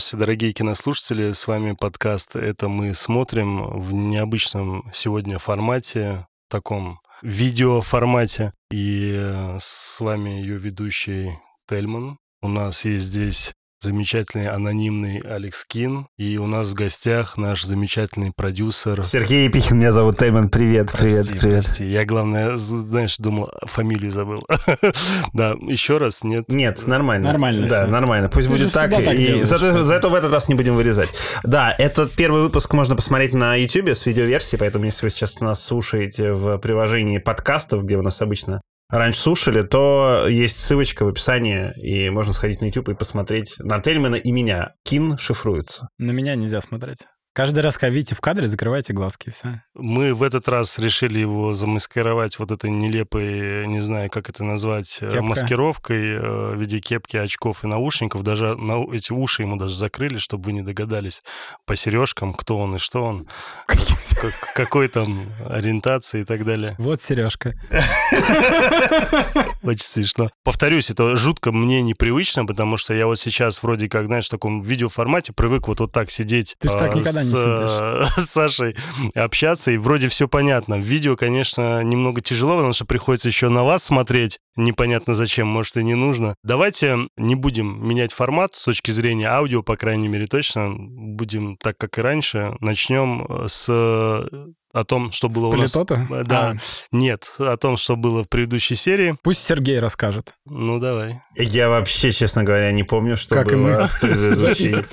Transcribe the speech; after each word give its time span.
Здравствуйте, 0.00 0.24
дорогие 0.24 0.52
кинослушатели, 0.54 1.32
с 1.32 1.46
вами 1.46 1.76
подкаст 1.78 2.34
«Это 2.34 2.70
мы 2.70 2.94
смотрим» 2.94 3.66
в 3.78 3.92
необычном 3.92 4.88
сегодня 4.94 5.38
формате, 5.38 6.26
таком 6.48 7.00
видеоформате. 7.20 8.54
И 8.70 9.12
э, 9.14 9.58
с 9.60 10.00
вами 10.00 10.30
ее 10.30 10.56
ведущий 10.56 11.32
Тельман. 11.68 12.16
У 12.40 12.48
нас 12.48 12.86
есть 12.86 13.04
здесь 13.04 13.52
замечательный 13.82 14.48
анонимный 14.48 15.18
Алекс 15.20 15.64
Кин. 15.64 16.06
И 16.18 16.36
у 16.36 16.46
нас 16.46 16.68
в 16.68 16.74
гостях 16.74 17.36
наш 17.38 17.64
замечательный 17.64 18.30
продюсер... 18.30 19.02
Сергей 19.02 19.46
Епихин, 19.46 19.78
меня 19.78 19.92
зовут 19.92 20.18
Тейман. 20.18 20.50
Привет, 20.50 20.92
Прости, 20.92 21.08
привет, 21.08 21.40
привет. 21.40 21.64
Прости. 21.64 21.86
Я, 21.86 22.04
главное, 22.04 22.56
знаешь, 22.56 23.16
думал, 23.16 23.50
фамилию 23.64 24.10
забыл. 24.12 24.46
да, 25.32 25.52
еще 25.66 25.96
раз, 25.96 26.22
нет? 26.24 26.44
Нет, 26.48 26.86
нормально. 26.86 27.28
Нормально 27.28 27.66
Да, 27.66 27.82
всё. 27.84 27.90
нормально. 27.92 28.28
Пусть 28.28 28.48
Ты 28.48 28.52
будет 28.52 28.72
так. 28.72 28.90
так 28.90 29.14
и 29.14 29.16
делаешь, 29.16 29.46
зато, 29.46 29.78
зато 29.78 30.10
в 30.10 30.14
этот 30.14 30.32
раз 30.32 30.48
не 30.48 30.54
будем 30.54 30.76
вырезать. 30.76 31.08
Да, 31.42 31.74
этот 31.76 32.12
первый 32.12 32.42
выпуск 32.42 32.72
можно 32.74 32.96
посмотреть 32.96 33.32
на 33.32 33.54
YouTube 33.54 33.90
с 33.90 34.04
видеоверсией, 34.04 34.58
поэтому 34.58 34.84
если 34.84 35.06
вы 35.06 35.10
сейчас 35.10 35.40
нас 35.40 35.64
слушаете 35.64 36.32
в 36.34 36.58
приложении 36.58 37.18
подкастов, 37.18 37.84
где 37.84 37.96
вы 37.96 38.02
нас 38.02 38.20
обычно 38.20 38.60
раньше 38.90 39.20
слушали, 39.20 39.62
то 39.62 40.26
есть 40.28 40.58
ссылочка 40.60 41.04
в 41.04 41.08
описании, 41.08 41.72
и 41.76 42.10
можно 42.10 42.32
сходить 42.32 42.60
на 42.60 42.66
YouTube 42.66 42.90
и 42.90 42.94
посмотреть 42.94 43.54
на 43.58 43.80
Тельмана 43.80 44.16
и 44.16 44.32
меня. 44.32 44.74
Кин 44.84 45.16
шифруется. 45.18 45.88
На 45.98 46.10
меня 46.10 46.34
нельзя 46.34 46.60
смотреть. 46.60 47.06
Каждый 47.40 47.60
раз, 47.60 47.78
когда 47.78 47.94
видите 47.94 48.14
в 48.14 48.20
кадре, 48.20 48.46
закрывайте 48.46 48.92
глазки, 48.92 49.28
и 49.28 49.30
все. 49.30 49.62
Мы 49.74 50.12
в 50.12 50.22
этот 50.22 50.46
раз 50.46 50.78
решили 50.78 51.20
его 51.20 51.54
замаскировать 51.54 52.38
вот 52.38 52.50
этой 52.50 52.68
нелепой, 52.68 53.66
не 53.66 53.80
знаю, 53.80 54.10
как 54.10 54.28
это 54.28 54.44
назвать, 54.44 54.98
э, 55.00 55.06
Кепка. 55.06 55.22
маскировкой 55.22 56.16
э, 56.16 56.54
в 56.54 56.60
виде 56.60 56.80
кепки, 56.80 57.16
очков 57.16 57.64
и 57.64 57.66
наушников. 57.66 58.22
Даже 58.24 58.56
на, 58.56 58.84
эти 58.94 59.12
уши 59.12 59.40
ему 59.40 59.56
даже 59.56 59.74
закрыли, 59.74 60.18
чтобы 60.18 60.44
вы 60.44 60.52
не 60.52 60.60
догадались 60.60 61.22
по 61.64 61.76
сережкам, 61.76 62.34
кто 62.34 62.58
он 62.58 62.76
и 62.76 62.78
что 62.78 63.02
он, 63.04 63.26
как- 63.64 64.34
какой 64.54 64.88
там 64.88 65.18
ориентации 65.48 66.20
и 66.20 66.24
так 66.24 66.44
далее. 66.44 66.74
Вот 66.76 67.00
сережка. 67.00 67.54
Очень 69.62 69.86
смешно. 69.86 70.30
Повторюсь, 70.44 70.90
это 70.90 71.16
жутко 71.16 71.52
мне 71.52 71.80
непривычно, 71.80 72.44
потому 72.44 72.76
что 72.76 72.92
я 72.92 73.06
вот 73.06 73.18
сейчас 73.18 73.62
вроде 73.62 73.88
как, 73.88 74.06
знаешь, 74.06 74.26
в 74.26 74.30
таком 74.30 74.62
видеоформате 74.62 75.32
привык 75.32 75.68
вот, 75.68 75.80
вот 75.80 75.90
так 75.90 76.10
сидеть 76.10 76.54
Ты 76.58 76.68
ж 76.68 76.72
так 76.72 76.92
а, 76.92 76.94
никогда 76.94 77.22
не 77.22 77.29
с, 77.30 78.16
э, 78.16 78.20
с 78.20 78.30
Сашей 78.30 78.76
общаться, 79.14 79.70
и 79.70 79.76
вроде 79.76 80.08
все 80.08 80.28
понятно. 80.28 80.76
В 80.76 80.82
видео, 80.82 81.16
конечно, 81.16 81.82
немного 81.82 82.20
тяжело, 82.20 82.56
потому 82.56 82.72
что 82.72 82.84
приходится 82.84 83.28
еще 83.28 83.48
на 83.48 83.64
вас 83.64 83.84
смотреть. 83.84 84.38
Непонятно 84.56 85.14
зачем, 85.14 85.46
может 85.46 85.76
и 85.76 85.84
не 85.84 85.94
нужно. 85.94 86.34
Давайте 86.42 86.98
не 87.16 87.34
будем 87.34 87.86
менять 87.86 88.12
формат 88.12 88.54
с 88.54 88.64
точки 88.64 88.90
зрения 88.90 89.28
аудио, 89.28 89.62
по 89.62 89.76
крайней 89.76 90.08
мере, 90.08 90.26
точно. 90.26 90.74
Будем 90.76 91.56
так, 91.56 91.76
как 91.76 91.98
и 91.98 92.02
раньше. 92.02 92.54
Начнем 92.60 93.46
с 93.48 93.66
э, 93.68 94.46
о 94.72 94.84
том, 94.84 95.10
что 95.12 95.28
было 95.28 95.48
у 95.48 95.56
нас... 95.56 95.74
Э, 95.76 95.84
Да, 96.24 96.50
А, 96.50 96.56
нет, 96.92 97.30
о 97.38 97.56
том, 97.56 97.76
что 97.76 97.96
было 97.96 98.24
в 98.24 98.28
предыдущей 98.28 98.74
серии. 98.74 99.16
пусть 99.22 99.42
Сергей 99.42 99.78
расскажет. 99.80 100.34
Ну, 100.46 100.78
давай. 100.78 101.20
Я 101.36 101.68
вообще, 101.68 102.10
честно 102.10 102.44
говоря, 102.44 102.70
не 102.72 102.84
помню, 102.84 103.16
что 103.16 103.34
Как 103.34 103.52
и 103.52 103.56
было 103.56 103.62
мы. 103.62 103.88
в 103.88 104.00
предыдущей, 104.00 104.74
в 104.74 104.88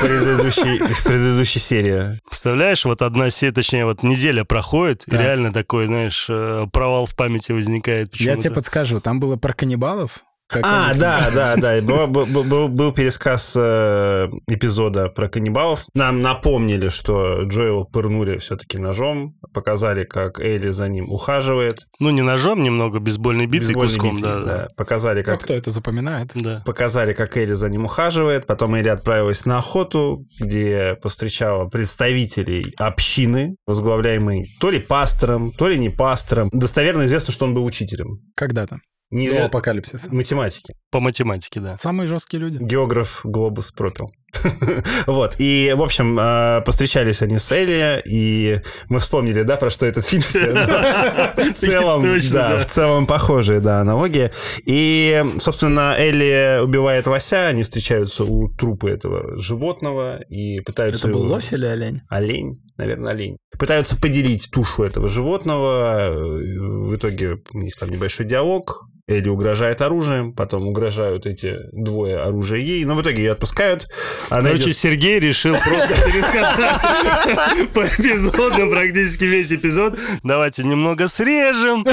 предыдущей, 0.00 0.78
в 0.94 1.04
предыдущей 1.04 1.58
серии. 1.58 2.18
Представляешь, 2.26 2.84
вот 2.84 3.02
одна 3.02 3.30
серия, 3.30 3.52
точнее, 3.52 3.84
вот 3.84 4.02
неделя 4.02 4.44
проходит, 4.44 5.04
и 5.06 5.10
реально 5.12 5.52
такой, 5.52 5.86
знаешь, 5.86 6.26
э, 6.28 6.66
провал 6.72 7.06
в 7.06 7.14
памяти 7.14 7.52
возникает 7.52 8.16
Я 8.16 8.36
тебе 8.36 8.50
подскажу, 8.50 9.00
там 9.00 9.20
было 9.20 9.36
про 9.36 9.52
каннибалов. 9.52 10.24
Как 10.50 10.64
А, 10.66 10.90
они- 10.90 10.98
да, 11.00 11.30
да, 11.34 11.56
да. 11.56 11.80
Был, 11.80 12.06
был- 12.08 12.44
был- 12.44 12.68
был 12.68 12.92
пересказ 12.92 13.54
э, 13.56 14.28
эпизода 14.48 15.08
про 15.08 15.28
каннибалов. 15.28 15.84
Нам 15.94 16.22
напомнили, 16.22 16.88
что 16.88 17.42
Джоэла 17.44 17.84
пырнули 17.84 18.38
все-таки 18.38 18.78
ножом. 18.78 19.36
Показали, 19.54 20.04
как 20.04 20.40
Элли 20.40 20.68
за 20.70 20.88
ним 20.88 21.08
ухаживает. 21.10 21.86
Ну, 22.00 22.10
не 22.10 22.22
ножом, 22.22 22.62
немного 22.62 22.98
бейсбольной 22.98 23.46
битой 23.46 23.68
Бейсбольной 23.68 23.88
куском, 23.94 24.16
битой, 24.16 24.32
да, 24.32 24.40
да. 24.44 24.68
Показали, 24.76 25.18
Ну, 25.20 25.24
как 25.24 25.40
кто 25.42 25.54
это 25.54 25.70
запоминает? 25.70 26.30
Да. 26.34 26.62
Показали, 26.66 27.12
как 27.12 27.36
Элли 27.36 27.52
за 27.52 27.68
ним 27.68 27.84
ухаживает. 27.84 28.46
Потом 28.46 28.74
Элли 28.74 28.88
отправилась 28.88 29.44
на 29.46 29.58
охоту, 29.58 30.24
где 30.40 30.96
повстречала 31.00 31.68
представителей 31.68 32.74
общины, 32.76 33.54
возглавляемой 33.66 34.46
то 34.60 34.70
ли 34.70 34.80
пастором, 34.80 35.52
то 35.52 35.68
ли 35.68 35.78
не 35.78 35.88
пастором. 35.90 36.48
Достоверно 36.52 37.04
известно, 37.04 37.32
что 37.32 37.44
он 37.44 37.54
был 37.54 37.64
учителем. 37.64 38.18
Когда-то. 38.36 38.78
До 39.10 39.16
Неизвестно- 39.16 39.46
апокалипсиса. 39.46 40.08
Математики. 40.14 40.74
По 40.90 41.00
математике, 41.00 41.60
да. 41.60 41.76
Самые 41.76 42.06
жесткие 42.06 42.40
люди. 42.40 42.58
Географ 42.60 43.20
глобус 43.24 43.72
пропил. 43.72 44.10
Вот. 45.06 45.34
И, 45.38 45.74
в 45.76 45.82
общем, 45.82 46.18
э, 46.18 46.62
повстречались 46.64 47.20
они 47.22 47.38
с 47.38 47.50
Элли, 47.50 48.00
и 48.06 48.60
мы 48.88 49.00
вспомнили, 49.00 49.42
да, 49.42 49.56
про 49.56 49.70
что 49.70 49.86
этот 49.86 50.04
фильм. 50.04 50.22
все. 50.22 50.52
В 50.52 51.52
целом, 51.54 52.04
да, 52.32 52.58
в 52.58 52.66
целом 52.66 53.06
похожие, 53.06 53.60
да, 53.60 53.80
аналогии. 53.80 54.30
И, 54.64 55.24
собственно, 55.38 55.94
Элли 55.98 56.60
убивает 56.62 57.06
лося, 57.08 57.48
они 57.48 57.64
встречаются 57.64 58.24
у 58.24 58.48
трупа 58.48 58.86
этого 58.86 59.36
животного 59.36 60.20
и 60.28 60.60
пытаются... 60.60 61.08
Это 61.08 61.16
был 61.16 61.26
лось 61.26 61.52
или 61.52 61.66
олень? 61.66 62.00
Олень, 62.08 62.54
наверное, 62.78 63.12
олень. 63.12 63.36
Пытаются 63.58 63.96
поделить 63.96 64.50
тушу 64.52 64.84
этого 64.84 65.08
животного. 65.08 66.12
В 66.12 66.94
итоге 66.94 67.38
у 67.52 67.58
них 67.58 67.74
там 67.76 67.90
небольшой 67.90 68.26
диалог. 68.26 68.86
Элли 69.10 69.28
угрожает 69.28 69.80
оружием, 69.82 70.32
потом 70.32 70.68
угрожают 70.68 71.26
эти 71.26 71.56
двое 71.72 72.18
оружия 72.20 72.58
ей, 72.60 72.84
но 72.84 72.94
в 72.94 73.02
итоге 73.02 73.22
ее 73.24 73.32
отпускают. 73.32 73.88
Она 74.30 74.42
Короче, 74.50 74.64
идет- 74.64 74.76
Сергей 74.76 75.18
решил 75.20 75.56
просто 75.56 75.88
пересказать 76.06 77.68
поэпизодно 77.72 78.66
практически 78.68 79.24
весь 79.24 79.52
эпизод. 79.52 79.98
Давайте 80.22 80.64
немного 80.64 81.08
срежем. 81.08 81.84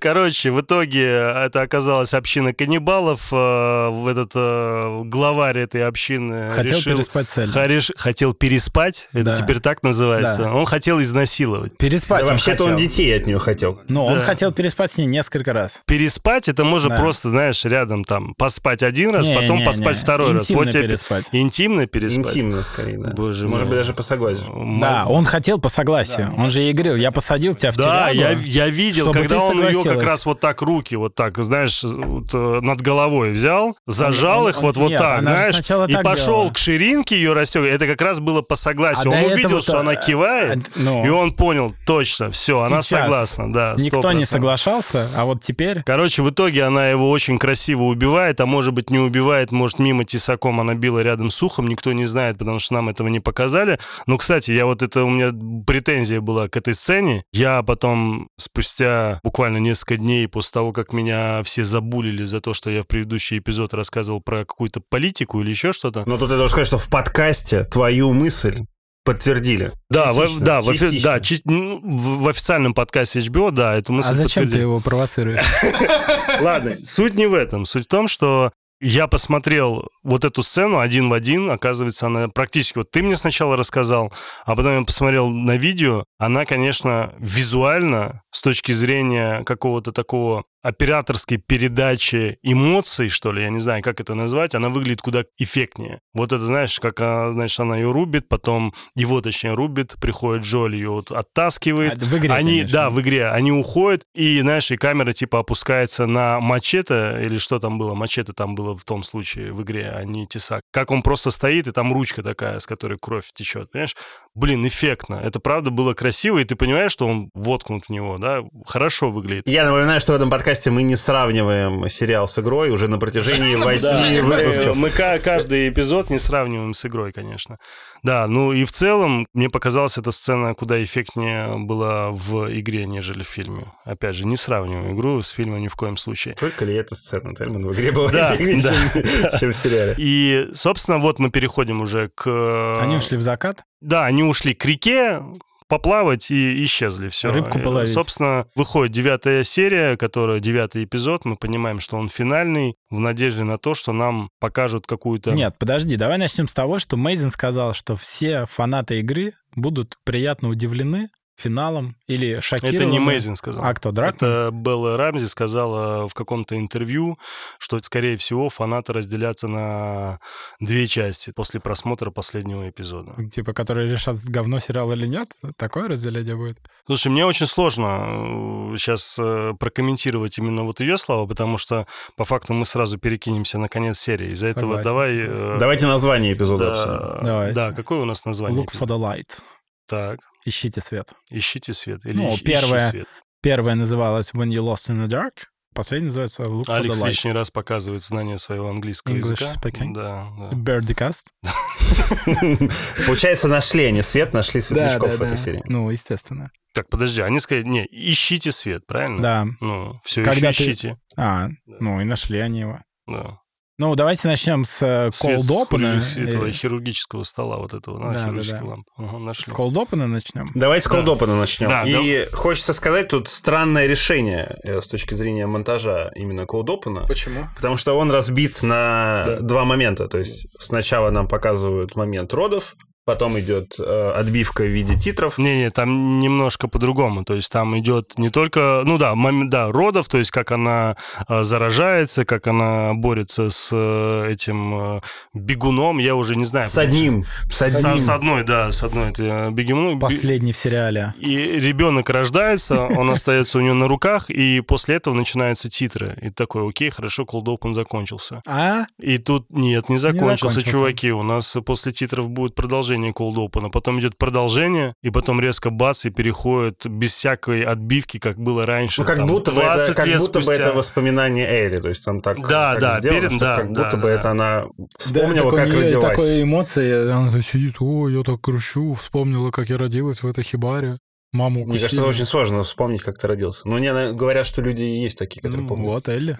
Короче, 0.00 0.50
в 0.50 0.60
итоге 0.60 1.04
это 1.06 1.62
оказалась 1.62 2.14
община 2.14 2.52
каннибалов. 2.52 3.32
Э, 3.32 3.88
В 3.90 4.06
этот 4.08 4.32
э, 4.34 5.02
главарь 5.04 5.58
этой 5.58 5.86
общины 5.86 6.50
Хотел 6.50 6.78
решил... 6.78 6.96
переспать 6.96 7.28
с 7.28 7.38
Элли. 7.38 7.48
Хариш- 7.52 7.92
хотел 7.96 8.34
переспать, 8.34 9.08
это 9.12 9.24
Да. 9.24 9.34
теперь 9.34 9.60
так 9.60 9.82
называется. 9.82 10.42
Да. 10.44 10.54
Он 10.54 10.66
хотел 10.66 11.00
изнасиловать. 11.00 11.76
Переспать 11.78 12.22
Да, 12.24 12.30
вообще-то 12.32 12.64
он 12.64 12.76
детей 12.76 13.16
от 13.16 13.26
нее 13.26 13.38
хотел. 13.38 13.80
Но 13.88 14.06
он 14.06 14.20
хотел 14.20 14.52
переспать 14.52 14.92
с 14.92 14.96
ней 14.98 15.06
несколько 15.06 15.52
раз. 15.52 15.78
Переспать 15.86 16.48
это 16.48 16.64
можно 16.66 16.90
Да. 16.90 16.96
просто, 16.96 17.30
знаешь, 17.30 17.64
рядом 17.64 18.04
там 18.04 18.34
поспать 18.36 18.82
один 18.82 19.10
раз, 19.14 19.26
Не, 19.26 19.34
потом 19.34 19.58
не, 19.58 19.64
поспать 19.64 19.96
не. 19.96 20.02
второй 20.02 20.32
раз. 20.32 20.44
Интимно 20.44 20.70
тебе 20.70 20.82
переспать. 20.88 21.24
Интимно 21.32 21.86
переспать. 21.86 22.26
Интимно, 22.28 22.62
скорее, 22.62 22.98
да. 22.98 23.12
Боже 23.16 23.46
Может 23.48 23.64
мой. 23.66 23.70
быть, 23.70 23.78
даже 23.80 23.94
по 23.94 24.02
согласию. 24.02 24.78
Да, 24.80 25.06
он 25.06 25.24
хотел 25.24 25.58
по 25.60 25.68
согласию. 25.68 26.34
Он 26.36 26.50
же 26.50 26.60
ей 26.60 26.72
говорил, 26.72 26.96
я 26.96 27.10
посадил 27.10 27.54
тебя 27.54 27.72
в 27.72 27.76
Да, 27.76 28.10
я, 28.10 28.30
я 28.32 28.68
видел, 28.68 29.06
чтобы 29.12 29.18
когда 29.20 29.38
он 29.42 29.66
ее 29.66 29.82
как 29.82 30.02
раз 30.02 30.26
вот 30.26 30.40
так 30.40 30.62
руки 30.62 30.94
вот 30.96 31.14
так, 31.14 31.36
знаешь, 31.42 31.82
вот, 31.84 32.26
э, 32.34 32.58
над 32.62 32.80
головой 32.80 33.30
взял, 33.30 33.76
зажал 33.86 34.44
он- 34.44 34.50
их 34.50 34.58
он- 34.58 34.62
вот, 34.64 34.76
вот 34.76 34.88
нет, 34.90 34.98
так, 34.98 35.18
она 35.18 35.30
же 35.52 35.62
знаешь, 35.62 35.88
и 35.90 35.92
так 35.94 36.02
пошел 36.04 36.34
делала. 36.34 36.50
к 36.52 36.58
ширинке 36.58 37.16
ее 37.16 37.32
расстегивать. 37.32 37.72
Это 37.74 37.86
как 37.86 38.00
раз 38.00 38.20
было 38.20 38.42
по 38.42 38.54
согласию. 38.56 39.12
А 39.12 39.16
он 39.16 39.32
увидел, 39.32 39.60
что 39.60 39.80
она 39.80 39.94
э, 39.94 40.00
кивает, 40.06 40.58
э, 40.58 40.70
ну, 40.76 41.04
и 41.04 41.08
он 41.08 41.32
понял, 41.32 41.72
точно, 41.86 42.30
все, 42.30 42.60
она 42.60 42.82
согласна, 42.82 43.52
да. 43.52 43.74
Никто 43.78 44.12
не 44.12 44.22
100%. 44.24 44.26
соглашался, 44.26 45.08
а 45.16 45.24
вот 45.24 45.40
теперь... 45.42 45.82
Короче, 45.84 46.22
в 46.22 46.30
итоге 46.30 46.45
она 46.54 46.88
его 46.88 47.10
очень 47.10 47.38
красиво 47.38 47.82
убивает, 47.82 48.40
а 48.40 48.46
может 48.46 48.74
быть 48.74 48.90
не 48.90 48.98
убивает, 48.98 49.52
может 49.52 49.78
мимо 49.78 50.04
тесаком 50.04 50.60
она 50.60 50.74
била 50.74 51.00
рядом 51.00 51.30
с 51.30 51.42
ухом, 51.42 51.66
никто 51.66 51.92
не 51.92 52.06
знает, 52.06 52.38
потому 52.38 52.58
что 52.58 52.74
нам 52.74 52.88
этого 52.88 53.08
не 53.08 53.20
показали. 53.20 53.78
Но, 54.06 54.16
кстати, 54.16 54.52
я 54.52 54.66
вот 54.66 54.82
это 54.82 55.04
у 55.04 55.10
меня 55.10 55.32
претензия 55.66 56.20
была 56.20 56.48
к 56.48 56.56
этой 56.56 56.74
сцене. 56.74 57.24
Я 57.32 57.62
потом 57.62 58.28
спустя 58.38 59.20
буквально 59.22 59.58
несколько 59.58 59.96
дней 59.96 60.28
после 60.28 60.52
того, 60.52 60.72
как 60.72 60.92
меня 60.92 61.42
все 61.42 61.64
забулили 61.64 62.24
за 62.24 62.40
то, 62.40 62.54
что 62.54 62.70
я 62.70 62.82
в 62.82 62.86
предыдущий 62.86 63.38
эпизод 63.38 63.74
рассказывал 63.74 64.20
про 64.20 64.40
какую-то 64.40 64.80
политику 64.88 65.40
или 65.40 65.50
еще 65.50 65.72
что-то. 65.72 66.04
Но 66.06 66.16
тут 66.16 66.30
я 66.30 66.36
должен 66.36 66.50
сказать, 66.50 66.68
что 66.68 66.78
в 66.78 66.88
подкасте 66.88 67.64
твою 67.64 68.12
мысль 68.12 68.64
подтвердили. 69.06 69.72
Да, 69.88 70.12
в, 70.12 70.16
Частично, 70.20 70.44
да, 70.44 70.60
в, 70.60 70.68
офи- 70.68 70.78
частично. 70.78 71.10
да, 71.10 71.20
чи- 71.20 71.40
ну, 71.46 71.80
в, 71.82 72.24
в 72.24 72.28
официальном 72.28 72.74
подкасте 72.74 73.20
HBO, 73.20 73.50
да, 73.52 73.76
эту 73.76 73.92
мысль 73.94 74.10
а 74.10 74.14
зачем 74.14 74.26
ты 74.26 74.40
подтвердили. 74.40 74.60
его 74.60 74.80
провоцируешь? 74.80 75.42
Ладно, 76.40 76.76
суть 76.84 77.14
не 77.14 77.26
в 77.26 77.32
этом. 77.34 77.64
Суть 77.64 77.84
в 77.84 77.88
том, 77.88 78.08
что 78.08 78.50
я 78.80 79.06
посмотрел 79.06 79.88
вот 80.02 80.24
эту 80.26 80.42
сцену 80.42 80.80
один 80.80 81.08
в 81.08 81.14
один, 81.14 81.50
оказывается, 81.50 82.06
она 82.08 82.28
практически... 82.28 82.76
Вот 82.78 82.90
ты 82.90 83.02
мне 83.02 83.16
сначала 83.16 83.56
рассказал, 83.56 84.12
а 84.44 84.54
потом 84.54 84.80
я 84.80 84.84
посмотрел 84.84 85.28
на 85.28 85.56
видео. 85.56 86.04
Она, 86.18 86.44
конечно, 86.44 87.14
визуально, 87.18 88.20
с 88.32 88.42
точки 88.42 88.72
зрения 88.72 89.44
какого-то 89.44 89.92
такого 89.92 90.44
операторской 90.66 91.36
передачи 91.36 92.38
эмоций, 92.42 93.08
что 93.08 93.30
ли, 93.30 93.42
я 93.42 93.50
не 93.50 93.60
знаю, 93.60 93.82
как 93.82 94.00
это 94.00 94.14
назвать, 94.14 94.56
она 94.56 94.68
выглядит 94.68 95.00
куда 95.00 95.22
эффектнее. 95.38 96.00
Вот 96.12 96.32
это, 96.32 96.42
знаешь, 96.42 96.80
как 96.80 97.00
она, 97.00 97.30
значит, 97.30 97.60
она 97.60 97.76
ее 97.76 97.92
рубит, 97.92 98.28
потом 98.28 98.74
его, 98.96 99.20
точнее, 99.20 99.54
рубит, 99.54 99.94
приходит 100.00 100.44
Джоли, 100.44 100.76
ее 100.76 100.90
вот 100.90 101.12
оттаскивает. 101.12 102.02
А, 102.02 102.04
в 102.04 102.18
игре, 102.18 102.32
они, 102.32 102.58
конечно. 102.58 102.72
да, 102.72 102.90
в 102.90 103.00
игре, 103.00 103.28
они 103.28 103.52
уходят, 103.52 104.02
и, 104.14 104.40
знаешь, 104.40 104.68
и 104.72 104.76
камера, 104.76 105.12
типа, 105.12 105.38
опускается 105.38 106.06
на 106.06 106.40
мачете, 106.40 107.20
или 107.24 107.38
что 107.38 107.60
там 107.60 107.78
было, 107.78 107.94
мачете 107.94 108.32
там 108.32 108.56
было 108.56 108.76
в 108.76 108.82
том 108.82 109.04
случае 109.04 109.52
в 109.52 109.62
игре, 109.62 109.92
а 109.94 110.02
не 110.04 110.26
тесак. 110.26 110.62
Как 110.72 110.90
он 110.90 111.02
просто 111.02 111.30
стоит, 111.30 111.68
и 111.68 111.72
там 111.72 111.92
ручка 111.92 112.24
такая, 112.24 112.58
с 112.58 112.66
которой 112.66 112.98
кровь 113.00 113.30
течет, 113.32 113.70
понимаешь? 113.70 113.94
Блин, 114.34 114.66
эффектно. 114.66 115.20
Это 115.22 115.38
правда 115.38 115.70
было 115.70 115.94
красиво, 115.94 116.38
и 116.38 116.44
ты 116.44 116.56
понимаешь, 116.56 116.90
что 116.90 117.06
он 117.06 117.30
воткнут 117.34 117.84
в 117.86 117.90
него, 117.90 118.18
да? 118.18 118.42
Хорошо 118.66 119.12
выглядит. 119.12 119.46
Я 119.46 119.64
напоминаю, 119.64 120.00
что 120.00 120.12
в 120.12 120.16
этом 120.16 120.28
подкасте 120.28 120.55
мы 120.64 120.82
не 120.82 120.96
сравниваем 120.96 121.88
сериал 121.88 122.26
с 122.28 122.38
игрой 122.38 122.70
уже 122.70 122.88
на 122.88 122.98
протяжении 122.98 123.54
восьми 123.56 124.20
Мы, 124.22 124.36
выпусков. 124.36 124.76
мы 124.76 124.90
ка- 124.90 125.18
каждый 125.18 125.68
эпизод 125.68 126.10
не 126.10 126.18
сравниваем 126.18 126.72
с 126.74 126.84
игрой, 126.86 127.12
конечно. 127.12 127.56
Да, 128.02 128.26
ну 128.28 128.52
и 128.52 128.64
в 128.64 128.72
целом 128.72 129.26
мне 129.34 129.48
показалась 129.50 129.98
эта 129.98 130.10
сцена 130.10 130.54
куда 130.54 130.82
эффектнее 130.82 131.56
была 131.58 132.10
в 132.10 132.48
игре, 132.58 132.86
нежели 132.86 133.22
в 133.22 133.26
фильме. 133.28 133.66
Опять 133.84 134.14
же, 134.16 134.26
не 134.26 134.36
сравниваем 134.36 134.96
игру 134.96 135.20
с 135.22 135.30
фильмом 135.30 135.60
ни 135.60 135.68
в 135.68 135.74
коем 135.76 135.96
случае. 135.96 136.34
Только 136.34 136.64
ли 136.64 136.74
эта 136.74 136.94
сцена, 136.94 137.34
Термин, 137.34 137.66
в 137.66 137.72
игре 137.72 137.92
была 137.92 138.10
Да, 138.10 138.34
эффектнее, 138.34 138.62
да. 138.62 139.30
чем- 139.30 139.38
чем 139.40 139.52
в 139.52 139.56
сериале? 139.56 139.94
И, 139.98 140.48
собственно, 140.54 140.98
вот 140.98 141.18
мы 141.18 141.30
переходим 141.30 141.80
уже 141.80 142.10
к... 142.14 142.76
Они 142.80 142.96
ушли 142.96 143.16
в 143.16 143.22
закат. 143.22 143.64
Да, 143.80 144.04
они 144.06 144.22
ушли 144.22 144.54
к 144.54 144.64
реке, 144.64 145.22
поплавать 145.68 146.30
и 146.30 146.62
исчезли. 146.64 147.08
Все. 147.08 147.32
Рыбку 147.32 147.58
половить. 147.58 147.92
Собственно, 147.92 148.46
выходит 148.54 148.92
девятая 148.92 149.44
серия, 149.44 149.96
которая 149.96 150.40
девятый 150.40 150.84
эпизод. 150.84 151.24
Мы 151.24 151.36
понимаем, 151.36 151.80
что 151.80 151.96
он 151.96 152.08
финальный, 152.08 152.76
в 152.90 152.98
надежде 152.98 153.44
на 153.44 153.58
то, 153.58 153.74
что 153.74 153.92
нам 153.92 154.30
покажут 154.38 154.86
какую-то... 154.86 155.32
Нет, 155.32 155.56
подожди, 155.58 155.96
давай 155.96 156.18
начнем 156.18 156.48
с 156.48 156.54
того, 156.54 156.78
что 156.78 156.96
Мейзин 156.96 157.30
сказал, 157.30 157.74
что 157.74 157.96
все 157.96 158.46
фанаты 158.46 159.00
игры 159.00 159.32
будут 159.54 159.98
приятно 160.04 160.48
удивлены 160.48 161.08
финалом 161.36 161.96
или 162.06 162.40
шокированы. 162.40 162.76
Это 162.76 162.84
не 162.86 162.98
Мейзин 162.98 163.36
сказал. 163.36 163.64
А 163.64 163.74
кто, 163.74 163.92
Дракман? 163.92 164.16
Это 164.16 164.50
Белла 164.52 164.96
Рамзи 164.96 165.26
сказала 165.26 166.08
в 166.08 166.14
каком-то 166.14 166.56
интервью, 166.56 167.18
что, 167.58 167.80
скорее 167.82 168.16
всего, 168.16 168.48
фанаты 168.48 168.92
разделятся 168.92 169.46
на 169.48 170.18
две 170.60 170.86
части 170.86 171.30
после 171.30 171.60
просмотра 171.60 172.10
последнего 172.10 172.68
эпизода. 172.68 173.12
Типа, 173.30 173.52
которые 173.52 173.90
решат, 173.90 174.16
говно 174.24 174.58
сериал 174.58 174.92
или 174.92 175.06
нет? 175.06 175.28
Такое 175.56 175.88
разделение 175.88 176.36
будет? 176.36 176.58
Слушай, 176.86 177.08
мне 177.08 177.26
очень 177.26 177.46
сложно 177.46 178.74
сейчас 178.76 179.18
прокомментировать 179.58 180.38
именно 180.38 180.62
вот 180.62 180.80
ее 180.80 180.96
слова, 180.96 181.26
потому 181.26 181.58
что 181.58 181.86
по 182.16 182.24
факту 182.24 182.54
мы 182.54 182.64
сразу 182.64 182.98
перекинемся 182.98 183.58
на 183.58 183.68
конец 183.68 183.98
серии. 183.98 184.28
Из-за 184.28 184.46
этого 184.46 184.82
давай... 184.82 185.16
э, 185.16 185.56
Давайте 185.58 185.86
название 185.86 186.32
эпизода 186.32 187.20
да, 187.22 187.52
да, 187.52 187.72
какое 187.72 188.00
у 188.00 188.04
нас 188.04 188.24
название? 188.24 188.64
Look 188.64 188.72
for 188.72 188.86
the 188.86 188.98
light. 188.98 189.40
Так, 189.88 190.20
Ищите 190.46 190.80
свет. 190.80 191.12
ищите 191.30 191.72
свет. 191.74 192.00
Или 192.06 192.16
Ну, 192.16 192.30
ищи 192.30 192.44
первое- 192.44 192.88
свет. 192.90 193.06
Первая 193.42 193.74
называлась 193.74 194.30
When 194.32 194.48
You 194.48 194.62
Lost 194.64 194.90
in 194.90 195.04
the 195.04 195.08
Dark. 195.08 195.44
Последняя 195.74 196.06
называется 196.06 196.42
Look 196.44 196.64
for 196.64 196.74
Алекс 196.76 196.96
the 196.96 197.02
light. 197.02 197.08
лишний 197.08 197.32
раз 197.32 197.50
показывает 197.50 198.02
знание 198.02 198.38
своего 198.38 198.70
английского 198.70 199.14
English 199.14 199.42
языка. 199.42 199.52
speaking. 199.60 199.92
Да, 199.92 200.28
да. 200.38 200.56
Birdcast. 200.56 201.24
Получается, 203.06 203.48
нашли 203.48 203.84
они 203.84 204.02
свет, 204.02 204.32
нашли 204.32 204.60
светлячков 204.60 205.16
в 205.18 205.22
этой 205.22 205.36
серии. 205.36 205.62
Ну, 205.66 205.90
естественно. 205.90 206.50
Так, 206.72 206.88
подожди, 206.88 207.22
они 207.22 207.40
сказали, 207.40 207.64
не, 207.64 207.86
ищите 207.90 208.52
свет, 208.52 208.86
правильно? 208.86 209.22
Да. 209.22 209.46
Ну, 209.60 210.00
все 210.04 210.22
еще 210.22 210.50
ищите. 210.50 210.98
А, 211.16 211.48
ну 211.66 212.00
и 212.00 212.04
нашли 212.04 212.38
они 212.38 212.60
его. 212.60 212.80
Да. 213.06 213.38
Ну, 213.78 213.94
давайте 213.94 214.26
начнем 214.26 214.64
с 214.64 214.80
э, 214.80 215.08
Cold 215.10 215.38
с 215.38 215.50
Open. 215.50 216.00
хирурги- 216.00 216.28
этого 216.28 216.50
хирургического 216.50 217.24
стола, 217.24 217.58
вот 217.58 217.74
этого, 217.74 217.98
да, 217.98 218.06
Да, 218.06 218.12
да, 218.12 218.24
хирургической 218.24 218.60
да. 218.60 218.66
лампы. 218.66 218.90
Нашли. 219.22 219.44
С 219.44 219.54
Cold 219.54 219.72
Open 219.74 220.06
начнем. 220.06 220.46
Давайте 220.54 220.84
с 220.84 220.90
Да. 220.90 220.96
колдопана 220.96 221.36
начнем. 221.38 221.68
Да, 221.68 221.84
И 221.86 222.26
хочется 222.32 222.72
сказать, 222.72 223.08
тут 223.08 223.28
странное 223.28 223.86
решение 223.86 224.56
э, 224.64 224.80
с 224.80 224.86
точки 224.86 225.12
зрения 225.12 225.46
монтажа 225.46 226.10
именно 226.14 226.46
колдопана. 226.46 227.02
Почему? 227.06 227.44
Потому 227.54 227.76
что 227.76 227.98
он 227.98 228.10
разбит 228.10 228.62
на 228.62 229.24
Да. 229.26 229.36
два 229.42 229.66
момента. 229.66 230.08
То 230.08 230.16
есть 230.18 230.46
сначала 230.58 231.10
нам 231.10 231.28
показывают 231.28 231.96
момент 231.96 232.32
родов, 232.32 232.76
потом 233.06 233.38
идет 233.38 233.76
э, 233.78 234.12
отбивка 234.16 234.64
в 234.64 234.66
виде 234.66 234.96
титров. 234.96 235.38
Не-не, 235.38 235.70
там 235.70 236.18
немножко 236.18 236.66
по-другому. 236.66 237.24
То 237.24 237.34
есть 237.34 237.50
там 237.52 237.78
идет 237.78 238.18
не 238.18 238.30
только, 238.30 238.82
ну 238.84 238.98
да, 238.98 239.14
момент, 239.14 239.48
да, 239.48 239.70
родов, 239.70 240.08
то 240.08 240.18
есть 240.18 240.32
как 240.32 240.50
она 240.50 240.96
э, 241.28 241.44
заражается, 241.44 242.24
как 242.24 242.48
она 242.48 242.94
борется 242.94 243.48
с 243.48 243.70
э, 243.72 244.32
этим 244.32 244.96
э, 244.96 245.00
бегуном, 245.34 245.98
я 245.98 246.16
уже 246.16 246.34
не 246.34 246.44
знаю. 246.44 246.68
С 246.68 246.76
одним. 246.76 247.24
С 247.48 247.58
С, 247.58 247.62
одним. 247.84 247.98
с 247.98 248.08
одной, 248.08 248.42
да, 248.42 248.72
с 248.72 248.82
одной 248.82 249.10
это 249.10 249.50
бегуном. 249.52 250.00
Последний 250.00 250.52
в 250.52 250.56
сериале. 250.56 251.14
И 251.20 251.36
ребенок 251.60 252.10
рождается, 252.10 252.86
он 252.86 253.08
остается 253.10 253.58
у 253.58 253.60
него 253.60 253.74
на 253.74 253.86
руках, 253.86 254.30
и 254.30 254.60
после 254.62 254.96
этого 254.96 255.14
начинаются 255.14 255.70
титры. 255.70 256.18
И 256.22 256.30
такой, 256.30 256.68
окей, 256.68 256.90
хорошо, 256.90 257.22
Cold 257.22 257.44
Open 257.44 257.72
закончился. 257.72 258.40
А? 258.46 258.86
И 258.98 259.18
тут 259.18 259.52
нет, 259.52 259.88
не 259.88 259.98
закончился. 259.98 260.60
чуваки. 260.60 261.12
У 261.12 261.22
нас 261.22 261.56
после 261.64 261.92
титров 261.92 262.28
будет 262.28 262.56
продолжение 262.56 262.95
Cold 263.12 263.34
Open, 263.36 263.66
а 263.66 263.68
потом 263.70 264.00
идет 264.00 264.16
продолжение, 264.18 264.94
и 265.02 265.10
потом 265.10 265.40
резко 265.40 265.70
бац, 265.70 266.04
и 266.04 266.10
переходит 266.10 266.86
без 266.86 267.12
всякой 267.14 267.62
отбивки, 267.62 268.18
как 268.18 268.38
было 268.38 268.66
раньше. 268.66 269.02
Ну, 269.02 269.06
как 269.06 269.16
там, 269.16 269.26
будто 269.26 269.52
бы 269.52 269.60
это, 269.60 269.74
20 269.76 269.94
как 269.96 270.18
будто 270.18 270.40
бы 270.40 270.52
это 270.52 270.72
воспоминание 270.72 271.46
Эли. 271.46 271.76
То 271.76 271.88
есть 271.88 272.04
там 272.04 272.20
так, 272.20 272.40
Да, 272.48 272.72
так 272.72 272.80
да, 272.80 272.98
сделано, 273.00 273.20
перед- 273.20 273.30
что 273.32 273.40
да, 273.40 273.56
как 273.56 273.72
да, 273.72 273.84
будто 273.84 273.96
бы 273.98 274.02
да. 274.04 274.10
это 274.10 274.30
она 274.30 274.64
вспомнила, 274.98 275.50
так 275.50 275.60
как 275.60 275.68
у 275.68 275.70
нее 275.72 275.84
родилась. 275.84 276.10
такой 276.10 276.42
эмоции, 276.42 277.10
она 277.10 277.30
так 277.30 277.44
сидит, 277.44 277.76
о, 277.80 278.08
я 278.08 278.22
так 278.22 278.40
грущу, 278.40 278.94
вспомнила, 278.94 279.50
как 279.50 279.68
я 279.70 279.76
родилась 279.78 280.22
в 280.22 280.26
этой 280.26 280.44
хибаре. 280.44 280.98
Маму 281.32 281.64
Мне 281.64 281.78
кажется, 281.80 281.96
укусили. 282.02 282.08
очень 282.22 282.24
сложно 282.26 282.62
вспомнить, 282.62 283.02
как 283.02 283.18
ты 283.18 283.26
родился. 283.26 283.68
Но 283.68 283.76
мне 283.76 283.92
на- 283.92 284.12
говорят, 284.12 284.46
что 284.46 284.62
люди 284.62 284.82
есть 284.82 285.18
такие, 285.18 285.40
которые 285.42 285.62
Ну, 285.62 285.68
помнят. 285.68 285.86
Вот, 285.86 286.08
Элли. 286.08 286.38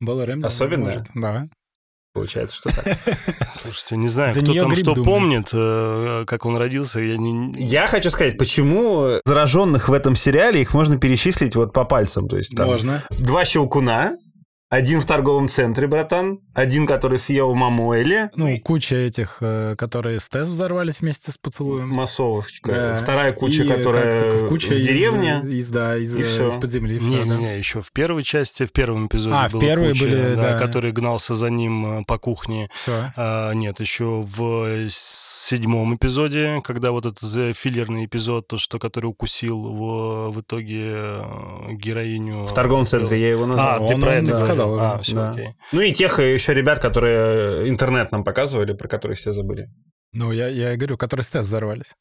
Белла 0.00 0.26
Рэмзи. 0.26 0.46
Особенная? 0.46 0.94
может. 0.98 1.06
Да. 1.14 1.46
Получается, 2.12 2.56
что 2.56 2.74
так. 2.74 2.98
Слушайте, 3.54 3.96
не 3.96 4.08
знаю, 4.08 4.34
кто 4.34 4.52
там 4.52 4.74
что 4.74 4.94
думает. 4.94 5.04
помнит, 5.04 5.48
э, 5.54 6.24
как 6.26 6.44
он 6.44 6.56
родился, 6.56 7.00
я 7.00 7.16
не... 7.16 7.54
Я 7.56 7.86
хочу 7.86 8.10
сказать, 8.10 8.36
почему 8.36 9.20
зараженных 9.24 9.88
в 9.88 9.92
этом 9.94 10.14
сериале 10.14 10.60
их 10.60 10.74
можно 10.74 10.98
перечислить 10.98 11.56
вот 11.56 11.72
по 11.72 11.84
пальцам. 11.84 12.28
То 12.28 12.36
есть 12.36 12.54
там 12.54 12.66
Можно. 12.66 13.02
два 13.10 13.46
щелкуна, 13.46 14.18
один 14.72 15.00
в 15.00 15.04
торговом 15.04 15.48
центре, 15.48 15.86
братан, 15.86 16.40
один, 16.54 16.86
который 16.86 17.18
съел 17.18 17.52
маму 17.54 17.92
Элли, 17.92 18.30
Ну, 18.36 18.58
куча 18.60 18.96
этих, 18.96 19.36
э, 19.42 19.76
которые 19.76 20.18
с 20.18 20.28
ТЭС 20.30 20.48
взорвались 20.48 21.00
вместе 21.00 21.30
с 21.30 21.36
поцелуем. 21.36 21.90
массовочка, 21.90 22.70
Да. 22.72 22.96
вторая 23.02 23.32
куча, 23.34 23.64
И 23.64 23.68
которая 23.68 24.48
куча 24.48 24.68
в 24.68 24.72
из- 24.72 24.86
деревне. 24.86 25.42
Из, 25.44 25.68
да, 25.68 25.98
из, 25.98 26.16
и 26.16 26.22
э, 26.22 26.48
из-под 26.48 26.70
земли. 26.72 26.98
всё, 26.98 27.06
да. 27.18 27.24
Не-не-не, 27.24 27.58
еще 27.58 27.82
в 27.82 27.92
первой 27.92 28.22
части, 28.22 28.64
в 28.64 28.72
первом 28.72 29.08
эпизоде 29.08 29.36
А, 29.36 29.48
в 29.48 29.52
была 29.52 29.62
первой 29.62 29.88
куча, 29.90 30.04
были, 30.04 30.34
да. 30.36 30.58
который 30.58 30.90
гнался 30.92 31.34
за 31.34 31.50
ним 31.50 32.00
э, 32.00 32.04
по 32.06 32.16
кухне. 32.16 32.70
Все. 32.74 33.12
А, 33.14 33.52
нет, 33.52 33.78
еще 33.78 34.24
в 34.26 34.88
седьмом 34.88 35.96
эпизоде, 35.96 36.62
когда 36.64 36.92
вот 36.92 37.04
этот 37.04 37.54
филлерный 37.54 38.06
эпизод, 38.06 38.48
то, 38.48 38.56
что 38.56 38.78
который 38.78 39.06
укусил 39.08 39.58
в, 39.60 40.30
в 40.30 40.40
итоге 40.40 41.20
героиню. 41.72 42.46
В 42.46 42.54
торговом 42.54 42.86
центре 42.86 43.20
я 43.20 43.28
его 43.32 43.44
назвал. 43.44 43.68
А, 43.84 43.86
ты 43.86 43.94
Он- 43.96 44.02
это 44.04 44.20
говорил. 44.22 44.36
сказал 44.36 44.61
уже. 44.66 44.84
А, 44.84 44.98
все, 44.98 45.14
Да. 45.14 45.30
окей. 45.32 45.48
Ну 45.72 45.80
и 45.80 45.92
тех 45.92 46.18
еще 46.18 46.54
ребят, 46.54 46.78
которые 46.80 47.68
интернет 47.68 48.12
нам 48.12 48.24
показывали, 48.24 48.72
про 48.72 48.88
которые 48.88 49.16
все 49.16 49.32
забыли. 49.32 49.66
Ну, 50.12 50.32
я, 50.32 50.48
я 50.48 50.74
и 50.74 50.76
говорю, 50.76 50.96
которые 50.98 51.24
с 51.24 51.28
ТЭС 51.28 51.46
взорвались. 51.46 51.92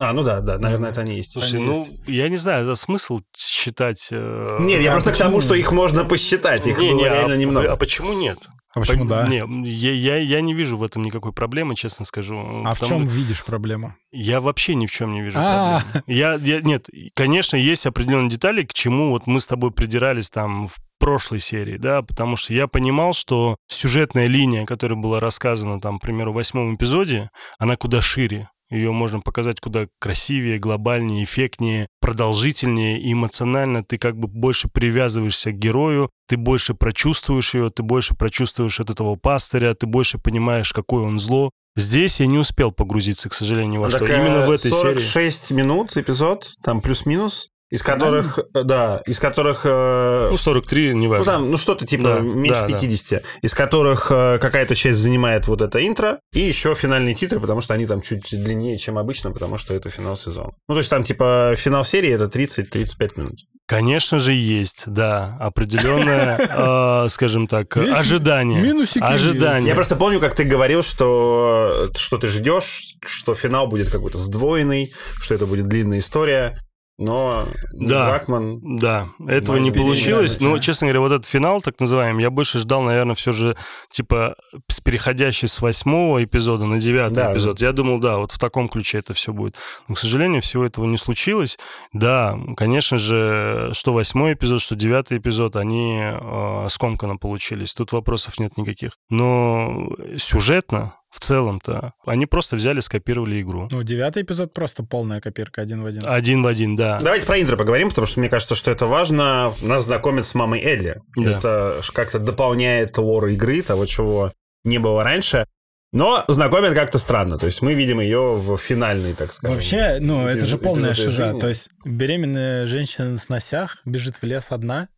А, 0.00 0.12
ну 0.12 0.24
да, 0.24 0.40
да, 0.40 0.58
наверное, 0.58 0.86
Да. 0.88 0.92
это 0.92 1.00
они 1.02 1.16
есть. 1.16 1.32
Слушай, 1.32 1.56
Они 1.60 1.66
ну, 1.66 1.88
я 2.08 2.28
не 2.28 2.36
знаю, 2.36 2.64
за 2.64 2.74
смысл 2.74 3.20
считать... 3.36 4.08
э, 4.10 4.56
Нет, 4.60 4.82
я 4.82 4.90
а 4.90 4.92
просто 4.92 5.12
к 5.12 5.16
тому, 5.16 5.40
что 5.40 5.54
их 5.54 5.70
можно 5.70 6.04
посчитать. 6.04 6.66
Их 6.66 6.78
не, 6.78 6.90
было 6.90 6.98
не, 6.98 7.04
а- 7.06 7.14
реально 7.14 7.34
немного. 7.34 7.72
А 7.72 7.76
почему 7.76 8.12
нет? 8.12 8.38
А 8.74 8.80
почему 8.80 9.04
По- 9.04 9.10
да? 9.10 9.28
Не, 9.28 9.44
я, 9.66 9.92
я, 9.92 10.16
я 10.16 10.40
не 10.40 10.54
вижу 10.54 10.76
в 10.76 10.82
этом 10.82 11.02
никакой 11.02 11.32
проблемы, 11.32 11.74
честно 11.74 12.04
скажу. 12.04 12.62
А 12.64 12.74
в 12.74 12.80
чем 12.86 13.06
видишь 13.06 13.44
проблему? 13.44 13.94
Я 14.12 14.40
вообще 14.40 14.74
ни 14.74 14.86
в 14.86 14.90
чем 14.90 15.12
не 15.12 15.22
вижу 15.22 15.38
А. 15.40 15.80
проблемы. 15.80 16.04
Я, 16.06 16.34
я, 16.34 16.60
нет, 16.60 16.88
конечно, 17.14 17.56
есть 17.56 17.86
определенные 17.86 18.30
детали, 18.30 18.64
к 18.64 18.72
чему 18.72 19.10
вот 19.10 19.26
мы 19.26 19.40
с 19.40 19.46
тобой 19.46 19.70
придирались 19.70 20.30
там 20.30 20.66
в 20.66 20.76
прошлой 20.98 21.40
серии, 21.40 21.76
да, 21.76 22.02
потому 22.02 22.36
что 22.36 22.54
я 22.54 22.66
понимал, 22.66 23.12
что 23.12 23.56
сюжетная 23.66 24.26
линия, 24.26 24.64
которая 24.64 24.98
была 24.98 25.20
рассказана 25.20 25.80
там, 25.80 25.98
к 25.98 26.02
примеру, 26.02 26.32
в 26.32 26.36
восьмом 26.36 26.74
эпизоде, 26.74 27.30
она 27.58 27.76
куда 27.76 28.00
шире. 28.00 28.48
Ее 28.74 28.90
можно 28.90 29.20
показать 29.20 29.60
куда 29.60 29.86
красивее, 30.00 30.58
глобальнее, 30.58 31.22
эффектнее, 31.22 31.86
продолжительнее, 32.00 33.00
и 33.00 33.12
эмоционально 33.12 33.84
ты 33.84 33.98
как 33.98 34.18
бы 34.18 34.26
больше 34.26 34.66
привязываешься 34.68 35.52
к 35.52 35.58
герою, 35.58 36.10
ты 36.26 36.36
больше 36.36 36.74
прочувствуешь 36.74 37.54
ее, 37.54 37.70
ты 37.70 37.84
больше 37.84 38.16
прочувствуешь 38.16 38.80
от 38.80 38.90
этого 38.90 39.14
пастыря, 39.14 39.74
ты 39.74 39.86
больше 39.86 40.18
понимаешь, 40.18 40.72
какое 40.72 41.04
он 41.04 41.20
зло. 41.20 41.52
Здесь 41.76 42.18
я 42.18 42.26
не 42.26 42.38
успел 42.38 42.72
погрузиться, 42.72 43.28
к 43.28 43.34
сожалению, 43.34 43.80
во 43.80 43.90
что. 43.90 44.00
Такая 44.00 44.20
Именно 44.20 44.46
в 44.46 44.50
этой 44.50 44.72
серии. 44.72 44.96
46 44.96 45.52
минут 45.52 45.96
эпизод, 45.96 46.50
там 46.60 46.80
плюс-минус. 46.80 47.50
Из 47.74 47.82
которых, 47.82 48.38
э, 48.38 48.62
да, 48.62 49.02
из 49.04 49.18
которых... 49.18 49.62
э, 49.64 50.28
Ну, 50.30 50.36
43, 50.36 50.92
Ну, 50.94 51.00
неважно. 51.00 51.24
там, 51.24 51.50
ну, 51.50 51.56
что-то 51.56 51.84
типа 51.84 52.04
Да, 52.04 52.18
меньше 52.20 52.60
да, 52.60 52.68
да. 52.68 52.72
50, 52.78 53.22
из 53.42 53.52
которых 53.52 54.12
э, 54.12 54.38
какая-то 54.40 54.76
часть 54.76 55.00
занимает 55.00 55.48
вот 55.48 55.60
это 55.60 55.84
интро, 55.84 56.20
и 56.32 56.38
еще 56.38 56.74
финальные 56.76 57.14
титры, 57.14 57.40
потому 57.40 57.60
что 57.62 57.74
они 57.74 57.86
там 57.86 58.00
чуть 58.00 58.30
длиннее, 58.30 58.78
чем 58.78 58.96
обычно, 58.96 59.32
потому 59.32 59.58
что 59.58 59.74
это 59.74 59.90
финал 59.90 60.16
сезона. 60.16 60.52
Ну, 60.68 60.74
то 60.76 60.78
есть 60.78 60.90
там, 60.90 61.02
типа, 61.02 61.54
финал 61.56 61.84
серии 61.84 62.10
это 62.10 62.26
30-35 62.26 63.10
минут. 63.16 63.38
Конечно 63.66 64.20
же, 64.20 64.34
есть, 64.34 64.84
да, 64.86 65.36
определенное, 65.40 66.38
э, 67.04 67.08
скажем 67.08 67.48
так, 67.48 67.76
ожидание. 67.76 68.62
минусики 68.62 69.02
Ожидание. 69.02 69.70
Я 69.70 69.74
просто 69.74 69.96
помню, 69.96 70.20
как 70.20 70.34
ты 70.34 70.44
говорил, 70.44 70.84
что, 70.84 71.88
что 71.96 72.18
ты 72.18 72.28
ждешь, 72.28 72.94
что 73.04 73.34
финал 73.34 73.66
будет 73.66 73.90
какой-то 73.90 74.18
сдвоенный, 74.18 74.92
что 75.18 75.34
это 75.34 75.46
будет 75.46 75.66
длинная 75.66 75.98
история, 75.98 76.56
но 76.96 77.46
Да. 77.72 78.06
Дракман... 78.06 78.60
Да, 78.78 79.08
этого 79.26 79.56
не 79.56 79.70
получилось. 79.72 80.38
да. 80.38 80.44
Ну, 80.46 80.58
честно 80.58 80.86
говоря, 80.86 81.00
вот 81.00 81.12
этот 81.12 81.26
финал, 81.26 81.60
так 81.60 81.78
называемый, 81.80 82.22
я 82.22 82.30
больше 82.30 82.58
ждал, 82.58 82.82
наверное, 82.82 83.14
все 83.14 83.32
же, 83.32 83.56
типа, 83.90 84.36
с 84.68 84.80
переходящий 84.80 85.46
с 85.48 85.60
восьмого 85.60 86.22
эпизода 86.22 86.66
на 86.66 86.78
девятый 86.78 87.16
Да. 87.16 87.32
эпизод. 87.32 87.60
Я 87.60 87.72
думал, 87.72 87.98
да, 87.98 88.18
вот 88.18 88.32
в 88.32 88.38
таком 88.38 88.68
ключе 88.68 88.98
это 88.98 89.12
все 89.14 89.32
будет. 89.32 89.56
Но, 89.88 89.94
к 89.94 89.98
сожалению, 89.98 90.40
всего 90.42 90.64
этого 90.64 90.84
не 90.86 90.96
случилось. 90.98 91.58
Да, 91.92 92.38
конечно 92.56 92.98
же, 92.98 93.70
что 93.72 93.92
восьмой 93.92 94.34
эпизод, 94.34 94.60
что 94.60 94.74
девятый 94.76 95.18
эпизод, 95.18 95.56
они 95.56 95.98
э, 96.00 96.66
скомканно 96.68 97.16
получились. 97.16 97.74
Тут 97.74 97.92
вопросов 97.92 98.38
нет 98.38 98.56
никаких. 98.56 98.92
Но 99.10 99.88
сюжетно, 100.16 100.94
в 101.14 101.20
целом-то, 101.20 101.92
они 102.04 102.26
просто 102.26 102.56
взяли, 102.56 102.80
скопировали 102.80 103.40
игру. 103.40 103.68
Ну, 103.70 103.84
девятый 103.84 104.24
эпизод 104.24 104.52
просто 104.52 104.82
полная 104.82 105.20
копирка 105.20 105.62
один 105.62 105.80
в 105.82 105.86
один. 105.86 106.02
Один 106.04 106.42
в 106.42 106.46
один, 106.48 106.74
да. 106.74 106.98
Давайте 107.00 107.24
про 107.24 107.40
интро 107.40 107.56
поговорим, 107.56 107.88
потому 107.90 108.04
что 108.08 108.18
мне 108.18 108.28
кажется, 108.28 108.56
что 108.56 108.72
это 108.72 108.86
важно. 108.86 109.54
Нас 109.62 109.84
знакомят 109.84 110.24
с 110.24 110.34
мамой 110.34 110.60
Элли. 110.60 110.96
Да. 111.16 111.38
Это 111.38 111.80
как-то 111.92 112.18
дополняет 112.18 112.98
лор 112.98 113.26
игры, 113.28 113.62
того, 113.62 113.86
чего 113.86 114.32
не 114.64 114.78
было 114.78 115.04
раньше. 115.04 115.46
Но 115.92 116.24
знакомят 116.26 116.74
как-то 116.74 116.98
странно. 116.98 117.38
То 117.38 117.46
есть 117.46 117.62
мы 117.62 117.74
видим 117.74 118.00
ее 118.00 118.34
в 118.34 118.56
финальной, 118.56 119.14
так 119.14 119.32
скажем. 119.32 119.54
Вообще, 119.54 119.98
ну, 120.00 120.26
это 120.26 120.40
эпизод- 120.40 120.48
же 120.48 120.58
полная 120.58 120.94
шиза. 120.94 121.10
жизни. 121.12 121.38
То 121.40 121.46
есть 121.48 121.68
беременная 121.84 122.66
женщина 122.66 123.10
на 123.10 123.18
сносях 123.18 123.78
бежит 123.84 124.16
в 124.16 124.24
лес 124.24 124.48
одна, 124.50 124.88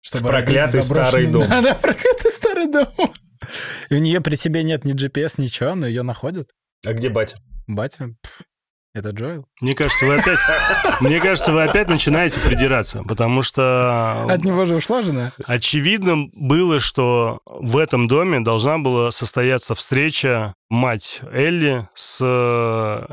чтобы 0.00 0.28
проклятый 0.28 0.80
родить 0.80 0.90
заброшенный- 0.90 1.08
старый 1.08 1.26
дом. 1.26 1.42
Да, 1.48 1.60
да, 1.60 1.74
проклятый 1.74 2.30
старый 2.32 2.66
дом. 2.72 2.86
И 3.90 3.94
у 3.94 3.98
нее 3.98 4.20
при 4.20 4.34
себе 4.36 4.62
нет 4.62 4.84
ни 4.84 4.94
GPS, 4.94 5.34
ничего, 5.38 5.74
но 5.74 5.86
ее 5.86 6.02
находят. 6.02 6.50
А 6.86 6.92
где 6.92 7.08
батя? 7.08 7.36
Батя, 7.66 8.14
пф, 8.22 8.42
это 8.94 9.10
Джоэл. 9.10 9.46
Мне 9.60 9.74
кажется, 9.74 10.04
вы 10.04 10.16
опять, 10.16 10.38
мне 11.00 11.20
кажется, 11.20 11.52
вы 11.52 11.62
опять 11.62 11.88
начинаете 11.88 12.40
придираться, 12.40 13.02
потому 13.04 13.42
что 13.42 14.24
От 14.28 14.44
него 14.44 14.64
же 14.66 14.74
ушла 14.76 15.02
жена. 15.02 15.32
очевидно 15.46 16.28
было, 16.34 16.80
что 16.80 17.38
в 17.46 17.76
этом 17.78 18.08
доме 18.08 18.40
должна 18.40 18.78
была 18.78 19.10
состояться 19.10 19.74
встреча 19.74 20.54
мать 20.68 21.20
Элли 21.32 21.88
с 21.94 22.18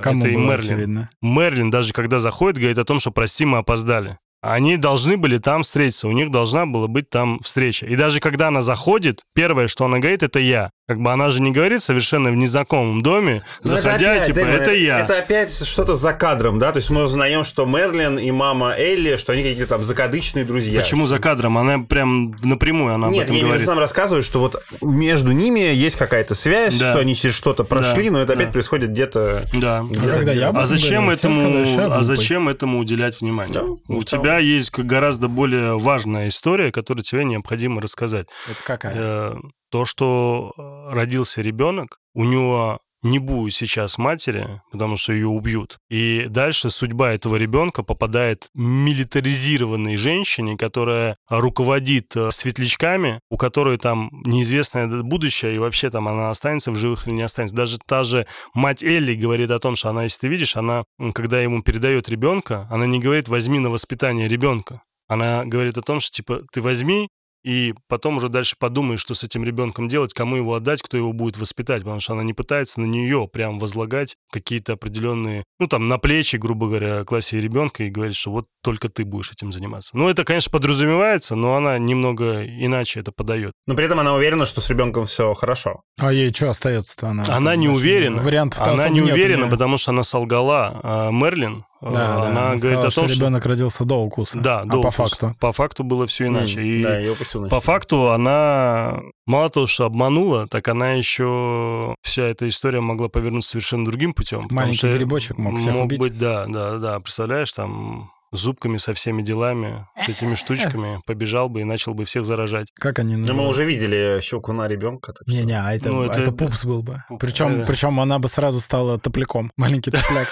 Кому 0.02 0.20
этой 0.22 0.34
было 0.34 0.52
Мерлин. 0.52 0.74
очевидно? 0.74 1.10
Мерлин 1.22 1.70
даже 1.72 1.94
когда 1.94 2.20
заходит, 2.20 2.58
говорит 2.58 2.78
о 2.78 2.84
том, 2.86 3.00
что 3.00 3.12
прости, 3.12 3.46
мы 3.46 3.60
опоздали. 3.60 4.18
Они 4.42 4.78
должны 4.78 5.18
были 5.18 5.38
там 5.38 5.64
встретиться, 5.64 6.08
у 6.08 6.12
них 6.12 6.32
должна 6.32 6.66
была 6.66 6.88
быть 6.88 7.10
там 7.10 7.40
встреча. 7.42 7.86
И 7.86 7.96
даже 7.96 8.20
когда 8.20 8.48
она 8.48 8.62
заходит, 8.62 9.22
первое, 9.34 9.68
что 9.68 9.86
она 9.86 10.00
говорит, 10.00 10.24
это 10.24 10.40
я. 10.40 10.72
Как 10.90 11.00
бы 11.00 11.12
она 11.12 11.30
же 11.30 11.40
не 11.44 11.52
говорит 11.52 11.84
совершенно 11.84 12.32
в 12.32 12.36
незнакомом 12.36 13.04
доме, 13.04 13.44
Ну, 13.64 13.74
это 13.74 13.82
заходя, 13.84 14.12
опять, 14.14 14.26
типа, 14.26 14.40
Дэймон, 14.40 14.56
это 14.56 14.74
я. 14.74 15.00
Это 15.02 15.20
опять 15.20 15.54
что-то 15.68 15.96
за 15.96 16.14
кадром, 16.14 16.58
да? 16.58 16.72
То 16.72 16.78
есть 16.78 16.90
мы 16.90 17.04
узнаем, 17.04 17.44
что 17.44 17.68
Мерлин 17.68 18.18
и 18.18 18.32
мама 18.32 18.74
Элли, 18.76 19.16
что 19.18 19.34
они 19.34 19.44
какие-то 19.44 19.68
там 19.68 19.84
закадычные 19.84 20.46
друзья. 20.46 20.80
Почему 20.80 21.06
за 21.06 21.20
кадром? 21.20 21.60
Она 21.60 21.78
прям 21.78 22.32
напрямую 22.44 22.96
она 22.96 23.06
об 23.06 23.14
Нет, 23.14 23.26
этом 23.26 23.36
я 23.36 23.42
имею 23.42 23.46
в 23.46 23.50
говорит. 23.50 23.62
виду, 23.62 23.72
нам 23.72 23.80
рассказывают, 23.80 24.26
что 24.26 24.40
вот 24.40 24.64
между 24.82 25.32
ними 25.32 25.60
есть 25.60 25.96
какая-то 25.96 26.34
связь, 26.34 26.76
Да. 26.80 26.94
что 26.94 27.02
они 27.02 27.14
через 27.14 27.36
что-то 27.36 27.64
прошли, 27.64 28.06
Да, 28.06 28.12
но 28.14 28.20
это 28.24 28.34
опять 28.34 28.48
да. 28.48 28.52
происходит 28.54 28.90
где-то... 28.90 29.44
Да. 29.54 29.84
где-то. 29.88 30.32
я 30.32 30.48
об 30.48 30.58
А 30.58 30.64
этом 30.64 30.66
зачем 30.76 31.02
говорил, 31.04 31.20
все 31.20 31.28
этому, 31.30 31.66
сказали, 31.66 31.92
а 31.92 32.02
зачем 32.02 32.50
этому 32.50 32.80
уделять 32.80 33.22
внимание? 33.22 33.54
Да, 33.54 33.64
У 33.64 33.80
ну, 33.88 34.02
тебя 34.02 34.40
есть 34.40 34.72
гораздо 34.76 35.28
более 35.28 35.78
важная 35.78 36.30
история, 36.30 36.72
которую 36.72 37.04
тебе 37.04 37.26
необходимо 37.26 37.80
рассказать. 37.80 38.26
Это 38.50 38.60
какая? 38.66 39.36
То, 39.72 39.86
что 39.86 40.54
э, 40.58 40.94
родился 40.94 41.42
ребенок, 41.42 42.00
у 42.14 42.24
него 42.24 42.80
не 43.02 43.20
будет 43.20 43.54
сейчас 43.54 43.98
матери, 43.98 44.62
потому 44.72 44.98
что 44.98 45.14
ее 45.14 45.28
убьют. 45.28 45.78
И 45.90 46.26
дальше 46.30 46.70
судьба 46.70 47.14
этого 47.14 47.38
ребенка 47.38 47.84
попадает 47.84 48.50
милитаризированной 48.56 49.96
женщине, 49.96 50.58
которая 50.58 51.16
руководит 51.30 52.16
э, 52.16 52.32
светлячками, 52.32 53.20
у 53.30 53.38
которой 53.38 53.78
там 53.78 54.10
неизвестное 54.26 54.88
будущее, 55.04 55.56
и 55.56 55.60
вообще 55.60 55.90
там 55.90 56.08
она 56.08 56.30
останется 56.30 56.72
в 56.72 56.76
живых 56.76 57.08
или 57.08 57.16
не 57.16 57.22
останется. 57.22 57.56
Даже 57.56 57.78
та 57.86 58.04
же 58.04 58.26
мать 58.54 58.84
Элли 58.84 59.16
говорит 59.16 59.52
о 59.52 59.60
том, 59.60 59.76
что 59.76 59.90
она, 59.90 60.04
если 60.04 60.22
ты 60.22 60.28
видишь, 60.28 60.58
она, 60.58 60.84
когда 61.14 61.40
ему 61.42 61.62
передает 61.62 62.10
ребенка, 62.10 62.68
она 62.70 62.86
не 62.86 63.00
говорит 63.00 63.30
«возьми 63.30 63.60
на 63.60 63.70
воспитание 63.70 64.28
ребенка». 64.28 64.82
Она 65.08 65.44
говорит 65.44 65.78
о 65.78 65.82
том, 65.82 66.00
что 66.00 66.12
типа 66.12 66.42
ты 66.52 66.62
возьми 66.62 67.10
и 67.44 67.74
потом 67.88 68.18
уже 68.18 68.30
дальше 68.30 68.56
подумаешь, 68.58 69.00
что 69.00 69.14
с 69.14 69.24
этим 69.24 69.44
ребенком 69.44 69.88
делать, 69.88 70.14
кому 70.14 70.36
его 70.36 70.56
отдать, 70.56 70.82
кто 70.82 70.98
его 70.98 71.14
будет 71.14 71.38
воспитать, 71.38 71.84
потому 71.84 72.00
что 72.00 72.14
она 72.14 72.24
не 72.24 72.34
пытается 72.34 72.80
на 72.82 72.86
нее 72.86 73.30
прям 73.32 73.60
возлагать 73.60 74.16
какие-то 74.32 74.74
определенные, 74.74 75.44
ну 75.60 75.68
там 75.68 75.88
на 75.88 75.98
плечи, 75.98 76.36
грубо 76.36 76.68
говоря, 76.68 77.04
классе 77.04 77.40
ребенка 77.40 77.84
и 77.84 77.90
говорит, 77.90 78.16
что 78.16 78.32
вот 78.32 78.46
только 78.62 78.90
ты 78.90 79.06
будешь 79.06 79.32
этим 79.32 79.52
заниматься. 79.52 79.96
Ну 79.98 80.10
это, 80.10 80.24
конечно, 80.24 80.52
подразумевается, 80.52 81.36
но 81.36 81.56
она 81.56 81.78
немного 81.78 82.44
иначе 82.46 83.00
это 83.00 83.12
подает. 83.12 83.54
Но 83.68 83.76
при 83.76 83.86
этом 83.86 84.00
она 84.00 84.14
уверена, 84.14 84.46
что 84.46 84.62
с 84.62 84.70
ребенком 84.70 85.06
все 85.06 85.34
хорошо. 85.34 85.82
А 85.98 86.12
ей 86.12 86.34
что 86.34 86.50
остается-то? 86.50 87.10
Она, 87.10 87.24
Она 87.30 87.56
не 87.56 87.70
уверена. 87.70 88.22
Вариантов 88.22 88.62
Она 88.62 88.90
не 88.90 89.02
уверена, 89.02 89.48
потому 89.48 89.78
что 89.78 89.92
она 89.92 90.04
солгала. 90.04 90.80
А 90.84 91.12
Мерлин, 91.12 91.66
Да, 91.82 91.90
да, 91.92 92.28
она 92.28 92.42
говорит 92.42 92.60
сказала, 92.60 92.80
о 92.80 92.82
том, 92.82 92.92
что 92.92 93.08
что... 93.08 93.14
ребенок 93.16 93.46
родился 93.46 93.86
до 93.86 93.96
укуса. 93.96 94.40
Да, 94.40 94.62
а 94.62 94.66
до 94.66 94.72
по 94.72 94.78
укуса. 94.90 94.98
факту. 94.98 95.36
По 95.40 95.52
факту 95.54 95.84
было 95.84 96.06
все 96.08 96.28
иначе. 96.28 96.60
М, 96.60 96.66
И 96.66 96.82
Да, 96.82 97.00
я 97.00 97.12
упустил 97.12 97.48
По 97.48 97.62
факту 97.62 98.10
она 98.10 99.00
мало 99.26 99.50
того, 99.50 99.68
что 99.68 99.86
обманула, 99.86 100.48
так 100.48 100.68
она 100.68 100.92
еще 100.94 101.96
вся 102.02 102.24
эта 102.24 102.48
история 102.48 102.82
могла 102.82 103.08
повернуться 103.10 103.52
совершенно 103.52 103.86
другим 103.86 104.14
путем. 104.14 104.46
Маленький 104.50 104.78
что 104.78 104.94
грибочек 104.94 105.38
мог 105.38 105.60
всех 105.60 105.76
убить. 105.76 106.00
быть, 106.00 106.18
да, 106.18 106.46
да, 106.48 106.78
да. 106.78 107.00
Представляешь, 107.00 107.52
там 107.52 108.12
зубками 108.32 108.78
со 108.78 108.94
всеми 108.94 109.22
делами, 109.22 109.88
с 109.98 110.08
этими 110.10 110.36
штучками 110.36 111.02
побежал 111.06 111.50
бы 111.50 111.62
и 111.62 111.64
начал 111.64 111.94
бы 111.94 112.06
всех 112.06 112.26
заражать. 112.26 112.68
Как 112.76 113.00
они 113.00 113.14
Ну, 113.16 113.20
Мы 113.22 113.28
называются? 113.28 113.50
уже 113.50 113.66
видели 113.66 114.20
щеку 114.22 114.54
на 114.54 114.68
ребенка. 114.68 115.14
так 115.14 115.28
что- 115.28 115.38
Не-не, 115.38 115.60
а 115.60 115.74
это, 115.74 115.90
Ну, 115.90 116.04
это- 116.04 116.20
это 116.20 116.32
пупс 116.32 116.66
был 116.66 116.84
бы. 116.84 117.04
Пупс, 117.08 117.20
Причем, 117.22 117.60
да. 117.60 117.66
причем 117.66 118.00
она 118.00 118.20
бы 118.20 118.28
сразу 118.28 118.60
стала 118.60 119.00
топляком. 119.00 119.52
Маленький 119.58 119.92
топляк. 119.92 120.28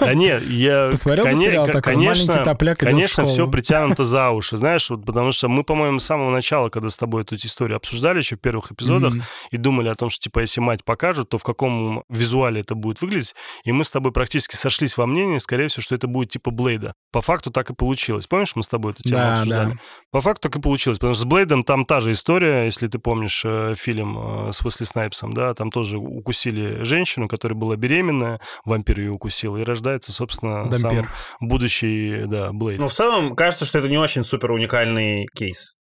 Да 0.00 0.14
нет, 0.14 0.42
я... 0.48 0.88
Посмотрел 0.92 1.26
бы 1.26 1.36
сериал 1.36 1.66
такой, 1.66 1.82
Конечно, 1.82 2.32
маленький 2.32 2.50
топляк 2.50 2.78
конечно, 2.78 3.26
все 3.26 3.48
притянуто 3.48 4.04
за 4.04 4.30
уши, 4.30 4.56
знаешь, 4.56 4.88
вот, 4.90 5.04
потому 5.04 5.32
что 5.32 5.48
мы, 5.48 5.62
по-моему, 5.64 5.98
с 5.98 6.04
самого 6.04 6.30
начала, 6.30 6.68
когда 6.70 6.88
с 6.88 6.96
тобой 6.96 7.22
эту 7.22 7.36
историю 7.36 7.76
обсуждали 7.76 8.18
еще 8.18 8.36
в 8.36 8.40
первых 8.40 8.72
эпизодах, 8.72 9.14
и 9.50 9.56
думали 9.56 9.88
о 9.88 9.94
том, 9.94 10.10
что, 10.10 10.22
типа, 10.22 10.40
если 10.40 10.60
мать 10.60 10.84
покажет, 10.84 11.28
то 11.28 11.38
в 11.38 11.42
каком 11.44 12.04
визуале 12.08 12.60
это 12.62 12.74
будет 12.74 13.00
выглядеть. 13.02 13.34
И 13.64 13.72
мы 13.72 13.84
с 13.84 13.90
тобой 13.90 14.12
практически 14.12 14.56
сошлись 14.56 14.96
во 14.96 15.06
мнении, 15.06 15.38
скорее 15.42 15.68
всего, 15.68 15.82
что 15.82 15.94
это 15.94 16.06
будет 16.06 16.30
типа 16.30 16.50
Блейда. 16.50 16.94
По 17.12 17.20
факту 17.20 17.50
так 17.50 17.70
и 17.70 17.74
получилось. 17.74 18.26
Помнишь, 18.26 18.56
мы 18.56 18.62
с 18.62 18.68
тобой 18.68 18.92
эту 18.92 19.02
тему 19.02 19.20
Да, 19.20 19.32
обсуждали? 19.32 19.70
да. 19.72 19.78
По 20.10 20.20
факту 20.20 20.48
так 20.48 20.56
и 20.56 20.60
получилось. 20.60 20.98
Потому 20.98 21.14
что 21.14 21.22
с 21.22 21.26
Блейдом 21.26 21.64
там 21.64 21.84
та 21.84 22.00
же 22.00 22.12
история, 22.12 22.64
если 22.64 22.86
ты 22.86 22.98
помнишь 22.98 23.42
э, 23.44 23.74
фильм 23.76 24.48
э, 24.48 24.52
с 24.52 24.62
Уэсли 24.64 24.84
Снайпсом, 24.84 25.32
да, 25.32 25.52
там 25.54 25.70
тоже 25.70 25.98
укусили 25.98 26.82
женщину, 26.84 27.28
которая 27.28 27.56
была 27.58 27.76
беременная, 27.76 28.40
вампир 28.64 29.00
ее 29.00 29.10
укусил, 29.12 29.56
и 29.56 29.62
рождается, 29.62 30.12
собственно, 30.12 30.72
сам 30.72 30.94
Дампир. 30.94 31.12
будущий, 31.40 32.24
да, 32.26 32.52
Блейд. 32.52 32.80
Ну, 32.80 32.88
в 32.88 32.92
целом, 32.92 33.36
кажется, 33.36 33.66
что 33.66 33.78
это 33.78 33.88
не 33.88 33.98
очень 33.98 34.24
супер 34.24 34.52
уникальный 34.52 35.26
кейс. 35.34 35.74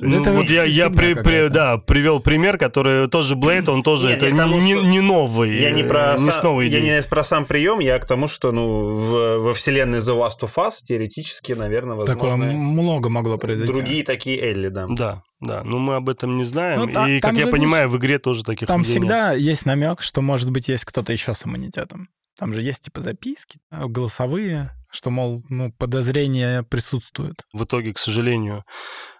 Ну, 0.00 0.20
это 0.20 0.32
вот 0.32 0.48
я, 0.48 0.62
я 0.64 0.90
при- 0.90 1.14
при- 1.14 1.48
да, 1.48 1.78
привел 1.78 2.20
пример, 2.20 2.56
который 2.56 3.08
тоже 3.08 3.34
Блейд, 3.34 3.68
он 3.68 3.82
тоже, 3.82 4.08
Нет, 4.08 4.22
это 4.22 4.30
к 4.32 4.36
тому, 4.36 4.60
не, 4.60 4.74
что- 4.76 4.84
не 4.86 5.00
новый, 5.00 5.58
Я 5.60 5.70
не 5.72 5.82
про, 5.82 6.14
не 6.18 6.28
са- 6.28 6.30
с 6.30 6.42
новой 6.42 6.68
я 6.68 6.80
не 6.80 7.02
про 7.08 7.24
сам 7.24 7.44
прием, 7.46 7.80
я 7.80 7.98
к 7.98 8.06
тому, 8.06 8.28
что 8.28 8.52
ну, 8.52 8.94
в- 8.94 9.38
во 9.40 9.54
вселенной 9.54 9.98
The 9.98 10.16
Last 10.16 10.40
of 10.42 10.54
Us 10.56 10.82
теоретически, 10.84 11.52
наверное, 11.52 11.96
Такое 12.06 12.30
возможно, 12.30 12.52
много 12.52 13.08
могло 13.08 13.38
произойти. 13.38 13.72
другие 13.72 14.04
такие 14.04 14.38
Элли, 14.40 14.68
да. 14.68 14.86
Да, 14.88 15.22
да, 15.40 15.64
но 15.64 15.78
мы 15.78 15.96
об 15.96 16.08
этом 16.08 16.36
не 16.36 16.44
знаем. 16.44 16.80
Ну, 16.80 16.92
та- 16.92 17.08
и, 17.08 17.18
как 17.18 17.34
я 17.34 17.46
же, 17.46 17.50
понимаю, 17.50 17.88
в 17.88 17.96
игре 17.96 18.18
тоже 18.20 18.44
таких 18.44 18.68
Там 18.68 18.82
людей 18.82 18.94
нет. 18.94 19.02
всегда 19.02 19.32
есть 19.32 19.66
намек, 19.66 20.00
что, 20.02 20.20
может 20.20 20.50
быть, 20.50 20.68
есть 20.68 20.84
кто-то 20.84 21.12
еще 21.12 21.34
с 21.34 21.44
иммунитетом. 21.44 22.08
Там 22.38 22.54
же 22.54 22.62
есть, 22.62 22.82
типа, 22.82 23.00
записки 23.00 23.58
э, 23.72 23.86
голосовые, 23.86 24.70
что, 24.92 25.10
мол, 25.10 25.42
ну, 25.48 25.72
подозрения 25.72 26.62
присутствуют. 26.62 27.42
В 27.52 27.64
итоге, 27.64 27.92
к 27.92 27.98
сожалению, 27.98 28.62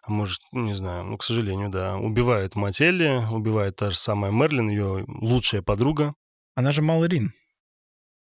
может, 0.09 0.41
не 0.53 0.75
знаю, 0.75 1.05
ну, 1.05 1.17
к 1.17 1.25
сожалению, 1.25 1.69
да, 1.71 1.97
убивает 1.97 2.55
мать 2.57 2.81
Элли, 2.81 3.23
убивает 3.31 3.77
та 3.77 3.91
же 3.91 3.97
самая 3.97 4.31
Мерлин, 4.33 4.69
ее 4.69 5.05
лучшая 5.09 5.63
подруга. 5.63 6.15
Она 6.55 6.73
же 6.73 6.83
Малрин. 6.83 7.33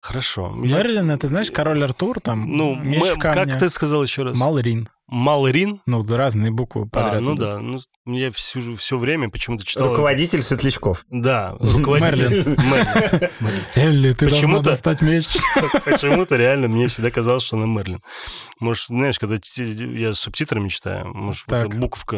Хорошо. 0.01 0.55
Я- 0.63 0.79
Мерлин, 0.79 1.11
это, 1.11 1.29
знаешь, 1.29 1.51
король 1.51 1.83
Артур, 1.83 2.21
там, 2.21 2.47
Ну, 2.57 2.75
меч 2.75 3.01
мы- 3.01 3.15
в 3.15 3.19
камне. 3.19 3.35
как 3.53 3.59
ты 3.59 3.71
сказал 3.71 4.03
еще 4.03 4.23
раз? 4.23 4.39
Малрин. 4.39 4.89
Малрин? 5.07 5.81
Ну, 5.87 6.03
да, 6.03 6.17
разные 6.17 6.51
буквы 6.51 6.89
подряд. 6.89 7.15
А, 7.17 7.21
ну 7.21 7.35
идут. 7.35 7.41
да. 7.41 7.59
Ну, 7.61 7.79
я 8.07 8.31
все, 8.31 8.75
все 8.77 8.97
время 8.97 9.29
почему-то 9.29 9.65
читал... 9.65 9.89
Руководитель 9.91 10.43
светлячков. 10.43 11.05
Да, 11.11 11.57
руководитель. 11.61 12.45
Мерлин. 12.47 13.31
Элли, 13.75 14.13
ты 14.13 14.27
должна 14.27 14.39
Почему-то- 14.39 14.71
достать 14.71 15.03
меч. 15.03 15.27
Почему-то 15.85 16.37
реально 16.37 16.69
мне 16.69 16.89
всегда 16.89 17.11
казалось, 17.11 17.43
что 17.45 17.57
она 17.57 17.67
Мерлин. 17.67 18.01
Может, 18.61 18.87
знаешь, 18.87 19.19
когда 19.19 19.37
я 19.57 20.15
с 20.15 20.21
субтитрами 20.21 20.69
читаю, 20.69 21.13
может, 21.15 21.45
буковка 21.77 22.17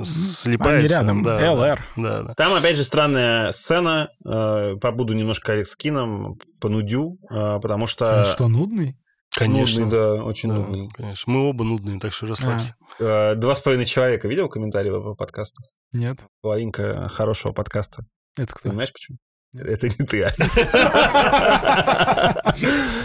э, 0.00 0.04
слипается. 0.04 0.78
Они 1.00 1.06
рядом. 1.06 1.22
Да, 1.22 1.38
да. 1.56 1.78
Да, 1.96 2.22
да. 2.22 2.34
Там, 2.34 2.54
опять 2.54 2.76
же, 2.76 2.84
странная 2.84 3.50
сцена. 3.52 4.08
э, 4.24 4.76
Побуду 4.80 5.12
немножко 5.14 5.52
Алекс 5.52 5.74
Кином, 5.76 6.38
понудю, 6.60 7.18
э, 7.30 7.58
потому 7.60 7.82
Он 7.82 7.88
что... 7.88 8.24
что, 8.32 8.48
нудный? 8.48 8.96
Конечно. 9.34 9.84
Нудный, 9.84 9.98
да, 9.98 10.24
очень 10.24 10.48
Да, 10.50 10.56
нудный. 10.56 10.88
конечно. 10.90 11.32
Мы 11.32 11.48
оба 11.48 11.64
нудные, 11.64 11.98
так 11.98 12.12
что 12.12 12.26
расслабься. 12.26 12.76
Э, 12.98 13.34
Два 13.34 13.54
с 13.54 13.60
половиной 13.60 13.86
человека 13.86 14.28
видел 14.28 14.48
комментарии 14.48 14.90
по 14.90 15.14
подкасту? 15.14 15.62
Нет. 15.92 16.18
Половинка 16.42 17.08
хорошего 17.08 17.52
подкаста. 17.52 18.04
Это 18.36 18.52
кто? 18.52 18.68
Понимаешь, 18.68 18.92
почему? 18.92 19.18
Это 19.54 19.88
не 19.88 20.06
ты. 20.06 20.26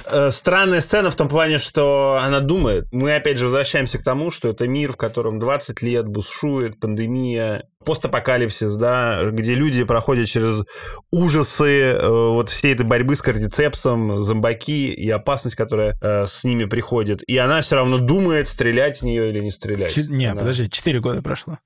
Э, 0.09 0.31
Странная 0.31 0.81
сцена 0.81 1.11
в 1.11 1.15
том 1.15 1.27
плане, 1.27 1.57
что 1.57 2.19
она 2.21 2.39
думает. 2.39 2.85
Мы 2.91 3.13
опять 3.15 3.37
же 3.37 3.45
возвращаемся 3.45 3.97
к 3.97 4.03
тому, 4.03 4.31
что 4.31 4.47
это 4.49 4.67
мир, 4.67 4.93
в 4.93 4.97
котором 4.97 5.37
20 5.39 5.81
лет 5.81 6.07
бушует 6.07 6.79
пандемия, 6.79 7.63
постапокалипсис, 7.85 8.75
да, 8.77 9.19
где 9.31 9.53
люди 9.55 9.83
проходят 9.83 10.27
через 10.27 10.63
ужасы 11.11 11.81
э, 11.93 12.07
вот 12.07 12.49
всей 12.49 12.73
этой 12.73 12.85
борьбы 12.85 13.15
с 13.15 13.21
кардицепсом, 13.21 14.21
зомбаки 14.21 14.91
и 14.93 15.09
опасность, 15.09 15.55
которая 15.55 15.95
э, 16.01 16.25
с 16.25 16.43
ними 16.43 16.65
приходит. 16.65 17.21
И 17.27 17.37
она 17.37 17.61
все 17.61 17.75
равно 17.75 17.97
думает, 17.97 18.47
стрелять 18.47 18.99
в 19.01 19.03
нее 19.03 19.29
или 19.29 19.39
не 19.39 19.51
стрелять. 19.51 19.93
Чи- 19.93 20.07
Не, 20.07 20.27
Она, 20.27 20.41
подожди, 20.41 20.69
4 20.69 20.99
года 21.01 21.21
прошло. 21.21 21.59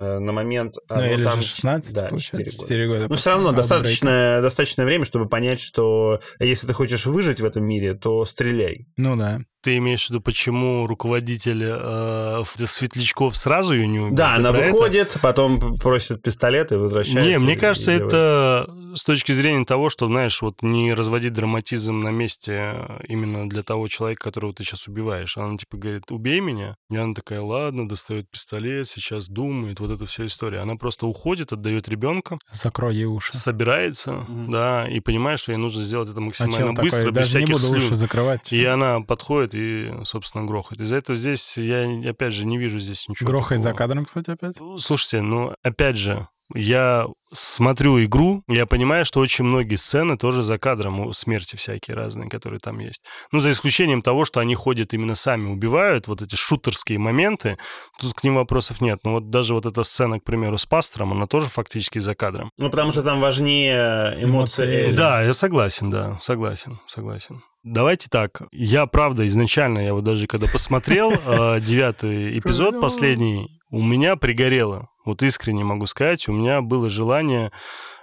Э, 0.00 0.18
на 0.18 0.32
момент... 0.32 0.74
а, 0.88 0.96
Ну, 0.96 1.00
ну, 1.06 1.12
или 1.14 1.22
там 1.24 1.40
же 1.40 1.46
16, 1.48 1.92
да, 1.92 2.08
получается, 2.08 2.52
4 2.52 2.56
года. 2.56 2.62
4 2.68 2.86
года. 2.88 3.06
Ну, 3.08 3.16
все 3.16 3.30
равно 3.30 3.50
Outbreak. 3.50 3.56
достаточное, 3.56 4.42
достаточное 4.42 4.86
время, 4.86 5.04
чтобы 5.04 5.28
понять, 5.28 5.60
что 5.60 6.20
если 6.40 6.66
ты 6.66 6.72
хочешь 6.72 7.06
выжить 7.06 7.40
в 7.40 7.44
этом 7.44 7.64
мире, 7.64 7.94
то 7.94 8.24
стреляй. 8.24 8.86
Ну 8.96 9.16
да. 9.16 9.40
Ты 9.60 9.78
имеешь 9.78 10.06
в 10.06 10.10
виду, 10.10 10.20
почему 10.20 10.86
руководитель 10.86 11.62
э, 11.64 12.42
светлячков 12.66 13.36
сразу 13.36 13.74
ее 13.74 13.88
не 13.88 13.98
убил? 13.98 14.14
Да, 14.16 14.34
Ты 14.34 14.40
она 14.40 14.52
про 14.52 14.58
это? 14.60 14.72
выходит, 14.72 15.16
потом 15.20 15.76
просит 15.78 16.22
пистолет 16.22 16.70
и 16.70 16.76
возвращается. 16.76 17.28
Не, 17.30 17.38
мне 17.44 17.56
кажется, 17.56 17.92
делает. 17.92 18.06
это 18.12 18.74
с 18.94 19.02
точки 19.02 19.32
зрения 19.32 19.64
того, 19.64 19.90
что, 19.90 20.06
знаешь, 20.06 20.40
вот 20.42 20.62
не 20.62 20.94
разводить 20.94 21.32
драматизм 21.32 22.00
на 22.00 22.10
месте 22.10 22.52
э, 22.74 23.00
именно 23.08 23.48
для 23.48 23.62
того 23.62 23.88
человека, 23.88 24.22
которого 24.22 24.54
ты 24.54 24.62
сейчас 24.62 24.86
убиваешь. 24.86 25.36
Она 25.36 25.56
типа 25.56 25.76
говорит, 25.76 26.04
убей 26.10 26.38
меня. 26.40 26.76
И 26.88 26.96
она 26.96 27.12
такая, 27.12 27.40
ладно, 27.40 27.88
достает 27.88 28.30
пистолет, 28.30 28.86
сейчас 28.86 29.28
думает, 29.28 29.80
вот 29.80 29.87
эта 29.90 30.06
вся 30.06 30.26
история. 30.26 30.60
Она 30.60 30.76
просто 30.76 31.06
уходит, 31.06 31.52
отдает 31.52 31.88
ребенка, 31.88 32.38
Закрой 32.52 32.94
ей 32.94 33.04
уши. 33.06 33.32
собирается, 33.36 34.12
Мгм. 34.28 34.50
да, 34.50 34.88
и 34.88 35.00
понимает, 35.00 35.40
что 35.40 35.52
ей 35.52 35.58
нужно 35.58 35.82
сделать 35.82 36.08
это 36.10 36.18
А 36.18 36.22
максимально 36.22 36.56
чел 36.56 36.72
быстро, 36.82 36.98
такой, 37.06 37.12
без 37.12 37.14
даже 37.32 37.38
не 37.40 37.46
всяких 37.46 37.62
буду 37.62 37.72
уши 37.78 37.86
слюн. 37.86 37.96
закрывать. 37.98 38.52
И 38.52 38.64
она 38.64 39.00
подходит 39.00 39.54
и, 39.54 39.92
собственно, 40.04 40.44
грохает. 40.44 40.80
Из-за 40.80 40.96
этого 40.96 41.16
здесь 41.16 41.56
я, 41.58 42.10
опять 42.10 42.32
же, 42.32 42.46
не 42.46 42.58
вижу 42.58 42.78
здесь 42.78 43.08
ничего 43.08 43.30
Грохает 43.30 43.62
за 43.62 43.70
такого. 43.70 43.88
кадром, 43.88 44.04
кстати, 44.04 44.30
опять. 44.30 44.56
Слушайте, 44.78 45.20
ну, 45.22 45.54
опять 45.62 45.96
же, 45.96 46.26
я 46.54 47.06
смотрю 47.32 48.02
игру, 48.04 48.42
я 48.48 48.64
понимаю, 48.66 49.04
что 49.04 49.20
очень 49.20 49.44
многие 49.44 49.76
сцены 49.76 50.16
тоже 50.16 50.42
за 50.42 50.58
кадром, 50.58 51.00
у- 51.00 51.12
смерти 51.12 51.56
всякие 51.56 51.94
разные, 51.94 52.30
которые 52.30 52.58
там 52.60 52.78
есть. 52.78 53.02
Ну, 53.32 53.40
за 53.40 53.50
исключением 53.50 54.00
того, 54.02 54.24
что 54.24 54.40
они 54.40 54.54
ходят 54.54 54.94
именно 54.94 55.14
сами, 55.14 55.48
убивают, 55.50 56.08
вот 56.08 56.22
эти 56.22 56.36
шутерские 56.36 56.98
моменты, 56.98 57.58
тут 58.00 58.14
к 58.14 58.24
ним 58.24 58.36
вопросов 58.36 58.80
нет. 58.80 59.00
Но 59.04 59.12
вот 59.12 59.30
даже 59.30 59.52
вот 59.54 59.66
эта 59.66 59.82
сцена, 59.84 60.20
к 60.20 60.24
примеру, 60.24 60.56
с 60.56 60.64
пастором, 60.66 61.12
она 61.12 61.26
тоже 61.26 61.48
фактически 61.48 61.98
за 61.98 62.14
кадром. 62.14 62.50
Ну, 62.56 62.70
потому 62.70 62.92
что 62.92 63.02
там 63.02 63.20
важнее 63.20 64.14
эмоции. 64.22 64.64
Эмоции. 64.64 64.92
Да, 64.96 65.22
я 65.22 65.32
согласен, 65.34 65.90
да, 65.90 66.16
согласен, 66.20 66.80
согласен. 66.86 67.42
Давайте 67.64 68.08
так. 68.08 68.42
Я, 68.52 68.86
правда, 68.86 69.26
изначально, 69.26 69.80
я 69.80 69.92
вот 69.92 70.04
даже 70.04 70.26
когда 70.26 70.46
посмотрел 70.46 71.12
э, 71.12 71.60
девятый 71.60 72.38
эпизод, 72.38 72.80
последний, 72.80 73.60
у 73.70 73.82
меня 73.82 74.16
пригорело. 74.16 74.88
Вот 75.08 75.22
искренне 75.22 75.64
могу 75.64 75.86
сказать, 75.86 76.28
у 76.28 76.32
меня 76.32 76.60
было 76.62 76.88
желание, 76.90 77.50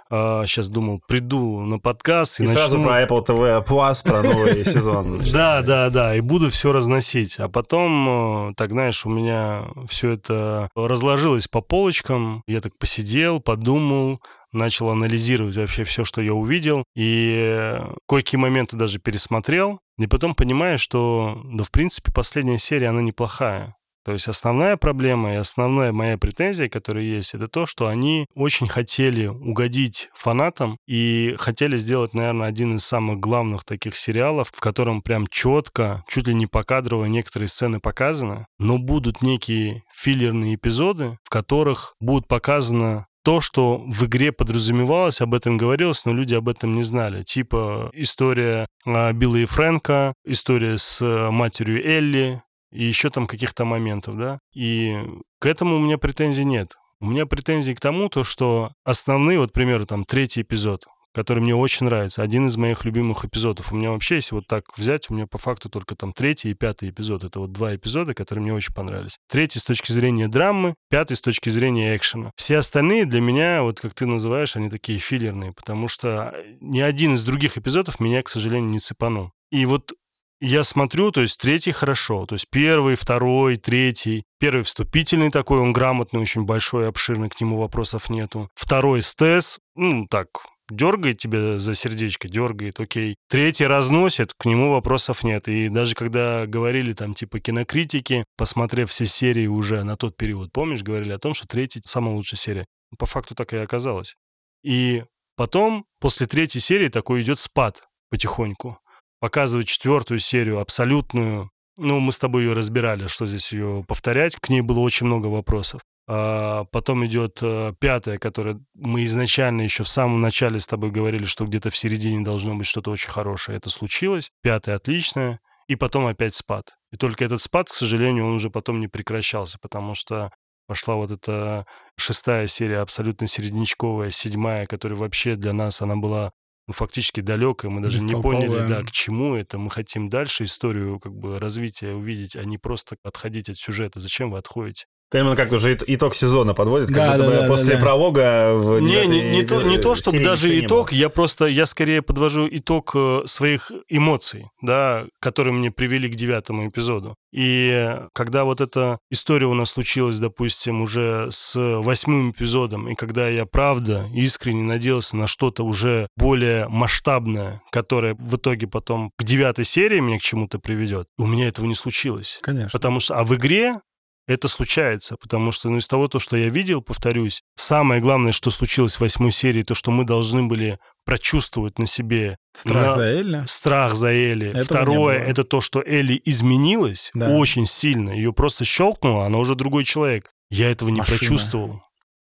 сейчас 0.08 0.68
думал, 0.68 1.00
приду 1.08 1.60
на 1.62 1.80
подкаст 1.80 2.38
и, 2.40 2.44
И 2.44 2.46
сразу 2.46 2.78
начну- 2.78 2.84
про 2.88 3.02
Apple 3.02 3.26
TV 3.26 3.64
Plus, 3.66 4.02
про 4.04 4.22
новый 4.22 4.64
сезон. 4.64 5.18
да, 5.32 5.62
да, 5.62 5.90
да, 5.90 6.14
и 6.14 6.20
буду 6.20 6.48
все 6.48 6.70
разносить. 6.70 7.40
А 7.40 7.48
потом, 7.48 8.50
э, 8.50 8.54
так 8.56 8.70
знаешь, 8.70 9.04
у 9.04 9.08
меня 9.08 9.64
все 9.88 10.10
это 10.12 10.68
разложилось 10.76 11.48
по 11.48 11.60
полочкам. 11.60 12.42
Я 12.46 12.60
так 12.60 12.72
посидел, 12.78 13.40
подумал, 13.40 14.20
начал 14.52 14.90
анализировать 14.90 15.56
вообще 15.56 15.82
все, 15.82 16.04
что 16.04 16.20
я 16.20 16.34
увидел. 16.34 16.84
И 16.94 17.76
кое-какие 18.08 18.40
моменты 18.40 18.76
даже 18.76 19.00
пересмотрел. 19.00 19.80
И 19.98 20.06
потом 20.06 20.34
понимаю, 20.36 20.78
что, 20.78 21.40
да, 21.46 21.64
в 21.64 21.72
принципе, 21.72 22.12
последняя 22.12 22.58
серия, 22.58 22.90
она 22.90 23.02
неплохая. 23.02 23.74
То 24.06 24.12
есть 24.12 24.28
основная 24.28 24.76
проблема 24.76 25.32
и 25.32 25.36
основная 25.36 25.90
моя 25.90 26.16
претензия, 26.16 26.68
которая 26.68 27.02
есть, 27.02 27.34
это 27.34 27.48
то, 27.48 27.66
что 27.66 27.88
они 27.88 28.26
очень 28.36 28.68
хотели 28.68 29.26
угодить 29.26 30.10
фанатам 30.14 30.78
и 30.86 31.34
хотели 31.40 31.76
сделать, 31.76 32.14
наверное, 32.14 32.46
один 32.46 32.76
из 32.76 32.84
самых 32.84 33.18
главных 33.18 33.64
таких 33.64 33.96
сериалов, 33.96 34.52
в 34.54 34.60
котором 34.60 35.02
прям 35.02 35.26
четко, 35.26 36.04
чуть 36.06 36.28
ли 36.28 36.34
не 36.34 36.46
покадрово 36.46 37.06
некоторые 37.06 37.48
сцены 37.48 37.80
показаны, 37.80 38.46
но 38.60 38.78
будут 38.78 39.22
некие 39.22 39.82
филлерные 39.92 40.54
эпизоды, 40.54 41.18
в 41.24 41.28
которых 41.28 41.96
будет 41.98 42.28
показано 42.28 43.08
то, 43.26 43.40
что 43.40 43.82
в 43.88 44.04
игре 44.04 44.30
подразумевалось, 44.30 45.20
об 45.20 45.34
этом 45.34 45.56
говорилось, 45.56 46.04
но 46.04 46.12
люди 46.12 46.36
об 46.36 46.48
этом 46.48 46.76
не 46.76 46.84
знали. 46.84 47.24
Типа 47.24 47.90
история 47.92 48.68
а, 48.86 49.12
Билла 49.12 49.38
и 49.38 49.46
Фрэнка, 49.46 50.14
история 50.24 50.78
с 50.78 51.00
а, 51.02 51.32
матерью 51.32 51.84
Элли, 51.84 52.44
и 52.76 52.84
еще 52.84 53.10
там 53.10 53.26
каких-то 53.26 53.64
моментов, 53.64 54.16
да. 54.16 54.38
И 54.54 54.98
к 55.40 55.46
этому 55.46 55.76
у 55.76 55.80
меня 55.80 55.98
претензий 55.98 56.44
нет. 56.44 56.74
У 57.00 57.06
меня 57.06 57.26
претензии 57.26 57.72
к 57.72 57.80
тому, 57.80 58.08
то, 58.08 58.24
что 58.24 58.72
основные, 58.84 59.38
вот, 59.38 59.50
к 59.50 59.54
примеру, 59.54 59.86
там, 59.86 60.04
третий 60.04 60.42
эпизод, 60.42 60.86
который 61.14 61.40
мне 61.42 61.54
очень 61.54 61.86
нравится, 61.86 62.22
один 62.22 62.46
из 62.46 62.56
моих 62.58 62.84
любимых 62.84 63.24
эпизодов. 63.24 63.72
У 63.72 63.76
меня 63.76 63.90
вообще, 63.90 64.16
если 64.16 64.34
вот 64.34 64.46
так 64.46 64.64
взять, 64.76 65.08
у 65.08 65.14
меня 65.14 65.26
по 65.26 65.38
факту 65.38 65.70
только 65.70 65.94
там 65.94 66.12
третий 66.12 66.50
и 66.50 66.54
пятый 66.54 66.90
эпизод. 66.90 67.24
Это 67.24 67.40
вот 67.40 67.52
два 67.52 67.74
эпизода, 67.74 68.12
которые 68.12 68.42
мне 68.42 68.52
очень 68.52 68.74
понравились. 68.74 69.16
Третий 69.28 69.58
с 69.58 69.64
точки 69.64 69.92
зрения 69.92 70.28
драмы, 70.28 70.74
пятый 70.90 71.16
с 71.16 71.22
точки 71.22 71.48
зрения 71.48 71.96
экшена. 71.96 72.32
Все 72.36 72.58
остальные 72.58 73.06
для 73.06 73.22
меня, 73.22 73.62
вот 73.62 73.80
как 73.80 73.94
ты 73.94 74.04
называешь, 74.04 74.56
они 74.56 74.68
такие 74.68 74.98
филлерные, 74.98 75.52
потому 75.52 75.88
что 75.88 76.34
ни 76.60 76.80
один 76.80 77.14
из 77.14 77.24
других 77.24 77.56
эпизодов 77.56 78.00
меня, 78.00 78.22
к 78.22 78.28
сожалению, 78.28 78.70
не 78.70 78.78
цепанул. 78.78 79.32
И 79.50 79.64
вот 79.64 79.92
я 80.40 80.64
смотрю, 80.64 81.10
то 81.12 81.22
есть 81.22 81.40
третий 81.40 81.72
хорошо, 81.72 82.26
то 82.26 82.34
есть 82.34 82.46
первый, 82.50 82.94
второй, 82.94 83.56
третий. 83.56 84.24
Первый 84.38 84.62
вступительный 84.62 85.30
такой, 85.30 85.60
он 85.60 85.72
грамотный, 85.72 86.20
очень 86.20 86.44
большой, 86.44 86.88
обширный, 86.88 87.30
к 87.30 87.40
нему 87.40 87.58
вопросов 87.58 88.10
нету. 88.10 88.50
Второй 88.54 89.00
стес, 89.02 89.58
ну 89.74 90.06
так, 90.06 90.28
дергает 90.68 91.18
тебя 91.18 91.58
за 91.58 91.74
сердечко, 91.74 92.28
дергает, 92.28 92.80
окей. 92.80 93.16
Третий 93.28 93.66
разносит, 93.66 94.34
к 94.34 94.44
нему 94.44 94.72
вопросов 94.72 95.24
нет. 95.24 95.48
И 95.48 95.68
даже 95.68 95.94
когда 95.94 96.46
говорили 96.46 96.92
там 96.92 97.14
типа 97.14 97.40
кинокритики, 97.40 98.24
посмотрев 98.36 98.90
все 98.90 99.06
серии 99.06 99.46
уже 99.46 99.82
на 99.84 99.96
тот 99.96 100.16
период, 100.16 100.52
помнишь, 100.52 100.82
говорили 100.82 101.12
о 101.12 101.18
том, 101.18 101.34
что 101.34 101.46
третий 101.46 101.80
самая 101.84 102.14
лучшая 102.14 102.38
серия. 102.38 102.66
По 102.98 103.06
факту 103.06 103.34
так 103.34 103.52
и 103.52 103.56
оказалось. 103.56 104.16
И 104.62 105.04
потом, 105.36 105.86
после 105.98 106.26
третьей 106.26 106.60
серии, 106.60 106.88
такой 106.88 107.22
идет 107.22 107.38
спад 107.38 107.82
потихоньку 108.10 108.78
показывает 109.20 109.68
четвертую 109.68 110.18
серию, 110.18 110.60
абсолютную. 110.60 111.50
Ну, 111.78 112.00
мы 112.00 112.12
с 112.12 112.18
тобой 112.18 112.44
ее 112.44 112.52
разбирали, 112.54 113.06
что 113.06 113.26
здесь 113.26 113.52
ее 113.52 113.84
повторять. 113.86 114.36
К 114.36 114.48
ней 114.48 114.62
было 114.62 114.80
очень 114.80 115.06
много 115.06 115.26
вопросов. 115.26 115.82
А 116.08 116.64
потом 116.70 117.04
идет 117.04 117.40
э, 117.42 117.72
пятая, 117.80 118.18
которая 118.18 118.60
мы 118.74 119.04
изначально 119.04 119.62
еще 119.62 119.82
в 119.82 119.88
самом 119.88 120.20
начале 120.20 120.60
с 120.60 120.66
тобой 120.66 120.90
говорили, 120.90 121.24
что 121.24 121.44
где-то 121.44 121.70
в 121.70 121.76
середине 121.76 122.24
должно 122.24 122.54
быть 122.54 122.66
что-то 122.66 122.92
очень 122.92 123.10
хорошее. 123.10 123.58
Это 123.58 123.70
случилось. 123.70 124.30
Пятая 124.40 124.76
отличная. 124.76 125.40
И 125.66 125.74
потом 125.74 126.06
опять 126.06 126.34
спад. 126.34 126.76
И 126.92 126.96
только 126.96 127.24
этот 127.24 127.40
спад, 127.40 127.68
к 127.68 127.74
сожалению, 127.74 128.26
он 128.26 128.34
уже 128.34 128.50
потом 128.50 128.78
не 128.78 128.86
прекращался, 128.86 129.58
потому 129.60 129.94
что 129.94 130.30
пошла 130.68 130.94
вот 130.94 131.10
эта 131.10 131.66
шестая 131.96 132.46
серия, 132.46 132.78
абсолютно 132.78 133.26
середнячковая, 133.26 134.12
седьмая, 134.12 134.66
которая 134.66 134.98
вообще 134.98 135.34
для 135.34 135.52
нас, 135.52 135.82
она 135.82 135.96
была 135.96 136.32
ну, 136.66 136.72
фактически 136.72 137.20
далекая, 137.20 137.70
мы 137.70 137.80
даже 137.80 138.02
не 138.02 138.20
поняли, 138.20 138.66
да, 138.66 138.82
к 138.82 138.90
чему 138.90 139.36
это. 139.36 139.58
Мы 139.58 139.70
хотим 139.70 140.08
дальше 140.08 140.44
историю 140.44 140.98
как 140.98 141.14
бы 141.14 141.38
развития 141.38 141.94
увидеть, 141.94 142.34
а 142.34 142.44
не 142.44 142.58
просто 142.58 142.96
отходить 143.04 143.48
от 143.48 143.56
сюжета. 143.56 144.00
Зачем 144.00 144.30
вы 144.32 144.38
отходите? 144.38 144.86
Именно 145.14 145.36
как 145.36 145.52
уже 145.52 145.78
итог 145.86 146.14
сезона 146.14 146.52
подводит, 146.52 146.88
как 146.88 146.96
Да, 146.96 147.12
будто 147.12 147.24
да, 147.24 147.30
бы 147.30 147.40
да, 147.42 147.46
после 147.46 147.74
да, 147.74 147.74
да. 147.74 147.80
пролога 147.80 148.54
в 148.54 148.80
Не, 148.80 149.06
не, 149.06 149.36
не 149.36 149.42
то, 149.44 149.62
не 149.62 149.78
то, 149.78 149.94
чтобы 149.94 150.18
серии 150.18 150.24
даже 150.24 150.60
итог, 150.60 150.92
я 150.92 151.08
просто, 151.08 151.46
я 151.46 151.66
скорее 151.66 152.02
подвожу 152.02 152.48
итог 152.50 152.92
э, 152.94 153.22
своих 153.24 153.70
эмоций, 153.88 154.46
да, 154.62 155.06
которые 155.20 155.54
мне 155.54 155.70
привели 155.70 156.08
к 156.08 156.16
девятому 156.16 156.68
эпизоду. 156.68 157.14
И 157.32 157.70
э, 157.72 158.08
когда 158.14 158.44
вот 158.44 158.60
эта 158.60 158.98
история 159.10 159.46
у 159.46 159.54
нас 159.54 159.70
случилась, 159.70 160.18
допустим, 160.18 160.82
уже 160.82 161.28
с 161.30 161.54
восьмым 161.56 162.32
эпизодом, 162.32 162.88
и 162.88 162.94
когда 162.94 163.28
я 163.28 163.46
правда 163.46 164.06
искренне 164.12 164.62
надеялся 164.62 165.16
на 165.16 165.28
что-то 165.28 165.62
уже 165.62 166.08
более 166.16 166.66
масштабное, 166.68 167.62
которое 167.70 168.14
в 168.14 168.36
итоге 168.36 168.66
потом 168.66 169.12
к 169.16 169.24
девятой 169.24 169.64
серии 169.64 170.00
меня 170.00 170.18
к 170.18 170.22
чему-то 170.22 170.58
приведет, 170.58 171.06
у 171.16 171.26
меня 171.26 171.46
этого 171.46 171.66
не 171.66 171.74
случилось. 171.74 172.40
Конечно. 172.42 172.70
Потому 172.72 172.98
что, 172.98 173.16
а 173.16 173.24
в 173.24 173.34
игре 173.36 173.80
это 174.26 174.48
случается, 174.48 175.16
потому 175.16 175.52
что, 175.52 175.70
ну, 175.70 175.78
из 175.78 175.86
того, 175.86 176.08
то, 176.08 176.18
что 176.18 176.36
я 176.36 176.48
видел, 176.48 176.82
повторюсь, 176.82 177.42
самое 177.54 178.00
главное, 178.00 178.32
что 178.32 178.50
случилось 178.50 178.96
в 178.96 179.00
восьмой 179.00 179.30
серии, 179.32 179.62
то, 179.62 179.74
что 179.74 179.90
мы 179.90 180.04
должны 180.04 180.42
были 180.44 180.78
прочувствовать 181.04 181.78
на 181.78 181.86
себе 181.86 182.36
Страх 182.52 182.86
на- 182.88 182.94
за 182.96 183.02
Элли. 183.04 183.42
страх 183.46 183.94
за 183.94 184.08
Элли. 184.12 184.48
Этого 184.48 184.64
Второе, 184.64 185.18
это 185.20 185.44
то, 185.44 185.60
что 185.60 185.82
Элли 185.86 186.20
изменилась 186.24 187.10
Да. 187.14 187.30
очень 187.30 187.64
сильно. 187.66 188.10
Ее 188.10 188.32
просто 188.32 188.64
щелкнуло, 188.64 189.24
она 189.26 189.38
уже 189.38 189.54
другой 189.54 189.84
человек. 189.84 190.30
Я 190.50 190.70
этого 190.70 190.88
не 190.90 190.98
Машина. 190.98 191.18
прочувствовал. 191.18 191.82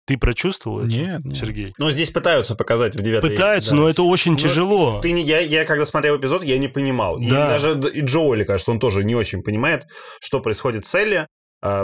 Ты 0.07 0.19
прочувствовал 0.19 0.81
это, 0.81 0.89
Нет, 0.89 1.25
нет. 1.25 1.37
Сергей? 1.37 1.73
Ну, 1.79 1.91
здесь 1.91 2.11
пытаются 2.11 2.55
показать 2.55 2.95
в 2.95 3.01
девятой. 3.01 3.31
Пытаются, 3.31 3.71
да. 3.71 3.77
но 3.77 3.89
это 3.89 4.03
очень 4.03 4.33
Ну, 4.33 4.39
тяжело. 4.39 5.01
Ты 5.01 5.13
не, 5.13 5.23
я, 5.23 5.39
я 5.41 5.65
когда 5.65 5.87
смотрел 5.87 6.19
эпизод, 6.19 6.45
я 6.45 6.59
не 6.59 6.69
понимал. 6.69 7.19
И 7.19 7.31
Да. 7.31 7.49
даже 7.49 7.75
д- 7.75 7.89
и 7.89 8.01
Джоули, 8.03 8.45
кажется, 8.45 8.71
он 8.71 8.79
тоже 8.81 9.03
не 9.03 9.15
очень 9.15 9.43
понимает, 9.43 9.87
что 10.21 10.41
происходит 10.41 10.85
с 10.85 10.95
Элли, 10.95 11.27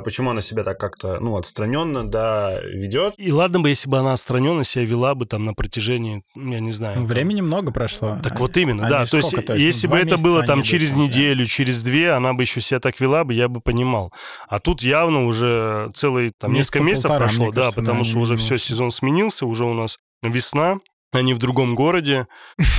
почему 0.05 0.31
она 0.31 0.43
себя 0.43 0.63
так 0.65 0.79
как-то, 0.79 1.19
ну, 1.21 1.37
отстраненно, 1.37 2.09
да, 2.09 2.61
ведет. 2.63 3.15
И 3.17 3.33
ладно 3.33 3.61
бы, 3.61 3.69
если 3.71 3.89
бы 3.89 3.99
она 3.99 4.13
отстраненно 4.13 4.63
себя 4.63 4.85
вела 4.85 5.15
бы 5.15 5.27
там 5.27 5.45
на 5.45 5.55
протяжении, 5.55 6.23
ну, 6.35 6.53
я 6.53 6.61
не 6.61 6.73
знаю. 6.73 6.99
Ну, 6.99 7.03
там, 7.05 7.07
времени 7.07 7.41
много 7.41 7.73
прошло. 7.73 8.19
Так 8.23 8.33
Они- 8.33 8.41
вот 8.41 8.57
именно, 8.57 8.83
они 8.85 8.91
да. 8.91 9.07
То 9.07 9.17
есть, 9.17 9.31
то 9.31 9.55
есть, 9.55 9.65
если 9.65 9.87
бы 9.87 9.97
это 9.97 10.19
было 10.19 10.43
там 10.43 10.59
идут 10.61 10.67
через 10.67 10.91
вначале. 10.91 11.09
неделю, 11.09 11.47
через 11.47 11.83
две, 11.83 12.11
она 12.13 12.35
бы 12.35 12.43
еще 12.43 12.61
себя 12.61 12.81
так 12.81 13.01
вела 13.01 13.25
бы, 13.25 13.33
я 13.35 13.49
бы 13.49 13.61
понимал. 13.61 14.13
А 14.49 14.59
тут 14.61 14.83
явно 14.83 15.27
уже 15.27 15.91
целый 15.95 16.33
там 16.37 16.53
Месяца 16.53 16.79
несколько 16.79 16.85
месяцев 16.85 17.17
прошло, 17.17 17.51
да, 17.51 17.63
кажется, 17.63 17.81
потому 17.81 18.05
да, 18.05 18.11
что 18.11 18.19
уже 18.19 18.37
все, 18.37 18.59
сезон 18.59 18.91
сменился, 18.91 19.47
уже 19.47 19.65
у 19.65 19.75
нас 19.75 19.99
весна. 20.23 20.79
Они 21.13 21.35
в 21.35 21.39
другом 21.39 21.75
городе. 21.75 22.27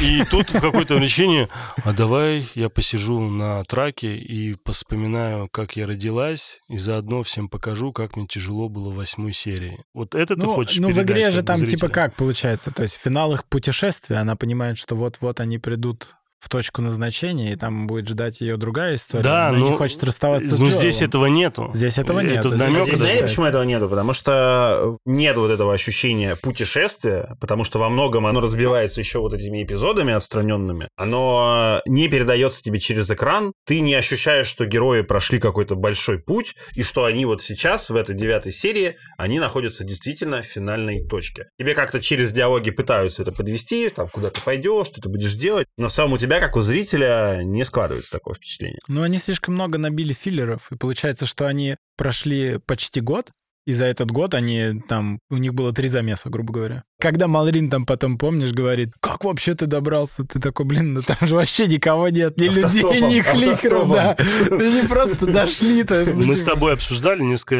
И 0.02 0.24
тут 0.30 0.50
в 0.50 0.62
какое-то 0.62 0.96
влечение, 0.96 1.50
а 1.84 1.91
давай 1.91 2.46
я 2.56 2.70
посижу 2.70 3.20
на 3.20 3.63
траке 3.65 4.15
и 4.15 4.54
поспоминаю, 4.56 5.50
как 5.50 5.76
я 5.76 5.86
родилась, 5.86 6.60
и 6.70 6.78
заодно 6.78 7.24
всем 7.24 7.50
покажу, 7.50 7.91
как 7.91 8.15
мне 8.15 8.28
тяжело 8.28 8.70
было 8.70 8.89
в 8.89 8.96
восьмой 8.96 9.34
серии. 9.34 9.84
Вот 9.94 10.15
это 10.15 10.36
ты 10.36 10.41
Ну, 10.41 10.54
хочешь 10.54 10.80
ну 10.80 10.89
в 10.91 11.02
игре 11.02 11.30
же 11.30 11.41
там 11.44 11.58
типа 11.58 11.67
зрителям? 11.67 11.91
как 11.91 12.15
получается? 12.15 12.72
То 12.72 12.84
есть 12.84 12.96
финал 13.04 13.34
их 13.34 13.44
путешествия, 13.46 14.17
она 14.17 14.36
понимает, 14.38 14.78
что 14.78 14.96
вот-вот 14.96 15.39
они 15.41 15.58
придут 15.58 16.15
в 16.41 16.49
точку 16.49 16.82
назначения, 16.82 17.54
и 17.54 17.56
там 17.56 17.86
будет 17.86 18.10
ждать 18.10 18.41
ее 18.41 18.58
другая 18.58 18.95
история. 18.95 19.23
Да, 19.23 19.49
Она 19.49 19.60
не 19.60 19.69
ну, 19.69 19.77
хочет 19.77 20.04
расставаться 20.04 20.56
с 20.56 20.60
Ну, 20.60 20.71
здесь 20.71 20.95
Джоэлом. 20.95 21.10
этого 21.10 21.25
нету. 21.27 21.71
Здесь 21.73 21.97
этого 21.99 22.19
нет. 22.21 22.38
Это 22.38 22.49
Здесь 22.49 22.60
намек 22.60 22.86
Здесь 22.86 22.97
знаете, 22.97 23.23
почему 23.23 23.45
этого 23.45 23.63
нету? 23.63 23.88
Потому 23.88 24.13
что 24.13 24.97
нет 25.06 25.38
вот 25.38 25.51
этого 25.51 25.71
ощущения 25.73 26.36
путешествия, 26.36 27.36
потому 27.39 27.63
что 27.63 27.77
во 27.77 27.89
многом 27.89 28.25
оно 28.25 28.41
разбивается 28.41 28.99
еще 28.99 29.19
вот 29.19 29.36
этими 29.36 29.63
эпизодами 29.63 30.13
отстраненными. 30.13 30.88
Оно 30.97 31.80
не 31.86 32.08
передается 32.08 32.63
тебе 32.63 32.80
через 32.80 33.10
экран. 33.12 33.54
Ты 33.65 33.80
не 33.82 33.93
ощущаешь, 33.93 34.47
что 34.47 34.65
герои 34.65 35.01
прошли 35.01 35.39
какой-то 35.39 35.75
большой 35.75 36.17
путь, 36.17 36.56
и 36.75 36.82
что 36.82 37.06
они 37.06 37.25
вот 37.25 37.43
сейчас, 37.43 37.91
в 37.91 37.95
этой 37.95 38.15
девятой 38.15 38.51
серии, 38.51 38.97
они 39.17 39.39
находятся 39.39 39.84
действительно 39.84 40.41
в 40.41 40.45
финальной 40.45 41.08
точке. 41.08 41.45
Тебе 41.60 41.75
как-то 41.75 42.01
через 42.01 42.32
диалоги 42.32 42.71
пытаются 42.71 43.21
это 43.21 43.32
подвести, 43.32 43.89
там, 43.89 44.10
куда 44.10 44.32
ты 44.32 44.41
пойдешь, 44.41 44.88
что 44.88 45.01
ты 45.01 45.10
будешь 45.10 45.36
делать, 45.36 45.67
но 45.77 45.88
в 45.88 45.91
самом 45.91 46.13
у 46.13 46.17
тебя, 46.17 46.31
как 46.39 46.56
у 46.56 46.62
зрителя, 46.62 47.41
не 47.44 47.63
складывается 47.63 48.12
такое 48.12 48.36
впечатление. 48.36 48.80
Ну, 48.88 49.02
они 49.02 49.17
слишком 49.17 49.56
много 49.56 49.78
набили 49.78 50.13
филлеров, 50.13 50.72
и 50.72 50.78
получается, 50.78 51.26
что 51.26 51.48
они 51.48 51.78
прошли 51.98 52.60
почти 52.65 53.02
год, 53.02 53.30
и 53.67 53.74
за 53.74 53.86
этот 53.86 54.10
год 54.10 54.34
они 54.34 54.82
там, 54.89 55.20
у 55.30 55.38
них 55.38 55.54
было 55.54 55.72
три 55.72 55.88
замеса, 55.88 56.30
грубо 56.30 56.52
говоря. 56.52 56.84
Когда 57.00 57.28
Малрин 57.28 57.70
там 57.70 57.86
потом, 57.86 58.17
помнишь, 58.17 58.54
говорит, 58.54 58.89
как 59.00 59.24
вообще 59.24 59.54
ты 59.54 59.67
добрался? 59.67 60.24
Ты 60.24 60.39
такой, 60.39 60.65
блин, 60.65 60.94
ну 60.94 61.02
там 61.04 61.17
же 61.22 61.36
вообще 61.36 61.67
никого 61.67 62.10
нет, 62.10 62.38
ни 62.38 62.46
людей, 62.46 63.02
ни 63.02 63.22
кликеров, 63.22 63.89
да. 63.89 64.15
Они 64.50 64.88
просто 64.88 65.28
дошли, 65.28 65.84
то 65.84 66.00
есть, 66.00 66.15
ну, 66.15 66.26
Мы 66.26 66.36
с 66.36 66.39
типа, 66.39 66.52
тобой 66.52 66.74
обсуждали 66.74 67.22
несколько 67.22 67.56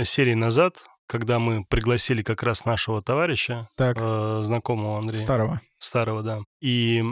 э, 0.00 0.04
серий 0.04 0.34
назад, 0.34 0.84
когда 1.06 1.38
мы 1.38 1.64
пригласили 1.68 2.22
как 2.22 2.42
раз 2.42 2.66
нашего 2.66 3.00
товарища, 3.02 3.66
Так, 3.76 3.96
э, 3.98 4.40
знакомого 4.44 4.98
Андрея, 4.98 5.24
старого. 5.24 5.60
старого, 5.78 6.22
да. 6.22 6.40
И 6.60 7.02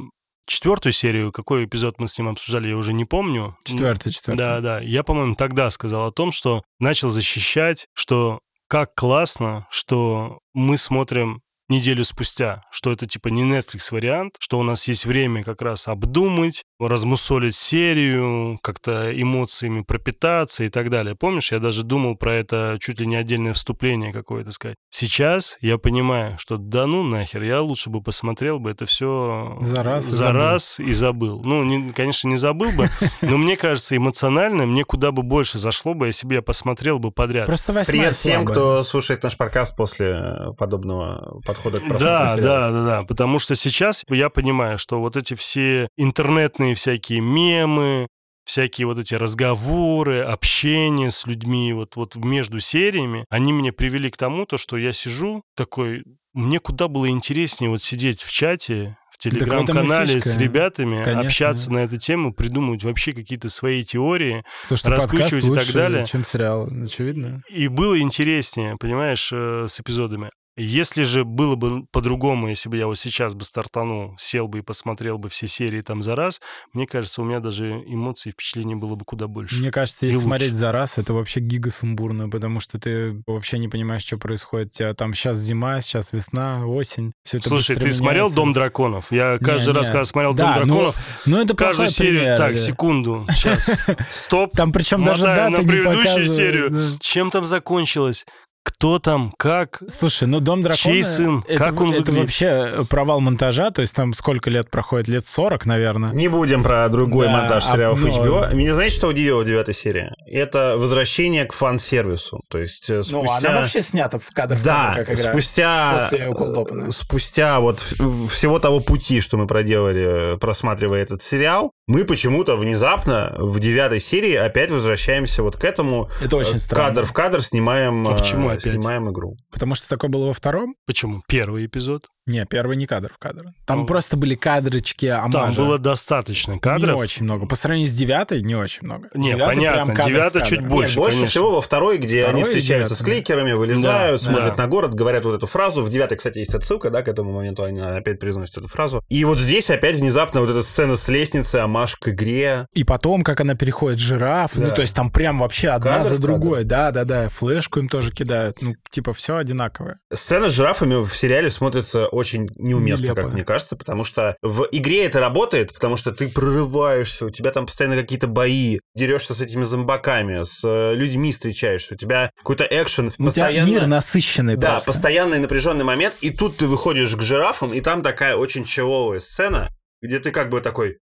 четвертую 0.49 0.93
серию, 0.93 1.31
какой 1.31 1.65
эпизод 1.67 2.01
мы 2.01 2.09
с 2.09 2.19
ним 2.19 2.29
обсуждали, 2.29 2.69
я 2.69 2.77
уже 2.77 2.93
не 2.93 3.05
помню. 3.05 3.57
Четвертый, 3.65 4.11
четвертый. 4.11 4.39
Да, 4.39 4.61
да. 4.61 4.81
Я, 4.81 5.05
по-моему, 5.05 5.35
тогда 5.37 5.71
сказал 5.71 6.09
о 6.09 6.13
том, 6.13 6.33
что 6.33 6.63
начал 6.81 7.11
защищать, 7.11 7.87
что 7.95 8.41
как 8.67 8.95
классно, 8.95 9.67
что 9.71 10.41
мы 10.53 10.77
смотрим 10.77 11.43
неделю 11.69 12.05
спустя, 12.05 12.63
что 12.71 12.93
это 12.93 13.07
типа 13.07 13.29
не 13.29 13.43
Netflix 13.43 13.93
вариант, 13.93 14.35
что 14.39 14.59
у 14.59 14.63
нас 14.63 14.89
есть 14.89 15.05
время 15.07 15.43
как 15.45 15.61
раз 15.63 15.89
обдумать, 15.89 16.65
размусолить 16.81 17.55
серию, 17.57 18.59
как-то 18.63 19.11
эмоциями 19.21 19.83
пропитаться 19.83 20.65
и 20.65 20.69
так 20.69 20.91
далее. 20.91 21.15
Помнишь, 21.15 21.53
я 21.53 21.59
даже 21.59 21.83
думал 21.83 22.17
про 22.17 22.35
это 22.35 22.77
чуть 22.81 23.01
ли 23.01 23.07
не 23.07 23.17
отдельное 23.17 23.53
вступление 23.53 24.13
какое-то 24.13 24.53
сказать. 24.53 24.77
Сейчас 24.91 25.59
я 25.61 25.79
понимаю, 25.79 26.37
что 26.39 26.57
да 26.57 26.87
ну 26.87 27.03
нахер, 27.03 27.43
я 27.43 27.61
лучше 27.61 27.91
бы 27.91 28.03
посмотрел 28.03 28.59
бы 28.59 28.71
это 28.71 28.87
все 28.87 29.57
За 29.61 29.83
раз 29.83 30.07
и 30.07 30.11
за 30.11 30.17
забыл. 30.17 30.41
раз 30.41 30.81
и 30.81 30.93
забыл. 30.93 31.41
Ну, 31.45 31.65
не- 31.65 31.91
конечно, 31.91 32.29
не 32.29 32.37
забыл 32.37 32.71
бы, 32.73 32.89
но 33.21 33.37
мне 33.37 33.57
кажется, 33.57 33.97
эмоционально 33.97 34.67
мне 34.67 34.85
куда 34.85 35.13
бы 35.13 35.23
больше 35.23 35.59
зашло 35.59 35.95
бы, 35.95 36.07
если 36.07 36.27
бы 36.27 36.35
я 36.35 36.43
посмотрел 36.43 36.99
бы 36.99 37.11
подряд. 37.13 37.47
Просто 37.47 37.73
Привет 37.87 38.15
всем, 38.15 38.45
кто 38.45 38.83
слушает 38.83 39.23
наш 39.23 39.37
подкаст 39.37 39.77
после 39.77 40.53
подобного 40.57 41.41
подхода 41.59 41.79
к 41.79 41.81
просмотру 41.89 42.05
Да, 42.07 42.29
сериалов. 42.35 42.43
да, 42.43 42.71
да, 42.71 42.85
да, 42.87 43.03
потому 43.05 43.39
что 43.39 43.55
сейчас 43.57 44.05
я 44.09 44.29
понимаю, 44.31 44.79
что 44.79 45.01
вот 45.01 45.17
эти 45.17 45.35
все 45.35 45.89
интернетные 45.97 46.75
всякие 46.75 47.21
мемы, 47.21 48.07
всякие 48.45 48.87
вот 48.87 48.99
эти 48.99 49.15
разговоры, 49.15 50.21
общение 50.21 51.11
с 51.11 51.27
людьми 51.27 51.73
вот, 51.73 51.97
вот 51.97 52.17
между 52.17 52.61
сериями, 52.61 53.25
они 53.31 53.53
меня 53.53 53.73
привели 53.73 54.11
к 54.11 54.17
тому, 54.17 54.47
то, 54.47 54.57
что 54.57 54.77
я 54.77 54.93
сижу 54.93 55.43
такой, 55.57 56.05
мне 56.33 56.59
куда 56.61 56.89
было 56.89 57.09
интереснее 57.09 57.71
вот 57.71 57.83
сидеть 57.83 58.23
в 58.23 58.31
чате, 58.33 58.97
в 59.11 59.19
телеграм-канале 59.19 60.21
с 60.21 60.37
ребятами, 60.39 61.03
Конечно. 61.05 61.23
общаться 61.23 61.73
на 61.73 61.79
эту 61.79 61.97
тему, 61.99 62.33
придумывать 62.33 62.85
вообще 62.85 63.13
какие-то 63.13 63.49
свои 63.51 63.83
теории, 63.83 64.45
Потому 64.63 64.79
что 64.79 64.91
раскручивать 64.91 65.45
и 65.45 65.49
так 65.49 65.59
лучше, 65.65 65.73
далее. 65.73 66.07
чем 66.07 66.25
сериал, 66.25 66.69
очевидно. 66.85 67.43
И 67.51 67.67
было 67.67 67.99
интереснее, 68.01 68.77
понимаешь, 68.79 69.31
э, 69.33 69.67
с 69.69 69.81
эпизодами. 69.81 70.31
Если 70.59 71.05
же 71.05 71.25
было 71.25 71.55
бы 71.55 71.87
по-другому, 71.93 72.49
если 72.49 72.69
бы 72.69 72.77
я 72.77 72.87
вот 72.89 72.99
сейчас 72.99 73.35
бы 73.35 73.45
стартанул, 73.45 74.15
сел 74.19 74.49
бы 74.49 74.59
и 74.59 74.63
посмотрел 74.63 75.17
бы 75.17 75.29
все 75.29 75.47
серии 75.47 75.83
там 75.83 76.03
за 76.03 76.17
раз, 76.17 76.41
мне 76.73 76.87
кажется, 76.87 77.23
у 77.23 77.25
меня 77.25 77.39
даже 77.39 77.71
эмоций 77.87 78.31
и 78.31 78.33
впечатлений 78.33 78.75
было 78.75 78.97
бы 78.97 79.05
куда 79.05 79.29
больше. 79.29 79.61
Мне 79.61 79.71
кажется, 79.71 80.07
если 80.07 80.17
лучше. 80.17 80.27
смотреть 80.27 80.55
за 80.55 80.73
раз, 80.73 80.99
это 80.99 81.13
вообще 81.15 81.39
гигасумбурно, 81.39 82.29
потому 82.29 82.59
что 82.59 82.81
ты 82.81 83.23
вообще 83.27 83.59
не 83.59 83.69
понимаешь, 83.69 84.03
что 84.03 84.19
происходит. 84.19 84.69
У 84.69 84.79
тебя 84.79 84.95
там 84.95 85.15
сейчас 85.15 85.37
зима, 85.37 85.81
сейчас 85.81 86.13
весна, 86.13 86.67
осень. 86.67 87.13
Все 87.23 87.39
это 87.39 87.49
Слушай, 87.49 87.77
ты 87.77 87.93
смотрел 87.93 88.25
меняется. 88.25 88.37
«Дом 88.37 88.53
драконов»? 88.53 89.13
Я 89.13 89.39
каждый 89.39 89.75
раз, 89.75 89.87
не. 89.87 89.93
когда 89.93 90.05
смотрел 90.05 90.35
Да, 90.35 90.59
«Дом 90.59 90.69
ну, 90.69 90.75
драконов», 90.75 90.97
Ну, 91.27 91.41
это 91.41 91.55
каждую 91.55 91.89
серию... 91.91 92.21
пример. 92.21 92.37
Так, 92.37 92.57
секунду, 92.57 93.27
сейчас, 93.31 93.71
стоп. 94.11 94.53
Там 94.57 94.73
причем 94.73 95.05
даже 95.05 95.23
на 95.23 95.51
не 95.51 95.65
предыдущую 95.65 96.27
серию. 96.27 96.71
да. 96.71 96.79
Чем 96.99 97.31
там 97.31 97.45
закончилось? 97.45 98.27
Кто 98.63 98.99
там? 98.99 99.33
Как? 99.39 99.83
Слушай, 99.89 100.29
ну 100.29 100.41
«Дом 100.41 100.63
дракона» 100.63 100.77
Чей 100.95 101.03
сын? 101.03 101.43
Это, 101.49 101.65
Как 101.65 101.81
он 101.81 101.89
это 101.93 101.99
выглядит? 102.13 102.21
вообще 102.23 102.85
провал 102.89 103.19
монтажа, 103.21 103.71
то 103.71 103.81
есть 103.81 103.95
там 103.95 104.13
сколько 104.15 104.51
лет 104.51 104.71
проходит? 104.71 105.09
Лет 105.09 105.27
40, 105.27 105.65
наверное. 105.67 106.11
Не 106.11 106.29
будем 106.29 106.63
про 106.63 106.89
другой 106.89 107.27
Да, 107.27 107.33
монтаж 107.33 107.65
а, 107.67 107.73
сериалов 107.73 108.01
ну, 108.01 108.09
HBO. 108.09 108.55
Меня 108.55 108.75
знаете, 108.75 108.95
что 108.95 109.09
удивило 109.09 109.43
в 109.43 109.47
девятой 109.47 109.75
серии? 109.75 110.11
Это 110.27 110.77
возвращение 110.79 111.45
к 111.47 111.55
фан-сервису. 111.55 112.43
То 112.49 112.59
есть 112.59 112.89
э, 112.91 112.97
Ну, 113.11 113.25
спустя... 113.27 113.51
она 113.51 113.61
вообще 113.63 113.83
снята 113.83 114.19
в 114.19 114.31
кадр 114.33 114.55
в 114.57 114.63
Да, 114.63 114.93
кадр, 114.95 115.07
как 115.07 115.19
игра. 115.19 115.31
спустя, 115.33 116.09
После 116.11 116.93
спустя 116.93 117.61
вот 117.61 117.81
всего 117.81 118.59
того 118.59 118.81
пути, 118.81 119.21
что 119.21 119.37
мы 119.39 119.47
проделали, 119.47 120.35
э, 120.35 120.37
просматривая 120.39 121.03
этот 121.03 121.23
сериал, 121.23 121.73
мы 121.87 122.05
почему-то 122.05 122.55
внезапно 122.57 123.35
в 123.39 123.59
девятой 123.61 123.99
серии 123.99 124.35
опять 124.35 124.71
возвращаемся 124.71 125.43
вот 125.43 125.57
к 125.57 125.65
этому. 125.65 126.11
Это 126.23 126.37
очень 126.37 126.57
Э, 126.57 126.59
странно. 126.59 126.89
Кадр 126.89 127.05
в 127.05 127.13
кадр 127.13 127.43
снимаем, 127.43 128.07
А 128.07 128.15
почему 128.15 128.48
э, 128.55 128.59
опять? 128.59 128.73
снимаем 128.75 129.11
игру. 129.11 129.37
Потому 129.51 129.75
что 129.75 129.89
такое 129.89 130.11
было 130.11 130.27
во 130.27 130.33
втором. 130.33 130.75
Почему? 130.87 131.23
Первый 131.29 131.67
эпизод. 131.67 132.09
Не, 132.29 132.45
первый 132.47 132.77
не 132.77 132.87
кадр 132.87 133.11
в 133.13 133.19
кадр. 133.19 133.47
Там 133.67 133.81
Ну, 133.81 133.87
просто 133.87 134.17
были 134.17 134.35
кадрочки, 134.35 135.07
амажа. 135.07 135.33
Там 135.33 135.55
было 135.55 135.79
достаточно 135.79 136.59
кадров. 136.59 136.95
Не 136.97 137.03
очень 137.03 137.25
много. 137.25 137.47
По 137.47 137.57
сравнению 137.57 137.91
с 137.91 137.95
девятой, 137.95 138.43
не 138.43 138.55
очень 138.55 138.81
много. 138.83 139.09
Не, 139.15 139.31
Девятый 139.33 139.57
понятно, 139.57 139.95
кадр. 139.95 140.43
чуть 140.43 140.61
Нет, 140.61 140.69
больше, 140.69 140.97
больше 140.97 141.17
конечно. 141.17 141.31
всего 141.31 141.51
во 141.53 141.61
второй, 141.63 141.99
где 141.99 142.23
Второй 142.23 142.35
они 142.43 142.45
встречаются 142.45 142.95
с 142.95 142.99
девятый, 142.99 143.15
да. 143.15 143.23
кликерами, 143.25 143.53
вылезают, 143.53 144.21
Да, 144.23 144.31
смотрят 144.31 144.57
да. 144.57 144.63
на 144.63 144.69
город, 144.69 144.95
говорят 144.95 145.25
вот 145.25 145.35
эту 145.35 145.47
фразу. 145.47 145.83
В 145.83 145.89
девятой, 145.89 146.17
кстати, 146.19 146.39
есть 146.39 146.55
отсылка, 146.55 146.91
да, 146.91 147.03
к 147.03 147.09
этому 147.09 147.33
моменту 147.33 147.65
они 147.65 147.81
опять 147.81 148.21
произносят 148.21 148.59
эту 148.59 148.69
фразу. 148.69 149.03
И 149.09 149.25
вот 149.25 149.39
здесь 149.39 149.71
опять 149.71 149.97
внезапно 149.97 150.41
вот 150.41 150.51
эта 150.51 150.63
сцена 150.63 150.97
с 150.97 151.09
лестницы, 151.09 151.57
амаш 151.57 151.97
к 151.97 152.09
игре. 152.09 152.67
И 152.75 152.85
потом, 152.85 153.23
как 153.23 153.41
она 153.41 153.55
переходит 153.55 153.99
жираф, 153.99 154.53
Да. 154.55 154.69
ну, 154.69 154.75
то 154.75 154.83
есть 154.83 154.95
там 154.95 155.11
прям 155.11 155.39
вообще 155.39 155.69
одна 155.69 155.99
Кадр 155.99 156.09
за 156.11 156.19
другой. 156.19 156.65
Да, 156.65 156.91
да, 156.91 157.05
да. 157.05 157.29
Флешку 157.29 157.79
им 157.81 157.89
тоже 157.89 158.11
кидают. 158.13 158.61
Ну, 158.63 158.75
типа, 158.91 159.13
все 159.15 159.37
одинаковое. 159.37 159.99
Сцена 160.13 160.51
с 160.51 160.53
жирафами 160.53 161.03
в 161.03 161.15
сериале 161.15 161.51
смотрится 161.51 162.09
очень 162.19 162.49
неуместно, 162.57 163.07
Нелепо. 163.07 163.23
как 163.23 163.33
мне 163.33 163.45
кажется, 163.45 163.77
потому 163.77 164.05
что 164.05 164.37
в 164.43 164.67
игре 164.73 165.05
это 165.05 165.21
работает, 165.21 165.73
потому 165.73 165.97
что 165.97 166.13
ты 166.13 166.29
прорываешься, 166.29 167.27
у 167.27 167.31
тебя 167.31 167.51
там 167.51 167.67
постоянно 167.67 167.97
какие-то 167.97 168.27
бои, 168.27 168.79
дерешься 168.95 169.35
с 169.35 169.41
этими 169.41 169.65
зомбаками, 169.65 170.43
с 170.45 170.63
э, 170.65 170.95
людьми 170.95 171.33
встречаешься, 171.33 171.95
у 171.95 171.97
тебя 171.97 172.31
какой-то 172.37 172.65
экшен, 172.65 173.11
Ну, 173.19 173.27
постоянно... 173.27 173.69
мир 173.69 173.87
насыщенный 173.87 174.57
Да, 174.57 174.73
просто. 174.73 174.93
постоянный 174.93 175.39
напряженный 175.39 175.85
момент, 175.85 176.17
и 176.21 176.31
тут 176.31 176.59
ты 176.59 176.67
выходишь 176.67 177.15
к 177.17 177.23
жирафам, 177.23 177.73
и 177.73 177.81
там 177.81 178.03
такая 178.03 178.37
очень 178.37 178.65
человая 178.65 179.21
сцена, 179.21 179.71
где 180.03 180.19
ты 180.19 180.31
как 180.31 180.51
бы 180.51 180.61
такой 180.61 180.99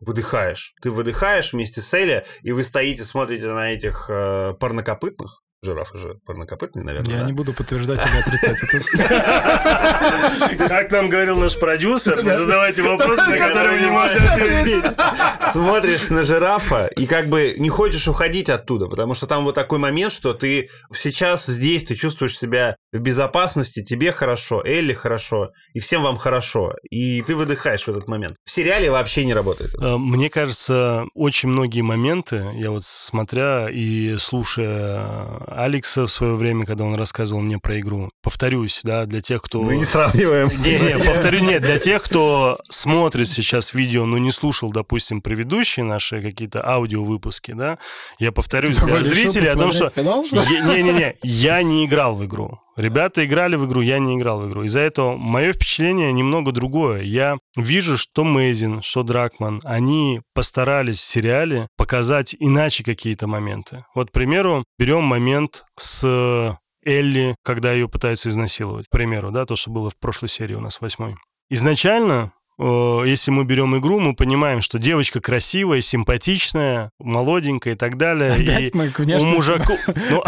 выдыхаешь. 0.00 0.74
Ты 0.82 0.90
выдыхаешь 0.90 1.52
вместе 1.52 1.80
с 1.80 1.92
Элли, 1.94 2.24
и 2.42 2.52
вы 2.52 2.62
стоите, 2.64 3.04
смотрите 3.04 3.46
на 3.46 3.72
этих 3.72 4.06
э, 4.08 4.54
парнокопытных. 4.58 5.42
Жирафы 5.60 5.98
же 5.98 6.14
парнокопытные, 6.24 6.84
наверное, 6.84 7.14
Я 7.14 7.20
да? 7.22 7.26
не 7.26 7.32
буду 7.32 7.52
подтверждать 7.52 8.00
или 8.00 8.20
отрицать. 8.20 8.58
Как 10.68 10.92
нам 10.92 11.08
говорил 11.08 11.36
наш 11.36 11.58
продюсер, 11.58 12.22
не 12.22 12.32
задавайте 12.32 12.82
вопросы, 12.82 13.22
на 13.22 13.36
которые 13.36 13.76
вы 13.78 13.84
не 13.86 13.90
можете 13.90 14.20
ответить. 14.24 14.84
Смотришь 15.52 16.10
на 16.10 16.22
жирафа 16.22 16.86
и 16.96 17.06
как 17.06 17.28
бы 17.28 17.54
не 17.58 17.70
хочешь 17.70 18.06
уходить 18.06 18.48
оттуда, 18.48 18.86
потому 18.86 19.14
что 19.14 19.26
там 19.26 19.42
вот 19.44 19.56
такой 19.56 19.80
момент, 19.80 20.12
что 20.12 20.32
ты 20.32 20.68
сейчас 20.94 21.46
здесь, 21.46 21.82
ты 21.82 21.96
чувствуешь 21.96 22.38
себя 22.38 22.76
в 22.92 22.98
безопасности, 23.00 23.82
тебе 23.82 24.12
хорошо, 24.12 24.62
Элли 24.64 24.92
хорошо, 24.92 25.50
и 25.74 25.80
всем 25.80 26.04
вам 26.04 26.16
хорошо, 26.16 26.74
и 26.88 27.20
ты 27.22 27.34
выдыхаешь 27.34 27.82
в 27.84 27.88
этот 27.88 28.06
момент. 28.08 28.36
В 28.44 28.50
сериале 28.50 28.92
вообще 28.92 29.24
не 29.24 29.34
работает. 29.34 29.74
Э, 29.80 29.96
Мне 29.96 30.30
кажется, 30.30 31.04
очень 31.14 31.48
многие 31.48 31.82
моменты, 31.82 32.46
я 32.54 32.70
вот 32.70 32.84
смотря 32.84 33.68
и 33.68 34.16
слушая 34.18 35.47
Алекса 35.50 36.06
в 36.06 36.10
свое 36.10 36.34
время, 36.34 36.64
когда 36.64 36.84
он 36.84 36.94
рассказывал 36.94 37.42
мне 37.42 37.58
про 37.58 37.78
игру, 37.80 38.10
повторюсь, 38.22 38.80
да, 38.84 39.06
для 39.06 39.20
тех, 39.20 39.42
кто... 39.42 39.62
Мы 39.62 39.76
не 39.76 39.84
сравниваем. 39.84 40.48
Не, 40.48 40.78
не, 40.78 41.04
повторю, 41.04 41.40
нет, 41.40 41.62
для 41.62 41.78
тех, 41.78 42.02
кто 42.02 42.58
смотрит 42.68 43.28
сейчас 43.28 43.74
видео, 43.74 44.06
но 44.06 44.18
не 44.18 44.30
слушал, 44.30 44.70
допустим, 44.70 45.20
предыдущие 45.20 45.84
наши 45.84 46.22
какие-то 46.22 46.66
аудиовыпуски, 46.66 47.52
да, 47.52 47.78
я 48.18 48.32
повторюсь 48.32 48.76
Ты 48.76 48.84
для 48.84 49.02
зрителей 49.02 49.48
о 49.48 49.56
том, 49.56 49.72
что... 49.72 49.92
Не-не-не, 49.96 51.16
я 51.22 51.62
не 51.62 51.86
играл 51.86 52.14
в 52.14 52.24
игру. 52.24 52.60
Ребята 52.78 53.26
играли 53.26 53.56
в 53.56 53.66
игру, 53.66 53.80
я 53.80 53.98
не 53.98 54.16
играл 54.16 54.40
в 54.40 54.48
игру. 54.48 54.62
Из-за 54.62 54.78
этого 54.78 55.16
мое 55.16 55.52
впечатление 55.52 56.12
немного 56.12 56.52
другое. 56.52 57.02
Я 57.02 57.36
вижу, 57.56 57.98
что 57.98 58.22
Мейзин, 58.22 58.82
что 58.82 59.02
Дракман, 59.02 59.60
они 59.64 60.20
постарались 60.32 61.00
в 61.00 61.04
сериале 61.04 61.66
показать 61.76 62.36
иначе 62.38 62.84
какие-то 62.84 63.26
моменты. 63.26 63.84
Вот, 63.96 64.10
к 64.10 64.12
примеру, 64.12 64.64
берем 64.78 65.02
момент 65.02 65.64
с 65.76 66.56
Элли, 66.84 67.34
когда 67.42 67.72
ее 67.72 67.88
пытаются 67.88 68.28
изнасиловать. 68.28 68.86
К 68.86 68.92
примеру, 68.92 69.32
да, 69.32 69.44
то, 69.44 69.56
что 69.56 69.72
было 69.72 69.90
в 69.90 69.96
прошлой 69.98 70.28
серии 70.28 70.54
у 70.54 70.60
нас, 70.60 70.80
восьмой. 70.80 71.16
Изначально 71.50 72.32
если 72.58 73.30
мы 73.30 73.44
берем 73.44 73.76
игру, 73.78 74.00
мы 74.00 74.14
понимаем, 74.14 74.60
что 74.60 74.78
девочка 74.78 75.20
красивая, 75.20 75.80
симпатичная, 75.80 76.90
молоденькая 76.98 77.74
и 77.74 77.76
так 77.76 77.96
далее. 77.96 78.32
Опять 78.32 78.74
и 78.74 78.76
мы 78.76 78.88
к 78.90 79.00
у 79.00 79.24
мужику, 79.24 79.74
ну, 80.10 80.22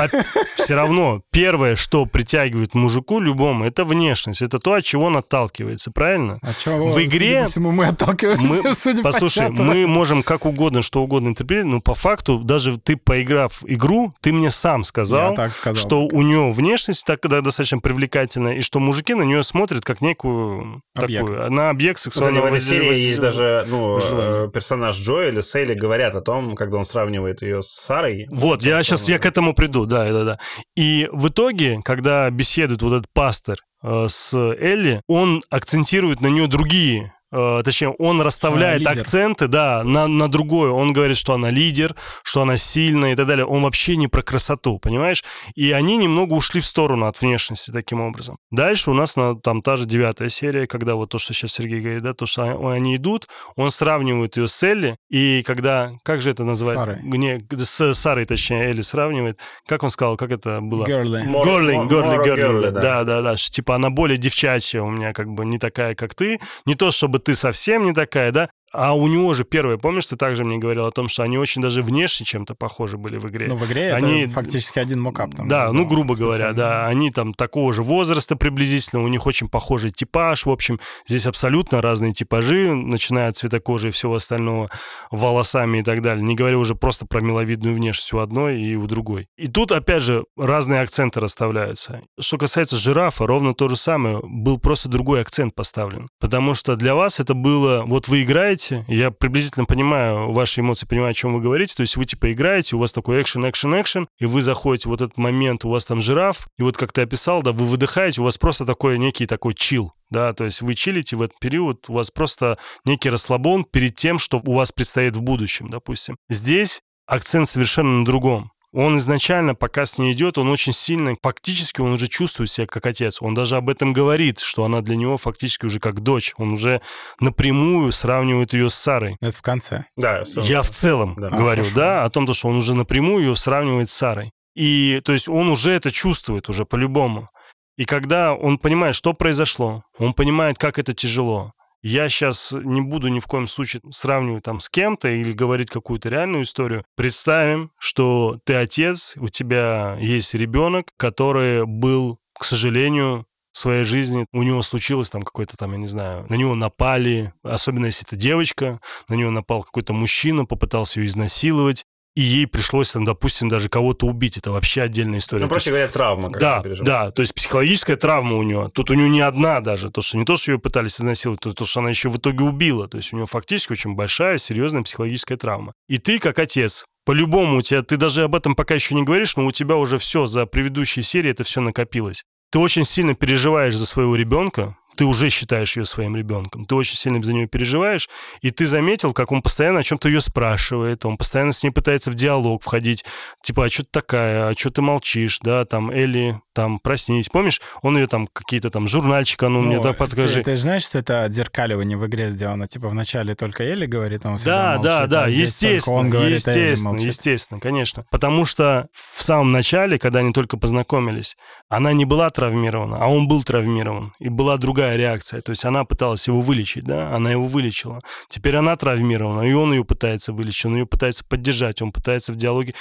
все 0.54 0.74
равно 0.74 1.22
первое, 1.32 1.76
что 1.76 2.06
притягивает 2.06 2.74
мужику 2.74 3.20
любому, 3.20 3.64
это 3.64 3.84
внешность, 3.84 4.42
это 4.42 4.58
то, 4.58 4.74
от 4.74 4.84
чего 4.84 5.04
он 5.04 5.16
отталкивается, 5.16 5.90
правильно? 5.90 6.38
А 6.42 6.52
чё, 6.54 6.86
В 6.86 7.02
игре 7.02 7.42
по 7.42 7.48
всему, 7.48 7.70
мы 7.72 7.86
отталкиваемся, 7.86 8.42
Мы, 8.42 8.74
судя 8.80 9.02
по 9.02 9.10
послушай, 9.10 9.48
чату. 9.48 9.62
мы 9.62 9.86
можем 9.86 10.22
как 10.22 10.46
угодно, 10.46 10.82
что 10.82 11.02
угодно 11.02 11.28
интерпретировать, 11.28 11.74
но 11.74 11.80
по 11.80 11.94
факту, 11.94 12.38
даже 12.38 12.78
ты 12.78 12.96
поиграв 12.96 13.62
в 13.62 13.66
игру, 13.66 14.14
ты 14.20 14.32
мне 14.32 14.50
сам 14.50 14.84
сказал, 14.84 15.34
сказал. 15.50 15.74
что 15.74 16.02
у 16.06 16.22
нее 16.22 16.52
внешность 16.52 17.04
так 17.04 17.20
достаточно 17.20 17.78
привлекательная, 17.78 18.54
и 18.54 18.60
что 18.60 18.78
мужики 18.80 19.14
на 19.14 19.22
нее 19.22 19.42
смотрят 19.42 19.84
как 19.84 20.00
некую 20.00 20.82
Объект. 20.94 21.26
такую, 21.26 21.50
на 21.52 21.70
объект 21.70 21.98
Кстати, 21.98 22.14
сексуального 22.26 22.50
в 22.50 22.54
этой 22.54 22.62
серии 22.62 22.96
есть 22.96 23.20
даже 23.20 23.64
ну, 23.68 24.00
Желание. 24.08 24.46
э, 24.46 24.50
персонаж 24.50 24.98
Джоэля 24.98 25.42
с 25.42 25.54
Элли 25.54 25.74
говорят 25.74 26.14
о 26.14 26.20
том, 26.20 26.54
когда 26.54 26.78
он 26.78 26.84
сравнивает 26.84 27.42
ее 27.42 27.62
с 27.62 27.68
Сарой. 27.68 28.26
Вот, 28.30 28.62
я 28.62 28.82
сейчас 28.82 29.08
я 29.08 29.18
к 29.18 29.26
этому 29.26 29.54
приду, 29.54 29.86
да, 29.86 30.10
да, 30.12 30.24
да. 30.24 30.38
И 30.76 31.08
в 31.12 31.28
итоге, 31.28 31.80
когда 31.84 32.28
беседует 32.30 32.82
вот 32.82 32.92
этот 32.92 33.06
пастор 33.12 33.58
э, 33.82 34.06
с 34.08 34.34
Элли, 34.34 35.02
он 35.08 35.42
акцентирует 35.50 36.20
на 36.20 36.28
нее 36.28 36.46
другие 36.46 37.12
э, 37.32 37.62
точнее, 37.64 37.90
он 37.98 38.20
расставляет 38.20 38.80
лидер. 38.80 38.92
акценты, 38.92 39.46
да, 39.48 39.82
на, 39.84 40.06
на 40.06 40.28
другое. 40.28 40.70
Он 40.70 40.92
говорит, 40.92 41.16
что 41.16 41.34
она 41.34 41.50
лидер, 41.50 41.94
что 42.22 42.42
она 42.42 42.56
сильная 42.56 43.12
и 43.12 43.16
так 43.16 43.26
далее. 43.26 43.44
Он 43.46 43.62
вообще 43.62 43.96
не 43.96 44.08
про 44.08 44.22
красоту, 44.22 44.78
понимаешь? 44.78 45.22
И 45.54 45.70
они 45.72 45.96
немного 45.96 46.34
ушли 46.34 46.60
в 46.60 46.66
сторону 46.66 47.06
от 47.06 47.20
внешности 47.20 47.70
таким 47.70 48.00
образом. 48.00 48.38
Дальше 48.50 48.90
у 48.90 48.94
нас 48.94 49.16
на, 49.16 49.34
там 49.36 49.62
та 49.62 49.76
же 49.76 49.84
девятая 49.86 50.28
серия, 50.28 50.66
когда 50.66 50.94
вот 50.94 51.10
то, 51.10 51.18
что 51.18 51.32
сейчас 51.32 51.52
Сергей 51.52 51.80
говорит, 51.80 52.02
да, 52.02 52.14
то, 52.14 52.26
что 52.26 52.42
они- 52.42 52.66
они 52.76 52.96
идут, 52.96 53.28
он 53.56 53.70
сравнивает 53.70 54.36
ее 54.36 54.48
с 54.48 54.62
Элли, 54.62 54.96
и 55.10 55.42
когда, 55.46 55.92
как 56.02 56.22
же 56.22 56.30
это 56.30 56.44
называть? 56.44 56.76
Сарой. 56.76 56.98
Не, 57.02 57.44
с 57.56 57.94
Сарой, 57.94 58.24
точнее, 58.24 58.64
Элли 58.70 58.80
сравнивает. 58.82 59.38
Как 59.66 59.82
он 59.82 59.90
сказал, 59.90 60.16
как 60.16 60.30
это 60.32 60.60
было? 60.60 60.84
Горлинг, 60.84 61.26
more 61.26 61.44
горлинг. 61.44 61.92
girly, 61.92 62.70
Да, 62.70 62.80
да. 62.80 63.04
да, 63.04 63.22
да. 63.22 63.36
что, 63.36 63.50
Типа 63.50 63.74
она 63.74 63.90
более 63.90 64.16
девчачья 64.18 64.80
у 64.82 64.90
меня, 64.90 65.12
как 65.12 65.28
бы 65.28 65.44
не 65.44 65.58
такая, 65.58 65.94
как 65.94 66.14
ты. 66.14 66.38
Не 66.66 66.74
то, 66.74 66.90
чтобы 66.90 67.19
ты 67.20 67.34
совсем 67.34 67.84
не 67.84 67.92
такая, 67.92 68.32
да. 68.32 68.50
А 68.72 68.94
у 68.94 69.06
него 69.08 69.34
же 69.34 69.44
первое, 69.44 69.78
помнишь, 69.78 70.06
ты 70.06 70.16
также 70.16 70.44
мне 70.44 70.58
говорил 70.58 70.86
о 70.86 70.92
том, 70.92 71.08
что 71.08 71.22
они 71.24 71.38
очень 71.38 71.60
даже 71.60 71.82
внешне 71.82 72.24
чем-то 72.24 72.54
похожи 72.54 72.96
были 72.96 73.18
в 73.18 73.26
игре. 73.28 73.46
Ну, 73.48 73.56
в 73.56 73.66
игре 73.66 73.92
Они- 73.92 74.22
это 74.22 74.32
фактически 74.32 74.78
один 74.78 75.00
мокап. 75.00 75.34
Там, 75.34 75.48
Да, 75.48 75.72
ну, 75.72 75.86
грубо 75.86 76.14
говоря, 76.14 76.50
специально. 76.50 76.56
да. 76.56 76.86
Они 76.86 77.10
там 77.10 77.34
такого 77.34 77.72
же 77.72 77.82
возраста 77.82 78.36
приблизительно, 78.36 79.02
у 79.02 79.08
них 79.08 79.26
очень 79.26 79.48
похожий 79.48 79.90
типаж. 79.90 80.46
В 80.46 80.50
общем, 80.50 80.78
здесь 81.06 81.26
абсолютно 81.26 81.82
разные 81.82 82.12
типажи, 82.12 82.72
начиная 82.74 83.28
от 83.30 83.36
цвета 83.36 83.58
кожи 83.60 83.88
и 83.88 83.90
всего 83.90 84.14
остального, 84.14 84.70
волосами 85.10 85.78
и 85.78 85.82
так 85.82 86.02
далее. 86.02 86.24
Не 86.24 86.34
говоря 86.36 86.58
уже 86.58 86.74
просто 86.74 87.06
про 87.06 87.20
миловидную 87.20 87.74
внешность 87.74 88.12
у 88.12 88.18
одной 88.18 88.60
и 88.60 88.76
у 88.76 88.86
другой. 88.86 89.26
И 89.36 89.46
тут, 89.48 89.72
опять 89.72 90.02
же, 90.02 90.24
разные 90.36 90.80
акценты 90.82 91.18
расставляются. 91.20 92.02
Что 92.20 92.38
касается 92.38 92.76
жирафа, 92.76 93.26
ровно 93.26 93.54
то 93.54 93.68
же 93.68 93.76
самое. 93.76 94.20
Был 94.22 94.58
просто 94.58 94.88
другой 94.88 95.20
акцент 95.22 95.54
поставлен. 95.54 96.08
Потому 96.20 96.54
что 96.54 96.76
для 96.76 96.94
вас 96.94 97.18
это 97.20 97.34
было... 97.34 97.82
Вот 97.86 98.08
вы 98.08 98.22
играете, 98.22 98.59
я 98.88 99.10
приблизительно 99.10 99.64
понимаю 99.64 100.32
ваши 100.32 100.60
эмоции, 100.60 100.86
понимаю, 100.86 101.10
о 101.10 101.14
чем 101.14 101.34
вы 101.34 101.40
говорите. 101.40 101.74
То 101.74 101.82
есть 101.82 101.96
вы 101.96 102.04
типа 102.04 102.32
играете, 102.32 102.76
у 102.76 102.78
вас 102.78 102.92
такой 102.92 103.20
экшен, 103.22 103.48
экшен, 103.48 103.80
экшен, 103.80 104.08
и 104.18 104.26
вы 104.26 104.42
заходите 104.42 104.88
в 104.88 104.90
вот 104.90 105.00
этот 105.00 105.18
момент, 105.18 105.64
у 105.64 105.70
вас 105.70 105.84
там 105.84 106.00
жираф, 106.00 106.48
и 106.58 106.62
вот 106.62 106.76
как 106.76 106.92
ты 106.92 107.02
описал, 107.02 107.42
да, 107.42 107.52
вы 107.52 107.66
выдыхаете, 107.66 108.20
у 108.20 108.24
вас 108.24 108.38
просто 108.38 108.64
такой 108.64 108.98
некий 108.98 109.26
такой 109.26 109.54
чил, 109.54 109.92
да, 110.10 110.32
то 110.32 110.44
есть 110.44 110.62
вы 110.62 110.74
чилите 110.74 111.16
в 111.16 111.22
этот 111.22 111.38
период, 111.38 111.88
у 111.88 111.94
вас 111.94 112.10
просто 112.10 112.58
некий 112.84 113.10
расслабон 113.10 113.64
перед 113.64 113.94
тем, 113.94 114.18
что 114.18 114.40
у 114.44 114.54
вас 114.54 114.72
предстоит 114.72 115.16
в 115.16 115.22
будущем, 115.22 115.68
допустим. 115.68 116.16
Здесь 116.28 116.80
акцент 117.06 117.48
совершенно 117.48 118.00
на 118.00 118.04
другом. 118.04 118.52
Он 118.72 118.96
изначально, 118.98 119.54
пока 119.56 119.84
с 119.84 119.98
ней 119.98 120.12
идет, 120.12 120.38
он 120.38 120.48
очень 120.48 120.72
сильно, 120.72 121.14
фактически 121.20 121.80
он 121.80 121.92
уже 121.92 122.06
чувствует 122.06 122.50
себя 122.50 122.66
как 122.68 122.86
отец. 122.86 123.20
Он 123.20 123.34
даже 123.34 123.56
об 123.56 123.68
этом 123.68 123.92
говорит, 123.92 124.38
что 124.38 124.64
она 124.64 124.80
для 124.80 124.94
него 124.96 125.16
фактически 125.18 125.66
уже 125.66 125.80
как 125.80 126.00
дочь. 126.00 126.34
Он 126.36 126.52
уже 126.52 126.80
напрямую 127.18 127.90
сравнивает 127.90 128.52
ее 128.52 128.70
с 128.70 128.74
Сарой. 128.74 129.16
Это 129.20 129.36
в 129.36 129.42
конце. 129.42 129.86
Да, 129.96 130.22
Я 130.42 130.62
в 130.62 130.70
целом 130.70 131.16
Да. 131.18 131.30
говорю, 131.30 131.62
А, 131.62 131.64
хорошо. 131.64 131.76
да, 131.76 132.04
о 132.04 132.10
том, 132.10 132.26
то, 132.26 132.32
что 132.34 132.48
он 132.48 132.56
уже 132.58 132.74
напрямую 132.74 133.24
ее 133.24 133.36
сравнивает 133.36 133.88
с 133.88 133.92
Сарой. 133.92 134.30
И, 134.54 135.00
то 135.04 135.12
есть, 135.12 135.28
он 135.28 135.48
уже 135.48 135.72
это 135.72 135.90
чувствует 135.90 136.48
уже 136.48 136.64
по-любому. 136.64 137.28
И 137.76 137.84
когда 137.84 138.34
он 138.34 138.58
понимает, 138.58 138.94
что 138.94 139.14
произошло, 139.14 139.82
он 139.98 140.12
понимает, 140.12 140.58
как 140.58 140.78
это 140.78 140.92
тяжело. 140.92 141.52
Я 141.82 142.08
сейчас 142.08 142.52
не 142.52 142.82
буду 142.82 143.08
ни 143.08 143.20
в 143.20 143.26
коем 143.26 143.46
случае 143.46 143.80
сравнивать 143.90 144.44
там 144.44 144.60
с 144.60 144.68
кем-то 144.68 145.08
или 145.08 145.32
говорить 145.32 145.70
какую-то 145.70 146.10
реальную 146.10 146.42
историю. 146.42 146.84
Представим, 146.94 147.70
что 147.78 148.38
ты 148.44 148.54
отец, 148.54 149.14
у 149.16 149.28
тебя 149.28 149.96
есть 149.98 150.34
ребенок, 150.34 150.88
который 150.98 151.64
был, 151.64 152.18
к 152.34 152.44
сожалению, 152.44 153.26
в 153.52 153.58
своей 153.58 153.84
жизни, 153.84 154.26
у 154.32 154.42
него 154.42 154.62
случилось 154.62 155.10
там 155.10 155.22
какой-то 155.22 155.56
там, 155.56 155.72
я 155.72 155.78
не 155.78 155.88
знаю, 155.88 156.24
на 156.28 156.34
него 156.34 156.54
напали, 156.54 157.32
особенно 157.42 157.86
если 157.86 158.06
это 158.06 158.16
девочка, 158.16 158.80
на 159.08 159.14
нее 159.14 159.30
напал 159.30 159.62
какой-то 159.62 159.92
мужчина, 159.92 160.44
попытался 160.44 161.00
ее 161.00 161.06
изнасиловать, 161.06 161.84
и 162.16 162.22
ей 162.22 162.46
пришлось, 162.46 162.92
там, 162.92 163.04
допустим, 163.04 163.48
даже 163.48 163.68
кого-то 163.68 164.06
убить. 164.06 164.36
Это 164.36 164.50
вообще 164.50 164.82
отдельная 164.82 165.20
история. 165.20 165.42
Ну, 165.42 165.48
проще 165.48 165.70
говоря, 165.70 165.88
травма. 165.88 166.30
да, 166.30 166.62
да, 166.80 167.10
то 167.10 167.22
есть 167.22 167.34
психологическая 167.34 167.96
травма 167.96 168.36
у 168.36 168.42
нее. 168.42 168.68
Тут 168.72 168.90
у 168.90 168.94
нее 168.94 169.08
не 169.08 169.20
одна 169.20 169.60
даже, 169.60 169.90
то, 169.90 170.00
что 170.02 170.18
не 170.18 170.24
то, 170.24 170.36
что 170.36 170.52
ее 170.52 170.58
пытались 170.58 171.00
изнасиловать, 171.00 171.40
то, 171.40 171.52
то, 171.52 171.64
что 171.64 171.80
она 171.80 171.90
еще 171.90 172.08
в 172.08 172.16
итоге 172.16 172.44
убила. 172.44 172.88
То 172.88 172.96
есть 172.96 173.12
у 173.12 173.16
нее 173.16 173.26
фактически 173.26 173.72
очень 173.72 173.94
большая, 173.94 174.38
серьезная 174.38 174.82
психологическая 174.82 175.38
травма. 175.38 175.72
И 175.88 175.98
ты, 175.98 176.18
как 176.18 176.38
отец, 176.38 176.84
по-любому 177.04 177.58
у 177.58 177.62
тебя, 177.62 177.82
ты 177.82 177.96
даже 177.96 178.24
об 178.24 178.34
этом 178.34 178.54
пока 178.54 178.74
еще 178.74 178.94
не 178.94 179.02
говоришь, 179.02 179.36
но 179.36 179.46
у 179.46 179.52
тебя 179.52 179.76
уже 179.76 179.98
все 179.98 180.26
за 180.26 180.46
предыдущие 180.46 181.02
серии 181.02 181.30
это 181.30 181.44
все 181.44 181.60
накопилось. 181.60 182.24
Ты 182.50 182.58
очень 182.58 182.84
сильно 182.84 183.14
переживаешь 183.14 183.76
за 183.76 183.86
своего 183.86 184.16
ребенка, 184.16 184.76
ты 185.00 185.06
уже 185.06 185.30
считаешь 185.30 185.78
ее 185.78 185.86
своим 185.86 186.14
ребенком, 186.14 186.66
ты 186.66 186.74
очень 186.74 186.94
сильно 186.94 187.22
за 187.22 187.32
нее 187.32 187.46
переживаешь, 187.46 188.10
и 188.42 188.50
ты 188.50 188.66
заметил, 188.66 189.14
как 189.14 189.32
он 189.32 189.40
постоянно 189.40 189.78
о 189.78 189.82
чем-то 189.82 190.10
ее 190.10 190.20
спрашивает, 190.20 191.06
он 191.06 191.16
постоянно 191.16 191.52
с 191.52 191.62
ней 191.62 191.70
пытается 191.70 192.10
в 192.10 192.14
диалог 192.14 192.62
входить, 192.62 193.06
типа, 193.42 193.64
а 193.64 193.70
что 193.70 193.82
ты 193.84 193.88
такая, 193.92 194.50
а 194.50 194.54
что 194.54 194.68
ты 194.68 194.82
молчишь, 194.82 195.38
да, 195.40 195.64
там, 195.64 195.90
Элли, 195.90 196.38
там, 196.52 196.78
проснись, 196.78 197.28
помнишь, 197.28 197.60
он 197.82 197.96
ее 197.96 198.06
там 198.06 198.26
какие-то 198.26 198.70
там 198.70 198.86
журнальчик, 198.86 199.42
а 199.42 199.48
ну, 199.48 199.60
мне 199.60 199.80
так 199.80 199.96
подкажи. 199.96 200.40
Ты, 200.40 200.44
ты 200.44 200.56
же 200.56 200.62
знаешь, 200.62 200.84
что 200.84 200.98
это 200.98 201.24
отзеркаливание 201.24 201.96
в 201.96 202.06
игре 202.06 202.30
сделано? 202.30 202.66
Типа 202.66 202.88
вначале 202.88 203.34
только 203.34 203.64
Элли 203.64 203.86
говорит, 203.86 204.26
он 204.26 204.32
Да, 204.32 204.38
всегда 204.38 204.78
да, 204.78 204.94
молчит, 204.98 205.10
да, 205.10 205.24
а 205.24 205.30
здесь 205.30 205.58
только 205.58 205.74
естественно, 205.74 205.96
он 205.96 206.10
говорит, 206.10 206.30
а 206.30 206.50
естественно, 206.50 206.98
естественно, 206.98 207.60
конечно. 207.60 208.06
Потому 208.10 208.44
что 208.44 208.88
в 208.92 209.22
самом 209.22 209.52
начале, 209.52 209.98
когда 209.98 210.20
они 210.20 210.32
только 210.32 210.56
познакомились, 210.56 211.36
она 211.68 211.92
не 211.92 212.04
была 212.04 212.30
травмирована, 212.30 212.98
а 213.00 213.08
он 213.08 213.28
был 213.28 213.44
травмирован, 213.44 214.12
и 214.18 214.28
была 214.28 214.56
другая 214.56 214.96
реакция. 214.96 215.40
То 215.42 215.50
есть 215.50 215.64
она 215.64 215.84
пыталась 215.84 216.26
его 216.26 216.40
вылечить, 216.40 216.84
да, 216.84 217.14
она 217.14 217.30
его 217.30 217.44
вылечила. 217.44 218.00
Теперь 218.28 218.56
она 218.56 218.76
травмирована, 218.76 219.42
и 219.42 219.52
он 219.52 219.72
ее 219.72 219.84
пытается 219.84 220.32
вылечить, 220.32 220.66
он 220.66 220.76
ее 220.76 220.86
пытается 220.86 221.24
поддержать, 221.24 221.80
он 221.82 221.92
пытается 221.92 222.32
в 222.32 222.36
диалоге. 222.36 222.74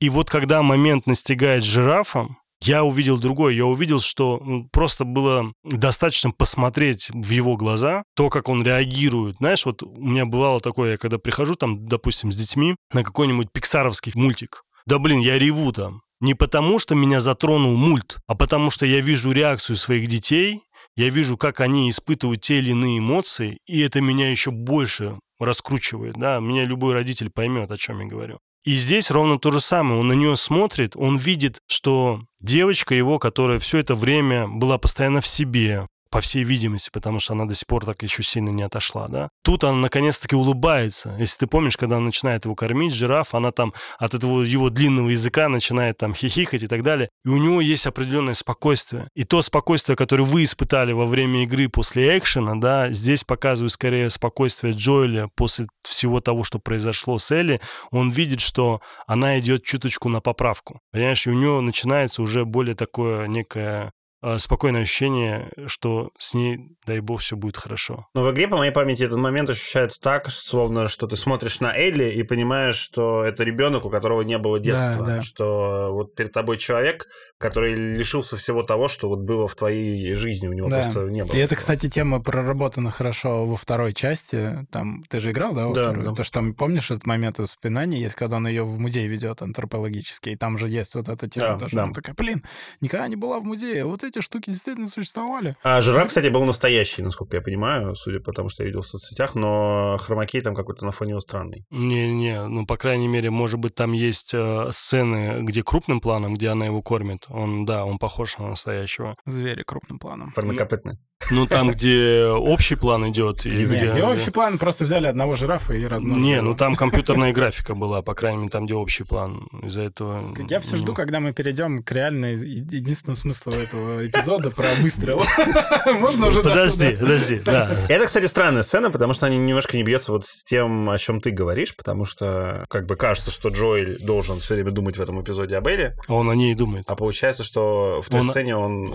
И 0.00 0.08
вот 0.08 0.30
когда 0.30 0.62
момент 0.62 1.06
настигает 1.06 1.64
жирафа, 1.64 2.26
я 2.62 2.84
увидел 2.84 3.18
другое. 3.18 3.54
Я 3.54 3.66
увидел, 3.66 4.00
что 4.00 4.42
просто 4.72 5.04
было 5.04 5.52
достаточно 5.64 6.30
посмотреть 6.30 7.10
в 7.12 7.30
его 7.30 7.56
глаза, 7.56 8.02
то, 8.14 8.28
как 8.28 8.48
он 8.48 8.62
реагирует. 8.62 9.36
Знаешь, 9.38 9.64
вот 9.64 9.82
у 9.82 10.04
меня 10.04 10.26
бывало 10.26 10.60
такое, 10.60 10.92
я 10.92 10.98
когда 10.98 11.18
прихожу 11.18 11.54
там, 11.54 11.86
допустим, 11.86 12.30
с 12.30 12.36
детьми 12.36 12.76
на 12.92 13.02
какой-нибудь 13.02 13.48
пиксаровский 13.52 14.12
мультик. 14.14 14.62
Да 14.86 14.98
блин, 14.98 15.20
я 15.20 15.38
реву 15.38 15.72
там. 15.72 16.02
Не 16.20 16.34
потому, 16.34 16.78
что 16.78 16.94
меня 16.94 17.20
затронул 17.20 17.76
мульт, 17.76 18.18
а 18.26 18.34
потому, 18.34 18.70
что 18.70 18.84
я 18.84 19.00
вижу 19.00 19.32
реакцию 19.32 19.76
своих 19.76 20.06
детей, 20.06 20.60
я 20.96 21.08
вижу, 21.08 21.38
как 21.38 21.60
они 21.60 21.88
испытывают 21.88 22.42
те 22.42 22.58
или 22.58 22.72
иные 22.72 22.98
эмоции, 22.98 23.58
и 23.66 23.80
это 23.80 24.02
меня 24.02 24.30
еще 24.30 24.50
больше 24.50 25.18
раскручивает. 25.38 26.16
Да? 26.16 26.38
Меня 26.40 26.66
любой 26.66 26.92
родитель 26.92 27.30
поймет, 27.30 27.70
о 27.70 27.78
чем 27.78 28.00
я 28.00 28.06
говорю. 28.06 28.38
И 28.64 28.74
здесь 28.74 29.10
ровно 29.10 29.38
то 29.38 29.50
же 29.50 29.60
самое. 29.60 30.00
Он 30.00 30.08
на 30.08 30.12
нее 30.12 30.36
смотрит, 30.36 30.94
он 30.96 31.16
видит, 31.16 31.60
что 31.66 32.20
девочка 32.40 32.94
его, 32.94 33.18
которая 33.18 33.58
все 33.58 33.78
это 33.78 33.94
время 33.94 34.48
была 34.48 34.78
постоянно 34.78 35.20
в 35.20 35.26
себе, 35.26 35.86
по 36.10 36.20
всей 36.20 36.42
видимости, 36.42 36.90
потому 36.92 37.20
что 37.20 37.34
она 37.34 37.46
до 37.46 37.54
сих 37.54 37.66
пор 37.66 37.84
так 37.84 38.02
еще 38.02 38.22
сильно 38.22 38.50
не 38.50 38.62
отошла, 38.62 39.06
да. 39.08 39.28
Тут 39.42 39.64
она 39.64 39.78
наконец-таки 39.78 40.34
улыбается. 40.34 41.14
Если 41.18 41.38
ты 41.38 41.46
помнишь, 41.46 41.76
когда 41.76 41.96
она 41.96 42.06
начинает 42.06 42.44
его 42.44 42.54
кормить, 42.54 42.92
жираф, 42.92 43.34
она 43.34 43.52
там 43.52 43.72
от 43.98 44.14
этого 44.14 44.42
его 44.42 44.70
длинного 44.70 45.10
языка 45.10 45.48
начинает 45.48 45.98
там 45.98 46.14
хихикать 46.14 46.62
и 46.62 46.66
так 46.66 46.82
далее. 46.82 47.08
И 47.24 47.28
у 47.28 47.36
него 47.36 47.60
есть 47.60 47.86
определенное 47.86 48.34
спокойствие. 48.34 49.08
И 49.14 49.24
то 49.24 49.40
спокойствие, 49.40 49.96
которое 49.96 50.24
вы 50.24 50.44
испытали 50.44 50.92
во 50.92 51.06
время 51.06 51.44
игры 51.44 51.68
после 51.68 52.18
экшена, 52.18 52.56
да, 52.56 52.90
здесь 52.92 53.24
показывает 53.24 53.72
скорее 53.72 54.10
спокойствие 54.10 54.74
Джоэля 54.74 55.28
после 55.36 55.66
всего 55.82 56.20
того, 56.20 56.42
что 56.42 56.58
произошло 56.58 57.18
с 57.18 57.30
Элли. 57.30 57.60
Он 57.92 58.10
видит, 58.10 58.40
что 58.40 58.80
она 59.06 59.38
идет 59.38 59.62
чуточку 59.62 60.08
на 60.08 60.20
поправку. 60.20 60.80
Понимаешь, 60.92 61.26
и 61.26 61.30
у 61.30 61.34
него 61.34 61.60
начинается 61.60 62.22
уже 62.22 62.44
более 62.44 62.74
такое 62.74 63.28
некое 63.28 63.92
спокойное 64.38 64.82
ощущение, 64.82 65.50
что 65.66 66.10
с 66.18 66.34
ней, 66.34 66.76
дай 66.86 67.00
бог, 67.00 67.20
все 67.20 67.36
будет 67.36 67.56
хорошо. 67.56 68.06
Но 68.14 68.22
в 68.22 68.30
игре, 68.32 68.48
по 68.48 68.56
моей 68.56 68.72
памяти, 68.72 69.02
этот 69.04 69.18
момент 69.18 69.48
ощущается 69.50 69.98
так, 70.00 70.30
словно 70.30 70.88
что 70.88 71.06
ты 71.06 71.16
смотришь 71.16 71.60
на 71.60 71.74
Элли 71.76 72.10
и 72.10 72.22
понимаешь, 72.22 72.76
что 72.76 73.24
это 73.24 73.44
ребенок, 73.44 73.84
у 73.84 73.90
которого 73.90 74.22
не 74.22 74.38
было 74.38 74.58
детства. 74.58 75.04
да. 75.06 75.20
Что 75.22 75.90
вот 75.92 76.14
перед 76.14 76.32
тобой 76.32 76.56
человек, 76.58 77.06
который 77.38 77.74
лишился 77.74 78.36
всего 78.36 78.62
того, 78.62 78.88
что 78.88 79.08
вот 79.08 79.20
было 79.20 79.46
в 79.48 79.54
твоей 79.54 80.14
жизни, 80.14 80.48
у 80.48 80.52
него 80.52 80.68
Да. 80.68 80.82
просто 80.82 81.00
не 81.08 81.24
было. 81.24 81.34
И 81.34 81.38
это, 81.38 81.56
кстати, 81.56 81.88
тема 81.88 82.20
проработана 82.22 82.90
хорошо 82.90 83.46
во 83.46 83.56
второй 83.56 83.94
части. 83.94 84.66
Там 84.70 85.04
ты 85.08 85.20
же 85.20 85.30
играл, 85.30 85.52
да, 85.54 85.66
во 85.68 85.74
Да, 85.74 85.82
вторую? 85.88 86.10
да. 86.10 86.14
То, 86.14 86.24
что 86.24 86.34
там, 86.34 86.54
помнишь, 86.54 86.90
этот 86.90 87.06
момент 87.06 87.38
воспоминаний 87.38 87.98
есть, 88.00 88.14
когда 88.14 88.36
он 88.36 88.46
ее 88.46 88.64
в 88.64 88.78
музей 88.78 89.06
ведет 89.08 89.42
антропологический, 89.42 90.32
и 90.32 90.36
там 90.36 90.58
же 90.58 90.68
есть 90.68 90.94
вот 90.94 91.08
эта 91.08 91.28
тема, 91.28 91.46
Да, 91.48 91.58
то, 91.58 91.68
что 91.68 91.76
да. 91.78 91.82
она 91.84 91.92
такая, 91.92 92.14
блин, 92.14 92.44
никогда 92.80 93.08
не 93.08 93.16
была 93.16 93.40
в 93.40 93.44
музее, 93.44 93.82
а 93.82 93.86
вот 93.86 94.02
эти 94.10 94.20
штуки 94.20 94.50
действительно 94.50 94.86
существовали. 94.86 95.56
А 95.62 95.80
жираф, 95.80 96.08
кстати, 96.08 96.28
был 96.28 96.44
настоящий, 96.44 97.02
насколько 97.02 97.36
я 97.36 97.42
понимаю, 97.42 97.94
судя 97.94 98.20
по 98.20 98.32
тому, 98.32 98.48
что 98.48 98.62
я 98.62 98.66
видел 98.66 98.82
в 98.82 98.86
соцсетях, 98.86 99.34
но 99.34 99.96
хромакей 99.98 100.40
там 100.40 100.54
какой-то 100.54 100.84
на 100.84 100.92
фоне 100.92 101.10
его 101.10 101.20
странный. 101.20 101.64
Не-не, 101.70 102.46
ну, 102.46 102.66
по 102.66 102.76
крайней 102.76 103.08
мере, 103.08 103.30
может 103.30 103.58
быть, 103.58 103.74
там 103.74 103.92
есть 103.92 104.32
э, 104.34 104.68
сцены, 104.70 105.42
где 105.42 105.62
крупным 105.62 106.00
планом, 106.00 106.34
где 106.34 106.48
она 106.48 106.66
его 106.66 106.82
кормит. 106.82 107.26
Он, 107.28 107.64
да, 107.64 107.84
он 107.84 107.98
похож 107.98 108.38
на 108.38 108.48
настоящего. 108.48 109.16
Звери 109.26 109.62
крупным 109.62 109.98
планом. 109.98 110.32
Парнокопытный. 110.32 110.98
Ну, 111.30 111.46
там, 111.46 111.70
где 111.70 112.24
общий 112.26 112.74
план 112.74 113.08
идет. 113.10 113.46
и 113.46 113.50
где- 113.50 113.86
где 113.88 114.02
общий 114.02 114.30
план, 114.30 114.58
просто 114.58 114.84
взяли 114.84 115.06
одного 115.06 115.36
жирафа 115.36 115.74
и 115.74 115.86
размножили. 115.86 116.24
Не, 116.24 116.40
ну 116.42 116.54
там 116.54 116.74
компьютерная 116.76 117.32
графика 117.32 117.74
была, 117.74 118.02
по 118.02 118.14
крайней 118.14 118.38
мере, 118.38 118.50
там, 118.50 118.64
где 118.66 118.74
общий 118.74 119.04
план. 119.04 119.46
Из-за 119.62 119.82
этого... 119.82 120.22
Я 120.48 120.58
все 120.60 120.76
жду, 120.76 120.94
когда 120.94 121.20
мы 121.20 121.32
перейдем 121.32 121.82
к 121.82 121.92
реально 121.92 122.32
еди- 122.34 122.74
единственному 122.76 123.16
смыслу 123.16 123.52
этого 123.52 124.06
эпизода 124.06 124.50
про 124.50 124.64
выстрел. 124.80 125.22
Можно 126.00 126.28
уже 126.28 126.42
Подожди, 126.42 126.96
подожди, 126.98 127.40
да. 127.44 127.70
Это, 127.88 128.06
кстати, 128.06 128.26
странная 128.26 128.62
сцена, 128.62 128.90
потому 128.90 129.12
что 129.12 129.26
они 129.26 129.36
немножко 129.38 129.76
не 129.76 129.82
бьется 129.84 130.12
вот 130.12 130.24
с 130.24 130.42
тем, 130.42 130.88
о 130.90 130.98
чем 130.98 131.20
ты 131.20 131.30
говоришь, 131.30 131.76
потому 131.76 132.04
что 132.06 132.64
как 132.68 132.86
бы 132.86 132.96
кажется, 132.96 133.30
что 133.30 133.50
Джоэль 133.50 133.98
должен 134.00 134.40
все 134.40 134.54
время 134.54 134.72
думать 134.72 134.96
в 134.96 135.00
этом 135.00 135.20
эпизоде 135.22 135.56
об 135.56 135.66
Элли, 135.68 135.94
Он 136.08 136.28
о 136.30 136.34
ней 136.34 136.52
и 136.52 136.54
думает. 136.54 136.84
а 136.88 136.96
получается, 136.96 137.44
что 137.44 138.00
в 138.02 138.08
той 138.08 138.22
сцене 138.24 138.56
он... 138.56 138.90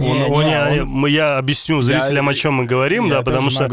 Я 1.07 1.37
объясню 1.37 1.81
зрителям, 1.81 2.14
Я- 2.21 2.29
о 2.29 2.33
чем 2.33 2.53
мы 2.55 2.65
говорим, 2.65 3.09
да, 3.09 3.21
потому 3.21 3.49
что. 3.49 3.63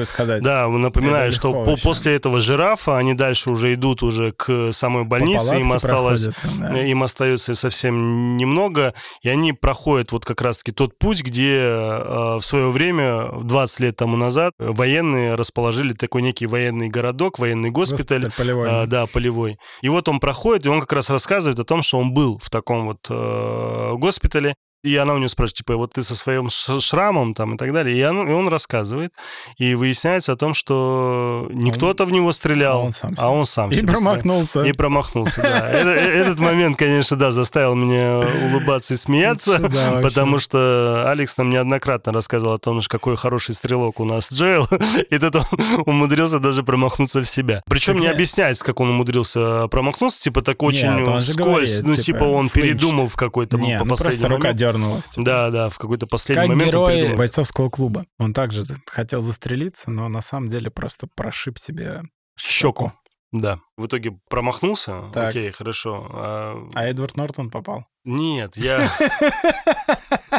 Да, 0.43 0.69
напоминаю, 0.69 1.29
Это 1.29 1.37
что 1.37 1.53
по- 1.53 1.77
после 1.83 2.15
этого 2.15 2.41
жирафа 2.41 2.99
они 2.99 3.15
дальше 3.15 3.51
уже 3.51 3.75
идут 3.75 4.03
уже 4.03 4.33
к 4.33 4.73
самой 4.73 5.05
больнице, 5.05 5.59
им 5.61 5.73
осталось, 5.73 6.25
проходят, 6.27 6.61
да. 6.75 6.81
им 6.83 7.03
остается 7.03 7.55
совсем 7.55 8.37
немного, 8.37 8.95
и 9.23 9.29
они 9.29 9.53
проходят 9.53 10.13
вот 10.13 10.25
как 10.25 10.43
раз-таки 10.43 10.73
тот 10.73 10.99
путь, 10.99 11.23
где 11.23 11.59
э, 11.59 12.37
в 12.39 12.43
свое 12.43 12.71
время, 12.71 13.29
20 13.43 13.81
лет 13.81 13.97
тому 13.97 14.17
назад, 14.17 14.53
военные 14.59 15.35
расположили 15.35 15.93
такой 15.95 16.23
некий 16.23 16.47
военный 16.47 16.89
городок, 16.89 17.39
военный 17.39 17.71
госпиталь, 17.71 18.31
полевой. 18.37 18.69
а, 18.71 18.87
да, 18.87 19.07
полевой. 19.07 19.59
И 19.83 19.89
вот 19.89 20.09
он 20.09 20.21
проходит, 20.21 20.67
и 20.67 20.69
он 20.69 20.81
как 20.81 20.93
раз 20.93 21.11
рассказывает 21.11 21.59
о 21.59 21.65
том, 21.65 21.83
что 21.83 21.99
он 21.99 22.13
был 22.13 22.39
в 22.43 22.51
таком 22.51 22.87
вот 22.87 22.99
э, 23.11 23.93
госпитале. 23.95 24.55
И 24.83 24.97
она 24.97 25.15
у 25.15 25.19
него 25.19 25.29
спрашивает, 25.29 25.59
типа, 25.59 25.77
вот 25.77 25.93
ты 25.93 26.03
со 26.03 26.17
своим 26.17 26.49
шрамом 26.51 27.35
там 27.35 27.55
и 27.55 27.57
так 27.57 27.73
далее. 27.73 27.97
И 27.97 28.03
он, 28.05 28.29
и 28.29 28.33
он 28.33 28.49
рассказывает. 28.49 29.13
И 29.57 29.75
выясняется 29.75 30.33
о 30.33 30.37
том, 30.37 30.55
что 30.55 31.49
не 31.53 31.71
Он- 31.71 31.77
кто-то 31.77 32.05
в 32.05 32.11
него 32.13 32.33
стрелял, 32.33 32.81
а 32.81 32.85
он 32.85 32.93
сам 32.93 33.15
а 33.17 33.31
он 33.31 33.47
сам 33.47 33.71
И 33.71 33.75
себе 33.75 33.89
стрелял. 33.89 34.03
промахнулся. 34.03 34.63
И 34.63 34.73
промахнулся, 34.73 35.41
да. 35.43 35.69
Э, 35.73 36.23
Этот 36.23 36.41
момент, 36.41 36.77
конечно, 36.77 37.17
да, 37.17 37.31
заставил 37.31 37.75
меня 37.75 38.27
улыбаться 38.51 38.95
и 38.95 38.97
смеяться, 38.97 39.59
потому 40.03 40.39
что 40.39 41.05
Алекс 41.09 41.37
нам 41.37 41.51
неоднократно 41.51 42.13
рассказывал 42.13 42.55
о 42.55 42.59
том, 42.59 42.81
какой 42.89 43.17
хороший 43.17 43.55
стрелок 43.55 44.01
у 44.01 44.05
нас 44.05 44.33
Джоэл, 44.33 44.67
и 45.11 45.19
тут 45.19 45.37
он 45.37 45.45
умудрился 45.87 46.39
даже 46.41 46.63
промахнуться 46.63 47.21
в 47.21 47.25
себя. 47.25 47.63
Причем 47.67 47.99
не 47.99 48.07
объясняется, 48.09 48.65
как 48.65 48.81
он 48.81 48.91
умудрился 48.91 49.69
промахнуться, 49.69 50.21
типа 50.23 50.43
так 50.43 50.63
очень 50.63 50.89
говорит, 51.37 51.81
ну 51.83 51.95
типа, 51.97 52.03
типа 52.03 52.25
он 52.25 52.49
передумал 52.49 53.09
в 53.09 53.17
какой-то 53.17 53.59
ну 53.59 53.67
последний 53.87 54.23
момент. 54.39 54.43
Дернулась. 54.73 55.11
Да, 55.17 55.51
да, 55.51 55.69
в 55.69 55.79
какой-то 55.79 56.07
последний 56.07 56.43
Как 56.43 56.49
момент 56.49 56.71
герой 56.71 56.93
передумал. 56.95 57.17
бойцовского 57.19 57.71
клуба. 57.71 58.07
Он 58.19 58.33
также 58.33 58.63
хотел 58.87 59.21
застрелиться, 59.21 59.91
но 59.91 60.09
на 60.09 60.23
самом 60.23 60.49
деле 60.49 60.71
просто 60.71 61.07
прошиб 61.15 61.59
себе 61.59 62.03
щеку. 62.39 62.93
Да. 63.33 63.61
В 63.79 63.87
итоге 63.87 64.19
промахнулся. 64.29 65.05
Так. 65.15 65.31
Окей, 65.31 65.51
хорошо. 65.53 66.07
А, 66.13 66.69
А 66.75 66.85
Эдвард 66.85 67.17
Нортон 67.17 67.51
попал. 67.51 67.87
Нет, 68.05 68.57
я... 68.57 68.91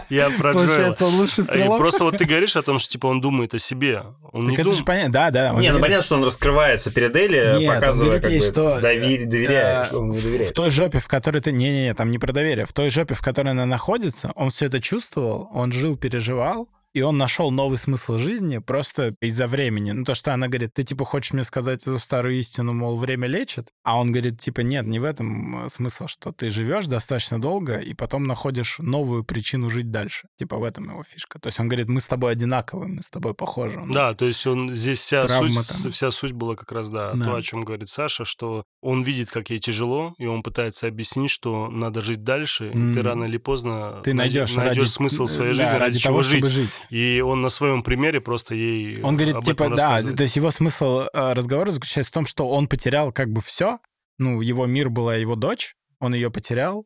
Я 0.09 0.29
про. 0.37 0.53
Получается, 0.53 1.05
он 1.05 1.15
лучший 1.15 1.41
И 1.43 1.47
стрелок? 1.47 1.77
просто 1.77 2.03
вот 2.03 2.17
ты 2.17 2.25
говоришь 2.25 2.55
о 2.55 2.61
том, 2.61 2.79
что 2.79 2.91
типа 2.91 3.07
он 3.07 3.21
думает 3.21 3.53
о 3.53 3.59
себе. 3.59 4.03
Он 4.31 4.45
Так 4.45 4.49
не 4.49 4.53
это 4.55 4.63
думает. 4.63 4.79
же 4.79 4.83
понятно, 4.85 5.13
да, 5.13 5.31
да. 5.31 5.53
он 5.53 5.61
Не, 5.61 5.71
ну 5.71 5.79
понятно, 5.79 6.03
что 6.03 6.15
он 6.15 6.23
раскрывается 6.23 6.91
перед 6.91 7.15
Элли, 7.15 7.59
Нет, 7.59 7.73
показывая, 7.73 8.19
как 8.19 8.31
ей, 8.31 8.39
бы, 8.39 8.45
что, 8.45 8.79
доверие, 8.81 9.27
доверяет, 9.27 9.83
э, 9.83 9.85
что 9.87 9.99
он 9.99 10.09
не 10.11 10.17
В 10.19 10.23
доверяет. 10.23 10.53
той 10.53 10.69
жопе, 10.71 10.99
в 10.99 11.07
которой 11.07 11.39
ты... 11.39 11.51
Не-не-не, 11.51 11.93
там 11.93 12.09
не 12.11 12.17
про 12.17 12.31
доверие. 12.33 12.65
В 12.65 12.73
той 12.73 12.89
жопе, 12.89 13.13
в 13.13 13.21
которой 13.21 13.49
она 13.49 13.65
находится, 13.65 14.31
он 14.35 14.49
все 14.49 14.65
это 14.65 14.79
чувствовал, 14.79 15.49
он 15.53 15.71
жил, 15.71 15.95
переживал, 15.97 16.67
и 16.93 17.01
он 17.01 17.17
нашел 17.17 17.49
новый 17.51 17.77
смысл 17.77 18.17
жизни 18.17 18.59
просто 18.59 19.15
из-за 19.21 19.47
времени. 19.47 19.91
Ну, 19.91 20.03
то, 20.05 20.13
что 20.15 20.33
она 20.33 20.47
говорит, 20.47 20.73
ты, 20.73 20.83
типа, 20.83 21.05
хочешь 21.05 21.33
мне 21.33 21.43
сказать 21.43 21.81
эту 21.81 21.97
старую 21.99 22.39
истину, 22.39 22.73
мол, 22.73 22.97
время 22.97 23.27
лечит? 23.27 23.69
А 23.83 23.99
он 23.99 24.11
говорит, 24.11 24.39
типа, 24.39 24.61
нет, 24.61 24.85
не 24.85 24.99
в 24.99 25.03
этом 25.03 25.65
э, 25.65 25.69
смысл, 25.69 26.07
что 26.07 26.31
ты 26.31 26.49
живешь 26.51 26.85
достаточно 26.85 27.41
долго, 27.41 27.77
и 27.77 27.93
потом 27.93 28.25
находишь 28.25 28.77
новую 28.79 29.23
причину 29.23 29.69
жить 29.69 29.89
дальше. 29.91 30.27
Типа, 30.37 30.57
в 30.57 30.63
этом 30.63 30.89
его 30.89 31.03
фишка. 31.03 31.39
То 31.39 31.47
есть 31.47 31.59
он 31.59 31.67
говорит, 31.67 31.87
мы 31.89 31.99
с 31.99 32.05
тобой 32.05 32.31
одинаковы, 32.31 32.87
мы 32.87 33.01
с 33.01 33.09
тобой 33.09 33.33
похожи. 33.33 33.81
Да, 33.89 34.13
то 34.13 34.25
есть 34.25 34.45
он 34.45 34.73
здесь 34.75 34.99
вся 34.99 35.27
суть, 35.27 35.53
там. 35.55 35.91
вся 35.91 36.11
суть 36.11 36.31
была 36.33 36.55
как 36.55 36.71
раз, 36.71 36.89
да, 36.89 37.13
Да. 37.13 37.25
то, 37.25 37.35
о 37.35 37.41
чем 37.41 37.61
говорит 37.61 37.89
Саша, 37.89 38.23
что 38.25 38.63
он 38.81 39.01
видит, 39.01 39.31
как 39.31 39.49
ей 39.49 39.59
тяжело, 39.59 40.13
и 40.19 40.25
он 40.27 40.43
пытается 40.43 40.87
объяснить, 40.87 41.31
что 41.31 41.69
надо 41.69 42.01
жить 42.01 42.23
дальше, 42.23 42.69
и 42.69 42.93
ты 42.93 43.01
рано 43.01 43.23
или 43.25 43.37
поздно 43.37 43.99
Ты 44.03 44.13
найдешь, 44.13 44.53
найдешь 44.55 44.77
ради- 44.77 44.87
смысл 44.89 45.25
своей 45.25 45.53
да, 45.57 45.65
жизни, 45.65 45.77
ради, 45.79 45.97
чего 45.99 46.11
того, 46.13 46.23
жить. 46.23 46.39
чтобы 46.45 46.51
жить. 46.51 46.69
И 46.89 47.21
он 47.21 47.41
на 47.41 47.49
своем 47.49 47.83
примере 47.83 48.21
просто 48.21 48.55
ей 48.55 49.01
Он 49.01 49.15
говорит, 49.15 49.35
об 49.35 49.43
типа, 49.43 49.63
этом 49.63 49.75
да, 49.75 50.01
то 50.01 50.23
есть 50.23 50.35
его 50.35 50.51
смысл 50.51 51.01
э, 51.01 51.33
разговора 51.33 51.71
заключается 51.71 52.11
в 52.11 52.13
том, 52.13 52.25
что 52.25 52.49
он 52.49 52.67
потерял 52.67 53.11
как 53.11 53.31
бы 53.31 53.41
все, 53.41 53.79
ну, 54.17 54.41
его 54.41 54.65
мир 54.65 54.89
была 54.89 55.15
его 55.15 55.35
дочь, 55.35 55.75
он 55.99 56.13
ее 56.13 56.31
потерял, 56.31 56.85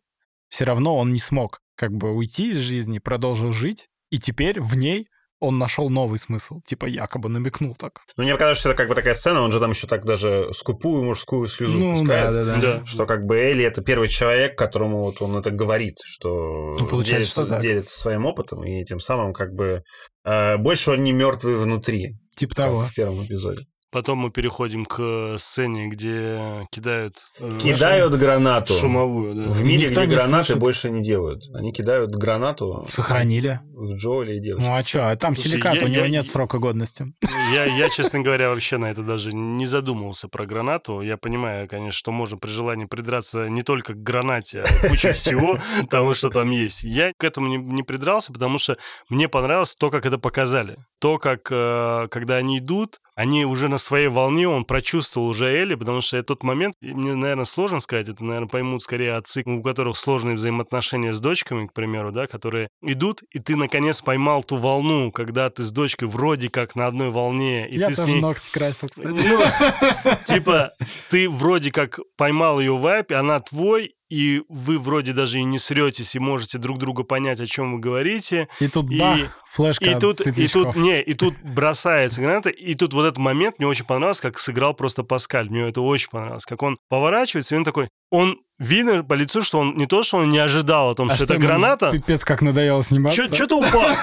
все 0.50 0.66
равно 0.66 0.95
он 0.98 1.14
не 1.14 1.20
смог 1.20 1.62
как 1.76 1.91
бы 1.91 2.14
уйти 2.14 2.52
из 2.52 2.58
жизни, 2.58 3.00
продолжил 3.00 3.54
жить, 3.54 3.89
и 4.10 4.20
теперь 4.20 4.60
в 4.62 4.76
ней 4.76 5.08
он 5.39 5.57
нашел 5.57 5.89
новый 5.89 6.17
смысл, 6.19 6.61
типа 6.65 6.85
якобы 6.85 7.29
намекнул 7.29 7.75
так. 7.75 8.01
Ну, 8.17 8.23
мне 8.23 8.33
показалось, 8.33 8.57
что 8.59 8.69
это 8.69 8.77
как 8.77 8.89
бы 8.89 8.95
такая 8.95 9.13
сцена, 9.13 9.41
он 9.41 9.51
же 9.51 9.59
там 9.59 9.71
еще 9.71 9.85
так 9.88 10.05
даже 10.05 10.49
скупую 10.53 11.03
мужскую 11.03 11.47
слезу 11.47 11.77
Ну, 11.77 11.97
пускает. 11.97 12.33
да, 12.33 12.43
да, 12.45 12.55
да. 12.55 12.61
Да. 12.79 12.85
Что 12.85 13.05
как 13.05 13.25
бы 13.25 13.38
Элли 13.38 13.63
это 13.63 13.81
первый 13.81 14.07
человек, 14.07 14.57
которому 14.57 15.03
вот 15.03 15.21
он 15.21 15.38
это 15.38 15.51
говорит, 15.51 15.97
что 16.03 16.75
Ну, 16.79 16.88
получается, 16.88 17.41
делится, 17.41 17.55
что 17.55 17.61
делится 17.61 17.99
своим 17.99 18.25
опытом, 18.25 18.63
и 18.63 18.83
тем 18.83 18.99
самым 18.99 19.33
как 19.33 19.53
бы 19.53 19.83
э, 20.25 20.57
больше 20.57 20.91
он 20.91 21.03
не 21.03 21.11
мертвый 21.13 21.55
внутри, 21.55 22.13
Типа 22.35 22.55
того. 22.55 22.81
в 22.85 22.93
первом 22.93 23.23
эпизоде. 23.25 23.63
Потом 23.89 24.17
мы 24.17 24.31
переходим 24.31 24.85
к 24.85 25.38
сцене, 25.38 25.88
где 25.88 26.65
кидают... 26.71 27.15
э, 27.39 27.49
Кидают 27.57 28.13
гранату. 28.15 28.73
Шумовую, 28.73 29.33
да. 29.33 29.49
В 29.49 29.63
мире, 29.63 29.88
Никто 29.88 30.05
где 30.05 30.15
гранаты 30.17 30.45
слышит. 30.47 30.59
больше 30.59 30.89
не 30.91 31.01
делают. 31.01 31.41
Они 31.55 31.71
кидают 31.71 32.11
гранату 32.11 32.85
Сохранили. 32.91 33.61
В 33.78 33.93
Джоэля 33.95 34.34
и 34.36 34.39
девочку. 34.39 34.67
Ну 34.69 34.75
а 34.75 34.82
что, 34.82 35.09
а 35.09 35.15
там 35.15 35.36
Слушай, 35.36 35.51
силикат, 35.51 35.75
я- 35.75 35.86
у 35.86 35.88
него 35.88 36.03
я- 36.05 36.09
нет 36.09 36.28
срока 36.28 36.57
годности. 36.57 37.13
Я, 37.53 37.65
я, 37.65 37.89
честно 37.89 38.21
говоря, 38.21 38.49
вообще 38.49 38.78
на 38.78 38.89
это 38.91 39.03
даже 39.03 39.34
не 39.34 39.65
задумывался 39.65 40.28
про 40.28 40.45
гранату. 40.45 41.01
Я 41.01 41.17
понимаю, 41.17 41.67
конечно, 41.67 41.91
что 41.97 42.11
можно 42.11 42.38
при 42.38 42.49
желании 42.49 42.86
придраться 42.86 43.49
не 43.49 43.61
только 43.61 43.93
к 43.93 44.01
гранате, 44.01 44.61
а 44.61 44.63
к 44.65 44.89
куче 44.89 45.11
всего 45.11 45.59
того, 45.89 46.13
что 46.13 46.30
там 46.30 46.49
есть. 46.51 46.84
Я 46.84 47.13
к 47.17 47.23
этому 47.23 47.47
не, 47.47 47.57
не 47.57 47.84
придрался, 47.84 48.34
потому 48.34 48.57
что 48.57 48.78
мне 49.09 49.30
понравилось 49.30 49.75
то, 49.75 49.89
как 49.91 50.05
это 50.05 50.17
показали. 50.17 50.78
То, 50.99 51.19
как, 51.19 51.47
э, 51.51 52.07
когда 52.09 52.38
они 52.38 52.57
идут, 52.57 52.99
они 53.15 53.45
уже 53.45 53.67
на 53.67 53.78
своей 53.78 54.07
волне, 54.07 54.47
он 54.47 54.65
прочувствовал 54.65 55.28
уже 55.28 55.45
Элли, 55.45 55.75
потому 55.75 56.01
что 56.01 56.21
тот 56.23 56.41
момент, 56.41 56.73
мне, 56.82 57.13
наверное, 57.13 57.45
сложно 57.45 57.80
сказать, 57.80 58.07
это, 58.07 58.23
наверное, 58.23 58.49
поймут 58.49 58.82
скорее 58.82 59.13
отцы, 59.15 59.43
у 59.45 59.61
которых 59.61 59.95
сложные 59.95 60.36
взаимоотношения 60.36 61.13
с 61.13 61.19
дочками, 61.19 61.67
к 61.67 61.73
примеру, 61.73 62.11
да, 62.11 62.25
которые 62.25 62.69
идут, 62.82 63.21
и 63.32 63.39
ты, 63.39 63.55
наконец, 63.68 64.01
поймал 64.01 64.43
ту 64.43 64.55
волну, 64.57 65.11
когда 65.11 65.49
ты 65.49 65.63
с 65.63 65.72
дочкой 65.72 66.07
вроде 66.07 66.49
как 66.49 66.76
на 66.76 66.88
одной 66.88 67.09
волне, 67.11 67.68
и 67.70 67.78
Я 67.78 67.88
ты 67.88 67.93
с 67.93 67.97
тоже 67.97 68.11
ней... 68.13 68.22
ногти 68.22 68.49
красил, 68.51 68.88
кстати. 68.89 69.07
Ну, 69.07 70.15
типа, 70.26 70.72
ты 71.09 71.30
вроде 71.30 71.72
как 71.72 71.99
поймал 72.18 72.59
ее 72.59 72.76
вайп, 72.76 73.11
она 73.11 73.39
твой, 73.39 73.93
и 74.09 74.41
вы 74.47 74.80
вроде 74.80 75.11
даже 75.13 75.39
и 75.39 75.43
не 75.43 75.59
сретесь, 75.59 76.15
и 76.15 76.20
можете 76.20 76.57
друг 76.57 76.78
друга 76.78 77.03
понять, 77.03 77.41
о 77.41 77.45
чем 77.45 77.74
вы 77.74 77.80
говорите. 77.80 78.47
И 78.59 78.68
тут 78.68 78.89
И- 78.89 78.99
бах, 78.99 79.18
флешка 79.58 79.86
И 79.86 79.89
от 79.89 79.99
тут, 79.99 80.22
и 80.22 80.47
тут, 80.47 80.76
не, 80.76 81.01
и 81.01 81.14
тут 81.14 81.34
бросается 81.43 82.22
граната, 82.22 82.49
и 82.49 82.76
тут 82.76 82.93
вот 82.93 83.05
этот 83.05 83.18
момент 83.18 83.58
мне 83.58 83.68
очень 83.68 83.86
понравился, 83.86 84.22
как 84.22 84.39
сыграл 84.39 84.74
просто 84.74 85.03
Паскаль. 85.03 85.49
Мне 85.49 85.68
это 85.68 85.82
очень 85.82 86.10
понравилось. 86.10 86.45
Как 86.45 86.62
он 86.62 86.78
поворачивается, 86.89 87.55
и 87.55 87.58
он 87.58 87.64
такой, 87.64 87.89
он 88.12 88.38
видно 88.60 89.03
по 89.03 89.14
лицу, 89.14 89.41
что 89.41 89.60
он 89.60 89.76
не 89.78 89.86
то, 89.86 90.03
что 90.03 90.18
он 90.18 90.30
не 90.30 90.39
ожидал 90.39 90.91
о 90.91 90.95
том, 90.95 91.10
А 91.10 91.14
что 91.14 91.26
это 91.26 91.34
ему 91.34 91.45
граната, 91.45 91.91
Пипец, 91.91 92.26
как 92.26 92.41
надоело 92.41 92.84
сниматься. 92.84 93.34
что-то 93.34 93.58
упало. 93.58 93.95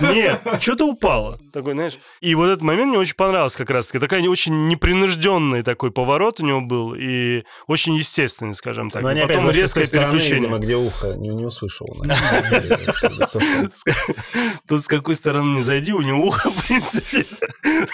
Нет, 0.00 0.40
что-то 0.60 0.86
упало. 0.86 1.38
Такой, 1.52 1.74
знаешь. 1.74 1.98
И 2.20 2.34
вот 2.34 2.46
этот 2.46 2.62
момент 2.62 2.90
мне 2.90 2.98
очень 2.98 3.14
понравился 3.14 3.58
как 3.58 3.70
раз-таки. 3.70 3.98
Такая 3.98 4.22
очень 4.28 4.68
непринужденный 4.68 5.62
такой 5.62 5.90
поворот 5.90 6.40
у 6.40 6.46
него 6.46 6.60
был. 6.60 6.94
И 6.94 7.44
очень 7.66 7.94
естественный, 7.94 8.54
скажем 8.54 8.88
так. 8.88 9.02
Но 9.02 9.10
они 9.10 9.20
опять 9.20 9.36
потом 9.36 9.52
с 9.52 9.56
резкое 9.56 9.86
переключение. 9.86 10.40
видимо, 10.40 10.58
где 10.58 10.76
ухо 10.76 11.14
не, 11.14 11.28
не 11.28 11.44
услышал. 11.44 11.86
Тут 14.68 14.82
с 14.82 14.86
какой 15.02 15.14
стороны 15.16 15.56
не 15.56 15.62
зайди, 15.62 15.92
у 15.92 16.00
него 16.00 16.26
ухо, 16.26 16.48
в 16.50 16.66
принципе, 16.66 17.22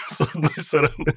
с 0.07 0.21
одной 0.21 0.53
стороны. 0.57 1.13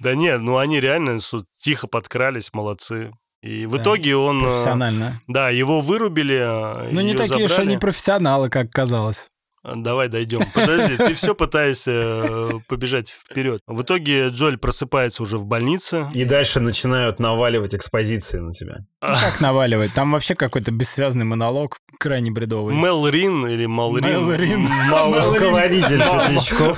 Да 0.00 0.14
нет, 0.14 0.40
ну 0.40 0.58
они 0.58 0.80
реально 0.80 1.18
тихо 1.58 1.86
подкрались, 1.86 2.52
молодцы. 2.52 3.10
И 3.42 3.66
в 3.66 3.70
Да, 3.72 3.82
итоге 3.82 4.14
он... 4.16 4.38
э, 4.40 4.42
Профессионально. 4.44 5.20
Да, 5.26 5.50
его 5.50 5.80
вырубили. 5.80 6.36
э, 6.36 6.90
Ну, 6.92 7.00
не 7.00 7.14
такие 7.14 7.44
уж 7.46 7.50
забрали. 7.50 7.70
они 7.70 7.78
профессионалы, 7.78 8.48
как 8.50 8.70
казалось. 8.70 9.28
А, 9.64 9.74
Давай 9.76 10.08
дойдем. 10.08 10.42
Подожди, 10.54 10.96
ты 10.96 11.14
все 11.14 11.34
пытаешься 11.34 11.90
э, 11.92 12.50
побежать 12.66 13.10
вперед. 13.10 13.60
В 13.68 13.82
итоге 13.82 14.28
Джоль 14.28 14.58
просыпается 14.58 15.22
уже 15.22 15.38
в 15.38 15.44
больнице. 15.46 16.08
И 16.14 16.24
дальше 16.24 16.58
начинают 16.60 17.20
наваливать 17.20 17.74
экспозиции 17.74 18.38
на 18.38 18.52
тебя. 18.52 18.74
Ну, 19.00 19.08
как 19.08 19.40
наваливать? 19.40 19.92
Там 19.94 20.10
вообще 20.12 20.34
какой-то 20.34 20.72
бессвязный 20.72 21.24
монолог, 21.24 21.78
крайне 21.98 22.30
бредовый. 22.32 22.74
Мел 22.74 23.06
Рин 23.06 23.46
или 23.46 23.66
Малрин. 23.66 24.04
Мел 24.04 24.32
Рин. 24.34 24.60
Мал- 24.62 25.10
Мел 25.12 25.32
Рин. 25.34 25.42
Руководитель. 25.42 26.02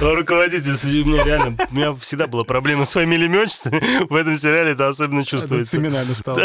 Руководитель, 0.00 1.02
у 1.02 1.06
меня 1.06 1.24
реально, 1.24 1.56
у 1.70 1.74
меня 1.74 1.92
всегда 1.94 2.26
была 2.26 2.44
проблема 2.44 2.84
с 2.84 2.92
фамилиями 2.92 3.36
и 3.36 3.40
отчествами. 3.40 3.82
В 4.10 4.14
этом 4.14 4.36
сериале 4.36 4.72
это 4.72 4.88
особенно 4.88 5.24
чувствуется. 5.24 5.78
именами 5.78 6.12
стало. 6.12 6.40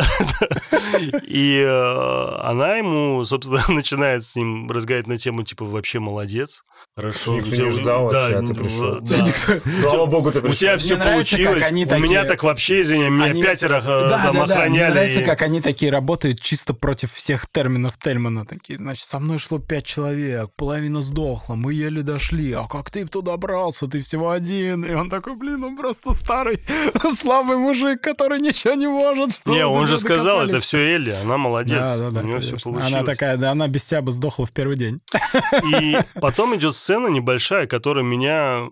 И 1.28 1.62
э, 1.66 2.36
она 2.42 2.76
ему, 2.76 3.24
собственно, 3.26 3.62
начинает 3.70 4.24
с 4.24 4.36
ним 4.36 4.70
разговаривать 4.70 5.08
на 5.08 5.18
тему, 5.18 5.44
типа, 5.44 5.66
вообще 5.66 6.00
молодец, 6.00 6.64
хорошо. 6.96 7.36
Никто 7.38 7.50
тебя- 7.56 7.66
не 7.66 7.72
ждал 7.72 8.04
вообще, 8.06 8.36
а 8.36 8.40
ты 8.42 8.54
ну, 8.54 8.56
пришел. 8.56 9.00
да. 9.02 9.18
Да, 9.18 9.28
никто- 9.28 9.70
Слава 9.70 10.06
богу, 10.06 10.32
ты 10.32 10.40
У 10.40 10.42
тебя 10.42 10.74
пришел. 10.74 10.78
все 10.78 10.98
нравится, 10.98 11.38
как 11.38 11.46
получилось. 11.46 11.72
они 11.72 11.86
У 11.86 11.88
меня 12.00 12.20
такие- 12.22 12.24
так 12.24 12.44
вообще, 12.44 12.82
извини, 12.82 13.10
меня 13.10 13.26
Они- 13.26 13.42
пятеро 13.44 13.78
э, 13.78 13.82
Да, 14.10 14.24
там 14.24 14.36
да, 14.36 14.46
да. 14.48 14.56
Мне 14.56 14.56
охраняли. 14.56 14.92
нравится, 14.92 15.22
и- 15.22 15.26
как 15.26 15.42
они 15.42 15.62
такие 15.62 15.92
работают 15.92 16.42
чисто 16.42 16.74
против 16.74 17.14
всех 17.14 17.48
терминов 17.52 17.98
Тельмана. 17.98 18.46
Такие, 18.46 18.78
значит, 18.78 19.06
со 19.06 19.20
мной 19.20 19.38
шло 19.40 19.60
пять 19.60 19.86
человек, 19.86 20.50
половина 20.58 21.02
сдохла, 21.02 21.56
мы 21.56 21.74
еле 21.74 22.02
дошли. 22.02 22.52
А 22.54 22.68
как 22.68 22.92
ты 22.92 23.06
туда 23.06 23.32
добрался? 23.32 23.88
Ты 23.88 24.02
всего 24.02 24.32
один. 24.32 24.84
И 24.84 24.94
он 24.94 25.10
такой, 25.10 25.36
блин, 25.36 25.64
он 25.64 25.78
просто 25.78 26.14
старый, 26.14 26.62
слабый 27.20 27.58
мужик, 27.58 28.02
который 28.02 28.40
ничего 28.40 28.74
не 28.74 28.88
может. 28.88 29.34
Что 29.42 29.54
Не, 29.54 29.66
он 29.66 29.88
же 29.88 29.98
сказал, 29.98 30.38
это 30.40 30.48
докопались?» 30.48 30.64
все 30.66 30.78
Элли, 30.96 31.12
она 31.12 31.38
молодец, 31.38 31.98
Да, 31.98 31.98
да, 31.98 32.12
да, 32.12 32.20
у 32.22 32.24
нее 32.24 32.40
все 32.40 32.58
получилось. 32.58 32.94
Она 32.94 33.04
такая, 33.04 33.38
да, 33.38 33.52
она 33.52 33.68
без 33.68 33.84
тебя 33.84 34.02
бы 34.02 34.12
сдохла 34.12 34.46
в 34.46 34.52
первый 34.52 34.76
день. 34.78 35.00
И 35.80 35.98
потом 36.20 36.56
идет 36.56 36.76
сцена 36.90 37.06
небольшая, 37.06 37.68
которая 37.68 38.04
меня 38.04 38.68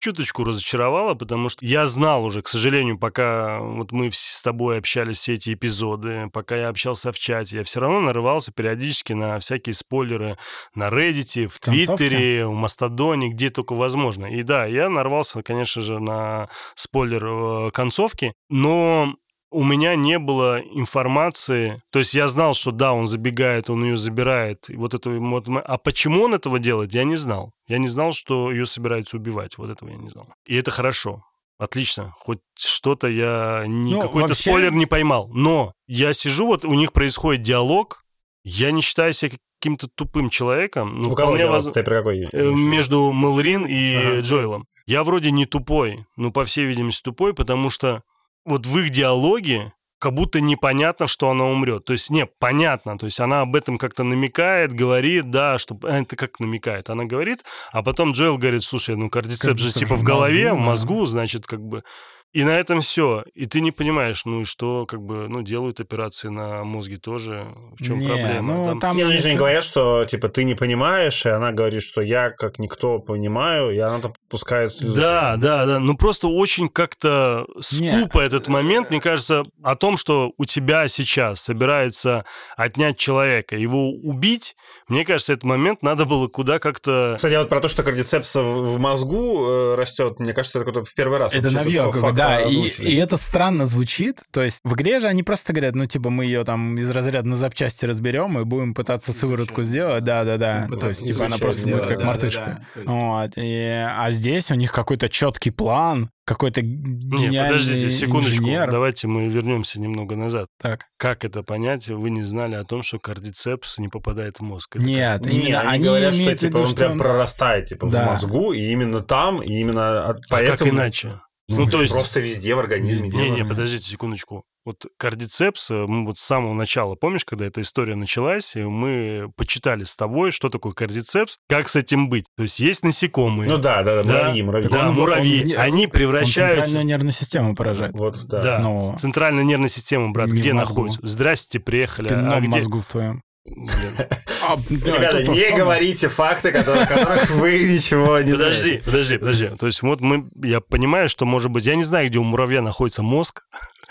чуточку 0.00 0.42
разочаровала, 0.42 1.14
потому 1.14 1.48
что 1.48 1.64
я 1.64 1.86
знал 1.86 2.24
уже, 2.24 2.42
к 2.42 2.48
сожалению, 2.48 2.98
пока 2.98 3.60
вот 3.60 3.92
мы 3.92 4.10
с 4.10 4.42
тобой 4.42 4.78
общались 4.78 5.18
все 5.18 5.34
эти 5.34 5.54
эпизоды, 5.54 6.28
пока 6.32 6.56
я 6.56 6.68
общался 6.68 7.12
в 7.12 7.18
чате, 7.20 7.58
я 7.58 7.62
все 7.62 7.78
равно 7.78 8.00
нарывался 8.00 8.50
периодически 8.50 9.12
на 9.12 9.38
всякие 9.38 9.74
спойлеры 9.74 10.36
на 10.74 10.88
Reddit, 10.88 11.46
в? 11.46 11.60
Твиттере, 11.60 12.44
в 12.44 12.54
Мастодоне, 12.54 13.28
где 13.28 13.50
только 13.50 13.74
возможно. 13.74 14.26
И 14.26 14.42
да, 14.42 14.66
я 14.66 14.88
нарвался, 14.88 15.40
конечно 15.44 15.80
же, 15.80 16.00
на 16.00 16.48
спойлер 16.74 17.24
э, 17.24 17.70
концовки, 17.70 18.32
но 18.48 19.14
у 19.50 19.64
меня 19.64 19.96
не 19.96 20.18
было 20.18 20.60
информации, 20.60 21.82
то 21.90 21.98
есть 21.98 22.14
я 22.14 22.28
знал, 22.28 22.54
что 22.54 22.70
да, 22.70 22.92
он 22.92 23.06
забегает, 23.06 23.70
он 23.70 23.84
ее 23.84 23.96
забирает, 23.96 24.70
и 24.70 24.76
вот 24.76 24.94
это 24.94 25.10
вот, 25.10 25.46
а 25.48 25.78
почему 25.78 26.22
он 26.22 26.34
этого 26.34 26.58
делает, 26.58 26.92
я 26.94 27.04
не 27.04 27.16
знал. 27.16 27.52
Я 27.66 27.78
не 27.78 27.88
знал, 27.88 28.12
что 28.12 28.50
ее 28.52 28.66
собираются 28.66 29.16
убивать, 29.16 29.58
вот 29.58 29.70
этого 29.70 29.88
я 29.90 29.96
не 29.96 30.08
знал. 30.10 30.28
И 30.46 30.56
это 30.56 30.70
хорошо, 30.70 31.24
отлично, 31.58 32.14
хоть 32.18 32.38
что-то 32.56 33.08
я 33.08 33.64
ни, 33.66 33.94
Ну, 33.94 34.00
какой-то 34.00 34.28
вообще- 34.28 34.50
спойлер 34.50 34.72
не 34.72 34.86
поймал, 34.86 35.28
но 35.32 35.72
я 35.86 36.12
сижу, 36.12 36.46
вот 36.46 36.64
у 36.64 36.74
них 36.74 36.92
происходит 36.92 37.42
диалог, 37.42 38.04
я 38.44 38.70
не 38.70 38.82
считаю 38.82 39.12
себя 39.12 39.32
каким-то 39.60 39.88
тупым 39.88 40.30
человеком, 40.30 41.00
ну, 41.02 41.10
У 41.10 41.14
кого 41.14 41.28
вполне 41.32 41.42
диалог? 41.42 41.64
воз- 41.64 41.72
Ты 41.72 41.82
про 41.82 41.98
какой? 41.98 42.28
э, 42.32 42.50
между 42.52 43.12
Мелрин 43.12 43.66
и 43.66 43.94
Ага. 43.96 44.20
Джоэлом. 44.20 44.66
Я 44.86 45.04
вроде 45.04 45.30
не 45.30 45.44
тупой, 45.44 46.06
но, 46.16 46.30
по 46.32 46.44
всей 46.44 46.64
видимости, 46.64 47.02
тупой, 47.02 47.34
потому 47.34 47.68
что 47.70 48.02
вот 48.50 48.66
в 48.66 48.78
их 48.78 48.90
диалоге 48.90 49.72
как 50.00 50.14
будто 50.14 50.40
непонятно, 50.40 51.06
что 51.06 51.30
она 51.30 51.44
умрет. 51.44 51.84
То 51.84 51.92
есть, 51.92 52.08
не, 52.08 52.24
понятно. 52.24 52.98
То 52.98 53.04
есть 53.04 53.20
она 53.20 53.42
об 53.42 53.54
этом 53.54 53.76
как-то 53.76 54.02
намекает, 54.02 54.72
говорит, 54.72 55.30
да, 55.30 55.58
что... 55.58 55.76
э, 55.82 56.00
Это 56.02 56.16
как 56.16 56.40
намекает? 56.40 56.88
Она 56.88 57.04
говорит, 57.04 57.44
а 57.70 57.82
потом 57.82 58.12
Джоэл 58.12 58.38
говорит, 58.38 58.62
слушай, 58.62 58.96
ну 58.96 59.10
кардицепс 59.10 59.60
же 59.60 59.72
типа 59.72 59.96
в 59.96 60.02
голове, 60.02 60.54
в 60.54 60.58
мозгу, 60.58 61.04
значит, 61.06 61.46
как 61.46 61.60
бы... 61.60 61.84
И 62.32 62.44
на 62.44 62.50
этом 62.50 62.80
все. 62.80 63.24
И 63.34 63.46
ты 63.46 63.60
не 63.60 63.72
понимаешь, 63.72 64.24
ну 64.24 64.42
и 64.42 64.44
что, 64.44 64.86
как 64.86 65.02
бы, 65.02 65.26
ну, 65.28 65.42
делают 65.42 65.80
операции 65.80 66.28
на 66.28 66.62
мозге 66.62 66.96
тоже. 66.96 67.46
В 67.76 67.82
чем 67.82 67.98
Не, 67.98 68.06
проблема? 68.06 68.54
ну, 68.54 68.66
Там- 68.68 68.78
там 68.78 68.96
Не, 68.96 69.02
они 69.02 69.16
же 69.16 69.30
не 69.32 69.36
говорят, 69.36 69.64
что, 69.64 70.04
типа, 70.04 70.28
ты 70.28 70.44
не 70.44 70.54
понимаешь, 70.54 71.26
и 71.26 71.28
она 71.28 71.50
говорит, 71.50 71.82
что 71.82 72.00
я, 72.00 72.30
как 72.30 72.60
никто, 72.60 73.00
понимаю, 73.00 73.70
и 73.74 73.78
она 73.78 73.98
там 73.98 74.12
пускает 74.28 74.70
слезу. 74.72 74.96
Да, 74.96 75.34
да, 75.38 75.66
да. 75.66 75.80
Ну 75.80 75.96
просто 75.96 76.28
очень 76.28 76.68
как-то 76.68 77.46
Не. 77.72 77.98
скупо 78.00 78.20
этот 78.20 78.46
момент, 78.46 78.90
мне 78.90 79.00
кажется, 79.00 79.44
о 79.64 79.74
том, 79.74 79.96
что 79.96 80.32
у 80.38 80.44
тебя 80.44 80.86
сейчас 80.86 81.40
собирается 81.40 82.24
отнять 82.56 82.96
человека, 82.96 83.56
его 83.56 83.90
убить, 83.90 84.54
мне 84.86 85.04
кажется, 85.04 85.32
этот 85.32 85.44
момент 85.44 85.82
надо 85.82 86.04
было 86.04 86.28
куда 86.28 86.60
как-то... 86.60 87.14
Кстати, 87.16 87.34
вот 87.34 87.48
про 87.48 87.60
то, 87.60 87.66
что 87.66 87.82
кардицепс 87.82 88.36
в 88.36 88.78
мозгу 88.78 89.46
э, 89.46 89.74
растет, 89.74 90.20
мне 90.20 90.32
кажется, 90.32 90.60
это 90.60 90.84
в 90.84 90.94
первый 90.94 91.18
раз. 91.18 91.34
Это 91.34 91.50
факт 91.50 92.19
да, 92.20 92.40
и, 92.42 92.68
и 92.68 92.96
это 92.96 93.16
странно 93.16 93.66
звучит. 93.66 94.20
То 94.30 94.42
есть 94.42 94.58
в 94.64 94.74
игре 94.74 95.00
же 95.00 95.08
они 95.08 95.22
просто 95.22 95.52
говорят, 95.52 95.74
ну, 95.74 95.86
типа, 95.86 96.10
мы 96.10 96.24
ее 96.24 96.44
там 96.44 96.78
из 96.78 96.90
разряда 96.90 97.28
на 97.28 97.36
запчасти 97.36 97.84
разберем 97.84 98.38
и 98.38 98.44
будем 98.44 98.74
пытаться 98.74 99.12
сыворотку 99.12 99.62
сделать. 99.62 100.04
Да-да-да. 100.04 100.66
Ну, 100.68 100.76
То 100.76 100.88
есть, 100.88 101.04
типа, 101.04 101.26
она 101.26 101.38
просто 101.38 101.68
будет 101.68 101.86
как 101.86 101.98
да, 101.98 102.04
мартышка. 102.04 102.66
Вот. 102.84 103.32
И- 103.36 103.84
а 103.88 104.10
здесь 104.10 104.50
у 104.50 104.54
них 104.54 104.72
какой-то 104.72 105.08
четкий 105.08 105.50
план, 105.50 106.10
какой-то 106.24 106.62
Не, 106.62 106.68
гениальный 106.68 107.48
подождите, 107.58 107.90
секундочку, 107.90 108.44
инженер. 108.44 108.70
давайте 108.70 109.08
мы 109.08 109.26
вернемся 109.28 109.80
немного 109.80 110.14
назад. 110.14 110.46
Так. 110.62 110.84
Как 110.96 111.24
это 111.24 111.42
понять? 111.42 111.88
Вы 111.88 112.10
не 112.10 112.22
знали 112.22 112.54
о 112.54 112.62
том, 112.64 112.82
что 112.84 112.98
кардицепс 112.98 113.78
не 113.78 113.88
попадает 113.88 114.38
в 114.38 114.42
мозг. 114.42 114.76
Это 114.76 114.84
Нет, 114.84 115.24
Не, 115.26 115.40
именно 115.40 115.60
они, 115.60 115.68
они 115.70 115.84
говорят, 115.84 116.14
что 116.14 116.22
в 116.22 116.34
типа 116.36 116.44
виду, 116.46 116.58
он 116.60 116.66
что 116.66 116.76
прям 116.76 116.92
он- 116.92 116.98
прорастает 116.98 117.64
типа 117.66 117.86
в 117.86 117.90
Да. 117.90 118.06
мозгу, 118.06 118.52
и 118.52 118.60
именно 118.70 119.00
там, 119.00 119.42
и 119.42 119.52
именно 119.58 120.04
от- 120.10 120.20
как? 120.20 120.26
А 120.26 120.34
поэтому... 120.36 120.58
как 120.58 120.68
иначе? 120.68 121.20
Ну, 121.50 121.64
Ну, 121.64 121.70
то 121.70 121.82
есть... 121.82 121.92
просто 121.92 122.20
везде 122.20 122.54
в 122.54 122.58
организме. 122.58 123.10
Не-не, 123.10 123.44
подождите 123.44 123.84
секундочку. 123.90 124.44
Вот 124.66 124.84
кардицепс, 124.98 125.70
э, 125.70 125.86
мы 125.86 126.04
вот 126.06 126.18
с 126.18 126.22
самого 126.22 126.52
начала, 126.52 126.94
помнишь, 126.94 127.24
когда 127.24 127.46
эта 127.46 127.62
история 127.62 127.94
началась, 127.96 128.54
мы 128.54 129.30
почитали 129.36 129.84
с 129.84 129.96
тобой, 129.96 130.32
что 130.32 130.50
такое 130.50 130.72
кардицепс, 130.72 131.38
как 131.48 131.68
с 131.68 131.76
этим 131.76 132.08
быть. 132.10 132.26
То 132.36 132.42
есть 132.42 132.60
есть 132.60 132.82
насекомые, 132.84 133.48
Ну 133.50 133.56
да, 133.56 133.82
да, 133.82 134.02
да, 134.02 134.12
муравьи, 134.12 134.42
муравьи. 134.42 134.68
да, 134.68 134.88
он- 134.90 134.94
муравьи, 134.94 135.54
он 135.56 135.60
они 135.62 135.86
Он 135.86 135.90
превращаются... 135.90 136.64
центральную 136.66 136.86
нервную 136.86 137.12
систему 137.12 137.54
поражает. 137.56 137.92
Вот, 137.94 138.18
да. 138.26 138.42
Да, 138.42 138.58
Но- 138.60 138.94
центральная 138.96 139.44
нервная 139.44 139.68
система, 139.68 140.10
брат, 140.10 140.28
Не 140.28 140.38
где 140.38 140.52
находится? 140.52 141.00
Здрасте, 141.02 141.58
приехали. 141.58 142.08
Спинном 142.08 142.30
а 142.32 142.40
где? 142.40 142.50
мозгу 142.58 142.80
в 142.82 142.86
твоем. 142.86 143.22
А, 144.42 144.56
да, 144.56 144.62
Ребята, 144.96 145.22
не 145.22 145.38
самое. 145.38 145.54
говорите 145.56 146.08
факты, 146.08 146.50
которые- 146.50 146.86
которых 146.86 147.30
вы 147.30 147.58
ничего 147.58 148.18
не 148.18 148.32
Подожди, 148.32 148.62
знаете. 148.62 148.82
подожди, 148.84 149.18
подожди. 149.18 149.48
То 149.58 149.66
есть 149.66 149.82
вот 149.82 150.00
мы, 150.00 150.26
я 150.42 150.60
понимаю, 150.60 151.08
что 151.10 151.26
может 151.26 151.50
быть, 151.50 151.66
я 151.66 151.74
не 151.76 151.84
знаю, 151.84 152.08
где 152.08 152.18
у 152.18 152.24
муравья 152.24 152.62
находится 152.62 153.02
мозг, 153.02 153.42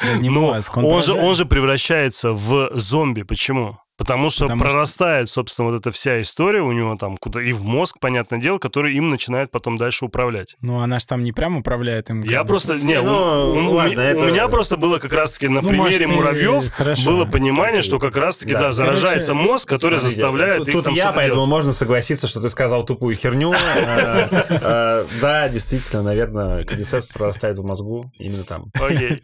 Да 0.01 0.17
не 0.17 0.29
но 0.29 0.53
мозг, 0.55 0.75
он 0.77 1.03
же, 1.03 1.13
он 1.13 1.35
же 1.35 1.45
превращается 1.45 2.31
в 2.31 2.71
зомби. 2.73 3.21
Почему? 3.21 3.77
Потому 3.99 4.29
что 4.31 4.45
Потому 4.45 4.59
что- 4.61 4.69
прорастает, 4.69 5.29
собственно, 5.29 5.69
вот 5.69 5.79
эта 5.79 5.91
вся 5.91 6.19
история 6.21 6.61
у 6.61 6.71
него 6.71 6.95
там 6.95 7.17
куда 7.17 7.43
и 7.43 7.51
в 7.51 7.63
мозг, 7.63 7.97
понятное 7.99 8.39
дело, 8.39 8.57
который 8.57 8.95
им 8.95 9.09
начинает 9.09 9.51
потом 9.51 9.77
дальше 9.77 10.05
управлять. 10.05 10.55
Ну, 10.61 10.79
она 10.79 10.97
же 10.99 11.05
там 11.05 11.23
не 11.23 11.31
прямо 11.33 11.59
управляет 11.59 12.09
им. 12.09 12.23
Я 12.23 12.43
просто... 12.45 12.75
Не, 12.77 12.83
Не, 12.93 13.01
у- 13.01 13.03
ну, 13.03 13.67
у, 13.67 13.71
у 13.71 13.73
ладно, 13.75 13.91
меня- 13.91 14.03
это- 14.05 14.21
у 14.21 14.25
меня 14.27 14.47
просто 14.47 14.77
было 14.77 14.97
как 14.99 15.13
раз-таки 15.13 15.47
на 15.49 15.61
Ну, 15.61 15.67
примере 15.69 15.83
может, 15.85 16.01
и 16.01 16.05
муравьев 16.05 16.71
хорошо. 16.71 17.05
было 17.05 17.25
понимание, 17.25 17.81
что 17.81 17.99
как 17.99 18.15
раз-таки, 18.17 18.53
Да. 18.53 18.59
да, 18.61 18.71
заражается 18.71 19.33
Короче, 19.33 19.47
мозг, 19.49 19.67
который 19.69 19.99
Смотрите, 19.99 20.21
заставляет 20.21 20.57
тут, 20.59 20.67
их 20.69 20.73
тут 20.75 20.89
я, 20.95 21.11
поэтому 21.11 21.35
делать. 21.41 21.49
можно 21.49 21.73
согласиться, 21.73 22.27
что 22.27 22.39
ты 22.41 22.49
сказал 22.49 22.85
тупую 22.85 23.13
херню. 23.15 23.53
Э, 23.53 24.27
э, 24.49 25.05
Да, 25.21 25.49
действительно, 25.49 26.03
наверное, 26.03 26.63
кардицепс 26.63 27.07
прорастает 27.07 27.57
в 27.59 27.65
мозгу 27.65 28.11
именно 28.17 28.45
там. 28.45 28.67
Окей. 28.73 29.21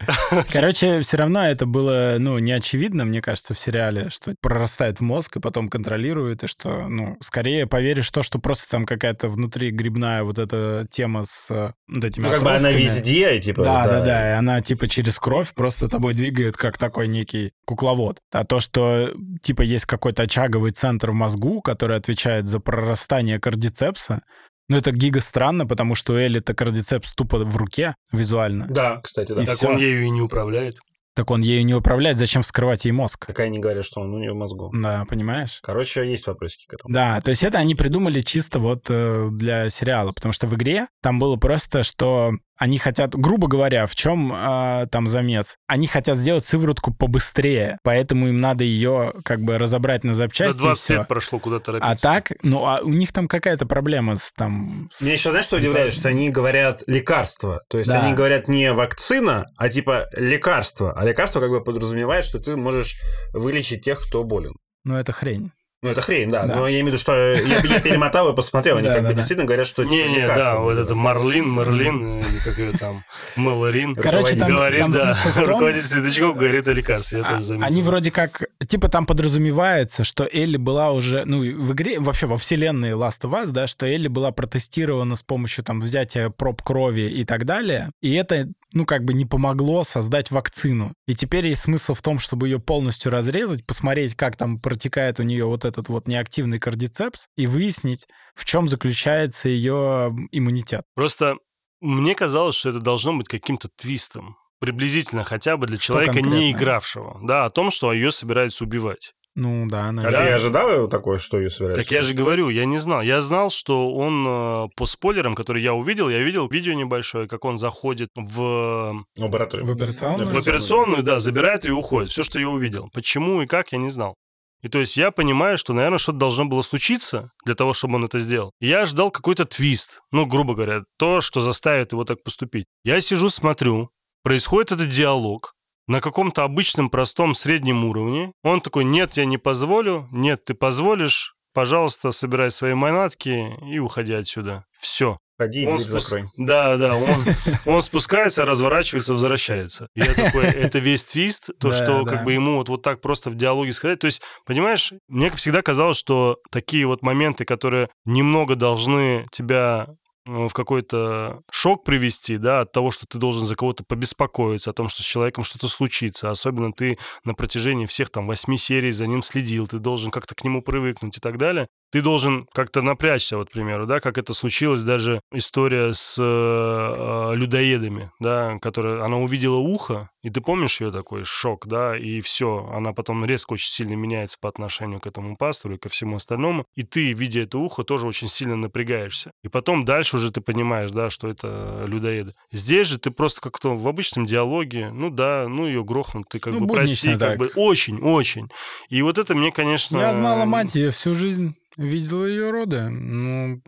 Короче, 0.52 1.00
все 1.00 1.16
равно 1.16 1.46
это 1.46 1.64
было, 1.64 2.16
ну, 2.18 2.38
не 2.38 2.52
очевидно, 2.52 3.06
мне 3.06 3.22
кажется, 3.22 3.54
в 3.54 3.58
сериале, 3.58 4.10
что 4.10 4.34
прорастает 4.40 4.65
в 4.66 5.00
мозг 5.00 5.36
и 5.36 5.40
потом 5.40 5.68
контролирует, 5.68 6.44
и 6.44 6.46
что, 6.46 6.88
ну, 6.88 7.16
скорее 7.20 7.66
поверишь 7.66 8.08
в 8.08 8.12
то, 8.12 8.22
что 8.22 8.38
просто 8.38 8.68
там 8.70 8.86
какая-то 8.86 9.28
внутри 9.28 9.70
грибная 9.70 10.22
вот 10.22 10.38
эта 10.38 10.86
тема 10.90 11.24
с 11.24 11.50
э, 11.50 11.72
вот 11.88 12.04
этими 12.04 12.24
Ну, 12.24 12.30
как 12.30 12.42
бы 12.42 12.52
она 12.52 12.70
везде, 12.70 13.40
типа... 13.40 13.64
Да, 13.64 13.86
да, 13.86 14.04
да, 14.04 14.30
и 14.30 14.32
она 14.34 14.60
типа 14.60 14.88
через 14.88 15.18
кровь 15.18 15.54
просто 15.54 15.88
тобой 15.88 16.14
двигает, 16.14 16.56
как 16.56 16.78
такой 16.78 17.08
некий 17.08 17.52
кукловод. 17.64 18.18
А 18.32 18.44
то, 18.44 18.60
что 18.60 19.12
типа 19.42 19.62
есть 19.62 19.86
какой-то 19.86 20.22
очаговый 20.22 20.70
центр 20.70 21.10
в 21.10 21.14
мозгу, 21.14 21.60
который 21.62 21.96
отвечает 21.96 22.48
за 22.48 22.60
прорастание 22.60 23.40
кардицепса, 23.40 24.22
ну 24.68 24.76
это 24.76 24.90
гига 24.90 25.20
странно, 25.20 25.66
потому 25.66 25.94
что 25.94 26.14
у 26.14 26.16
Элли-то 26.16 26.54
кардицепс 26.54 27.12
тупо 27.14 27.38
в 27.38 27.56
руке 27.56 27.94
визуально. 28.12 28.66
Да, 28.68 29.00
кстати, 29.02 29.32
да. 29.32 29.42
И 29.42 29.46
Так 29.46 29.56
всё. 29.56 29.68
он 29.68 29.78
ею 29.78 30.02
и 30.02 30.10
не 30.10 30.20
управляет. 30.20 30.78
Так 31.16 31.30
он 31.30 31.40
ею 31.40 31.64
не 31.64 31.74
управляет, 31.74 32.18
зачем 32.18 32.42
вскрывать 32.42 32.84
ей 32.84 32.92
мозг? 32.92 33.24
Так 33.26 33.40
они 33.40 33.58
говорят, 33.58 33.86
что 33.86 34.02
он 34.02 34.12
у 34.12 34.18
нее 34.18 34.32
в 34.32 34.36
мозгу. 34.36 34.70
Да, 34.74 35.06
понимаешь? 35.08 35.60
Короче, 35.62 36.06
есть 36.06 36.26
вопросики 36.26 36.66
к 36.66 36.74
этому. 36.74 36.92
Да, 36.92 37.22
то 37.22 37.30
есть 37.30 37.42
это 37.42 37.56
они 37.56 37.74
придумали 37.74 38.20
чисто 38.20 38.58
вот 38.58 38.84
э, 38.90 39.28
для 39.30 39.70
сериала, 39.70 40.12
потому 40.12 40.34
что 40.34 40.46
в 40.46 40.54
игре 40.54 40.88
там 41.00 41.18
было 41.18 41.36
просто, 41.36 41.84
что 41.84 42.32
они 42.58 42.78
хотят, 42.78 43.14
грубо 43.14 43.48
говоря, 43.48 43.86
в 43.86 43.94
чем 43.94 44.32
э, 44.34 44.86
там 44.90 45.06
замес? 45.06 45.56
Они 45.66 45.86
хотят 45.86 46.16
сделать 46.16 46.44
сыворотку 46.44 46.92
побыстрее, 46.94 47.78
поэтому 47.82 48.28
им 48.28 48.40
надо 48.40 48.64
ее 48.64 49.12
как 49.24 49.40
бы 49.40 49.58
разобрать 49.58 50.04
на 50.04 50.10
Да 50.10 50.14
запчасти. 50.16 50.56
и 50.58 50.60
20 50.60 50.84
всё. 50.84 50.94
лет 50.98 51.08
прошло, 51.08 51.38
куда 51.38 51.58
торопиться. 51.60 51.90
А 51.92 51.94
так, 52.14 52.32
ну, 52.42 52.64
а 52.66 52.80
у 52.82 52.88
них 52.90 53.12
там 53.12 53.28
какая-то 53.28 53.66
проблема 53.66 54.16
с 54.16 54.32
там... 54.32 54.90
Меня 55.00 55.12
еще, 55.12 55.30
знаешь, 55.30 55.46
что 55.46 55.56
удивляет? 55.56 55.92
Что 55.92 56.08
они 56.08 56.30
говорят 56.30 56.82
лекарство. 56.86 57.60
То 57.68 57.78
есть 57.78 57.90
Да. 57.90 58.02
они 58.02 58.14
говорят 58.14 58.48
не 58.48 58.72
вакцина, 58.72 59.46
а 59.56 59.68
типа 59.68 60.06
лекарство. 60.14 60.92
А 60.92 61.04
лекарство 61.04 61.40
как 61.40 61.50
бы 61.50 61.62
подразумевает, 61.62 62.24
что 62.24 62.38
ты 62.38 62.56
можешь 62.56 62.96
вылечить 63.32 63.82
тех, 63.84 64.00
кто 64.06 64.24
болен. 64.24 64.54
Ну, 64.84 64.94
это 64.96 65.12
хрень. 65.12 65.52
Ну, 65.82 65.90
это 65.90 66.00
хрень, 66.00 66.30
да. 66.30 66.44
Да. 66.46 66.56
Но 66.56 66.66
я 66.68 66.80
имею 66.80 66.86
в 66.86 66.88
виду, 66.88 66.98
что 66.98 67.12
я, 67.14 67.60
я 67.60 67.80
перемотал 67.80 68.32
и 68.32 68.34
посмотрел. 68.34 68.78
Они 68.78 68.88
Да, 68.88 68.94
как 68.94 69.02
да, 69.02 69.08
бы 69.08 69.14
да. 69.14 69.16
действительно 69.18 69.46
говорят, 69.46 69.66
что 69.66 69.82
типа, 69.84 69.92
Не-не, 69.92 70.22
лекарство 70.22 70.44
да, 70.52 70.58
вот 70.60 70.78
это. 70.78 70.94
Марлин, 70.94 71.50
Мерлин, 71.54 72.18
э, 72.18 72.20
или 72.20 72.38
как 72.44 72.58
ее 72.58 72.72
там, 72.72 73.02
Мэлорин. 73.36 73.94
Короче, 73.94 74.36
там- 74.36 74.48
говорит, 74.48 74.80
там 74.80 74.92
да, 74.92 75.16
руководитель 75.36 75.84
светлячков 75.86 76.34
говорит 76.36 76.66
о 76.66 76.72
лекарстве, 76.72 77.18
я 77.18 77.24
А- 77.26 77.32
тоже 77.34 77.44
заметил. 77.44 77.66
Они 77.66 77.82
вроде 77.82 78.10
как, 78.10 78.44
типа 78.66 78.88
там 78.88 79.04
подразумевается, 79.06 80.02
что 80.04 80.26
Элли 80.32 80.56
была 80.56 80.92
уже, 80.92 81.24
ну, 81.26 81.40
в 81.40 81.72
игре, 81.74 82.00
вообще 82.00 82.26
во 82.26 82.38
вселенной 82.38 82.92
Last 82.92 83.20
of 83.22 83.32
Us, 83.32 83.50
да, 83.50 83.66
что 83.66 83.86
Элли 83.86 84.08
была 84.08 84.32
протестирована 84.32 85.14
с 85.14 85.22
помощью 85.22 85.62
там 85.62 85.80
взятия 85.82 86.30
проб 86.30 86.62
крови 86.62 87.02
и 87.02 87.24
так 87.24 87.44
далее, 87.44 87.90
и 88.00 88.14
это, 88.14 88.48
ну, 88.72 88.86
как 88.86 89.04
бы 89.04 89.12
не 89.12 89.26
помогло 89.26 89.84
создать 89.84 90.30
вакцину. 90.30 90.94
И 91.06 91.14
теперь 91.14 91.46
есть 91.46 91.62
смысл 91.62 91.92
в 91.94 92.00
том, 92.00 92.18
чтобы 92.18 92.48
ее 92.48 92.58
полностью 92.58 93.12
разрезать, 93.12 93.64
посмотреть, 93.66 94.14
как 94.14 94.36
там 94.36 94.58
протекает 94.58 95.20
у 95.20 95.22
нее 95.22 95.44
вот 95.44 95.65
этот 95.66 95.88
вот 95.88 96.08
неактивный 96.08 96.58
кардицепс, 96.58 97.28
и 97.36 97.46
выяснить, 97.46 98.06
в 98.34 98.44
чем 98.44 98.68
заключается 98.68 99.48
ее 99.48 100.14
иммунитет. 100.32 100.82
Просто 100.94 101.36
мне 101.80 102.14
казалось, 102.14 102.56
что 102.56 102.70
это 102.70 102.80
должно 102.80 103.14
быть 103.16 103.28
каким-то 103.28 103.68
твистом. 103.76 104.36
Приблизительно 104.58 105.22
хотя 105.22 105.56
бы 105.58 105.66
для 105.66 105.76
человека, 105.76 106.22
не 106.22 106.50
игравшего. 106.50 107.20
Да, 107.22 107.44
о 107.44 107.50
том, 107.50 107.70
что 107.70 107.92
ее 107.92 108.10
собираются 108.10 108.64
убивать. 108.64 109.12
Ну, 109.36 109.66
да, 109.68 109.88
А 109.88 109.92
наверное. 109.92 110.28
ты 110.28 110.32
ожидал 110.32 110.88
такое, 110.88 111.18
что 111.18 111.36
ее 111.36 111.50
собираются? 111.50 111.84
Так 111.84 111.92
я 111.92 112.02
же 112.02 112.14
говорю, 112.14 112.48
я 112.48 112.64
не 112.64 112.78
знал. 112.78 113.02
Я 113.02 113.20
знал, 113.20 113.50
что 113.50 113.92
он 113.92 114.24
э, 114.26 114.68
по 114.76 114.86
спойлерам, 114.86 115.34
которые 115.34 115.62
я 115.62 115.74
увидел, 115.74 116.08
я 116.08 116.20
видел 116.20 116.48
видео 116.48 116.72
небольшое, 116.72 117.28
как 117.28 117.44
он 117.44 117.58
заходит 117.58 118.08
в, 118.16 119.04
Лабораторию. 119.18 119.66
В 119.66 119.72
операционную? 119.72 120.26
в 120.30 120.36
операционную, 120.38 121.02
да, 121.02 121.20
забирает 121.20 121.66
и 121.66 121.70
уходит. 121.70 122.08
Все, 122.08 122.22
что 122.22 122.40
я 122.40 122.48
увидел. 122.48 122.88
Почему 122.94 123.42
и 123.42 123.46
как, 123.46 123.72
я 123.72 123.78
не 123.78 123.90
знал. 123.90 124.16
И 124.62 124.68
то 124.68 124.78
есть 124.78 124.96
я 124.96 125.10
понимаю, 125.10 125.58
что, 125.58 125.72
наверное, 125.72 125.98
что-то 125.98 126.18
должно 126.18 126.44
было 126.46 126.62
случиться 126.62 127.30
для 127.44 127.54
того, 127.54 127.72
чтобы 127.72 127.96
он 127.96 128.04
это 128.04 128.18
сделал. 128.18 128.52
Я 128.60 128.86
ждал 128.86 129.10
какой-то 129.10 129.44
твист, 129.44 130.00
ну, 130.12 130.26
грубо 130.26 130.54
говоря, 130.54 130.82
то, 130.98 131.20
что 131.20 131.40
заставит 131.40 131.92
его 131.92 132.04
так 132.04 132.22
поступить. 132.22 132.66
Я 132.84 133.00
сижу, 133.00 133.28
смотрю, 133.28 133.90
происходит 134.22 134.72
этот 134.72 134.88
диалог 134.88 135.52
на 135.86 136.00
каком-то 136.00 136.42
обычном, 136.42 136.90
простом, 136.90 137.34
среднем 137.34 137.84
уровне. 137.84 138.32
Он 138.42 138.60
такой, 138.60 138.84
нет, 138.84 139.16
я 139.16 139.24
не 139.24 139.38
позволю, 139.38 140.08
нет, 140.10 140.44
ты 140.44 140.54
позволишь, 140.54 141.34
пожалуйста, 141.52 142.10
собирай 142.10 142.50
свои 142.50 142.74
манатки 142.74 143.54
и 143.70 143.78
уходи 143.78 144.12
отсюда. 144.12 144.64
Все. 144.76 145.18
Ходи 145.38 145.62
и 145.62 145.66
Он 145.66 145.76
дверь 145.76 145.88
спус- 145.88 146.02
закрой. 146.02 146.28
Да, 146.36 146.76
да, 146.76 146.96
он, 146.96 147.24
он 147.66 147.82
спускается, 147.82 148.46
разворачивается, 148.46 149.12
возвращается. 149.12 149.88
Я 149.94 150.14
такой, 150.14 150.44
это 150.44 150.78
весь 150.78 151.04
твист, 151.04 151.50
то, 151.58 151.72
что 151.72 152.04
как 152.04 152.24
бы 152.24 152.32
ему 152.32 152.56
вот, 152.56 152.68
вот 152.68 152.82
так 152.82 153.00
просто 153.00 153.30
в 153.30 153.34
диалоге 153.34 153.72
сказать. 153.72 153.98
То 153.98 154.06
есть, 154.06 154.22
понимаешь, 154.46 154.92
мне 155.08 155.30
всегда 155.30 155.62
казалось, 155.62 155.98
что 155.98 156.38
такие 156.50 156.86
вот 156.86 157.02
моменты, 157.02 157.44
которые 157.44 157.88
немного 158.04 158.56
должны 158.56 159.26
тебя 159.30 159.86
ну, 160.26 160.48
в 160.48 160.54
какой-то 160.54 161.40
шок 161.50 161.84
привести, 161.84 162.36
да, 162.36 162.62
от 162.62 162.72
того, 162.72 162.90
что 162.90 163.06
ты 163.06 163.16
должен 163.16 163.46
за 163.46 163.54
кого-то 163.54 163.84
побеспокоиться, 163.84 164.70
о 164.70 164.72
том, 164.72 164.88
что 164.88 165.02
с 165.02 165.06
человеком 165.06 165.44
что-то 165.44 165.68
случится. 165.68 166.30
Особенно 166.30 166.72
ты 166.72 166.98
на 167.24 167.34
протяжении 167.34 167.86
всех 167.86 168.10
там 168.10 168.26
восьми 168.26 168.58
серий 168.58 168.90
за 168.90 169.06
ним 169.06 169.22
следил, 169.22 169.68
ты 169.68 169.78
должен 169.78 170.10
как-то 170.10 170.34
к 170.34 170.42
нему 170.42 170.62
привыкнуть 170.62 171.16
и 171.16 171.20
так 171.20 171.38
далее. 171.38 171.68
Ты 171.90 172.02
должен 172.02 172.46
как-то 172.52 172.82
напрячься, 172.82 173.36
вот, 173.36 173.50
к 173.50 173.52
примеру, 173.52 173.86
да, 173.86 174.00
как 174.00 174.18
это 174.18 174.34
случилось 174.34 174.82
даже 174.82 175.20
история 175.32 175.92
с 175.92 176.16
э, 176.20 177.34
людоедами, 177.34 178.10
да, 178.20 178.58
которая, 178.60 179.02
она 179.02 179.18
увидела 179.18 179.56
ухо, 179.56 180.10
и 180.22 180.30
ты 180.30 180.40
помнишь 180.40 180.80
ее 180.80 180.90
такой 180.90 181.24
шок, 181.24 181.66
да, 181.66 181.96
и 181.96 182.20
все, 182.20 182.68
она 182.72 182.92
потом 182.92 183.24
резко 183.24 183.52
очень 183.52 183.70
сильно 183.70 183.94
меняется 183.94 184.38
по 184.40 184.48
отношению 184.48 184.98
к 184.98 185.06
этому 185.06 185.36
пастору 185.36 185.74
и 185.74 185.78
ко 185.78 185.88
всему 185.88 186.16
остальному, 186.16 186.64
и 186.74 186.82
ты, 186.82 187.12
видя 187.12 187.40
это 187.42 187.58
ухо, 187.58 187.84
тоже 187.84 188.06
очень 188.06 188.28
сильно 188.28 188.56
напрягаешься. 188.56 189.30
И 189.44 189.48
потом 189.48 189.84
дальше 189.84 190.16
уже 190.16 190.32
ты 190.32 190.40
понимаешь, 190.40 190.90
да, 190.90 191.10
что 191.10 191.28
это 191.28 191.84
людоеды. 191.86 192.32
Здесь 192.50 192.88
же 192.88 192.98
ты 192.98 193.10
просто 193.10 193.40
как-то 193.40 193.74
в 193.76 193.86
обычном 193.88 194.26
диалоге, 194.26 194.90
ну 194.90 195.10
да, 195.10 195.46
ну 195.48 195.66
ее 195.66 195.84
грохнут, 195.84 196.28
ты 196.28 196.40
как 196.40 196.54
Ну, 196.54 196.66
бы 196.66 196.74
прости, 196.74 197.10
как 197.10 197.18
так. 197.20 197.38
бы 197.38 197.50
очень, 197.54 198.00
очень. 198.00 198.48
И 198.88 199.02
вот 199.02 199.18
это 199.18 199.34
мне, 199.34 199.52
конечно... 199.52 199.98
Я 199.98 200.12
знала 200.12 200.44
мать 200.44 200.74
ее 200.74 200.90
всю 200.90 201.14
жизнь, 201.14 201.54
видела 201.76 202.24
ее 202.24 202.50
роды. 202.50 202.88
Ну, 202.88 203.46
ничего 203.56 203.62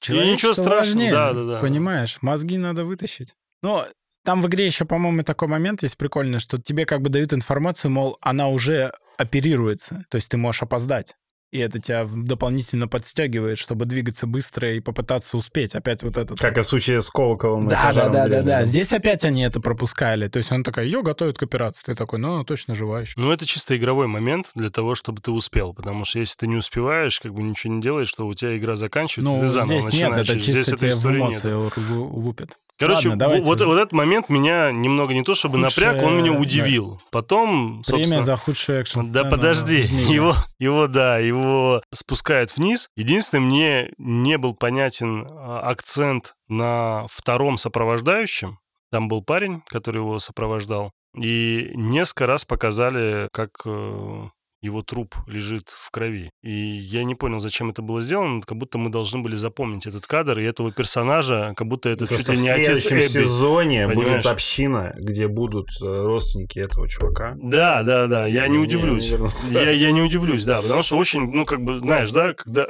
человечество 0.00 0.52
страшного, 0.52 0.78
важнее, 0.78 1.12
да, 1.12 1.32
да, 1.32 1.44
да. 1.44 1.60
Понимаешь, 1.60 2.18
мозги 2.20 2.58
надо 2.58 2.84
вытащить. 2.84 3.34
Но 3.62 3.84
там 4.24 4.42
в 4.42 4.46
игре 4.46 4.66
еще, 4.66 4.84
по-моему, 4.84 5.22
такой 5.22 5.48
момент 5.48 5.82
есть 5.82 5.96
прикольный, 5.96 6.38
что 6.38 6.58
тебе 6.58 6.84
как 6.86 7.00
бы 7.00 7.08
дают 7.10 7.32
информацию, 7.32 7.90
мол, 7.90 8.18
она 8.20 8.48
уже 8.48 8.92
оперируется, 9.16 10.04
то 10.10 10.16
есть 10.16 10.28
ты 10.28 10.36
можешь 10.36 10.62
опоздать. 10.62 11.16
И 11.50 11.58
это 11.58 11.78
тебя 11.78 12.06
дополнительно 12.06 12.88
подстегивает, 12.88 13.56
чтобы 13.56 13.86
двигаться 13.86 14.26
быстро 14.26 14.74
и 14.74 14.80
попытаться 14.80 15.38
успеть. 15.38 15.74
Опять 15.74 16.02
вот 16.02 16.18
этот... 16.18 16.38
Как 16.38 16.58
и 16.58 16.60
в 16.60 16.64
случае 16.64 17.00
с 17.00 17.08
Колоковым 17.08 17.68
Да, 17.68 17.90
да, 17.94 18.08
да, 18.10 18.28
да, 18.28 18.42
да. 18.42 18.64
Здесь 18.64 18.92
опять 18.92 19.24
они 19.24 19.42
это 19.42 19.58
пропускали. 19.58 20.28
То 20.28 20.36
есть 20.36 20.52
он 20.52 20.62
такой, 20.62 20.84
ее 20.84 21.02
готовят 21.02 21.38
к 21.38 21.42
операции. 21.42 21.84
Ты 21.86 21.94
такой, 21.94 22.18
ну, 22.18 22.34
она 22.34 22.44
точно 22.44 22.74
жива 22.74 23.00
еще. 23.00 23.14
Ну, 23.16 23.32
это 23.32 23.46
чисто 23.46 23.74
игровой 23.78 24.08
момент 24.08 24.50
для 24.54 24.68
того, 24.68 24.94
чтобы 24.94 25.22
ты 25.22 25.30
успел. 25.30 25.72
Потому 25.72 26.04
что 26.04 26.18
если 26.18 26.36
ты 26.36 26.46
не 26.48 26.56
успеваешь, 26.56 27.18
как 27.18 27.32
бы 27.32 27.42
ничего 27.42 27.72
не 27.72 27.80
делаешь, 27.80 28.12
то 28.12 28.26
у 28.26 28.34
тебя 28.34 28.54
игра 28.58 28.76
заканчивается, 28.76 29.34
Ну, 29.34 29.40
ты 29.40 29.46
заново 29.46 29.80
здесь 29.80 30.00
нет, 30.00 30.10
начинаешь. 30.10 30.28
это 30.28 30.36
И 30.36 30.40
чисто 30.40 30.62
здесь 30.62 30.74
этой 30.74 30.88
истории 30.90 31.22
нет. 31.30 31.44
лупят. 31.88 32.58
Короче, 32.78 33.08
Ладно, 33.08 33.24
давайте. 33.24 33.44
вот, 33.44 33.60
вот 33.60 33.76
этот 33.76 33.92
момент 33.92 34.28
меня 34.28 34.70
немного 34.70 35.12
не 35.12 35.24
то 35.24 35.34
чтобы 35.34 35.60
Худшее, 35.60 35.86
напряг, 35.86 36.06
он 36.06 36.18
меня 36.18 36.32
да. 36.32 36.38
удивил. 36.38 37.00
Потом, 37.10 37.82
Премия 37.82 37.84
собственно... 37.84 38.22
за 38.22 38.36
худшую 38.36 38.80
экшн 38.80 39.00
Да 39.10 39.24
подожди, 39.24 39.80
его, 39.80 40.34
его, 40.60 40.86
да, 40.86 41.18
его 41.18 41.82
спускают 41.92 42.56
вниз. 42.56 42.88
Единственное, 42.96 43.42
мне 43.42 43.92
не 43.98 44.38
был 44.38 44.54
понятен 44.54 45.26
а, 45.28 45.60
акцент 45.60 46.34
на 46.48 47.06
втором 47.10 47.56
сопровождающем. 47.56 48.60
Там 48.92 49.08
был 49.08 49.22
парень, 49.22 49.62
который 49.66 49.98
его 49.98 50.20
сопровождал. 50.20 50.92
И 51.16 51.72
несколько 51.74 52.26
раз 52.26 52.44
показали, 52.44 53.28
как 53.32 53.50
э, 53.64 54.28
его 54.60 54.82
труп 54.82 55.14
лежит 55.26 55.68
в 55.68 55.90
крови. 55.90 56.30
И 56.42 56.50
я 56.52 57.04
не 57.04 57.14
понял, 57.14 57.38
зачем 57.38 57.70
это 57.70 57.82
было 57.82 58.00
сделано, 58.00 58.40
как 58.42 58.58
будто 58.58 58.78
мы 58.78 58.90
должны 58.90 59.20
были 59.20 59.36
запомнить 59.36 59.86
этот 59.86 60.06
кадр 60.06 60.38
и 60.40 60.44
этого 60.44 60.72
персонажа, 60.72 61.52
как 61.56 61.66
будто 61.68 61.88
это 61.88 62.06
чуть 62.06 62.28
ли 62.28 62.38
не 62.38 62.48
в 62.48 62.52
отец 62.52 62.82
следующем 62.82 62.96
Эбби. 63.20 63.24
сезоне 63.24 63.86
понимаешь? 63.86 64.14
будет 64.14 64.26
община, 64.26 64.94
где 64.98 65.28
будут 65.28 65.68
э, 65.82 65.86
родственники 65.86 66.58
этого 66.58 66.88
чувака. 66.88 67.34
Да, 67.40 67.82
да, 67.82 68.06
да, 68.06 68.26
я 68.26 68.48
не 68.48 68.58
Не, 68.58 68.64
удивлюсь. 68.64 69.12
не. 69.12 69.52
Я, 69.52 69.70
я 69.70 69.92
не 69.92 70.00
удивлюсь, 70.02 70.44
да, 70.44 70.60
потому 70.60 70.82
что 70.82 70.96
очень, 70.96 71.30
ну, 71.30 71.44
как 71.44 71.62
бы, 71.62 71.78
знаешь, 71.78 72.10
да, 72.10 72.34
когда 72.34 72.66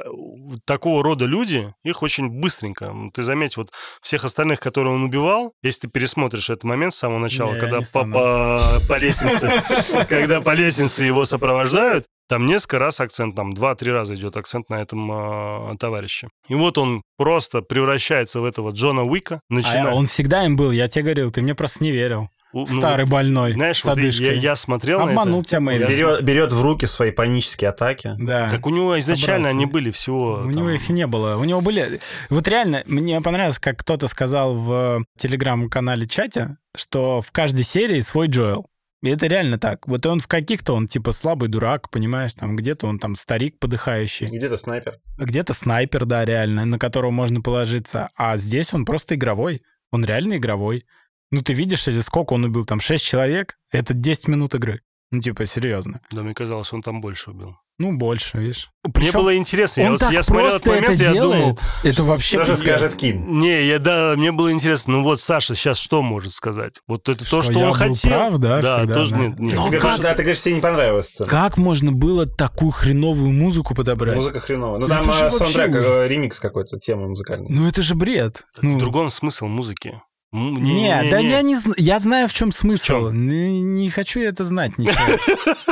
такого 0.65 1.03
рода 1.03 1.25
люди, 1.25 1.73
их 1.83 2.03
очень 2.03 2.29
быстренько. 2.29 2.93
Ты 3.13 3.23
заметь, 3.23 3.57
вот 3.57 3.71
всех 4.01 4.25
остальных, 4.25 4.59
которые 4.59 4.93
он 4.93 5.03
убивал, 5.03 5.53
если 5.63 5.81
ты 5.81 5.87
пересмотришь 5.89 6.49
этот 6.49 6.63
момент 6.65 6.93
с 6.93 6.97
самого 6.97 7.19
начала, 7.19 7.53
Не, 7.53 7.59
когда 7.59 7.79
не 7.79 7.85
по, 7.85 8.03
по, 8.05 8.61
по 8.87 8.97
лестнице, 8.97 9.63
когда 10.09 10.41
по 10.41 10.53
лестнице 10.53 11.03
его 11.03 11.25
сопровождают, 11.25 11.78
там 12.27 12.45
несколько 12.45 12.77
раз 12.79 12.99
акцент, 12.99 13.35
там 13.35 13.53
два-три 13.53 13.91
раза 13.91 14.13
идет 14.15 14.37
акцент 14.37 14.69
на 14.69 14.75
этом 14.81 15.09
а, 15.11 15.73
товарище. 15.79 16.27
И 16.47 16.53
вот 16.55 16.77
он 16.77 17.01
просто 17.17 17.61
превращается 17.63 18.39
в 18.39 18.45
этого 18.45 18.69
Джона 18.69 19.03
Уика, 19.03 19.41
А 19.49 19.53
начинает... 19.53 19.93
он 19.95 20.05
всегда 20.05 20.45
им 20.45 20.55
был, 20.55 20.71
я 20.71 20.87
тебе 20.87 21.03
говорил, 21.05 21.31
ты 21.31 21.41
мне 21.41 21.55
просто 21.55 21.83
не 21.83 21.91
верил. 21.91 22.29
у- 22.53 22.59
ну, 22.59 22.65
Старый 22.79 23.05
больной, 23.07 23.53
Знаешь, 23.53 23.79
с 23.79 23.83
вот 23.83 23.97
я, 23.97 24.33
я 24.33 24.55
смотрел 24.55 24.99
на 24.99 25.05
Обманул 25.05 25.41
это. 25.41 25.49
тебя, 25.49 25.59
Мэйвен. 25.59 25.87
Я 25.89 25.95
Берет, 25.97 26.21
берет 26.23 26.53
в 26.53 26.61
руки 26.61 26.85
свои 26.85 27.09
панические 27.11 27.69
атаки. 27.71 28.13
Да. 28.19 28.49
Так 28.51 28.65
у 28.67 28.69
него 28.69 28.97
изначально 28.99 29.49
Собрался. 29.49 29.57
они 29.57 29.65
были 29.65 29.89
всего... 29.91 30.33
У 30.33 30.35
там, 30.37 30.51
него 30.51 30.69
их 30.69 30.87
не 30.89 31.07
было. 31.07 31.35
У 31.37 31.43
него 31.45 31.61
были... 31.61 31.99
Вот 32.29 32.47
реально, 32.47 32.83
мне 32.85 33.21
понравилось, 33.21 33.57
как 33.59 33.77
кто-то 33.79 34.07
сказал 34.07 34.55
в 34.55 35.03
телеграм-канале 35.17 36.07
чате, 36.07 36.57
что 36.75 37.21
в 37.21 37.31
каждой 37.31 37.63
серии 37.65 38.01
свой 38.01 38.27
Джоэл. 38.27 38.67
Это 39.01 39.27
реально 39.27 39.57
так. 39.57 39.87
Вот 39.87 40.05
он 40.05 40.19
в 40.19 40.27
каких-то, 40.27 40.73
он 40.73 40.87
типа 40.87 41.13
слабый 41.13 41.47
дурак, 41.47 41.89
понимаешь, 41.89 42.33
там 42.33 42.55
где-то 42.55 42.87
он 42.87 42.99
там 42.99 43.15
старик 43.15 43.57
подыхающий, 43.57 44.25
Где-то 44.27 44.57
снайпер. 44.57 44.99
где-то 45.17 45.53
снайпер, 45.53 46.05
да, 46.05 46.25
реально, 46.25 46.65
на 46.65 46.77
которого 46.77 47.11
можно 47.11 47.41
положиться. 47.41 48.09
А 48.15 48.35
здесь 48.35 48.73
он 48.73 48.85
просто 48.85 49.15
игровой. 49.15 49.61
Он 49.91 50.03
реально 50.05 50.35
игровой. 50.37 50.85
Ну, 51.31 51.41
ты 51.41 51.53
видишь, 51.53 51.87
сколько 52.03 52.33
он 52.33 52.43
убил, 52.43 52.65
там 52.65 52.79
6 52.79 53.03
человек, 53.05 53.57
это 53.71 53.93
10 53.93 54.27
минут 54.27 54.55
игры. 54.55 54.81
Ну, 55.11 55.21
типа, 55.21 55.45
серьезно. 55.45 56.01
Да, 56.11 56.21
мне 56.21 56.33
казалось, 56.33 56.71
он 56.71 56.81
там 56.83 57.01
больше 57.01 57.31
убил. 57.31 57.55
Ну, 57.79 57.97
больше, 57.97 58.37
видишь. 58.37 58.69
Мне 58.83 58.93
Причем 58.93 59.19
было 59.19 59.35
интересно. 59.37 59.79
Я, 59.81 59.85
он 59.87 59.91
вот- 59.93 60.01
так 60.01 60.11
я 60.11 60.21
смотрел 60.21 60.49
этот 60.49 60.65
момент, 60.65 60.89
это 60.89 61.03
и 61.03 61.05
я 61.05 61.13
делает. 61.13 61.41
думал... 61.41 61.59
Это 61.85 62.03
вообще 62.03 62.35
Что 62.35 62.45
же 62.45 62.57
скажет 62.57 62.95
Кин? 62.95 63.39
Не, 63.39 63.65
я, 63.67 63.79
да, 63.79 64.15
мне 64.17 64.33
было 64.33 64.51
интересно, 64.51 64.97
ну 64.97 65.03
вот 65.03 65.21
Саша 65.21 65.55
сейчас 65.55 65.79
что 65.79 66.01
может 66.01 66.33
сказать? 66.33 66.81
Вот 66.87 67.07
это 67.07 67.19
то, 67.19 67.25
Что 67.25 67.41
что 67.41 67.51
я 67.53 67.59
он 67.59 67.65
был 67.71 67.73
хотел. 67.73 68.11
прав, 68.11 68.37
да, 68.37 68.61
да, 68.61 68.77
всегда, 68.79 68.93
тоже 68.93 69.11
да. 69.11 69.17
нет, 69.19 69.39
нет. 69.39 69.55
Но 69.55 69.63
Тебе, 69.67 69.77
как- 69.77 69.81
просто- 69.87 70.01
да, 70.03 70.13
ты 70.13 70.23
говоришь, 70.23 70.41
тебе 70.41 70.55
не 70.55 70.61
понравилась 70.61 71.07
сцена. 71.09 71.29
Как 71.29 71.57
можно 71.57 71.91
было 71.93 72.25
такую 72.25 72.71
хреновую 72.71 73.31
музыку 73.31 73.73
подобрать? 73.73 74.17
Музыка 74.17 74.41
хреновая. 74.41 74.79
Ну 74.79 74.85
Это 74.87 74.95
там 74.95 75.05
э, 75.05 75.07
вообще 75.07 75.31
саундтрек, 75.31 75.75
э, 75.75 76.07
ремикс 76.09 76.39
какой-то, 76.41 76.77
темы 76.79 77.07
музыкальной. 77.07 77.47
Ну 77.49 77.65
это 77.65 77.81
же 77.81 77.95
бред. 77.95 78.43
Ну, 78.61 78.71
В 78.71 78.77
другом 78.77 79.09
смысл 79.09 79.45
музыки. 79.47 80.01
М, 80.31 80.63
не, 80.63 80.89
да 81.09 81.17
я 81.17 81.41
не 81.41 81.55
я 81.77 81.97
знаю 81.97 82.27
в 82.29 82.33
чем 82.33 82.51
смысл. 82.51 82.83
чем? 82.83 83.27
Не, 83.27 83.61
не 83.61 83.89
хочу 83.89 84.19
это 84.19 84.43
знать 84.43 84.77
ничего. 84.77 84.95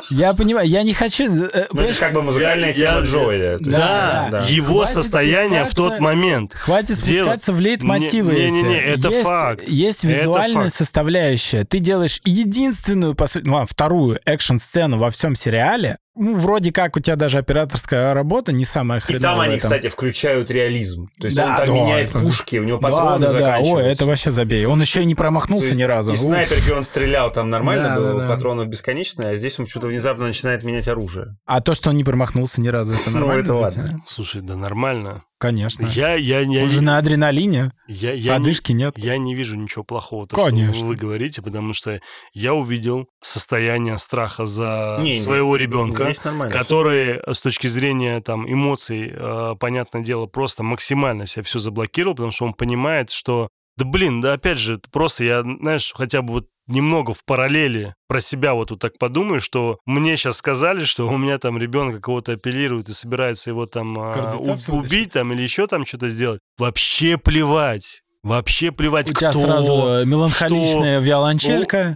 Я 0.09 0.33
понимаю, 0.33 0.67
я 0.67 0.81
не 0.81 0.93
хочу. 0.95 1.25
э, 1.45 1.67
Ну, 1.71 1.81
это 1.81 1.99
как 1.99 2.13
бы 2.13 2.23
музыкальная 2.23 2.73
тема 2.73 3.01
Джоэля. 3.01 3.57
Да, 3.59 4.29
да. 4.31 4.41
его 4.47 4.77
Хватит 4.79 4.93
состояние 4.93 5.65
в 5.65 5.75
тот 5.75 5.99
момент. 5.99 6.55
Хватит 6.55 6.97
спускаться 6.97 7.53
в 7.53 7.59
лейтмотивы 7.59 8.33
Не- 8.33 8.49
не-не-не, 8.49 8.79
эти. 8.79 8.99
это 8.99 9.09
есть, 9.09 9.23
факт. 9.23 9.69
Есть 9.69 10.03
визуальная 10.03 10.63
факт. 10.63 10.75
составляющая. 10.75 11.63
Ты 11.63 11.77
делаешь 11.79 12.19
единственную, 12.25 13.13
по 13.13 13.27
сути, 13.27 13.45
ну, 13.45 13.53
ладно, 13.53 13.67
вторую 13.69 14.19
экшн-сцену 14.25 14.97
во 14.97 15.11
всем 15.11 15.35
сериале. 15.35 15.97
Ну, 16.17 16.35
вроде 16.35 16.71
как 16.71 16.95
у 16.95 16.99
тебя 16.99 17.15
даже 17.15 17.37
операторская 17.37 18.13
работа 18.13 18.51
не 18.51 18.65
самая 18.65 18.99
И 18.99 19.01
хреновая. 19.01 19.31
там 19.35 19.39
они, 19.41 19.55
этом. 19.57 19.69
кстати, 19.69 19.87
включают 19.89 20.49
реализм. 20.51 21.09
То 21.19 21.27
есть 21.27 21.37
Да, 21.37 21.51
он 21.51 21.55
там 21.57 21.67
да, 21.67 21.73
меняет 21.73 22.09
это- 22.09 22.19
пушки, 22.19 22.57
у 22.57 22.63
него 22.63 22.79
патроны 22.79 23.19
да, 23.19 23.31
да. 23.31 23.37
Ой, 23.37 23.39
заканчиваются. 23.43 23.91
это 23.91 24.05
вообще 24.05 24.31
забей. 24.31 24.65
Он 24.65 24.81
еще 24.81 25.01
и 25.01 25.05
не 25.05 25.15
промахнулся 25.15 25.75
ни 25.75 25.83
разу. 25.83 26.11
И 26.11 26.13
Уф. 26.15 26.19
снайперки 26.21 26.71
он 26.71 26.83
стрелял, 26.83 27.31
там 27.31 27.49
нормально 27.49 27.89
Да, 27.89 27.95
было, 27.95 28.13
да, 28.21 28.27
да. 28.27 28.33
патронов 28.35 28.67
бесконечное, 28.67 29.31
а 29.31 29.35
здесь 29.35 29.59
он 29.59 29.65
почему-то 29.65 29.87
внезапно 29.87 30.25
начинает 30.27 30.63
менять 30.63 30.87
оружие. 30.87 31.27
А 31.45 31.61
то, 31.61 31.73
что 31.73 31.89
он 31.91 31.97
не 31.97 32.03
промахнулся 32.03 32.61
ни 32.61 32.67
разу, 32.67 32.93
это 32.93 33.01
Ну, 33.11 33.19
нормально? 33.19 33.41
это 33.41 33.51
для 33.51 33.61
ладно. 33.61 34.01
Слушай, 34.05 34.41
да 34.41 34.55
нормально. 34.55 35.23
Конечно. 35.39 35.85
Я, 35.85 36.15
я, 36.15 36.39
я, 36.39 36.63
Он 36.63 36.69
же 36.69 36.81
на 36.81 36.97
адреналине, 36.97 37.71
я, 37.87 38.13
я, 38.13 38.33
не, 38.33 38.39
подышки 38.39 38.71
нет. 38.71 38.97
я 38.97 39.17
не 39.17 39.35
вижу 39.35 39.55
ничего 39.55 39.83
плохого, 39.83 40.25
то, 40.27 40.35
Конечно. 40.35 40.73
что 40.73 40.85
вы 40.85 40.95
говорите, 40.95 41.41
потому 41.43 41.73
что 41.73 41.99
я 42.33 42.55
увидел 42.55 43.07
состояние 43.21 43.97
страха 43.99 44.47
за 44.47 44.97
Не, 44.99 45.11
не, 45.13 45.19
своего 45.19 45.55
ребенка. 45.55 46.05
Здесь 46.05 46.23
нормально. 46.23 46.51
который 46.57 47.21
с 47.31 47.41
точки 47.41 47.67
зрения 47.67 48.19
там 48.21 48.51
эмоций, 48.51 49.11
э, 49.13 49.55
понятное 49.59 50.01
дело, 50.01 50.25
просто 50.25 50.63
максимально 50.63 51.27
себя 51.27 51.43
все 51.43 51.59
заблокировал, 51.59 52.15
потому 52.15 52.31
что 52.31 52.45
он 52.45 52.53
понимает, 52.53 53.11
что 53.11 53.49
да 53.77 53.85
блин, 53.85 54.21
да 54.21 54.33
опять 54.33 54.57
же, 54.57 54.79
просто 54.91 55.23
я, 55.23 55.43
знаешь, 55.43 55.93
хотя 55.95 56.23
бы 56.23 56.33
вот 56.33 56.47
немного 56.67 57.13
в 57.13 57.23
параллели 57.25 57.93
про 58.07 58.19
себя 58.19 58.53
вот 58.53 58.69
тут 58.69 58.79
так 58.79 58.97
подумаю, 58.97 59.41
что 59.41 59.79
мне 59.85 60.15
сейчас 60.17 60.37
сказали, 60.37 60.83
что 60.83 61.07
у 61.07 61.17
меня 61.17 61.37
там 61.37 61.57
ребенка 61.57 61.99
кого-то 61.99 62.33
апеллируют 62.33 62.89
и 62.89 62.91
собирается 62.93 63.49
его 63.49 63.65
там 63.65 63.97
а, 63.99 64.13
Кардицепс 64.13 64.69
у- 64.69 64.75
убить 64.77 65.13
там 65.13 65.33
или 65.33 65.41
еще 65.41 65.67
там 65.67 65.85
что-то 65.85 66.09
сделать. 66.09 66.39
Вообще 66.57 67.17
плевать. 67.17 68.01
Вообще 68.23 68.71
плевать, 68.71 69.09
У 69.09 69.13
кто. 69.13 69.31
тебя 69.31 69.33
сразу 69.33 69.71
э, 69.87 70.05
меланхоличная 70.05 70.99
виолончелька. 70.99 71.95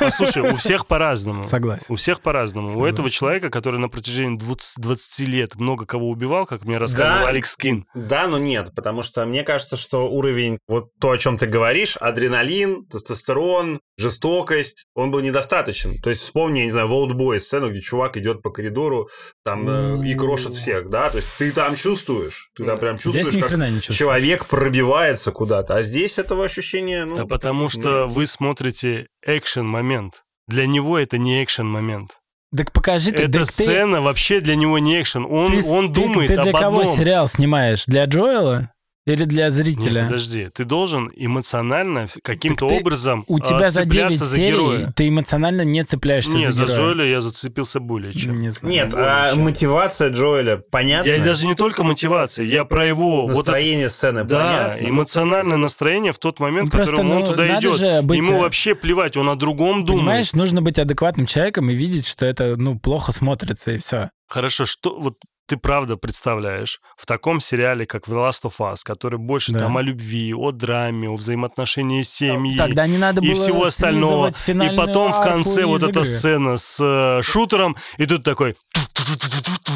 А, 0.00 0.10
слушай, 0.10 0.42
у 0.42 0.56
всех 0.56 0.86
по-разному. 0.86 1.44
Согласен. 1.44 1.84
У 1.88 1.96
всех 1.96 2.20
по-разному. 2.20 2.78
У 2.78 2.84
этого 2.84 3.10
человека, 3.10 3.50
который 3.50 3.78
на 3.78 3.88
протяжении 3.88 4.38
20, 4.38 4.78
20 4.78 5.28
лет 5.28 5.54
много 5.56 5.86
кого 5.86 6.08
убивал, 6.08 6.46
как 6.46 6.64
мне 6.64 6.78
рассказывал 6.78 7.20
Да. 7.20 7.28
Алекс 7.28 7.56
Кин. 7.56 7.86
Да, 7.94 8.26
но 8.26 8.38
нет, 8.38 8.72
потому 8.74 9.02
что 9.02 9.24
мне 9.26 9.42
кажется, 9.42 9.76
что 9.76 10.10
уровень, 10.10 10.58
вот 10.66 10.90
то, 11.00 11.10
о 11.10 11.18
чем 11.18 11.36
ты 11.36 11.46
говоришь, 11.46 11.96
адреналин, 11.96 12.86
тестостерон, 12.86 13.80
жестокость, 13.98 14.86
он 14.94 15.10
был 15.10 15.20
недостаточен. 15.20 16.00
То 16.00 16.10
есть 16.10 16.22
вспомни, 16.22 16.60
я 16.60 16.64
не 16.64 16.70
знаю, 16.70 16.88
в 16.88 16.92
Oldboy 16.92 17.38
сцену, 17.38 17.70
где 17.70 17.80
чувак 17.80 18.16
идет 18.16 18.42
по 18.42 18.50
коридору 18.50 19.08
там 19.44 19.68
э, 19.68 20.06
и 20.06 20.14
крошит 20.14 20.54
всех, 20.54 20.88
да, 20.88 21.10
то 21.10 21.18
есть 21.18 21.28
ты 21.38 21.52
там 21.52 21.74
чувствуешь, 21.76 22.50
ты 22.56 22.64
там 22.64 22.78
прям 22.78 22.96
чувствуешь, 22.96 23.26
Здесь 23.28 23.42
как 23.42 23.58
не 23.58 23.80
человек 23.80 24.46
пробивается 24.46 25.32
куда-то, 25.32 25.74
а 25.76 25.82
здесь 25.82 26.18
этого 26.18 26.44
ощущения, 26.44 27.04
ну... 27.04 27.16
Да 27.16 27.26
потому 27.26 27.68
что 27.68 28.06
вы 28.06 28.26
смотрите 28.26 29.06
экшен-момент. 29.50 30.22
Для 30.48 30.66
него 30.66 30.98
это 30.98 31.18
не 31.18 31.42
экшен-момент. 31.42 32.18
Так 32.56 32.72
покажи 32.72 33.12
ты. 33.12 33.22
Эта 33.24 33.38
так 33.40 33.46
ты- 33.46 33.52
сцена 33.52 34.00
вообще 34.00 34.40
для 34.40 34.56
него 34.56 34.78
не 34.78 35.00
экшен. 35.00 35.24
Он, 35.24 35.52
ты- 35.52 35.64
он 35.64 35.92
ты- 35.92 36.00
думает 36.02 36.28
ты, 36.28 36.34
для 36.42 36.50
об 36.52 36.58
кого 36.58 36.80
одном. 36.80 36.96
сериал 36.96 37.28
снимаешь? 37.28 37.84
Для 37.86 38.04
Джоэла 38.06 38.72
или 39.12 39.24
для 39.24 39.50
зрителя? 39.50 40.04
подожди, 40.04 40.48
ты 40.54 40.64
должен 40.64 41.10
эмоционально 41.16 42.06
каким-то 42.22 42.68
ты- 42.68 42.74
образом 42.80 43.24
У 43.28 43.36
а, 43.36 43.40
тебя 43.40 43.68
за 43.70 43.84
9 43.84 43.92
цепляться 43.92 44.24
за 44.24 44.36
серий 44.36 44.50
героя. 44.52 44.92
ты 44.96 45.08
эмоционально 45.08 45.62
не 45.62 45.82
цепляешься 45.84 46.32
Не, 46.36 46.46
за 46.46 46.52
за 46.52 46.64
героя. 46.64 46.78
Джоэля 46.78 47.04
я 47.06 47.20
зацепился 47.20 47.80
более 47.80 48.12
чем. 48.14 48.38
Не 48.38 48.50
знаю. 48.50 48.74
Нет, 48.74 48.90
более 48.90 49.06
а 49.08 49.30
чем. 49.32 49.42
мотивация 49.42 50.10
Джоэля 50.10 50.58
понятна? 50.70 51.08
Я 51.10 51.24
даже 51.24 51.46
не 51.46 51.54
только 51.54 51.82
мотивация, 51.84 52.44
я 52.46 52.64
про 52.64 52.84
его 52.86 53.22
вот 53.26 53.36
Настроение 53.36 53.90
сцены 53.90 54.24
да, 54.24 54.68
понятно? 54.76 54.88
эмоциональное 54.90 55.56
настроение 55.56 56.12
в 56.12 56.18
тот 56.18 56.40
момент, 56.40 56.66
Ну, 56.66 56.66
в 56.68 56.76
просто, 56.76 56.92
котором 56.96 57.10
он 57.12 57.20
ну, 57.20 57.26
туда 57.26 57.44
надо 57.46 57.60
идет. 57.60 57.78
же 57.78 58.02
быть, 58.02 58.18
Ему 58.18 58.32
э, 58.34 58.40
вообще 58.40 58.74
плевать, 58.74 59.16
он 59.16 59.28
о 59.28 59.36
другом 59.36 59.84
думает. 59.84 60.00
Понимаешь, 60.06 60.32
нужно 60.34 60.62
быть 60.62 60.78
адекватным 60.78 61.26
человеком 61.26 61.70
и 61.70 61.74
видеть, 61.74 62.06
что 62.06 62.24
это, 62.26 62.56
ну, 62.56 62.78
плохо 62.78 63.12
смотрится, 63.12 63.72
и 63.72 63.78
все. 63.78 64.10
Хорошо, 64.28 64.64
что 64.66 64.94
вот 64.98 65.14
ты 65.50 65.56
правда 65.56 65.96
представляешь 65.96 66.80
в 66.96 67.06
таком 67.06 67.40
сериале, 67.40 67.84
как 67.84 68.06
The 68.06 68.14
Last 68.14 68.44
of 68.44 68.58
Us, 68.60 68.82
который 68.84 69.18
больше 69.18 69.50
Да. 69.50 69.58
там 69.58 69.78
о 69.78 69.82
любви, 69.82 70.32
о 70.32 70.52
драме, 70.52 71.08
о 71.08 71.16
взаимоотношении 71.16 72.02
семьи 72.02 72.56
Тогда 72.56 72.86
не 72.86 72.98
надо 72.98 73.20
и 73.20 73.32
было 73.32 73.34
всего 73.42 73.64
остального. 73.64 74.28
И 74.28 74.76
потом 74.76 75.12
в 75.12 75.20
конце 75.20 75.64
вот 75.66 75.82
из 75.82 75.88
эта 75.88 76.00
игры. 76.00 76.04
сцена 76.04 76.56
с 76.56 76.78
э, 76.80 77.22
шутером, 77.24 77.76
и 77.98 78.06
тут 78.06 78.22
такой... 78.22 78.54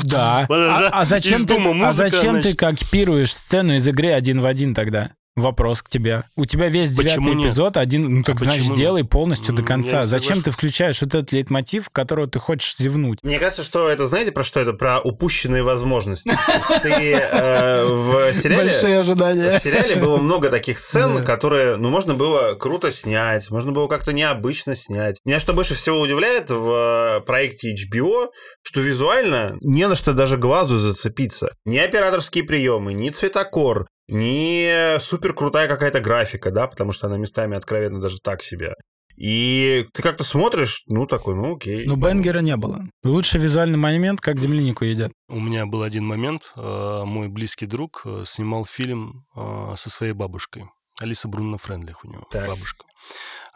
Да. 0.05 0.47
Вот 0.49 0.59
А, 0.59 0.81
да, 0.81 0.89
а 0.91 1.05
зачем, 1.05 1.45
ты, 1.45 1.57
а 1.57 1.59
музыка, 1.59 1.93
зачем 1.93 2.37
ты 2.37 2.53
значит. 2.53 2.59
копируешь 2.61 3.33
сцену 3.33 3.75
из 3.75 3.89
игры 3.89 4.13
один 4.13 4.41
в 4.43 4.47
один 4.47 4.75
тогда? 4.75 5.11
Вопрос 5.37 5.83
к 5.83 5.89
тебе. 5.89 6.23
У 6.37 6.45
тебя 6.45 6.69
весь 6.69 6.95
Почему 6.95 7.27
девятый 7.31 7.35
нет? 7.35 7.47
эпизод 7.51 7.77
один, 7.77 8.03
ну 8.19 8.23
так 8.23 8.37
почему 8.37 8.53
значит 8.53 8.73
сделай 8.73 9.03
полностью 9.05 9.53
до 9.53 9.63
конца. 9.63 10.05
Зачем 10.05 10.43
ты 10.43 10.53
включаешь 10.53 11.01
вот 11.03 11.13
этот 11.13 11.33
лейтмотив, 11.33 11.91
которого 11.91 12.29
ты 12.29 12.39
хочешь 12.39 12.77
зевнуть? 12.79 13.19
Мне 13.25 13.41
кажется, 13.41 13.65
что 13.65 13.89
это, 13.89 14.07
знаете, 14.07 14.31
про 14.31 14.45
что 14.45 14.61
это? 14.61 14.75
Про 14.75 15.01
упущенные 15.01 15.65
возможности. 15.65 16.29
То 16.29 16.53
есть 16.53 16.83
ты 16.83 17.15
э, 17.15 17.85
в 17.85 18.33
сериале... 18.33 19.01
ожидания. 19.01 19.59
В 19.59 19.63
сериале 19.63 19.97
было 19.97 20.19
много 20.19 20.51
таких 20.51 20.79
сцен, 20.79 21.17
Да. 21.17 21.23
которые, 21.23 21.77
ну, 21.77 21.91
можно 21.91 22.15
было 22.15 22.55
круто 22.55 22.93
снять, 22.93 23.51
можно 23.51 23.73
было 23.73 23.89
как-то 23.89 24.13
необычно 24.13 24.77
снять. 24.77 25.19
Меня 25.25 25.41
что 25.41 25.53
больше 25.53 25.75
всего 25.75 25.99
удивляет 25.99 26.51
в 26.51 27.19
э, 27.19 27.21
проекте 27.23 27.75
HBO, 27.75 28.29
что 28.63 28.81
визуально 28.81 29.57
не 29.61 29.89
на 29.89 29.97
что 29.97 30.13
даже 30.13 30.37
глазу 30.37 30.77
зацепиться. 30.79 31.49
Ни 31.65 31.79
операторские 31.79 32.45
приемы, 32.45 32.93
ни 32.93 33.09
цветокор, 33.09 33.87
ни 34.09 34.99
супер 34.99 35.35
крутая 35.35 35.69
какая-то 35.69 36.01
графика, 36.01 36.51
да, 36.51 36.67
потому 36.67 36.93
что 36.93 37.07
она 37.07 37.17
местами 37.19 37.57
откровенно 37.57 38.01
даже 38.01 38.19
так 38.19 38.43
себе. 38.43 38.75
И 39.17 39.87
ты 39.93 40.03
как-то 40.03 40.25
смотришь, 40.25 40.83
ну, 40.87 41.07
такой, 41.07 41.37
ну, 41.37 41.55
окей. 41.55 41.87
Ну, 41.87 41.95
Бенгера 41.97 42.41
не 42.41 42.57
было. 42.57 42.83
Лучший 43.05 43.41
визуальный 43.41 43.79
момент, 43.79 44.21
как 44.21 44.41
землянику 44.41 44.85
едят. 44.85 45.13
У 45.29 45.39
меня 45.39 45.67
был 45.67 45.83
один 45.83 46.05
момент, 46.05 46.53
э, 46.57 47.03
мой 47.05 47.29
близкий 47.29 47.67
друг 47.67 48.03
э, 48.05 48.25
снимал 48.27 48.65
фильм 48.65 49.25
э, 49.37 49.75
со 49.77 49.89
своей 49.89 50.13
бабушкой. 50.15 50.65
Алиса 51.01 51.29
Брунна 51.29 51.59
Френдлих 51.59 52.05
у 52.05 52.09
него, 52.09 52.25
Так. 52.31 52.49
бабушка. 52.49 52.87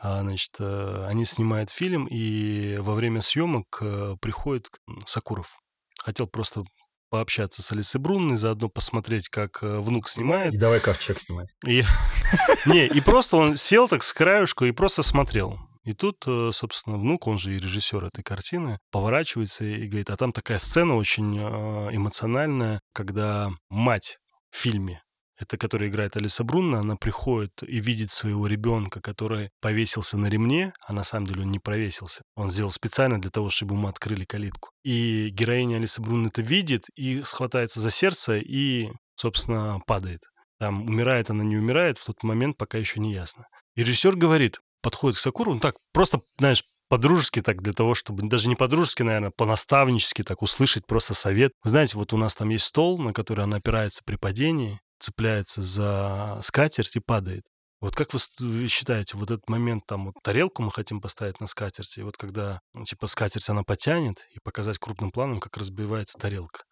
А, 0.01 0.21
значит, 0.21 0.61
они 0.61 1.25
снимают 1.25 1.71
фильм, 1.71 2.07
и 2.07 2.77
во 2.79 2.95
время 2.95 3.21
съемок 3.21 3.83
приходит 4.21 4.69
Сакуров. 5.05 5.59
Хотел 6.01 6.27
просто 6.27 6.63
пообщаться 7.11 7.63
с 7.63 7.73
Алисой 7.73 8.01
Брунной, 8.01 8.37
заодно 8.37 8.69
посмотреть, 8.69 9.29
как 9.29 9.63
э, 9.63 9.79
внук 9.81 10.09
снимает. 10.09 10.55
И 10.55 10.59
давай 10.59 10.81
ковчег 10.81 11.19
снимать. 11.21 11.55
И- 11.67 11.83
Не, 12.67 12.87
и 12.87 13.01
просто 13.01 13.37
он 13.37 13.57
сел 13.57 13.89
так 13.89 14.03
с 14.03 14.13
краюшку 14.13 14.65
и 14.65 14.73
просто 14.73 15.03
смотрел. 15.03 15.59
И 15.85 15.95
тут, 15.95 16.25
э, 16.27 16.51
собственно, 16.53 16.99
внук, 16.99 17.27
он 17.27 17.39
же 17.39 17.55
и 17.55 17.59
режиссер 17.59 18.05
этой 18.05 18.23
картины, 18.23 18.79
поворачивается 18.91 19.65
и 19.65 19.87
говорит, 19.87 20.11
а 20.11 20.17
там 20.17 20.33
такая 20.33 20.59
сцена 20.59 20.97
очень 20.97 21.39
э, 21.41 21.89
эмоциональная, 21.93 22.81
когда 22.93 23.51
мать 23.71 24.19
в 24.51 24.57
фильме, 24.57 25.03
это 25.39 25.57
которая 25.57 25.89
играет 25.89 26.17
Алиса 26.17 26.45
Брунна, 26.45 26.81
она 26.81 26.97
приходит 26.97 27.63
и 27.63 27.79
видит 27.79 28.11
своего 28.11 28.47
ребенка, 28.47 29.01
который 29.01 29.51
повесился 29.61 30.19
на 30.19 30.27
ремне, 30.27 30.73
а 30.87 30.93
на 30.93 31.05
самом 31.05 31.27
деле 31.27 31.43
он 31.43 31.53
не 31.53 31.59
провесился. 31.59 32.23
Он 32.37 32.51
сделал 32.51 32.71
специально 32.71 33.21
для 33.21 33.31
того, 33.31 33.49
чтобы 33.51 33.75
ему 33.75 33.89
открыли 33.89 34.25
калитку. 34.25 34.71
И 34.85 35.31
героиня 35.31 35.77
Алисы 35.77 36.03
Брунна 36.03 36.29
это 36.29 36.43
видит 36.43 36.87
и 36.97 37.23
схватается 37.23 37.81
за 37.81 37.91
сердце 37.91 38.39
и, 38.39 38.91
собственно, 39.15 39.81
падает. 39.87 40.25
Там 40.59 40.83
умирает 40.83 41.31
она, 41.31 41.45
не 41.45 41.57
умирает, 41.57 41.99
в 41.99 42.07
тот 42.07 42.23
момент 42.23 42.57
пока 42.57 42.79
еще 42.79 42.99
не 43.01 43.13
ясно. 43.13 43.47
И 43.77 43.83
режиссер 43.83 44.17
говорит, 44.17 44.61
подходит 44.83 45.19
к 45.19 45.23
Сакуру, 45.23 45.55
ну 45.55 45.61
так, 45.61 45.77
просто, 45.93 46.21
знаешь, 46.39 46.65
по-дружески 46.89 47.43
так, 47.43 47.63
для 47.63 47.73
того, 47.73 47.95
чтобы, 47.95 48.27
даже 48.29 48.49
не 48.49 48.57
по-дружески, 48.57 49.03
наверное, 49.03 49.31
по-наставнически 49.31 50.25
так 50.25 50.43
услышать 50.43 50.87
просто 50.87 51.15
совет. 51.15 51.53
Знаете, 51.63 51.97
вот 51.97 52.13
у 52.13 52.17
нас 52.17 52.35
там 52.35 52.49
есть 52.49 52.65
стол, 52.65 52.99
на 52.99 53.13
который 53.13 53.45
она 53.45 53.59
опирается 53.59 54.03
при 54.05 54.17
падении, 54.17 54.81
цепляется 54.99 55.63
за 55.63 56.39
скатерть 56.43 56.97
и 56.97 57.01
падает. 57.01 57.45
Вот 57.81 57.95
как 57.95 58.09
вы 58.13 58.67
считаете, 58.67 59.17
вот 59.17 59.31
этот 59.31 59.49
момент, 59.49 59.85
там, 59.87 60.07
вот 60.07 60.15
тарелку 60.23 60.63
мы 60.63 60.73
хотим 60.73 61.01
поставить 61.01 61.41
на 61.41 61.47
скатерти, 61.47 62.01
и 62.01 62.03
вот 62.03 62.17
когда, 62.17 62.61
ну, 62.73 62.83
типа, 62.85 63.07
скатерть 63.07 63.49
она 63.49 63.63
потянет, 63.63 64.27
и 64.33 64.41
показать 64.41 64.79
крупным 64.79 65.13
планом, 65.13 65.39
как 65.39 65.57
разбивается 65.57 66.19
тарелка. 66.19 66.65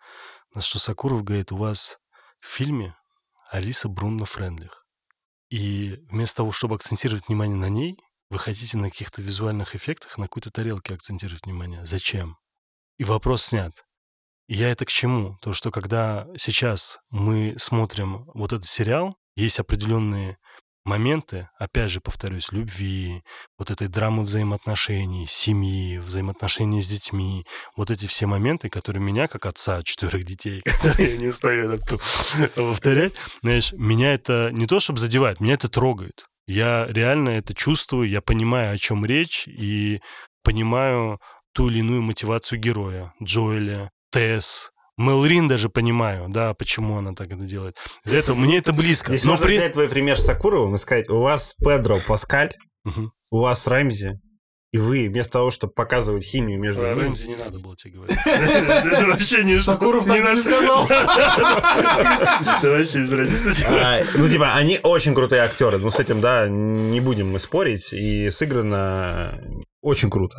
На 0.52 0.62
что 0.62 0.80
Сакуров 0.80 1.22
говорит, 1.22 1.52
у 1.52 1.56
вас 1.56 1.98
в 2.40 2.46
фильме 2.46 2.96
Алиса 3.50 3.88
Брунна 3.88 4.24
Френдлих. 4.24 4.84
И 5.48 6.00
вместо 6.10 6.38
того, 6.38 6.50
чтобы 6.50 6.74
акцентировать 6.74 7.28
внимание 7.28 7.56
на 7.56 7.68
ней, 7.68 7.96
вы 8.28 8.40
хотите 8.40 8.76
на 8.76 8.90
каких-то 8.90 9.22
визуальных 9.22 9.76
эффектах, 9.76 10.18
на 10.18 10.24
какой-то 10.24 10.50
тарелке 10.50 10.94
акцентировать 10.94 11.46
внимание. 11.46 11.86
Зачем? 11.86 12.36
И 12.98 13.04
вопрос 13.04 13.44
снят. 13.44 13.72
Я 14.48 14.70
это 14.70 14.84
к 14.84 14.88
чему? 14.88 15.36
То, 15.42 15.52
что 15.52 15.70
когда 15.70 16.26
сейчас 16.36 16.98
мы 17.10 17.54
смотрим 17.58 18.24
вот 18.34 18.52
этот 18.52 18.66
сериал, 18.66 19.16
есть 19.34 19.58
определенные 19.58 20.38
моменты, 20.86 21.48
опять 21.58 21.90
же, 21.90 22.00
повторюсь, 22.00 22.52
любви, 22.52 23.22
вот 23.58 23.70
этой 23.70 23.88
драмы 23.88 24.22
взаимоотношений, 24.22 25.26
семьи, 25.26 25.98
взаимоотношений 25.98 26.80
с 26.80 26.88
детьми, 26.88 27.44
вот 27.76 27.90
эти 27.90 28.06
все 28.06 28.26
моменты, 28.26 28.70
которые 28.70 29.02
меня, 29.02 29.26
как 29.26 29.46
отца 29.46 29.82
четырех 29.82 30.24
детей, 30.24 30.62
которые 30.64 31.14
я 31.14 31.16
не 31.16 31.26
устаю 31.26 31.72
это 31.72 31.98
повторять, 32.54 33.12
знаешь, 33.42 33.72
меня 33.72 34.14
это 34.14 34.50
не 34.52 34.66
то 34.66 34.78
чтобы 34.78 35.00
задевает, 35.00 35.40
меня 35.40 35.54
это 35.54 35.68
трогает. 35.68 36.24
Я 36.46 36.86
реально 36.88 37.30
это 37.30 37.52
чувствую, 37.52 38.08
я 38.08 38.20
понимаю, 38.20 38.72
о 38.72 38.78
чем 38.78 39.04
речь, 39.04 39.48
и 39.48 40.00
понимаю 40.44 41.18
ту 41.52 41.68
или 41.68 41.80
иную 41.80 42.02
мотивацию 42.02 42.60
героя, 42.60 43.12
Джоэля, 43.20 43.90
Тесс, 44.16 44.70
Мелрин 44.96 45.46
даже 45.46 45.68
понимаю, 45.68 46.26
да, 46.30 46.54
почему 46.54 46.96
она 46.96 47.12
так 47.12 47.26
это 47.26 47.44
делает. 47.44 47.76
Из-за 48.06 48.16
этого 48.16 48.34
мне 48.34 48.56
это 48.56 48.72
близко. 48.72 49.10
Здесь 49.10 49.24
Но 49.24 49.32
можно 49.32 49.44
при- 49.44 49.58
взять 49.58 49.72
твой 49.74 49.90
пример 49.90 50.18
с 50.18 50.24
Сакуровым 50.24 50.74
и 50.74 50.78
сказать, 50.78 51.10
у 51.10 51.20
вас 51.20 51.54
Педро 51.62 52.00
Паскаль, 52.00 52.54
Мгм. 52.84 53.12
у 53.30 53.40
вас 53.40 53.66
Рэмзи, 53.66 54.18
и 54.72 54.78
вы 54.78 55.08
вместо 55.10 55.32
того, 55.34 55.50
чтобы 55.50 55.74
показывать 55.74 56.24
химию 56.24 56.58
между 56.58 56.80
Про 56.80 56.94
ними... 56.94 57.02
Рэмзи 57.04 57.26
не 57.28 57.36
надо 57.36 57.58
было 57.58 57.76
тебе 57.76 57.92
говорить. 57.92 58.16
Это 58.24 59.06
вообще 59.06 59.44
не 59.44 59.58
что. 59.58 59.72
Сакуров 59.74 60.06
не 60.06 60.40
сказал. 60.40 60.86
Это 60.86 62.70
вообще 62.70 63.00
без 63.00 63.12
разницы. 63.12 63.64
А, 63.66 64.00
ну, 64.16 64.28
типа, 64.28 64.54
они 64.54 64.80
очень 64.82 65.14
крутые 65.14 65.42
актеры. 65.42 65.76
Ну, 65.78 65.90
с 65.90 65.98
этим, 66.00 66.22
да, 66.22 66.48
не 66.48 67.00
будем 67.00 67.30
мы 67.32 67.38
спорить. 67.38 67.92
И 67.92 68.30
сыграно 68.30 69.38
очень 69.82 70.08
круто. 70.10 70.38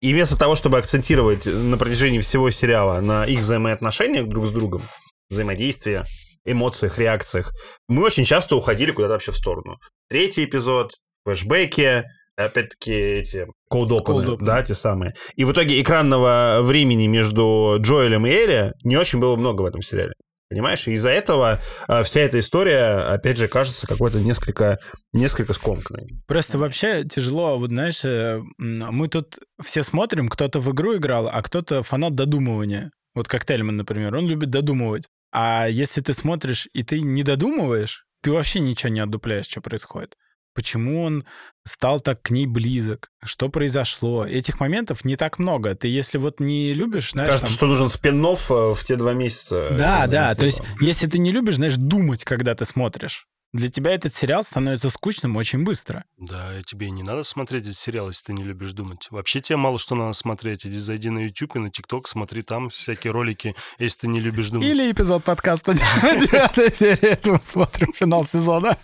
И 0.00 0.12
вместо 0.12 0.36
того, 0.36 0.54
чтобы 0.54 0.78
акцентировать 0.78 1.46
на 1.46 1.76
протяжении 1.76 2.20
всего 2.20 2.50
сериала 2.50 3.00
на 3.00 3.24
их 3.26 3.40
взаимоотношениях 3.40 4.26
друг 4.26 4.46
с 4.46 4.50
другом, 4.50 4.82
взаимодействие, 5.28 6.04
эмоциях, 6.44 6.98
реакциях, 6.98 7.52
мы 7.88 8.04
очень 8.04 8.24
часто 8.24 8.56
уходили 8.56 8.92
куда-то 8.92 9.14
вообще 9.14 9.32
в 9.32 9.36
сторону. 9.36 9.78
Третий 10.08 10.44
эпизод, 10.44 10.92
флешбеки, 11.24 12.04
опять-таки 12.36 12.92
эти 12.92 13.46
open. 13.70 14.36
да, 14.44 14.62
те 14.62 14.74
самые. 14.74 15.14
И 15.34 15.44
в 15.44 15.52
итоге 15.52 15.80
экранного 15.82 16.60
времени 16.62 17.06
между 17.06 17.76
Джоэлем 17.80 18.26
и 18.26 18.30
Элли 18.30 18.72
не 18.84 18.96
очень 18.96 19.18
было 19.18 19.36
много 19.36 19.62
в 19.62 19.66
этом 19.66 19.82
сериале. 19.82 20.12
Понимаешь? 20.50 20.88
И 20.88 20.92
из-за 20.92 21.10
этого 21.10 21.60
а, 21.88 22.02
вся 22.02 22.20
эта 22.20 22.40
история, 22.40 23.12
опять 23.12 23.36
же, 23.36 23.48
кажется 23.48 23.86
какой-то 23.86 24.18
несколько, 24.20 24.78
несколько 25.12 25.52
скомканной. 25.52 26.08
Просто 26.26 26.58
вообще 26.58 27.04
тяжело, 27.04 27.58
вот 27.58 27.68
знаешь, 27.70 28.02
э, 28.04 28.40
мы 28.56 29.08
тут 29.08 29.38
все 29.62 29.82
смотрим, 29.82 30.28
кто-то 30.28 30.60
в 30.60 30.72
игру 30.72 30.96
играл, 30.96 31.28
а 31.30 31.42
кто-то 31.42 31.82
фанат 31.82 32.14
додумывания. 32.14 32.90
Вот 33.14 33.28
как 33.28 33.44
Тельман, 33.44 33.76
например, 33.76 34.14
он 34.16 34.26
любит 34.26 34.50
додумывать. 34.50 35.08
А 35.32 35.68
если 35.68 36.00
ты 36.00 36.14
смотришь 36.14 36.66
и 36.72 36.82
ты 36.82 37.00
не 37.00 37.22
додумываешь, 37.22 38.06
ты 38.22 38.32
вообще 38.32 38.60
ничего 38.60 38.90
не 38.90 39.00
отдупляешь, 39.00 39.46
что 39.46 39.60
происходит. 39.60 40.16
Почему 40.54 41.02
он 41.02 41.24
стал 41.64 42.00
так 42.00 42.22
к 42.22 42.30
ней 42.30 42.46
близок? 42.46 43.10
Что 43.22 43.48
произошло? 43.48 44.26
Этих 44.26 44.60
моментов 44.60 45.04
не 45.04 45.16
так 45.16 45.38
много. 45.38 45.74
Ты 45.74 45.88
если 45.88 46.18
вот 46.18 46.40
не 46.40 46.74
любишь, 46.74 47.12
знаешь, 47.12 47.28
Кажется, 47.28 47.46
там- 47.46 47.54
что 47.54 47.66
нужен 47.66 47.88
спин 47.88 48.20
в 48.24 48.82
те 48.82 48.96
два 48.96 49.12
месяца. 49.12 49.68
Да, 49.76 50.06
да. 50.06 50.34
То 50.34 50.46
есть, 50.46 50.60
если 50.80 51.06
ты 51.06 51.18
не 51.18 51.30
любишь, 51.30 51.56
знаешь, 51.56 51.76
думать, 51.76 52.24
когда 52.24 52.54
ты 52.54 52.64
смотришь. 52.64 53.26
Для 53.54 53.70
тебя 53.70 53.92
этот 53.92 54.14
сериал 54.14 54.44
становится 54.44 54.90
скучным 54.90 55.34
очень 55.36 55.64
быстро. 55.64 56.04
Да, 56.18 56.58
и 56.58 56.62
тебе 56.62 56.90
не 56.90 57.02
надо 57.02 57.22
смотреть 57.22 57.62
этот 57.62 57.76
сериал, 57.76 58.08
если 58.08 58.26
ты 58.26 58.32
не 58.34 58.44
любишь 58.44 58.72
думать. 58.72 59.06
Вообще 59.10 59.40
тебе 59.40 59.56
мало 59.56 59.78
что 59.78 59.94
надо 59.94 60.12
смотреть. 60.12 60.66
Иди 60.66 60.76
зайди 60.76 61.08
на 61.08 61.20
YouTube 61.20 61.56
и 61.56 61.58
на 61.58 61.68
TikTok, 61.68 62.02
смотри 62.04 62.42
там 62.42 62.68
всякие 62.68 63.10
ролики, 63.10 63.54
если 63.78 64.00
ты 64.00 64.08
не 64.08 64.20
любишь 64.20 64.50
думать. 64.50 64.68
Или 64.68 64.92
эпизод 64.92 65.24
подкаста 65.24 65.72
девятая 66.02 66.70
серия, 66.70 67.12
это 67.12 67.32
мы 67.32 67.40
смотрим 67.42 67.94
финал 67.94 68.22
сезона. 68.26 68.76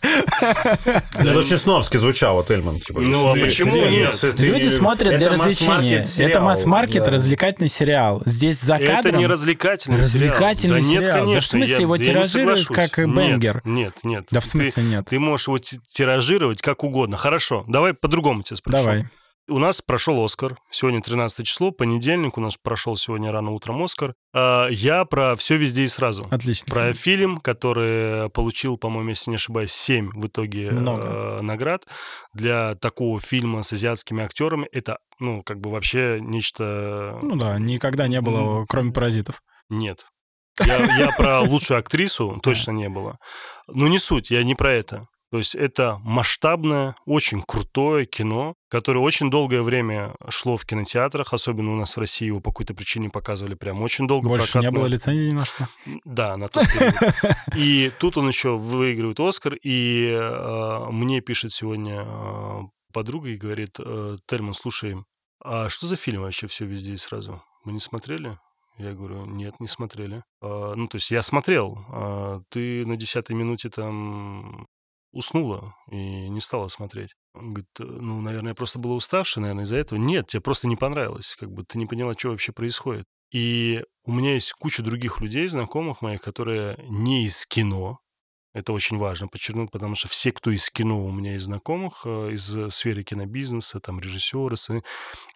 Это 0.82 1.36
очень 1.36 1.58
снобски 1.58 1.98
звучало, 1.98 2.36
вот 2.36 2.50
Эльман. 2.50 2.80
типа, 2.80 3.00
Ну, 3.00 3.28
а 3.28 3.34
почему 3.34 3.76
нет? 3.76 4.18
Люди 4.38 4.68
смотрят 4.74 5.10
для 5.18 5.26
Это 5.26 5.30
развлечения. 5.34 6.02
Это 6.18 6.40
масс-маркет, 6.40 7.06
развлекательный 7.06 7.68
сериал. 7.68 8.22
Здесь 8.24 8.60
за 8.62 8.76
Это 8.76 8.86
кадром... 8.96 9.18
не 9.18 9.26
развлекательный, 9.26 10.02
сериал. 10.02 10.32
Развлекательный 10.32 10.80
да 10.80 10.88
нет, 10.88 11.04
сериал. 11.04 11.16
Да 11.16 11.22
в 11.22 11.24
конечно. 11.26 11.50
смысле, 11.50 11.74
я- 11.74 11.80
его 11.80 11.98
тиражируют 11.98 12.66
как, 12.68 12.96
Нет, 12.98 13.14
бенгер? 13.14 13.60
Нет, 13.66 13.98
нет. 14.04 14.26
Да 14.30 14.40
в 14.40 14.53
Ты- 14.55 14.64
смысле 14.70 14.82
нет. 14.84 15.07
Ты 15.07 15.18
можешь 15.20 15.48
его 15.48 15.59
ти- 15.59 15.78
тиражировать 15.88 16.62
как 16.62 16.84
угодно. 16.84 17.16
Хорошо, 17.16 17.64
давай 17.68 17.92
по-другому 17.94 18.42
тебя 18.42 18.57
спрошу. 18.57 18.78
Давай. 18.78 19.07
У 19.46 19.59
нас 19.59 19.82
прошел 19.82 20.24
Оскар. 20.24 20.57
Сегодня 20.70 21.02
13 21.02 21.44
число, 21.46 21.70
понедельник. 21.70 22.38
У 22.38 22.40
нас 22.40 22.57
прошел 22.57 22.96
сегодня 22.96 23.30
рано 23.30 23.50
утром 23.50 23.82
Оскар. 23.82 24.14
А, 24.34 24.68
Я 24.70 25.05
про 25.05 25.36
все 25.36 25.59
везде 25.59 25.82
и 25.84 25.86
сразу. 25.86 26.26
Отлично. 26.30 26.66
Про 26.72 26.94
фильм, 26.94 27.36
который 27.36 28.30
получил, 28.30 28.78
по-моему, 28.78 29.11
если 29.11 29.28
не 29.32 29.36
ошибаюсь, 29.36 29.70
7 29.70 30.09
в 30.14 30.26
итоге 30.28 30.70
Много. 30.70 31.02
э, 31.05 31.40
наград. 31.42 31.86
Для 32.32 32.74
такого 32.76 33.20
фильма 33.20 33.62
с 33.62 33.72
азиатскими 33.74 34.24
актерами 34.24 34.66
это, 34.72 34.96
ну, 35.18 35.42
как 35.42 35.61
бы 35.61 35.70
вообще 35.70 36.20
нечто... 36.22 37.18
Ну 37.22 37.36
да, 37.36 37.59
никогда 37.59 38.07
не 38.09 38.22
было, 38.22 38.64
кроме 38.66 38.92
паразитов. 38.92 39.42
Нет. 39.68 40.07
Я, 40.61 40.98
я 40.98 41.12
про 41.12 41.40
лучшую 41.42 41.78
актрису 41.78 42.38
точно 42.42 42.72
не 42.72 42.88
было. 42.88 43.18
Но 43.68 43.88
не 43.88 43.98
суть, 43.98 44.30
я 44.30 44.44
не 44.44 44.55
про 44.55 44.72
это. 44.72 45.09
То 45.34 45.38
есть 45.38 45.57
это 45.57 45.98
масштабное, 46.05 46.94
очень 47.07 47.42
крутое 47.42 48.07
кино, 48.07 48.55
которое 48.68 49.00
очень 49.00 49.30
долгое 49.30 49.62
время 49.62 50.14
шло 50.28 50.57
в 50.57 50.64
кинотеатрах, 50.64 51.32
особенно 51.32 51.72
у 51.72 51.76
нас 51.76 51.96
в 51.96 51.98
России 51.98 52.26
его 52.26 52.38
по 52.38 52.52
какой-то 52.52 52.72
причине 52.72 53.11
показывали 53.11 53.55
прям 53.55 53.82
очень 53.82 54.07
долго. 54.07 54.28
Больше 54.28 54.46
не 54.46 54.52
прокатно. 54.52 54.78
было 54.78 54.86
лицензий 54.86 55.30
ни 55.30 55.32
на 55.32 55.44
что. 55.44 55.66
Да, 56.05 56.36
на 56.36 56.46
тот 56.46 56.68
период. 56.68 57.36
И 57.57 57.90
тут 57.98 58.16
он 58.16 58.28
еще 58.28 58.57
выигрывает 58.57 59.18
Оскар, 59.18 59.57
и 59.64 60.16
э, 60.16 60.86
мне 60.92 61.20
пишет 61.20 61.52
сегодня 61.52 62.05
э, 62.07 62.61
подруга 62.92 63.30
и 63.30 63.36
говорит, 63.36 63.76
э, 63.80 64.16
Тельман, 64.26 64.55
слушай, 64.55 64.94
а 65.42 65.68
что 65.68 65.88
за 65.88 65.96
фильм 65.96 66.22
вообще 66.22 66.46
«Все 66.46 66.64
везде 66.64 66.92
и 66.92 66.96
сразу»? 66.96 67.42
Мы 67.64 67.72
не 67.72 67.80
смотрели? 67.80 68.38
Я 68.77 68.93
говорю, 68.93 69.27
нет, 69.27 69.61
не 69.61 69.68
смотрели. 69.68 70.22
А, 70.41 70.75
ну, 70.75 70.89
то 70.89 70.97
есть 70.97 71.11
я 71.11 71.22
смотрел. 71.22 71.85
а 71.89 72.43
ты 72.49 72.85
на 72.87 72.97
десятой 72.97 73.33
минуте 73.33 73.70
там 73.70 74.66
уснула 75.12 75.77
и 75.91 76.29
не 76.29 76.41
стала 76.41 76.68
смотреть. 76.68 77.14
Он 77.35 77.55
говорит, 77.55 77.68
«Э, 77.79 77.85
ну, 77.85 78.20
наверное, 78.20 78.51
я 78.51 78.55
просто 78.55 78.79
была 78.79 78.95
уставшая, 78.95 79.43
наверное, 79.43 79.64
из-за 79.64 79.77
этого. 79.77 79.99
Нет, 79.99 80.27
тебе 80.27 80.41
просто 80.41 80.68
не 80.68 80.77
понравилось. 80.77 81.37
Как 81.39 81.51
бы 81.53 81.64
ты 81.64 81.79
не 81.79 81.87
поняла, 81.87 82.14
что 82.14 82.31
вообще 82.31 82.53
происходит. 82.53 83.07
И 83.33 83.83
у 84.05 84.12
меня 84.12 84.35
есть 84.35 84.53
куча 84.53 84.83
других 84.83 85.20
людей, 85.20 85.49
знакомых 85.49 86.03
моих, 86.03 86.20
которые 86.20 86.77
не 86.89 87.25
из 87.25 87.47
кино. 87.47 88.01
Это 88.55 88.72
очень 88.72 88.98
важно 88.98 89.26
подчеркнуть, 89.26 89.72
потому 89.72 89.96
что 89.96 90.07
все, 90.07 90.30
кто 90.30 90.52
из 90.52 90.70
кино 90.70 91.05
у 91.05 91.11
меня 91.11 91.34
из 91.34 91.42
знакомых, 91.42 92.02
э, 92.07 92.30
из 92.32 92.57
э, 92.57 92.70
сферы 92.70 93.02
кинобизнеса, 93.02 93.80
там 93.80 93.98
режиссеры, 94.00 94.55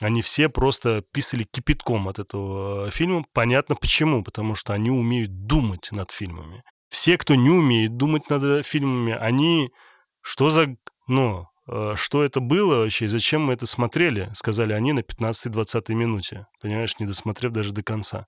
они 0.00 0.22
все 0.22 0.48
просто 0.48 1.02
писали 1.12 1.42
кипятком 1.42 2.08
от 2.08 2.20
этого 2.20 2.86
э, 2.86 2.90
фильма. 2.90 3.24
Понятно 3.32 3.74
почему, 3.74 4.22
потому 4.22 4.54
что 4.54 4.72
они 4.72 4.90
умеют 4.90 5.46
думать 5.46 5.88
над 5.90 6.12
фильмами. 6.12 6.62
Все, 6.88 7.18
кто 7.18 7.34
не 7.34 7.50
умеет 7.50 7.96
думать 7.96 8.30
над 8.30 8.64
фильмами, 8.64 9.12
они 9.12 9.72
что 10.20 10.48
за, 10.48 10.76
э, 11.08 11.94
что 11.96 12.22
это 12.22 12.38
было 12.38 12.82
вообще 12.82 13.06
и 13.06 13.08
зачем 13.08 13.42
мы 13.42 13.54
это 13.54 13.66
смотрели, 13.66 14.30
сказали 14.34 14.74
они 14.74 14.92
на 14.92 15.00
15-20 15.00 15.92
минуте, 15.94 16.46
понимаешь, 16.62 16.98
не 17.00 17.06
досмотрев 17.06 17.50
даже 17.50 17.72
до 17.72 17.82
конца. 17.82 18.26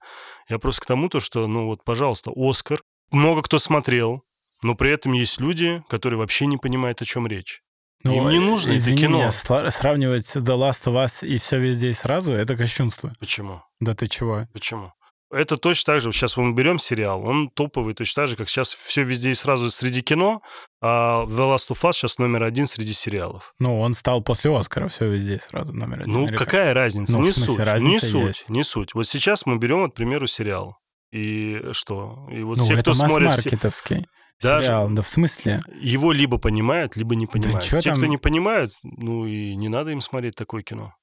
Я 0.48 0.58
просто 0.58 0.82
к 0.82 0.86
тому, 0.86 1.08
то, 1.08 1.20
что, 1.20 1.46
ну 1.46 1.66
вот, 1.66 1.84
пожалуйста, 1.84 2.32
Оскар, 2.34 2.82
много 3.12 3.42
кто 3.42 3.58
смотрел, 3.58 4.24
но 4.62 4.74
при 4.74 4.90
этом 4.90 5.12
есть 5.12 5.40
люди, 5.40 5.82
которые 5.88 6.18
вообще 6.18 6.46
не 6.46 6.56
понимают, 6.56 7.00
о 7.02 7.04
чем 7.04 7.26
речь. 7.26 7.60
Им 8.04 8.28
не 8.30 8.38
нужно 8.38 8.70
это 8.70 8.72
Ну, 8.72 8.76
извини 8.76 8.98
кино. 9.02 9.18
меня, 9.18 9.70
сравнивать 9.70 10.34
The 10.34 10.42
Last 10.56 10.84
of 10.84 10.94
Us 11.04 11.26
и 11.26 11.38
все 11.38 11.58
везде 11.58 11.90
и 11.90 11.92
сразу, 11.94 12.32
это 12.32 12.56
кощунство. 12.56 13.12
Почему? 13.20 13.62
Да 13.78 13.94
ты 13.94 14.06
чего? 14.06 14.46
Почему? 14.54 14.92
Это 15.32 15.56
точно 15.58 15.92
так 15.94 16.00
же. 16.00 16.10
Сейчас 16.10 16.36
мы 16.36 16.52
берем 16.54 16.78
сериал, 16.80 17.24
он 17.24 17.50
топовый 17.50 17.94
точно 17.94 18.22
так 18.22 18.30
же, 18.30 18.36
как 18.36 18.48
сейчас 18.48 18.74
все 18.74 19.04
везде 19.04 19.30
и 19.30 19.34
сразу 19.34 19.70
среди 19.70 20.02
кино, 20.02 20.42
а 20.82 21.24
The 21.26 21.54
Last 21.54 21.70
of 21.70 21.80
Us 21.88 21.92
сейчас 21.92 22.18
номер 22.18 22.42
один 22.42 22.66
среди 22.66 22.94
сериалов. 22.94 23.52
Ну, 23.60 23.78
он 23.80 23.92
стал 23.94 24.22
после 24.22 24.50
Оскара, 24.56 24.88
все 24.88 25.08
везде 25.08 25.36
и 25.36 25.38
сразу 25.38 25.72
номер 25.72 26.00
один. 26.00 26.12
Ну, 26.12 26.26
Или 26.26 26.36
как? 26.36 26.48
какая 26.48 26.74
разница? 26.74 27.12
Ну, 27.18 27.22
не 27.24 27.30
смысле, 27.32 27.46
суть, 27.46 27.58
не 27.58 27.64
разница 27.64 28.06
суть, 28.06 28.26
есть. 28.26 28.48
не 28.48 28.62
суть. 28.64 28.94
Вот 28.94 29.06
сейчас 29.06 29.46
мы 29.46 29.58
берем, 29.58 29.82
вот, 29.82 29.92
к 29.92 29.94
примеру, 29.94 30.26
сериал. 30.26 30.78
И 31.12 31.62
что? 31.72 32.26
И 32.32 32.42
вот 32.42 32.56
Ну, 32.58 32.64
все, 32.64 32.72
это 32.74 32.82
кто 32.82 32.94
смотрит, 32.94 33.30
все- 33.32 33.50
Даже- 34.42 34.66
сериал. 34.68 34.88
Да 34.90 35.02
в 35.02 35.08
смысле? 35.08 35.60
его 35.80 36.12
либо 36.12 36.38
понимают, 36.38 36.96
либо 36.96 37.14
не 37.14 37.26
понимают. 37.26 37.62
чё 37.64 37.78
Те, 37.78 37.90
там? 37.90 37.98
кто 37.98 38.06
не 38.06 38.16
понимают, 38.18 38.72
ну 38.82 39.26
и 39.26 39.54
не 39.56 39.68
надо 39.68 39.90
им 39.90 40.00
смотреть 40.00 40.34
такое 40.34 40.62
кино. 40.62 40.94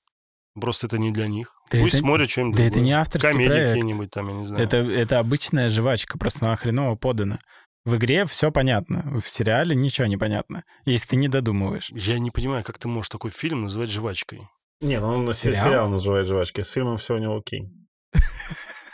Просто 0.59 0.87
это 0.87 0.97
не 0.97 1.11
для 1.11 1.27
них. 1.27 1.51
Да 1.71 1.77
Пусть 1.79 1.95
это- 1.95 1.97
смотрят 2.03 2.29
что-нибудь 2.29 2.57
Да 2.57 2.63
это 2.63 2.71
другое. 2.73 2.85
не 2.85 2.91
авторский 2.93 3.29
Комедии 3.31 3.51
проект. 3.51 3.67
какие-нибудь 3.69 4.09
там, 4.09 4.27
я 4.29 4.33
не 4.35 4.45
знаю. 4.45 4.63
Это, 4.63 4.77
это 4.77 5.19
обычная 5.19 5.69
жвачка, 5.69 6.17
просто 6.17 6.45
она 6.45 6.55
хреново 6.55 6.95
подана. 6.95 7.39
В 7.85 7.95
игре 7.95 8.25
все 8.25 8.51
понятно, 8.51 9.21
в 9.21 9.29
сериале 9.29 9.75
ничего 9.75 10.07
не 10.07 10.17
понятно, 10.17 10.63
если 10.85 11.07
ты 11.09 11.15
не 11.15 11.27
додумываешь. 11.29 11.89
Я 11.91 12.19
не 12.19 12.31
понимаю, 12.31 12.63
как 12.63 12.77
ты 12.79 12.87
можешь 12.87 13.09
такой 13.09 13.31
фильм 13.31 13.61
называть 13.61 13.91
жвачкой. 13.91 14.41
Не, 14.81 14.99
ну 14.99 15.07
он 15.07 15.33
Сериал? 15.33 15.63
сериал 15.65 15.89
называет 15.89 16.27
жвачки. 16.27 16.61
С 16.61 16.69
фильмом 16.69 16.97
все 16.97 17.15
у 17.15 17.17
него 17.19 17.37
окей. 17.37 17.71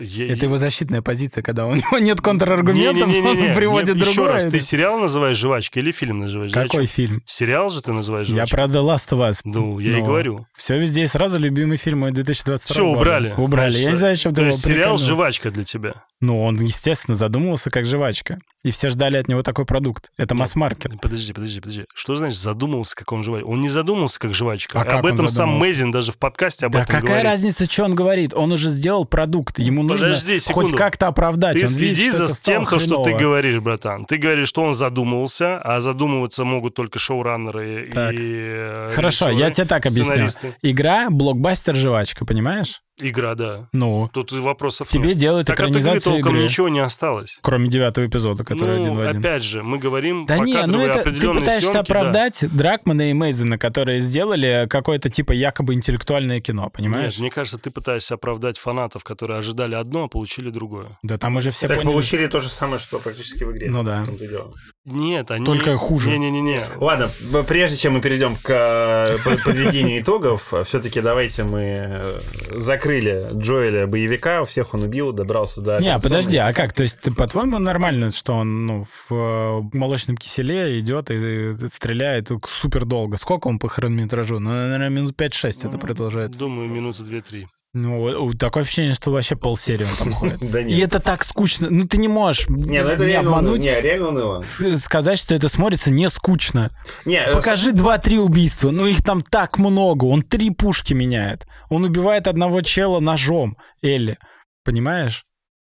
Я- 0.00 0.32
Это 0.32 0.46
его 0.46 0.58
защитная 0.58 1.02
позиция, 1.02 1.42
когда 1.42 1.66
у 1.66 1.74
него 1.74 1.98
нет 1.98 2.20
контраргументов, 2.20 3.08
Не-не-не-не-не. 3.08 3.48
он 3.50 3.54
приводит 3.54 3.94
Не- 3.96 4.00
Еще 4.02 4.14
другое. 4.14 4.32
раз, 4.34 4.44
ты 4.44 4.58
сериал 4.58 4.98
называешь 4.98 5.36
жвачкой 5.36 5.82
или 5.82 5.92
фильм 5.92 6.20
называешь 6.20 6.52
Какой 6.52 6.86
фильм? 6.86 7.22
Сериал 7.24 7.70
же 7.70 7.82
ты 7.82 7.92
называешь 7.92 8.28
Я 8.28 8.46
жвачкой. 8.46 8.56
про 8.58 8.64
The 8.66 8.82
Last 8.84 9.08
of 9.10 9.30
Us. 9.30 9.40
Ну, 9.44 9.78
я 9.78 9.98
и 9.98 10.02
говорю. 10.02 10.46
Все 10.56 10.78
везде 10.78 11.04
и 11.04 11.06
сразу 11.06 11.38
любимый 11.38 11.76
фильм 11.76 12.00
мой 12.00 12.10
2022 12.12 12.74
Все, 12.74 12.84
убрали. 12.86 13.34
Убрали. 13.36 13.76
Я 13.76 13.90
не 13.90 13.96
знаю, 13.96 14.16
чем 14.16 14.34
ты 14.34 14.40
То 14.42 14.46
есть 14.48 14.64
сериал 14.64 14.98
жвачка 14.98 15.50
для 15.50 15.62
тебя. 15.64 15.94
Ну, 16.20 16.42
он, 16.42 16.56
естественно, 16.56 17.14
задумывался 17.14 17.70
как 17.70 17.84
жвачка. 17.86 18.38
И 18.64 18.70
все 18.72 18.90
ждали 18.90 19.16
от 19.18 19.28
него 19.28 19.42
такой 19.44 19.64
продукт. 19.64 20.10
Это 20.16 20.34
масс-маркет. 20.34 20.92
Подожди, 21.00 21.32
подожди, 21.32 21.60
подожди. 21.60 21.84
Что 21.94 22.16
значит 22.16 22.38
задумался, 22.40 22.96
как 22.96 23.12
он 23.12 23.22
жвачка? 23.22 23.46
Он 23.46 23.60
не 23.60 23.68
задумался, 23.68 24.18
как 24.18 24.34
жвачка. 24.34 24.80
А 24.80 24.84
как 24.84 24.94
об 24.94 25.06
этом 25.06 25.28
сам? 25.28 25.50
Мейзин 25.58 25.92
даже 25.92 26.10
в 26.10 26.18
подкасте 26.18 26.66
об 26.66 26.72
Да 26.72 26.80
этом 26.82 26.86
какая 26.96 27.02
говорит. 27.06 27.24
разница, 27.24 27.70
что 27.70 27.84
он 27.84 27.94
говорит? 27.94 28.32
Он 28.34 28.50
уже 28.50 28.70
сделал 28.70 29.04
продукт. 29.04 29.35
Ему 29.56 29.82
Подожди 29.86 30.06
нужно 30.32 30.38
секунду. 30.38 30.68
хоть 30.68 30.76
как-то 30.78 31.08
оправдать. 31.08 31.54
Ты 31.58 31.66
Он 31.66 31.72
видит, 31.74 31.96
следи 31.96 32.08
что 32.10 32.26
за 32.26 32.32
это 32.32 32.42
тем, 32.42 32.64
то, 32.64 32.78
что 32.78 33.02
ты 33.02 33.14
говоришь, 33.14 33.60
братан. 33.60 34.04
Ты 34.04 34.16
говоришь, 34.16 34.48
что 34.48 34.62
он 34.62 34.74
задумывался, 34.74 35.58
а 35.62 35.80
задумываться 35.80 36.44
могут 36.44 36.74
только 36.74 36.98
шоураннеры 36.98 37.88
Так. 37.92 38.12
и 38.14 38.18
э, 38.20 38.92
Хорошо, 38.94 39.26
режиссеры, 39.26 39.44
я 39.48 39.50
тебе 39.50 39.66
так 39.66 39.86
объясню. 39.86 40.54
Игра 40.62 41.08
блокбастер-жвачка, 41.10 42.24
понимаешь? 42.24 42.80
Игра, 42.98 43.34
да. 43.34 43.68
Ну, 43.72 44.08
Тут 44.12 44.32
вопросов 44.32 44.88
тебе 44.88 45.10
нет. 45.10 45.18
делают 45.18 45.46
Так 45.46 45.60
от 45.60 45.68
игры 45.68 45.80
экранизацию 45.80 46.14
толком 46.14 46.32
игры. 46.36 46.44
ничего 46.44 46.68
не 46.70 46.80
осталось. 46.80 47.38
Кроме 47.42 47.68
девятого 47.68 48.06
эпизода, 48.06 48.42
который 48.42 48.78
ну, 48.78 48.82
один 48.84 48.96
в 48.96 49.00
один. 49.00 49.20
опять 49.20 49.42
же, 49.42 49.62
мы 49.62 49.78
говорим, 49.78 50.24
Да 50.24 50.38
не, 50.38 50.54
ну 50.66 50.80
это 50.80 51.02
ты 51.10 51.10
пытаешься 51.12 51.60
съемки, 51.60 51.72
да. 51.72 51.80
оправдать 51.80 52.44
Дракмана 52.56 53.10
и 53.10 53.12
Мейзена, 53.12 53.58
которые 53.58 54.00
сделали 54.00 54.66
какое-то 54.70 55.10
типа 55.10 55.32
якобы 55.32 55.74
интеллектуальное 55.74 56.40
кино, 56.40 56.70
понимаешь? 56.70 57.12
Нет, 57.14 57.20
мне 57.20 57.30
кажется, 57.30 57.58
ты 57.58 57.70
пытаешься 57.70 58.14
оправдать 58.14 58.56
фанатов, 58.58 59.04
которые 59.04 59.38
ожидали 59.38 59.74
одно, 59.74 60.04
а 60.04 60.08
получили 60.08 60.48
другое. 60.48 60.98
Да 61.02 61.18
там 61.18 61.36
уже 61.36 61.50
все 61.50 61.68
так 61.68 61.78
поняли. 61.78 61.92
получили 61.92 62.26
то 62.28 62.40
же 62.40 62.48
самое, 62.48 62.78
что 62.78 62.98
практически 62.98 63.44
в 63.44 63.52
игре. 63.52 63.68
Ну 63.70 63.82
да. 63.82 64.04
В 64.04 64.06
том-то 64.06 64.24
и 64.24 64.28
дело. 64.28 64.54
Нет, 64.86 65.32
они... 65.32 65.44
Только 65.44 65.76
хуже. 65.76 66.16
Не-не-не. 66.16 66.60
Ладно, 66.76 67.10
прежде 67.48 67.76
чем 67.76 67.94
мы 67.94 68.00
перейдем 68.00 68.36
к 68.36 68.48
э, 68.48 69.18
по- 69.24 69.44
подведению 69.44 70.00
итогов, 70.00 70.54
все-таки 70.64 71.00
давайте 71.00 71.42
мы 71.42 71.60
э, 71.88 72.20
закрыли 72.52 73.30
Джоэля 73.32 73.88
боевика, 73.88 74.44
всех 74.44 74.74
он 74.74 74.84
убил, 74.84 75.10
добрался 75.10 75.60
до... 75.60 75.80
Не, 75.80 75.98
подожди, 75.98 76.36
а 76.36 76.52
как? 76.52 76.72
То 76.72 76.84
есть, 76.84 77.00
ты, 77.00 77.12
по-твоему, 77.12 77.58
нормально, 77.58 78.12
что 78.12 78.34
он 78.34 78.66
ну, 78.66 78.84
в 78.84 79.12
э, 79.12 79.76
молочном 79.76 80.16
киселе 80.16 80.78
идет 80.78 81.10
и, 81.10 81.54
стреляет 81.68 82.30
супер 82.46 82.84
долго? 82.84 83.16
Сколько 83.16 83.48
он 83.48 83.58
по 83.58 83.68
хронометражу? 83.68 84.38
Ну, 84.38 84.50
наверное, 84.50 84.88
минут 84.88 85.20
5-6 85.20 85.68
это 85.68 85.78
продолжается. 85.78 86.38
Думаю, 86.38 86.68
минуты 86.68 87.02
две-три. 87.02 87.48
Ну, 87.76 88.32
такое 88.32 88.62
ощущение, 88.62 88.94
что 88.94 89.10
вообще 89.10 89.36
полсерии 89.36 89.84
он 89.84 89.96
там 89.98 90.12
ходит. 90.14 90.38
Да 90.50 90.60
И 90.60 90.64
нет. 90.64 90.88
это 90.88 90.98
так 90.98 91.24
скучно. 91.24 91.68
Ну, 91.68 91.86
ты 91.86 91.98
не 91.98 92.08
можешь 92.08 92.48
Не, 92.48 92.82
ну 92.82 92.88
это 92.88 93.04
не 93.04 93.10
реально 93.10 93.36
обмануть, 93.36 93.60
Не, 93.60 93.80
реально 93.82 94.08
уныло. 94.08 94.42
сказать, 94.76 95.18
что 95.18 95.34
это 95.34 95.48
смотрится 95.48 95.90
не 95.90 96.08
скучно. 96.08 96.70
Не, 97.04 97.18
э, 97.18 97.34
Покажи 97.34 97.72
два-три 97.72 98.18
убийства. 98.18 98.70
Ну, 98.70 98.86
их 98.86 99.04
там 99.04 99.20
так 99.20 99.58
много. 99.58 100.04
Он 100.06 100.22
три 100.22 100.48
пушки 100.50 100.94
меняет. 100.94 101.46
Он 101.68 101.84
убивает 101.84 102.26
одного 102.28 102.62
чела 102.62 102.98
ножом, 103.00 103.58
Элли. 103.82 104.16
Понимаешь? 104.64 105.25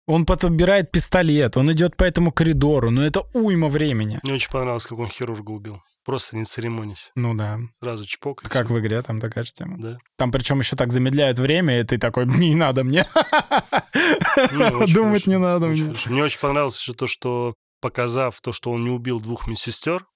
Он 0.09 0.25
подбирает 0.25 0.91
пистолет, 0.91 1.59
он 1.59 1.71
идет 1.71 1.95
по 1.95 2.03
этому 2.03 2.33
коридору, 2.33 2.91
но 2.91 3.05
это 3.05 3.27
уйма 3.35 3.69
времени. 3.69 4.21
Мне 4.23 4.33
очень 4.33 4.51
понравилось, 4.51 4.87
как 4.87 4.99
он 4.99 5.09
хирурга 5.09 5.51
убил. 5.51 5.83
Просто 6.03 6.35
не 6.35 6.45
церемонясь. 6.45 7.11
Ну 7.15 7.35
да. 7.35 7.61
Сразу 7.79 8.07
чпок. 8.07 8.41
Как 8.41 8.71
в 8.71 8.79
игре 8.79 9.03
там 9.03 9.21
такая 9.21 9.45
же 9.45 9.53
тема. 9.53 9.77
Да. 9.79 9.99
Там 10.17 10.33
причем 10.33 10.61
еще 10.61 10.77
так 10.77 10.93
замедляют 10.93 11.39
время, 11.39 11.79
и 11.79 11.85
ты 11.85 11.99
такой, 11.99 12.25
не 12.25 12.55
надо 12.55 12.85
мне. 12.85 13.07
Очень 14.35 14.95
Думать 14.95 15.27
не 15.27 15.37
надо 15.37 15.69
очень 15.69 15.91
мне. 15.91 15.95
Мне 16.07 16.25
очень 16.25 16.41
понравилось 16.41 16.81
еще 16.81 16.95
то, 16.95 17.07
что 17.07 17.55
показав 17.83 18.41
то, 18.41 18.53
что 18.53 18.71
он 18.71 18.85
не 18.85 18.91
убил 18.91 19.21
двух 19.21 19.47
медсестер, 19.47 20.07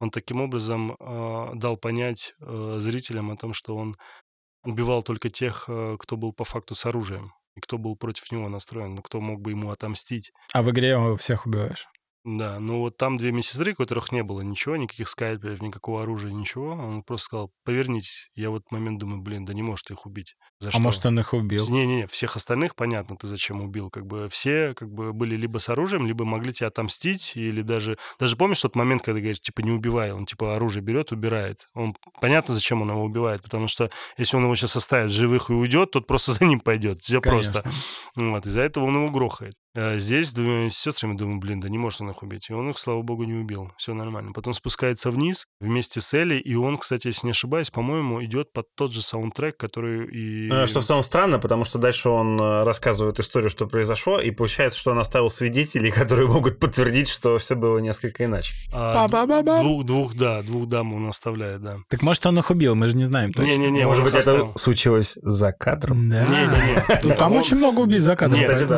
он 0.00 0.10
таким 0.10 0.40
образом 0.40 0.96
э, 0.98 1.50
дал 1.54 1.76
понять 1.76 2.34
э, 2.40 2.78
зрителям 2.80 3.30
о 3.30 3.36
том, 3.36 3.54
что 3.54 3.76
он 3.76 3.94
убивал 4.64 5.04
только 5.04 5.30
тех, 5.30 5.66
э, 5.68 5.96
кто 6.00 6.16
был 6.16 6.32
по 6.32 6.42
факту 6.42 6.74
с 6.74 6.84
оружием 6.84 7.32
и 7.56 7.60
кто 7.60 7.78
был 7.78 7.96
против 7.96 8.30
него 8.30 8.48
настроен, 8.48 8.94
ну, 8.94 9.02
кто 9.02 9.20
мог 9.20 9.40
бы 9.40 9.50
ему 9.50 9.70
отомстить. 9.70 10.32
А 10.52 10.62
в 10.62 10.70
игре 10.70 11.16
всех 11.16 11.46
убиваешь. 11.46 11.88
Да, 12.26 12.58
ну 12.58 12.80
вот 12.80 12.96
там 12.96 13.18
две 13.18 13.30
медсестры, 13.30 13.70
у 13.70 13.76
которых 13.76 14.10
не 14.10 14.24
было 14.24 14.40
ничего, 14.40 14.74
никаких 14.74 15.08
скальпелей, 15.08 15.56
никакого 15.60 16.02
оружия, 16.02 16.32
ничего. 16.32 16.72
Он 16.72 17.04
просто 17.04 17.26
сказал, 17.26 17.52
повернитесь. 17.64 18.30
Я 18.34 18.50
в 18.50 18.56
этот 18.56 18.72
момент 18.72 18.98
думаю, 18.98 19.22
блин, 19.22 19.44
да 19.44 19.54
не 19.54 19.62
может 19.62 19.88
их 19.92 20.06
убить. 20.06 20.34
За 20.58 20.70
А 20.70 20.72
что? 20.72 20.80
может, 20.80 21.06
он 21.06 21.20
их 21.20 21.32
убил? 21.32 21.64
Не-не-не, 21.68 22.08
всех 22.08 22.34
остальных, 22.34 22.74
понятно, 22.74 23.16
ты 23.16 23.28
зачем 23.28 23.60
убил. 23.60 23.90
Как 23.90 24.06
бы 24.06 24.28
все 24.28 24.74
как 24.74 24.90
бы 24.90 25.12
были 25.12 25.36
либо 25.36 25.58
с 25.58 25.68
оружием, 25.68 26.04
либо 26.04 26.24
могли 26.24 26.52
тебя 26.52 26.66
отомстить, 26.66 27.36
или 27.36 27.62
даже... 27.62 27.96
Даже 28.18 28.36
помнишь 28.36 28.60
тот 28.60 28.74
момент, 28.74 29.02
когда 29.02 29.20
говоришь, 29.20 29.40
типа, 29.40 29.60
не 29.60 29.70
убивай, 29.70 30.10
он 30.10 30.26
типа 30.26 30.56
оружие 30.56 30.82
берет, 30.82 31.12
убирает. 31.12 31.68
Он... 31.74 31.94
Понятно, 32.20 32.54
зачем 32.54 32.82
он 32.82 32.90
его 32.90 33.04
убивает, 33.04 33.40
потому 33.40 33.68
что 33.68 33.88
если 34.18 34.36
он 34.36 34.42
его 34.42 34.56
сейчас 34.56 34.74
оставит 34.74 35.12
живых 35.12 35.50
и 35.50 35.52
уйдет, 35.52 35.92
тот 35.92 36.08
просто 36.08 36.32
за 36.40 36.44
ним 36.44 36.58
пойдет. 36.58 37.02
Все 37.02 37.20
Конечно. 37.20 37.62
просто. 37.62 37.80
Вот, 38.16 38.46
из-за 38.46 38.62
этого 38.62 38.86
он 38.86 38.96
его 38.96 39.10
грохает. 39.10 39.54
А 39.76 39.98
здесь 39.98 40.28
с 40.28 40.32
двумя 40.32 40.68
сестрами 40.68 41.16
думаю, 41.16 41.38
блин, 41.38 41.60
да 41.60 41.68
не 41.68 41.78
может 41.78 42.00
он 42.00 42.10
их 42.10 42.22
убить. 42.22 42.48
И 42.48 42.52
он 42.52 42.70
их, 42.70 42.78
слава 42.78 43.02
богу, 43.02 43.24
не 43.24 43.34
убил. 43.34 43.72
Все 43.76 43.94
нормально. 43.94 44.32
Потом 44.32 44.52
спускается 44.54 45.10
вниз 45.10 45.46
вместе 45.60 46.00
с 46.00 46.14
Элли, 46.14 46.36
и 46.36 46.54
он, 46.54 46.78
кстати, 46.78 47.08
если 47.08 47.26
не 47.26 47.32
ошибаюсь, 47.32 47.70
по-моему, 47.70 48.24
идет 48.24 48.52
под 48.52 48.66
тот 48.74 48.92
же 48.92 49.02
саундтрек, 49.02 49.56
который 49.56 50.06
и... 50.08 50.50
Э, 50.50 50.66
Что 50.66 50.80
в 50.80 50.84
целом 50.84 51.02
странно, 51.02 51.38
потому 51.38 51.64
что 51.64 51.78
дальше 51.78 52.08
он 52.08 52.40
э, 52.40 52.64
рассказывает 52.64 53.20
историю, 53.20 53.50
что 53.50 53.66
произошло, 53.66 54.18
и 54.18 54.30
получается, 54.30 54.78
что 54.78 54.92
он 54.92 54.98
оставил 54.98 55.28
свидетелей, 55.30 55.90
которые 55.92 56.28
могут 56.28 56.58
подтвердить, 56.58 57.08
что 57.08 57.36
все 57.38 57.54
было 57.54 57.78
несколько 57.78 58.24
иначе. 58.24 58.52
А, 58.72 58.94
двух, 59.62 59.84
двух, 59.84 60.14
да, 60.14 60.42
двух 60.42 60.66
дам 60.68 60.94
он 60.94 61.08
оставляет, 61.08 61.62
да. 61.62 61.78
Так 61.88 62.02
может, 62.02 62.24
он 62.26 62.38
их 62.38 62.50
убил, 62.50 62.74
мы 62.74 62.88
же 62.88 62.96
не 62.96 63.04
знаем 63.04 63.32
точно. 63.32 63.50
Не-не-не, 63.50 63.84
Может 63.86 64.00
он 64.00 64.04
быть, 64.06 64.14
их 64.14 64.20
это 64.22 64.30
оставил. 64.30 64.52
случилось 64.56 65.18
за 65.22 65.52
кадром? 65.52 66.08
Да. 66.08 66.24
Не-не-не. 66.24 67.00
Ну, 67.04 67.14
там 67.14 67.32
Он- 67.32 67.38
очень 67.38 67.56
много 67.56 67.80
убийц 67.80 68.02
за 68.02 68.16
кадром. 68.16 68.38
Нет, 68.38 68.50
Кстати, 68.50 68.68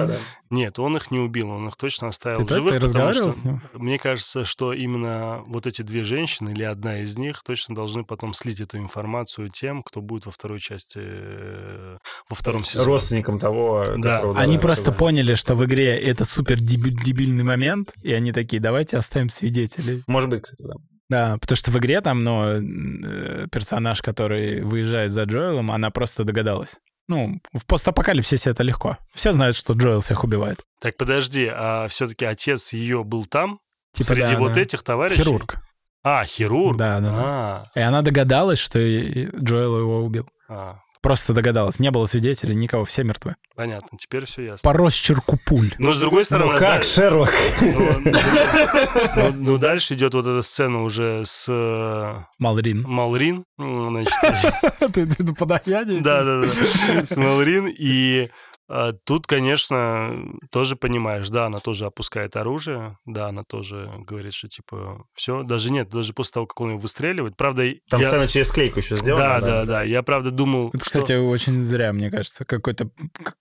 он 0.89 0.97
их 0.97 1.11
не 1.11 1.18
убил, 1.20 1.51
он 1.51 1.68
их 1.68 1.76
точно 1.76 2.09
оставил 2.09 2.39
Ты 2.45 2.55
в 2.55 2.57
живых, 2.57 2.74
ты 2.74 2.80
потому 2.80 3.07
разговаривал 3.07 3.32
что 3.32 3.41
с 3.41 3.45
ним? 3.45 3.62
мне 3.74 3.99
кажется, 3.99 4.45
что 4.45 4.72
именно 4.72 5.43
вот 5.47 5.66
эти 5.66 5.82
две 5.82 6.03
женщины 6.05 6.51
или 6.51 6.64
одна 6.64 6.99
из 7.01 7.16
них 7.18 7.43
точно 7.45 7.74
должны 7.74 8.05
потом 8.05 8.32
слить 8.34 8.61
эту 8.61 8.78
информацию 8.78 9.49
тем, 9.51 9.82
кто 9.82 10.01
будет 10.01 10.26
во 10.26 10.32
второй 10.32 10.59
части, 10.59 10.99
э, 11.01 11.99
во 12.28 12.34
втором 12.36 12.64
сезоне. 12.64 12.86
Родственникам 12.86 13.39
того, 13.39 13.84
Да. 13.97 14.16
которого 14.16 14.41
Они 14.41 14.57
да, 14.57 14.62
просто 14.62 14.91
да. 14.91 14.97
поняли, 14.97 15.34
что 15.34 15.55
в 15.55 15.64
игре 15.64 15.97
это 15.97 16.24
супер 16.24 16.57
деби- 16.59 16.91
дебильный 17.05 17.45
момент, 17.45 17.93
и 18.03 18.12
они 18.12 18.32
такие, 18.32 18.61
давайте 18.61 18.97
оставим 18.97 19.28
свидетелей. 19.28 20.03
Может 20.07 20.30
быть, 20.30 20.43
кстати, 20.43 20.62
да. 20.62 20.74
Да, 21.11 21.39
потому 21.39 21.57
что 21.57 21.70
в 21.70 21.78
игре 21.78 22.01
там, 22.03 22.22
ну, 22.22 22.45
э, 22.45 23.47
персонаж, 23.51 24.03
который 24.03 24.62
выезжает 24.62 25.11
за 25.11 25.22
Джоэлом, 25.24 25.70
она 25.70 25.91
просто 25.91 26.24
догадалась. 26.24 26.76
Ну, 27.09 27.41
в 27.55 27.65
постапокалипсисе 27.67 28.51
это 28.51 28.63
легко. 28.63 28.99
Все 29.15 29.33
знают, 29.33 29.57
что 29.57 29.73
Джоэл 29.73 30.01
всех 30.03 30.25
убивает. 30.25 30.61
Так 30.81 30.97
подожди, 30.97 31.49
а 31.51 31.89
все-таки 31.89 32.25
отец 32.27 32.73
ее 32.75 33.03
был 33.03 33.25
там, 33.27 33.61
Типа, 33.95 34.09
среди 34.11 34.35
да, 34.35 34.39
вот 34.39 34.53
да. 34.53 34.61
этих 34.61 34.83
товарищей? 34.83 35.23
Хирург. 35.23 35.57
А, 36.05 36.25
хирург? 36.25 36.77
Да, 36.77 37.01
да, 37.01 37.11
да. 37.11 37.17
А, 37.17 37.63
И 37.75 37.81
она 37.81 38.03
догадалась, 38.03 38.59
что 38.59 38.79
Джоэл 38.79 39.79
его 39.81 40.01
убил. 40.05 40.29
а, 40.49 40.77
Просто 41.03 41.33
догадалась. 41.33 41.79
Не 41.79 41.91
было 41.91 42.07
свидетелей, 42.07 42.55
никого, 42.55 42.85
все 42.85 43.05
мертвы. 43.05 43.37
понятно, 43.57 43.97
теперь 43.99 44.25
все 44.25 44.43
ясно. 44.43 44.69
По 44.71 44.77
росчерку 44.77 45.39
пуль. 45.47 45.75
Но 45.79 45.93
с 45.93 45.99
другой 45.99 46.25
стороны, 46.25 46.53
Ну 46.53 46.59
как, 46.59 46.81
да, 46.81 46.83
Шерлок? 46.83 47.31
ну, 47.61 47.91
ну, 48.05 48.13
ну, 49.17 49.33
ну, 49.35 49.59
дальше 49.59 49.95
идет 49.95 50.15
вот 50.15 50.27
эта 50.27 50.43
сцена 50.43 50.83
уже 50.83 51.23
с 51.25 51.47
э, 51.49 52.15
Малрин. 52.39 52.83
Малрин, 52.83 53.45
ну, 53.59 53.91
значит, 53.91 54.13
Ты 54.93 55.07
ты 55.07 55.23
на 55.23 55.35
подаяние? 55.35 56.01
Да, 56.01 56.25
да, 56.25 56.41
да. 56.43 57.07
С 57.07 57.17
Мелрин. 57.17 57.69
И 57.79 58.29
тут, 59.05 59.27
конечно, 59.27 60.14
тоже 60.53 60.77
понимаешь, 60.77 61.29
да, 61.31 61.47
она 61.47 61.59
тоже 61.59 61.87
опускает 61.87 62.37
оружие, 62.37 62.99
да, 63.07 63.29
она 63.29 63.43
тоже 63.43 63.91
говорит, 64.07 64.35
что 64.35 64.49
типа 64.49 65.05
все, 65.14 65.43
даже 65.43 65.71
нет, 65.71 65.89
даже 65.89 66.12
после 66.12 66.33
того, 66.35 66.47
как 66.47 66.61
он 66.61 66.71
его 66.71 66.79
выстреливает. 66.79 67.37
Правда, 67.37 67.64
Там 67.89 68.01
я- 68.01 68.09
сцена 68.09 68.29
через 68.29 68.49
склейку 68.49 68.79
еще 68.79 68.97
сделана. 68.97 69.25
да, 69.25 69.41
да, 69.41 69.64
да, 69.64 69.83
Я 69.83 70.03
правда 70.03 70.31
думал, 70.31 70.69
Это, 70.69 70.85
что- 70.85 71.01
кстати, 71.01 71.12
очень 71.19 71.62
зря, 71.62 71.93
мне 71.93 72.11
кажется. 72.11 72.45
Какой-то, 72.45 72.91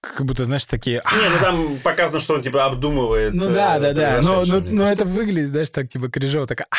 как 0.01 0.25
будто, 0.25 0.45
знаешь, 0.45 0.65
такие... 0.65 1.01
«А, 1.03 1.15
Не, 1.17 1.29
ну 1.29 1.35
там 1.41 1.77
показано, 1.83 2.19
что 2.19 2.35
он 2.35 2.41
типа 2.41 2.65
обдумывает. 2.65 3.33
Ну 3.33 3.49
э, 3.49 3.53
да, 3.53 3.79
да, 3.79 3.93
да. 3.93 4.21
Но, 4.21 4.45
но, 4.45 4.59
но 4.59 4.83
это 4.85 5.05
выглядит, 5.05 5.49
знаешь, 5.49 5.71
так, 5.71 5.89
типа, 5.89 6.09
Крижова 6.09 6.47
такая, 6.47 6.67
«А, 6.71 6.75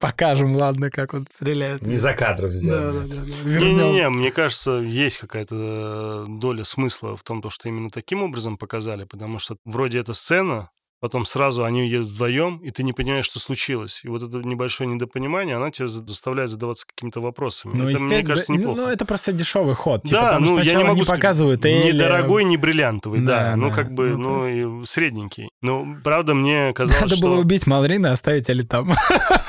покажем, 0.00 0.56
ладно, 0.56 0.90
как 0.90 1.14
он 1.14 1.26
стреляет. 1.32 1.82
Не 1.82 1.96
за 1.96 2.14
кадром 2.14 2.50
сделано. 2.50 2.92
да, 2.92 3.06
да, 3.06 3.14
да. 3.14 3.48
Вернем. 3.48 3.76
Не-не-не, 3.76 4.08
мне 4.08 4.32
кажется, 4.32 4.72
есть 4.78 5.18
какая-то 5.18 6.24
доля 6.26 6.64
смысла 6.64 7.16
в 7.16 7.22
том, 7.22 7.40
то, 7.40 7.50
что 7.50 7.68
именно 7.68 7.90
таким 7.90 8.22
образом 8.22 8.56
показали, 8.56 9.04
потому 9.04 9.38
что 9.38 9.56
вроде 9.64 10.00
эта 10.00 10.12
сцена, 10.12 10.70
потом 11.00 11.24
сразу 11.24 11.64
они 11.64 11.88
едут 11.88 12.08
вдвоем, 12.08 12.58
и 12.58 12.70
ты 12.70 12.82
не 12.82 12.92
понимаешь, 12.92 13.24
что 13.24 13.38
случилось. 13.38 14.00
И 14.04 14.08
вот 14.08 14.22
это 14.22 14.38
небольшое 14.46 14.88
недопонимание, 14.88 15.56
она 15.56 15.70
тебя 15.70 15.88
за- 15.88 16.06
заставляет 16.06 16.50
задаваться 16.50 16.86
какими-то 16.86 17.20
вопросами. 17.20 17.74
Ну, 17.74 17.88
это, 17.88 18.00
мне 18.00 18.22
кажется, 18.22 18.52
да, 18.52 18.58
неплохо. 18.58 18.80
Ну, 18.80 18.86
это 18.88 19.04
просто 19.04 19.32
дешевый 19.32 19.74
ход. 19.74 20.02
типа, 20.02 20.14
да, 20.14 20.32
потому 20.34 20.56
ну 20.56 20.62
я 20.62 20.74
не 20.74 20.84
могу 20.84 21.00
не 21.00 21.04
показывают 21.06 21.64
Элли, 21.64 21.98
дорогой, 21.98 22.44
не 22.44 22.56
бриллиантовый, 22.56 23.20
да, 23.20 23.50
Да, 23.50 23.56
ну 23.56 23.68
да. 23.70 23.74
как 23.74 23.92
бы, 23.92 24.10
Ну, 24.10 24.40
ну, 24.40 24.80
и 24.82 24.84
средненький. 24.84 25.48
Ну, 25.62 25.96
правда, 26.04 26.34
мне 26.34 26.72
казалось, 26.72 27.02
Надо 27.02 27.16
что 27.16 27.26
было 27.26 27.40
убить 27.40 27.66
Малрина 27.66 28.12
оставить 28.12 28.48
Элли 28.50 28.62
там. 28.62 28.92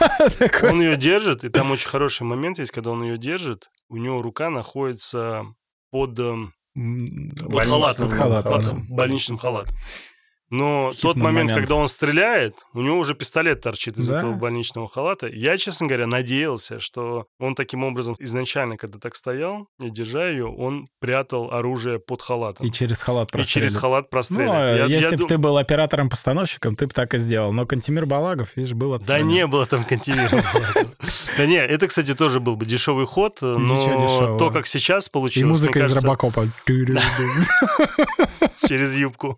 Он 0.63 0.81
ее 0.81 0.97
держит, 0.97 1.43
и 1.43 1.49
там 1.49 1.71
очень 1.71 1.89
хороший 1.89 2.23
момент 2.23 2.59
есть, 2.59 2.71
когда 2.71 2.91
он 2.91 3.03
ее 3.03 3.17
держит, 3.17 3.65
у 3.89 3.97
него 3.97 4.21
рука 4.21 4.49
находится 4.49 5.43
под, 5.91 6.19
эм, 6.19 6.53
под 7.49 7.65
халатом, 7.65 8.07
Под 8.09 8.17
халатом, 8.17 8.51
под 8.87 8.89
больничным 8.89 9.37
халатом. 9.37 9.75
Но 10.51 10.89
Хитный 10.91 11.01
тот 11.01 11.15
момент, 11.15 11.49
момент. 11.49 11.53
когда 11.53 11.75
он 11.75 11.87
стреляет, 11.87 12.55
у 12.73 12.81
него 12.81 12.97
уже 12.99 13.15
пистолет 13.15 13.61
торчит 13.61 13.97
из 13.97 14.07
Да. 14.09 14.17
этого 14.19 14.33
больничного 14.33 14.89
халата. 14.89 15.27
Я, 15.27 15.57
честно 15.57 15.87
говоря, 15.87 16.07
надеялся, 16.07 16.79
что 16.79 17.25
он 17.39 17.55
таким 17.55 17.83
образом 17.85 18.15
изначально, 18.19 18.75
когда 18.77 18.99
так 18.99 19.15
стоял 19.15 19.67
и 19.79 19.89
держа 19.89 20.27
ее, 20.27 20.45
он 20.47 20.87
прятал 20.99 21.51
оружие 21.51 21.99
под 21.99 22.21
халатом. 22.21 22.65
И 22.65 22.71
через 22.71 23.01
халат 23.01 23.33
И 23.33 23.43
через 23.45 23.77
халат 23.77 24.05
Ну, 24.05 24.09
простреливает. 24.09 24.77
Я- 24.77 24.85
я 24.85 24.97
если 24.97 25.11
бы 25.11 25.17
дум- 25.19 25.27
ты 25.29 25.37
был 25.37 25.57
оператором-постановщиком, 25.57 26.75
ты 26.75 26.87
бы 26.87 26.93
так 26.93 27.13
и 27.13 27.17
сделал. 27.17 27.53
Но 27.53 27.65
Кантемир 27.65 28.05
Балагов, 28.05 28.57
видишь, 28.57 28.73
был 28.73 28.89
Да 28.91 28.95
отстранен. 28.97 29.27
не 29.27 29.47
было 29.47 29.65
там 29.65 29.83
Кантемира. 29.85 30.43
Да 31.37 31.45
не, 31.45 31.55
это, 31.57 31.87
кстати, 31.87 32.13
тоже 32.13 32.39
был 32.41 32.57
бы 32.57 32.65
дешевый 32.65 33.05
ход, 33.05 33.37
но 33.41 34.37
то, 34.37 34.51
как 34.51 34.67
сейчас 34.67 35.07
И 35.07 35.11
получилось, 35.11 35.47
музыка 35.49 35.79
мне 35.79 35.87
из 35.87 35.95
Робокопа. 35.95 36.49
через 38.67 38.95
юбку. 38.95 39.37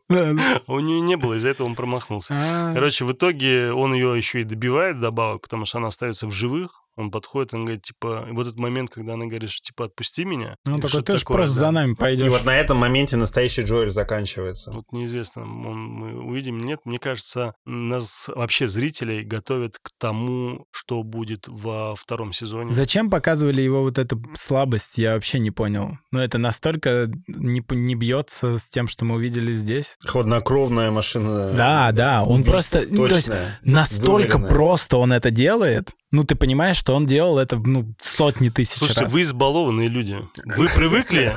У 0.68 0.80
нее 0.80 1.02
не 1.04 1.16
было, 1.16 1.36
из-за 1.36 1.50
этого 1.50 1.68
он 1.68 1.76
промахнулся. 1.76 2.34
А, 2.38 2.74
Короче, 2.74 3.06
в 3.06 3.12
итоге 3.12 3.72
он 3.74 3.94
ее 3.94 4.16
еще 4.18 4.42
и 4.42 4.44
добивает 4.44 5.00
добавок, 5.00 5.42
потому 5.42 5.66
что 5.66 5.78
она 5.78 5.88
остается 5.88 6.28
в 6.28 6.32
живых. 6.32 6.83
Он 6.96 7.12
подходит, 7.12 7.54
он 7.54 7.66
говорит, 7.66 7.84
типа, 7.84 8.28
вот 8.32 8.48
этот 8.48 8.60
момент, 8.60 8.90
когда 8.92 9.14
она 9.14 9.26
говорит, 9.26 9.50
что, 9.50 9.62
типа, 9.64 9.86
отпусти 9.86 10.26
меня. 10.26 10.58
Ну, 10.66 10.78
такой, 10.80 11.02
ты 11.02 11.18
же 11.18 11.26
просто 11.26 11.56
да. 11.56 11.60
за 11.60 11.72
нами 11.72 11.94
И 11.94 11.96
пойдешь. 11.96 12.28
вот 12.30 12.46
на 12.46 12.56
этом 12.56 12.78
моменте 12.78 13.16
настоящий 13.18 13.64
Джоэль 13.64 13.90
заканчивается. 13.90 14.72
Вот 14.72 14.86
неизвестно, 14.92 15.44
он, 15.44 15.78
мы 15.78 16.20
увидим, 16.20 16.60
нет. 16.60 16.82
Мне 16.86 17.00
кажется, 17.00 17.56
нас 17.66 18.30
вообще 18.34 18.68
зрителей 18.68 19.24
готовят 19.24 19.78
к 19.82 19.90
тому, 19.98 20.66
что 20.72 21.04
будет 21.04 21.48
во 21.48 21.96
втором 21.96 22.34
сезоне. 22.34 22.72
Зачем 22.72 23.10
показывали 23.10 23.62
его 23.62 23.82
вот 23.82 23.98
эту 23.98 24.22
слабость, 24.36 24.98
я 24.98 25.16
вообще 25.16 25.40
не 25.40 25.52
понял. 25.52 25.98
Но 26.12 26.24
это 26.24 26.38
настолько 26.38 27.10
не, 27.28 27.64
не 27.70 27.96
бьется 27.96 28.60
с 28.60 28.70
тем, 28.70 28.88
что 28.88 29.06
мы 29.06 29.16
увидели 29.16 29.52
здесь. 29.54 29.98
Хладнокровная 30.06 30.92
машина. 30.92 31.52
Да, 31.54 31.92
да, 31.92 32.24
он 32.24 32.44
просто... 32.44 32.84
ну, 32.90 33.08
то 33.08 33.16
есть 33.16 33.28
Точная. 33.28 33.60
настолько 33.64 34.38
выверенная. 34.38 34.50
просто 34.50 34.98
он 34.98 35.14
это 35.14 35.32
делает. 35.32 35.90
Ну, 36.14 36.24
ты 36.24 36.36
понимаешь, 36.36 36.78
что 36.78 36.94
он 36.94 37.08
делал 37.08 37.40
это, 37.40 37.56
ну, 37.58 37.92
сотни 37.98 38.50
тысяч 38.50 38.78
Слушайте, 38.78 39.02
раз. 39.02 39.12
вы 39.12 39.24
избалованные 39.24 39.88
люди. 39.88 40.16
Вы 40.46 40.68
привыкли 40.68 41.36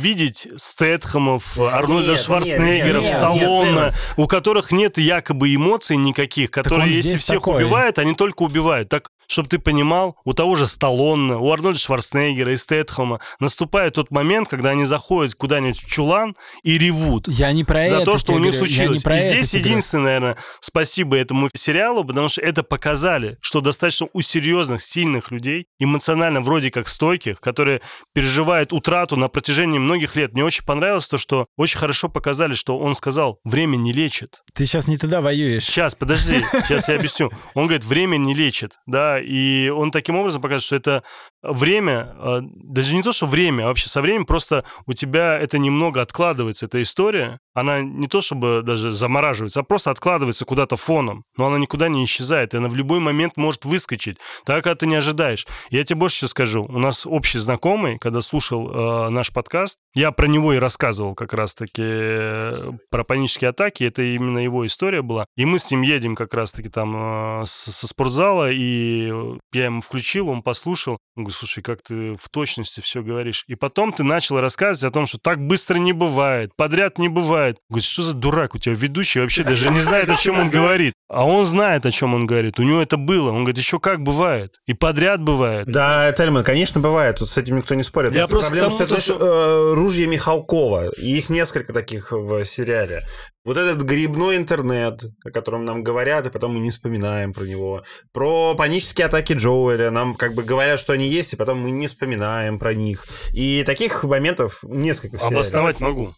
видеть 0.00 0.46
Стэтхэмов, 0.56 1.58
Арнольда 1.58 2.12
Нет, 2.12 2.20
Шварценеггеров, 2.20 3.02
нет, 3.02 3.10
нет, 3.10 3.10
Сталлоне, 3.10 3.72
нет, 3.72 3.94
у 4.16 4.28
которых 4.28 4.70
нет 4.70 4.98
якобы 4.98 5.52
эмоций 5.52 5.96
никаких, 5.96 6.52
которые, 6.52 6.94
если 6.94 7.16
всех 7.16 7.40
такой. 7.40 7.64
убивают, 7.64 7.98
они 7.98 8.14
только 8.14 8.42
убивают. 8.44 8.88
Так 8.88 9.10
чтобы 9.28 9.48
ты 9.48 9.58
понимал, 9.58 10.16
у 10.24 10.32
того 10.32 10.56
же 10.56 10.66
Сталлоне, 10.66 11.36
у 11.36 11.52
Арнольда 11.52 11.78
Шварценеггера 11.78 12.52
и 12.52 12.56
Стэтхэма 12.56 13.20
наступает 13.40 13.94
тот 13.94 14.10
момент, 14.10 14.48
когда 14.48 14.70
они 14.70 14.84
заходят 14.84 15.34
куда-нибудь 15.34 15.80
в 15.80 15.86
чулан 15.86 16.34
и 16.62 16.78
ревут. 16.78 17.28
Я 17.28 17.52
не 17.52 17.62
про 17.62 17.86
за 17.86 17.96
это 17.96 18.04
то, 18.04 18.18
что 18.18 18.32
у 18.32 18.38
них 18.38 18.52
говорю. 18.52 18.66
Случилось. 18.66 19.04
и 19.04 19.18
здесь 19.18 19.50
тебе 19.50 19.60
говорю. 19.60 19.70
единственное, 19.70 20.04
наверное, 20.04 20.36
спасибо 20.60 21.16
этому 21.16 21.50
сериалу, 21.54 22.04
потому 22.04 22.28
что 22.28 22.40
это 22.40 22.62
показали, 22.62 23.36
что 23.40 23.60
достаточно 23.60 24.08
у 24.12 24.20
серьезных, 24.20 24.82
сильных 24.82 25.30
людей, 25.30 25.66
эмоционально 25.78 26.40
вроде 26.40 26.70
как 26.70 26.88
стойких, 26.88 27.40
которые 27.40 27.82
переживают 28.14 28.72
утрату 28.72 29.16
на 29.16 29.28
протяжении 29.28 29.78
многих 29.78 30.16
лет. 30.16 30.32
Мне 30.32 30.44
очень 30.44 30.64
понравилось 30.64 31.06
то, 31.06 31.18
что 31.18 31.46
очень 31.56 31.78
хорошо 31.78 32.08
показали, 32.08 32.54
что 32.54 32.78
он 32.78 32.94
сказал, 32.94 33.38
время 33.44 33.76
не 33.76 33.92
лечит. 33.92 34.42
Ты 34.54 34.64
сейчас 34.64 34.88
не 34.88 34.96
туда 34.96 35.20
воюешь. 35.20 35.64
Сейчас, 35.64 35.94
подожди, 35.94 36.44
сейчас 36.66 36.88
я 36.88 36.96
объясню. 36.96 37.30
Он 37.54 37.66
говорит, 37.66 37.84
время 37.84 38.16
не 38.16 38.34
лечит, 38.34 38.72
да, 38.86 39.17
и 39.20 39.68
он 39.68 39.90
таким 39.90 40.16
образом 40.16 40.42
показывает, 40.42 40.62
что 40.62 40.76
это 40.76 41.02
время, 41.42 42.14
э, 42.18 42.40
даже 42.42 42.94
не 42.94 43.02
то, 43.02 43.12
что 43.12 43.26
время, 43.26 43.64
а 43.64 43.66
вообще 43.66 43.88
со 43.88 44.00
временем 44.00 44.26
просто 44.26 44.64
у 44.86 44.92
тебя 44.92 45.38
это 45.38 45.58
немного 45.58 46.00
откладывается, 46.00 46.66
эта 46.66 46.82
история, 46.82 47.38
она 47.54 47.80
не 47.80 48.06
то 48.06 48.20
чтобы 48.20 48.62
даже 48.64 48.92
замораживается, 48.92 49.60
а 49.60 49.62
просто 49.62 49.90
откладывается 49.90 50.44
куда-то 50.44 50.76
фоном, 50.76 51.24
но 51.36 51.46
она 51.46 51.58
никуда 51.58 51.88
не 51.88 52.04
исчезает, 52.04 52.54
и 52.54 52.56
она 52.56 52.68
в 52.68 52.76
любой 52.76 53.00
момент 53.00 53.36
может 53.36 53.64
выскочить, 53.64 54.18
так 54.44 54.64
как 54.64 54.78
ты 54.78 54.86
не 54.86 54.96
ожидаешь. 54.96 55.46
Я 55.70 55.84
тебе 55.84 56.00
больше 56.00 56.18
что 56.18 56.28
скажу, 56.28 56.64
у 56.68 56.78
нас 56.78 57.06
общий 57.06 57.38
знакомый, 57.38 57.98
когда 57.98 58.20
слушал 58.20 58.70
э, 58.70 59.08
наш 59.10 59.32
подкаст, 59.32 59.78
я 59.94 60.12
про 60.12 60.26
него 60.26 60.52
и 60.52 60.58
рассказывал 60.58 61.14
как 61.14 61.32
раз-таки 61.32 61.82
э, 61.84 62.72
про 62.90 63.04
панические 63.04 63.50
атаки, 63.50 63.84
это 63.84 64.02
именно 64.02 64.38
его 64.38 64.66
история 64.66 65.02
была, 65.02 65.26
и 65.36 65.44
мы 65.44 65.58
с 65.58 65.70
ним 65.70 65.82
едем 65.82 66.14
как 66.14 66.34
раз-таки 66.34 66.68
там 66.68 67.42
э, 67.42 67.46
со 67.46 67.86
спортзала, 67.86 68.50
и 68.50 69.12
я 69.52 69.66
ему 69.66 69.80
включил, 69.80 70.28
он 70.28 70.42
послушал, 70.42 70.98
говорит, 71.28 71.38
слушай, 71.38 71.62
как 71.62 71.82
ты 71.82 72.14
в 72.14 72.28
точности 72.28 72.80
все 72.80 73.02
говоришь. 73.02 73.44
И 73.46 73.54
потом 73.54 73.92
ты 73.92 74.02
начал 74.02 74.40
рассказывать 74.40 74.90
о 74.90 74.94
том, 74.94 75.06
что 75.06 75.18
так 75.18 75.40
быстро 75.40 75.76
не 75.76 75.92
бывает, 75.92 76.50
подряд 76.56 76.98
не 76.98 77.08
бывает. 77.08 77.56
Говорит, 77.68 77.84
что 77.84 78.02
за 78.02 78.14
дурак 78.14 78.54
у 78.54 78.58
тебя 78.58 78.74
ведущий 78.74 79.20
вообще 79.20 79.44
даже 79.44 79.70
не 79.70 79.80
знает, 79.80 80.08
о 80.08 80.16
чем 80.16 80.38
он 80.38 80.50
говорит. 80.50 80.94
А 81.08 81.24
он 81.24 81.46
знает, 81.46 81.86
о 81.86 81.90
чем 81.90 82.14
он 82.14 82.26
говорит. 82.26 82.58
У 82.58 82.62
него 82.62 82.82
это 82.82 82.98
было. 82.98 83.30
Он 83.30 83.44
говорит, 83.44 83.56
еще 83.56 83.78
как 83.80 84.02
бывает. 84.02 84.56
И 84.66 84.74
подряд 84.74 85.22
бывает. 85.22 85.66
Да, 85.66 86.12
Тельман, 86.12 86.44
конечно, 86.44 86.80
бывает. 86.80 87.16
Тут 87.16 87.28
с 87.28 87.38
этим 87.38 87.56
никто 87.56 87.74
не 87.74 87.82
спорит. 87.82 88.14
Я 88.14 88.28
Просто 88.28 88.50
проблема, 88.50 88.68
к 88.68 88.72
что 88.72 88.86
тому, 88.86 88.98
это 88.98 89.06
то, 89.06 89.14
знаешь, 89.14 89.72
э, 89.72 89.74
ружье 89.74 90.06
Михалкова. 90.06 90.90
И 90.98 91.16
их 91.16 91.30
несколько 91.30 91.72
таких 91.72 92.12
в 92.12 92.44
сериале. 92.44 93.04
Вот 93.44 93.56
этот 93.56 93.82
грибной 93.82 94.36
интернет, 94.36 95.02
о 95.24 95.30
котором 95.30 95.64
нам 95.64 95.82
говорят, 95.82 96.26
и 96.26 96.30
потом 96.30 96.54
мы 96.54 96.60
не 96.60 96.70
вспоминаем 96.70 97.32
про 97.32 97.44
него. 97.44 97.82
Про 98.12 98.54
панические 98.54 99.06
атаки 99.06 99.32
Джоуэля. 99.32 99.90
Нам 99.90 100.14
как 100.14 100.34
бы 100.34 100.42
говорят, 100.42 100.78
что 100.78 100.92
они 100.92 101.08
есть, 101.08 101.32
и 101.32 101.36
потом 101.36 101.60
мы 101.60 101.70
не 101.70 101.86
вспоминаем 101.86 102.58
про 102.58 102.74
них. 102.74 103.06
И 103.32 103.62
таких 103.64 104.04
моментов 104.04 104.60
несколько 104.64 105.16
в 105.16 105.20
сериале. 105.20 105.36
Обосновать 105.36 105.80
могу. 105.80 106.14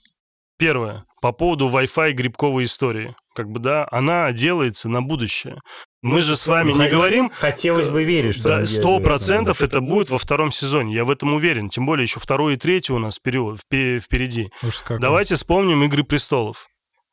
Первое. 0.58 1.04
По 1.22 1.32
поводу 1.32 1.68
Wi-Fi 1.68 2.12
грибковой 2.12 2.64
истории. 2.64 3.14
Как 3.34 3.48
бы, 3.48 3.60
да, 3.60 3.86
она 3.90 4.30
делается 4.32 4.88
на 4.88 5.00
будущее. 5.00 5.58
Мы 6.02 6.22
же 6.22 6.36
с 6.36 6.46
вами 6.46 6.72
не 6.72 6.88
говорим, 6.88 7.30
Хотелось 7.30 7.90
бы 7.90 8.04
верить, 8.04 8.34
что... 8.34 8.48
Да, 8.48 8.66
сто 8.66 9.00
процентов 9.00 9.60
да. 9.60 9.66
это 9.66 9.80
будет 9.80 10.10
во 10.10 10.18
втором 10.18 10.50
сезоне. 10.50 10.94
Я 10.94 11.04
в 11.04 11.10
этом 11.10 11.34
уверен. 11.34 11.68
Тем 11.68 11.86
более 11.86 12.04
еще 12.04 12.20
второй 12.20 12.54
и 12.54 12.56
третий 12.56 12.92
у 12.92 12.98
нас 12.98 13.16
вперед, 13.16 13.58
впе- 13.58 14.00
впереди. 14.00 14.50
Уж 14.62 14.80
как. 14.80 15.00
Давайте 15.00 15.34
вспомним 15.34 15.84
«Игры 15.84 16.04
престолов». 16.04 16.69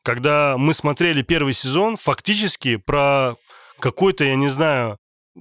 Когда 0.08 0.56
мы 0.58 0.74
смотрели 0.74 1.22
первый 1.22 1.52
сезон, 1.52 1.98
фактически 1.98 2.78
про 2.78 3.36
какой-то, 3.78 4.24
я 4.24 4.38
не 4.38 4.48
знаю, 4.48 4.98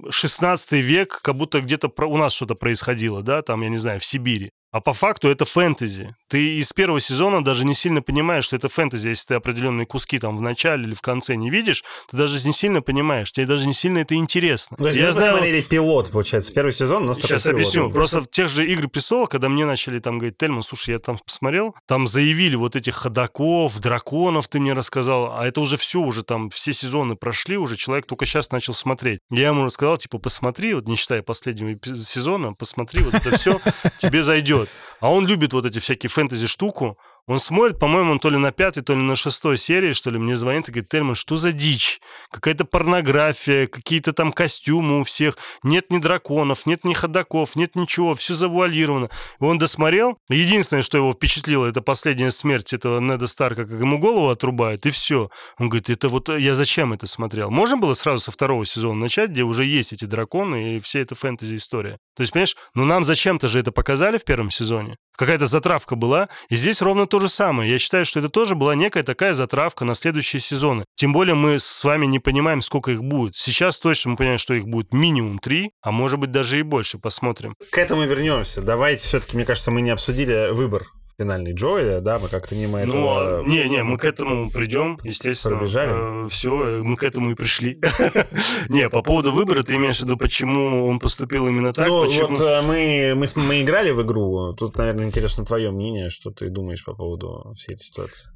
16 0.09 0.73
век, 0.73 1.21
как 1.23 1.35
будто 1.35 1.61
где-то 1.61 1.89
у 2.05 2.17
нас 2.17 2.33
что-то 2.33 2.55
происходило, 2.55 3.23
да, 3.23 3.41
там, 3.43 3.61
я 3.61 3.69
не 3.69 3.77
знаю, 3.77 4.01
в 4.01 4.03
Сибири. 4.03 4.51
А 4.71 4.81
по 4.81 4.93
факту 4.93 5.29
это 5.29 5.45
фэнтези. 5.45 6.13
Ты 6.27 6.57
из 6.57 6.73
первого 6.73 6.99
сезона 6.99 7.43
даже 7.43 7.65
не 7.65 7.73
сильно 7.73 8.01
понимаешь, 8.01 8.45
что 8.45 8.57
это 8.57 8.67
фэнтези. 8.67 9.07
Если 9.07 9.27
ты 9.27 9.33
определенные 9.35 9.85
куски 9.85 10.19
там 10.19 10.37
в 10.37 10.41
начале 10.41 10.83
или 10.83 10.93
в 10.93 11.01
конце 11.01 11.35
не 11.35 11.49
видишь, 11.49 11.85
ты 12.11 12.17
даже 12.17 12.45
не 12.45 12.51
сильно 12.51 12.81
понимаешь. 12.81 13.31
Тебе 13.31 13.45
даже 13.45 13.65
не 13.65 13.73
сильно 13.73 13.99
это 13.99 14.15
интересно. 14.15 14.75
То 14.75 14.87
есть 14.87 14.97
Я 14.97 15.07
мы 15.07 15.11
знаю, 15.13 15.31
посмотрели 15.31 15.61
пилот, 15.61 16.11
получается, 16.11 16.53
первый 16.53 16.71
сезон, 16.71 17.05
но 17.05 17.13
Сейчас 17.13 17.47
объясню. 17.47 17.89
Просто 17.91 18.21
в 18.21 18.29
тех 18.29 18.49
же 18.49 18.67
«Игры 18.67 18.89
престолов», 18.89 19.29
когда 19.29 19.47
мне 19.47 19.65
начали 19.65 19.99
там 19.99 20.19
говорить, 20.19 20.37
Тельман, 20.37 20.63
слушай, 20.63 20.91
я 20.91 20.99
там 20.99 21.17
посмотрел, 21.17 21.73
там 21.85 22.07
заявили 22.07 22.57
вот 22.57 22.75
этих 22.75 22.95
ходаков, 22.95 23.79
драконов, 23.79 24.49
ты 24.49 24.59
мне 24.59 24.73
рассказал, 24.73 25.37
а 25.37 25.47
это 25.47 25.61
уже 25.61 25.77
все, 25.77 26.01
уже 26.01 26.23
там 26.23 26.49
все 26.49 26.73
сезоны 26.73 27.15
прошли, 27.15 27.57
уже 27.57 27.77
человек 27.77 28.05
только 28.05 28.25
сейчас 28.25 28.51
начал 28.51 28.73
смотреть. 28.73 29.21
Я 29.29 29.47
ему 29.47 29.63
рассказал, 29.63 29.97
типа, 29.97 30.19
посмотри, 30.19 30.73
вот 30.73 30.87
не 30.87 30.97
считая 30.97 31.21
последнего 31.21 31.77
сезона, 31.95 32.53
посмотри, 32.53 33.01
вот 33.03 33.13
это 33.13 33.37
все 33.37 33.59
тебе 33.97 34.23
зайдет. 34.23 34.56
А 34.99 35.11
он 35.11 35.27
любит 35.27 35.53
вот 35.53 35.65
эти 35.65 35.79
всякие 35.79 36.09
фэнтези-штуку, 36.09 36.97
он 37.27 37.39
смотрит, 37.39 37.77
по-моему, 37.77 38.17
то 38.19 38.29
ли 38.29 38.37
на 38.37 38.53
пятой, 38.53 38.83
то 38.83 38.93
ли 38.93 39.01
на 39.01 39.17
шестой 39.17 39.57
серии, 39.57 39.91
что 39.91 40.09
ли, 40.09 40.17
мне 40.17 40.37
звонит 40.37 40.69
и 40.69 40.71
говорит, 40.71 40.89
Тельман, 40.89 41.15
что 41.15 41.35
за 41.35 41.51
дичь? 41.51 41.99
Какая-то 42.31 42.63
порнография, 42.63 43.67
какие-то 43.67 44.13
там 44.13 44.31
костюмы 44.31 45.01
у 45.01 45.03
всех. 45.03 45.37
Нет 45.61 45.89
ни 45.89 45.97
драконов, 45.97 46.65
нет 46.65 46.85
ни 46.85 46.93
ходаков, 46.93 47.57
нет 47.57 47.75
ничего, 47.75 48.15
все 48.15 48.33
завуалировано. 48.33 49.09
И 49.41 49.43
он 49.43 49.57
досмотрел. 49.57 50.17
Единственное, 50.29 50.83
что 50.83 50.97
его 50.97 51.11
впечатлило, 51.11 51.65
это 51.65 51.81
последняя 51.81 52.31
смерть 52.31 52.71
этого 52.71 53.01
Неда 53.01 53.27
Старка, 53.27 53.65
как 53.65 53.77
ему 53.77 53.99
голову 53.99 54.29
отрубают, 54.29 54.85
и 54.85 54.89
все. 54.89 55.29
Он 55.59 55.67
говорит, 55.67 55.89
это 55.89 56.07
вот 56.07 56.29
я 56.29 56.55
зачем 56.55 56.93
это 56.93 57.07
смотрел? 57.07 57.51
Можно 57.51 57.75
было 57.75 57.93
сразу 57.93 58.19
со 58.19 58.31
второго 58.31 58.65
сезона 58.65 59.01
начать, 59.01 59.31
где 59.31 59.43
уже 59.43 59.65
есть 59.65 59.91
эти 59.91 60.05
драконы 60.05 60.77
и 60.77 60.79
вся 60.79 60.99
эта 60.99 61.13
фэнтези-история. 61.13 61.97
То 62.15 62.21
есть, 62.21 62.31
понимаешь, 62.31 62.55
ну 62.73 62.85
нам 62.85 63.03
зачем-то 63.03 63.49
же 63.49 63.59
это 63.59 63.73
показали 63.73 64.17
в 64.17 64.23
первом 64.23 64.49
сезоне. 64.49 64.95
Какая-то 65.17 65.47
затравка 65.47 65.95
была, 65.95 66.29
и 66.49 66.55
здесь 66.55 66.81
ровно 66.81 67.07
то 67.07 67.19
же 67.19 67.27
самое. 67.27 67.71
Я 67.71 67.79
считаю, 67.79 68.05
что 68.05 68.19
это 68.19 68.29
тоже 68.29 68.55
была 68.55 68.75
некая 68.75 69.03
такая 69.03 69.33
затравка 69.33 69.83
на 69.83 69.95
следующие 69.95 70.39
сезоны. 70.39 70.85
Тем 70.95 71.11
более 71.11 71.33
мы 71.33 71.59
с 71.59 71.83
вами 71.83 72.05
не 72.05 72.19
понимаем, 72.19 72.61
сколько 72.61 72.91
их 72.91 73.03
будет. 73.03 73.35
Сейчас 73.35 73.79
точно 73.79 74.11
мы 74.11 74.17
понимаем, 74.17 74.37
что 74.37 74.53
их 74.53 74.67
будет 74.67 74.93
минимум 74.93 75.39
три, 75.39 75.71
а 75.81 75.91
может 75.91 76.19
быть 76.19 76.31
даже 76.31 76.59
и 76.59 76.61
больше. 76.61 76.99
Посмотрим. 76.99 77.55
К 77.71 77.79
этому 77.79 78.03
вернемся. 78.03 78.61
Давайте 78.61 79.03
все-таки, 79.05 79.35
мне 79.35 79.45
кажется, 79.45 79.71
мы 79.71 79.81
не 79.81 79.89
обсудили 79.89 80.51
выбор 80.51 80.85
финальный 81.17 81.53
Джоэля, 81.53 82.01
да, 82.01 82.19
мы 82.19 82.27
как-то 82.27 82.53
мимо 82.53 82.83
Ну, 82.85 82.91
этого... 82.91 83.39
а, 83.39 83.43
не, 83.43 83.67
не, 83.69 83.83
мы 83.83 83.97
к 83.97 84.05
этому 84.05 84.51
придем, 84.51 84.99
естественно. 85.03 85.57
Пробежали? 85.57 86.29
все, 86.29 86.83
мы 86.83 86.95
к 86.95 87.03
этому 87.03 87.31
и 87.31 87.35
пришли. 87.35 87.79
Не, 88.69 88.89
по 88.89 89.01
поводу 89.01 89.31
выбора, 89.31 89.63
ты 89.63 89.75
имеешь 89.75 89.97
в 89.97 90.01
виду, 90.01 90.17
почему 90.17 90.85
он 90.87 90.99
поступил 90.99 91.47
именно 91.47 91.73
так? 91.73 91.87
ну, 91.87 92.05
вот 92.05 92.39
э, 92.39 92.61
мы, 92.61 93.13
мы, 93.15 93.27
мы 93.35 93.61
играли 93.61 93.91
в 93.91 94.01
игру. 94.03 94.53
Тут, 94.53 94.77
наверное, 94.77 95.05
интересно 95.05 95.45
твое 95.45 95.71
мнение, 95.71 96.09
что 96.09 96.31
ты 96.31 96.49
думаешь 96.49 96.83
по 96.83 96.93
поводу 96.93 97.53
всей 97.55 97.73
этой 97.73 97.83
ситуации. 97.83 98.29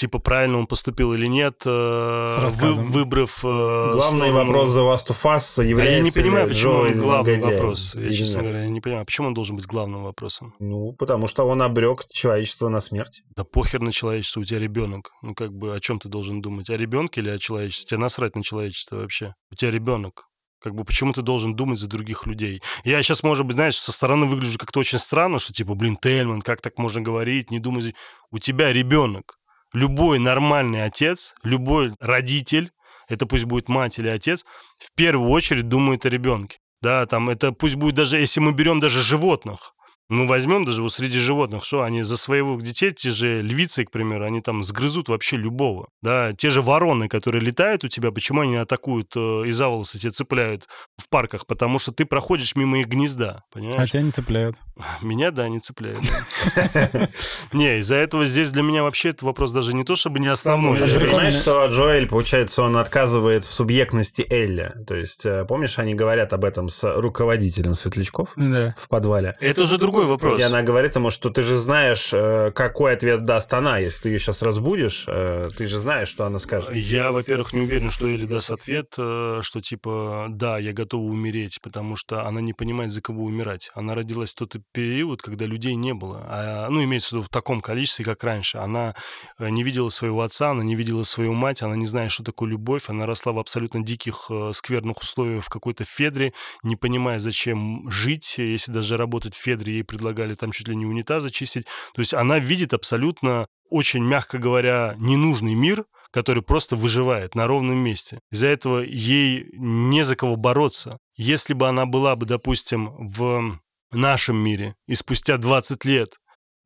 Типа, 0.00 0.18
правильно 0.18 0.56
он 0.56 0.66
поступил 0.66 1.12
или 1.12 1.26
нет, 1.26 1.62
э, 1.66 2.48
вы- 2.58 2.72
выбрав... 2.72 3.44
э, 3.44 3.90
Главный 3.92 4.28
сторону- 4.28 4.46
вопрос 4.46 4.70
The 4.74 4.80
Last 4.94 5.08
of 5.10 5.22
Us 5.36 5.60
А 5.60 5.62
является 5.62 5.94
я 5.94 6.00
не 6.00 6.10
понимаю, 6.10 6.48
почему 6.48 6.72
он 6.72 6.98
главный 6.98 7.36
негодяем 7.36 7.56
вопрос. 7.58 7.94
Я, 7.94 8.00
или 8.00 8.12
честно 8.14 8.38
нет. 8.38 8.44
говоря, 8.48 8.64
я 8.64 8.70
не 8.70 8.80
понимаю, 8.80 9.04
почему 9.04 9.26
он 9.26 9.34
должен 9.34 9.56
быть 9.56 9.66
главным 9.66 10.02
вопросом. 10.04 10.54
Ну, 10.58 10.94
потому 10.94 11.26
что 11.26 11.44
он 11.44 11.60
обрек 11.60 12.06
человечество 12.08 12.70
на 12.70 12.80
смерть. 12.80 13.24
Да 13.36 13.44
похер 13.44 13.82
на 13.82 13.92
человечество, 13.92 14.40
у 14.40 14.44
тебя 14.44 14.58
ребенок. 14.58 15.10
Ну, 15.20 15.34
как 15.34 15.52
бы, 15.52 15.74
о 15.76 15.80
чем 15.80 15.98
ты 15.98 16.08
должен 16.08 16.40
думать? 16.40 16.70
О 16.70 16.78
ребенке 16.78 17.20
или 17.20 17.28
о 17.28 17.36
человечестве? 17.38 17.88
Тебе 17.90 17.98
насрать 17.98 18.34
на 18.36 18.42
человечество 18.42 18.96
вообще. 18.96 19.34
У 19.52 19.54
тебя 19.54 19.70
ребенок. 19.70 20.28
Как 20.62 20.74
бы, 20.74 20.84
почему 20.84 21.12
ты 21.12 21.20
должен 21.20 21.54
думать 21.54 21.78
за 21.78 21.88
других 21.88 22.26
людей? 22.26 22.62
Я 22.84 23.02
сейчас, 23.02 23.22
может 23.22 23.44
быть, 23.44 23.54
знаешь, 23.56 23.76
со 23.76 23.92
стороны 23.92 24.24
выгляжу 24.24 24.58
как-то 24.58 24.80
очень 24.80 24.98
странно, 24.98 25.38
что 25.38 25.52
типа, 25.52 25.74
блин, 25.74 25.98
Тельман, 26.00 26.40
как 26.40 26.62
так 26.62 26.78
можно 26.78 27.02
говорить, 27.02 27.50
не 27.50 27.58
думай 27.58 27.82
за... 27.82 27.90
У 28.30 28.38
тебя 28.38 28.72
ребенок. 28.72 29.36
Любой 29.72 30.18
нормальный 30.18 30.84
отец, 30.84 31.34
любой 31.42 31.92
родитель, 32.00 32.72
это 33.08 33.26
пусть 33.26 33.44
будет 33.44 33.68
мать 33.68 33.98
или 33.98 34.08
отец, 34.08 34.44
в 34.78 34.92
первую 34.94 35.30
очередь 35.30 35.68
думает 35.68 36.06
о 36.06 36.08
ребенке. 36.10 36.58
Да, 36.80 37.06
там 37.06 37.28
это 37.28 37.52
пусть 37.52 37.74
будет 37.76 37.94
даже, 37.94 38.18
если 38.18 38.40
мы 38.40 38.52
берем 38.52 38.80
даже 38.80 39.02
животных, 39.02 39.74
мы 40.10 40.26
возьмем 40.26 40.64
даже 40.64 40.82
вот 40.82 40.92
среди 40.92 41.18
животных, 41.18 41.64
что 41.64 41.82
они 41.82 42.02
за 42.02 42.16
своих 42.16 42.62
детей, 42.62 42.90
те 42.92 43.10
же 43.10 43.40
львицы, 43.40 43.84
к 43.84 43.90
примеру, 43.90 44.24
они 44.26 44.40
там 44.40 44.62
сгрызут 44.62 45.08
вообще 45.08 45.36
любого. 45.36 45.88
Да, 46.02 46.32
те 46.34 46.50
же 46.50 46.60
вороны, 46.62 47.08
которые 47.08 47.40
летают 47.40 47.84
у 47.84 47.88
тебя, 47.88 48.10
почему 48.10 48.42
они 48.42 48.56
атакуют 48.56 49.12
э, 49.16 49.44
и 49.46 49.52
за 49.52 49.68
волосы 49.68 49.98
тебя 49.98 50.12
цепляют 50.12 50.66
в 50.98 51.08
парках? 51.08 51.46
Потому 51.46 51.78
что 51.78 51.92
ты 51.92 52.04
проходишь 52.04 52.56
мимо 52.56 52.80
их 52.80 52.86
гнезда, 52.88 53.44
А 53.50 53.54
понимаешь? 53.54 53.90
тебя 53.90 54.02
не 54.02 54.10
цепляют. 54.10 54.56
Меня, 55.00 55.30
да, 55.30 55.48
не 55.48 55.60
цепляют. 55.60 56.00
Не, 57.52 57.78
из-за 57.78 57.96
этого 57.96 58.26
здесь 58.26 58.50
для 58.50 58.62
меня 58.62 58.82
вообще 58.82 59.10
этот 59.10 59.22
вопрос 59.22 59.52
даже 59.52 59.74
не 59.74 59.84
то, 59.84 59.96
чтобы 59.96 60.20
не 60.20 60.28
основной. 60.28 60.78
Ты 60.78 60.86
же 60.86 60.94
прикольно. 60.96 61.12
понимаешь, 61.16 61.34
что 61.34 61.66
Джоэль, 61.66 62.06
получается, 62.08 62.62
он 62.62 62.76
отказывает 62.76 63.44
в 63.44 63.52
субъектности 63.52 64.26
Элли. 64.30 64.72
То 64.86 64.94
есть, 64.94 65.24
э, 65.26 65.44
помнишь, 65.46 65.78
они 65.78 65.94
говорят 65.94 66.32
об 66.32 66.44
этом 66.44 66.68
с 66.68 66.84
руководителем 66.98 67.74
светлячков 67.74 68.32
в 68.36 68.88
подвале? 68.88 69.36
Это 69.40 69.62
уже 69.64 69.76
другой 69.78 69.99
другой 70.00 70.16
вопрос. 70.16 70.38
И 70.38 70.42
она 70.42 70.62
говорит 70.62 70.96
ему, 70.96 71.10
что 71.10 71.30
ты 71.30 71.42
же 71.42 71.56
знаешь, 71.56 72.10
э, 72.12 72.50
какой 72.54 72.92
ответ 72.92 73.24
даст 73.24 73.52
она. 73.54 73.78
Если 73.78 74.02
ты 74.02 74.08
ее 74.10 74.18
сейчас 74.18 74.42
разбудишь, 74.42 75.04
э, 75.08 75.48
ты 75.56 75.66
же 75.66 75.78
знаешь, 75.78 76.08
что 76.08 76.24
она 76.24 76.38
скажет. 76.38 76.74
Я, 76.74 77.12
во-первых, 77.12 77.52
не 77.52 77.60
уверен, 77.60 77.90
что 77.90 78.06
Элли 78.06 78.26
даст 78.26 78.50
ответ, 78.50 78.94
э, 78.98 79.40
что 79.42 79.60
типа, 79.60 80.26
да, 80.30 80.58
я 80.58 80.72
готова 80.72 81.02
умереть, 81.02 81.60
потому 81.62 81.96
что 81.96 82.26
она 82.26 82.40
не 82.40 82.52
понимает, 82.52 82.92
за 82.92 83.02
кого 83.02 83.24
умирать. 83.24 83.70
Она 83.74 83.94
родилась 83.94 84.30
в 84.30 84.34
тот 84.34 84.56
период, 84.72 85.22
когда 85.22 85.46
людей 85.46 85.74
не 85.74 85.94
было. 85.94 86.24
А, 86.28 86.68
ну, 86.70 86.82
имеется 86.84 87.10
в 87.10 87.12
виду 87.12 87.22
в 87.24 87.28
таком 87.28 87.60
количестве, 87.60 88.04
как 88.04 88.24
раньше. 88.24 88.58
Она 88.58 88.94
не 89.38 89.62
видела 89.62 89.88
своего 89.88 90.22
отца, 90.22 90.50
она 90.50 90.64
не 90.64 90.74
видела 90.74 91.02
свою 91.02 91.32
мать, 91.34 91.62
она 91.62 91.76
не 91.76 91.86
знает, 91.86 92.10
что 92.10 92.24
такое 92.24 92.48
любовь. 92.48 92.88
Она 92.88 93.06
росла 93.06 93.32
в 93.32 93.38
абсолютно 93.38 93.82
диких, 93.82 94.30
скверных 94.52 94.98
условиях 94.98 95.44
в 95.44 95.48
какой-то 95.48 95.84
Федре, 95.84 96.32
не 96.62 96.76
понимая, 96.76 97.18
зачем 97.18 97.90
жить, 97.90 98.38
если 98.38 98.72
даже 98.72 98.96
работать 98.96 99.34
в 99.34 99.38
Федре 99.38 99.74
ей 99.74 99.84
предлагали 99.90 100.34
там 100.34 100.52
чуть 100.52 100.68
ли 100.68 100.76
не 100.76 100.86
унитазы 100.86 101.30
чистить. 101.30 101.66
То 101.94 102.00
есть 102.00 102.14
она 102.14 102.38
видит 102.38 102.72
абсолютно, 102.72 103.46
очень 103.68 104.04
мягко 104.04 104.38
говоря, 104.38 104.94
ненужный 104.98 105.54
мир, 105.54 105.84
который 106.12 106.42
просто 106.42 106.76
выживает 106.76 107.34
на 107.34 107.46
ровном 107.46 107.76
месте. 107.76 108.20
Из-за 108.30 108.46
этого 108.46 108.80
ей 108.80 109.50
не 109.52 110.02
за 110.02 110.16
кого 110.16 110.36
бороться. 110.36 110.98
Если 111.16 111.54
бы 111.54 111.68
она 111.68 111.86
была 111.86 112.16
бы, 112.16 112.24
допустим, 112.24 112.90
в 112.98 113.58
нашем 113.92 114.36
мире, 114.36 114.74
и 114.86 114.94
спустя 114.94 115.36
20 115.36 115.84
лет 115.84 116.14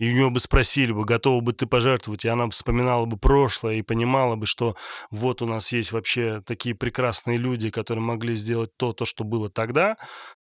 и 0.01 0.09
у 0.09 0.12
нее 0.12 0.30
бы 0.30 0.40
спросили 0.40 0.92
бы, 0.92 1.05
готова 1.05 1.40
бы 1.40 1.52
ты 1.52 1.66
пожертвовать, 1.66 2.24
и 2.24 2.28
она 2.28 2.51
вспоминала 2.51 3.06
бы 3.06 3.16
прошлое 3.16 3.76
и 3.76 3.82
понимала 3.82 4.34
бы, 4.34 4.44
что 4.44 4.76
вот 5.10 5.40
у 5.40 5.46
нас 5.46 5.72
есть 5.72 5.92
вообще 5.92 6.42
такие 6.44 6.74
прекрасные 6.74 7.38
люди, 7.38 7.70
которые 7.70 8.02
могли 8.02 8.34
сделать 8.34 8.70
то, 8.76 8.92
то, 8.92 9.05
что 9.05 9.22
было 9.22 9.51
тогда, 9.51 9.96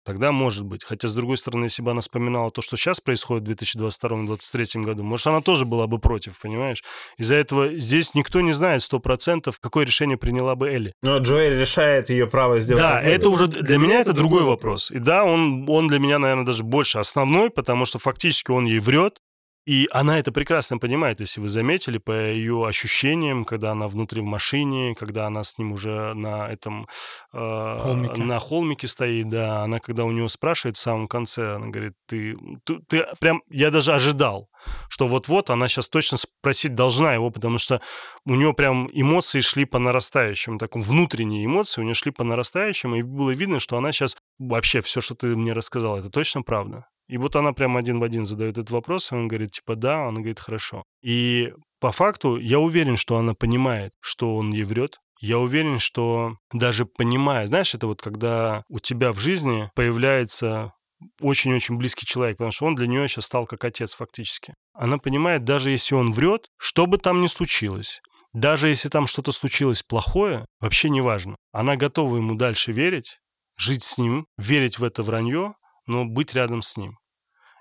Тогда 0.08 0.32
может 0.32 0.64
быть. 0.64 0.86
Хотя, 0.86 1.10
с 1.10 1.14
другой 1.14 1.36
стороны, 1.36 1.66
если 1.66 1.82
бы 1.82 1.92
она 1.92 2.00
вспоминала 2.00 2.50
то, 2.50 2.62
что 2.62 2.78
сейчас 2.78 3.02
происходит 3.02 3.46
в 3.46 3.52
2022-2023 3.52 4.82
году, 4.82 5.04
может, 5.04 5.28
она 5.28 5.42
тоже 5.42 5.66
была 5.66 5.86
бы 5.86 6.00
против, 6.00 6.40
понимаешь? 6.40 6.82
Из-за 7.18 7.36
этого 7.36 7.78
здесь 7.78 8.16
никто 8.16 8.40
не 8.40 8.54
знает 8.54 8.82
сто 8.82 9.02
процентов, 9.02 9.60
какое 9.60 9.86
решение 9.86 10.16
приняла 10.16 10.56
бы 10.56 10.70
Элли. 10.70 10.94
Но 11.02 11.18
Джоэль 11.18 11.60
решает 11.60 12.10
ее 12.10 12.26
право 12.26 12.62
сделать. 12.62 12.82
Да, 12.82 13.02
это 13.02 13.28
уже 13.28 13.48
для 13.48 13.78
меня 13.78 14.00
это 14.00 14.14
другой 14.14 14.44
вопрос. 14.44 14.92
И 14.92 15.00
да, 15.00 15.26
он, 15.26 15.66
он 15.68 15.90
для 15.90 16.00
меня, 16.00 16.20
наверное, 16.20 16.46
даже 16.46 16.64
больше 16.64 17.00
основной, 17.00 17.50
потому 17.50 17.86
что 17.86 18.00
фактически 18.00 18.52
он 18.52 18.66
ей 18.66 18.80
врет, 18.80 19.20
и 19.68 19.90
она 19.92 20.18
это 20.18 20.32
прекрасно 20.32 20.78
понимает, 20.78 21.20
если 21.20 21.42
вы 21.42 21.50
заметили, 21.50 21.98
по 21.98 22.14
ее 22.14 22.66
ощущениям, 22.66 23.44
когда 23.44 23.72
она 23.72 23.90
внутри 23.90 24.22
в 24.22 24.24
машине, 24.24 24.96
когда 24.98 25.28
она 25.28 25.44
с 25.44 25.58
ним 25.58 25.74
уже 25.74 26.14
на 26.14 26.48
этом... 26.48 26.88
Э, 27.34 27.80
холмике. 27.84 28.22
На 28.22 28.40
холмике 28.40 28.88
стоит, 28.88 29.28
да. 29.28 29.64
Она, 29.64 29.80
когда 29.80 30.06
у 30.06 30.12
него 30.12 30.30
спрашивает 30.30 30.78
в 30.78 30.80
самом 30.80 31.10
конце, 31.10 31.56
она 31.56 31.68
говорит, 31.68 31.96
ты, 32.06 32.38
ты, 32.64 32.80
ты 32.88 33.06
прям... 33.20 33.44
Я 33.50 33.70
даже 33.70 33.92
ожидал, 33.92 34.48
что 34.88 35.06
вот-вот 35.06 35.50
она 35.50 35.68
сейчас 35.68 35.90
точно 35.90 36.18
спросить 36.18 36.74
должна 36.74 37.14
его, 37.14 37.30
потому 37.30 37.58
что 37.58 37.82
у 38.26 38.36
него 38.36 38.54
прям 38.54 38.88
эмоции 38.94 39.42
шли 39.42 39.66
по 39.66 39.80
нарастающему, 39.80 40.60
таком 40.60 40.82
внутренние 40.82 41.46
эмоции 41.46 41.82
у 41.82 41.84
нее 41.84 41.94
шли 41.94 42.14
по 42.14 42.24
нарастающему, 42.24 42.96
и 42.96 43.02
было 43.02 43.32
видно, 43.32 43.60
что 43.60 43.76
она 43.76 43.92
сейчас 43.92 44.16
вообще 44.40 44.80
все, 44.80 45.02
что 45.02 45.14
ты 45.14 45.36
мне 45.36 45.52
рассказал, 45.52 46.00
это 46.00 46.10
точно 46.10 46.42
правда. 46.42 46.86
И 47.08 47.18
вот 47.18 47.36
она 47.36 47.54
прям 47.54 47.78
один 47.78 48.00
в 48.00 48.04
один 48.04 48.26
задает 48.26 48.58
этот 48.58 48.72
вопрос, 48.72 49.12
и 49.12 49.16
он 49.16 49.28
говорит, 49.28 49.52
типа, 49.52 49.76
да, 49.76 50.08
он 50.08 50.16
говорит, 50.16 50.40
хорошо. 50.40 50.84
И 51.02 51.54
по 51.80 51.92
факту 51.92 52.38
я 52.38 52.60
уверен, 52.60 52.98
что 52.98 53.18
она 53.18 53.34
понимает, 53.34 53.94
что 54.02 54.36
он 54.36 54.52
ей 54.52 54.64
врет. 54.64 55.00
Я 55.20 55.40
уверен, 55.40 55.80
что 55.80 56.38
даже 56.52 56.86
понимая, 56.86 57.48
знаешь, 57.48 57.74
это 57.74 57.88
вот 57.88 58.02
когда 58.02 58.64
у 58.70 58.80
тебя 58.80 59.12
в 59.12 59.20
жизни 59.20 59.72
появляется 59.76 60.74
очень-очень 61.22 61.78
близкий 61.78 62.06
человек, 62.06 62.38
потому 62.38 62.52
что 62.52 62.66
он 62.66 62.76
для 62.76 62.88
нее 62.88 63.08
сейчас 63.08 63.26
стал 63.26 63.46
как 63.46 63.64
отец 63.64 63.96
фактически. 63.96 64.54
Она 64.74 64.98
понимает, 64.98 65.44
даже 65.44 65.70
если 65.70 65.96
он 65.96 66.12
врет, 66.12 66.48
что 66.58 66.86
бы 66.88 66.98
там 66.98 67.22
ни 67.22 67.28
случилось, 67.28 68.02
даже 68.34 68.68
если 68.68 68.90
там 68.90 69.08
что-то 69.08 69.32
случилось 69.32 69.84
плохое, 69.84 70.46
вообще 70.60 70.90
не 70.90 71.02
важно. 71.02 71.36
Она 71.52 71.76
готова 71.76 72.18
ему 72.18 72.36
дальше 72.36 72.72
верить, 72.72 73.20
жить 73.58 73.84
с 73.84 73.98
ним, 73.98 74.26
верить 74.38 74.80
в 74.80 74.84
это 74.84 75.04
вранье, 75.04 75.54
но 75.88 76.06
быть 76.06 76.34
рядом 76.34 76.62
с 76.62 76.78
ним. 76.78 76.98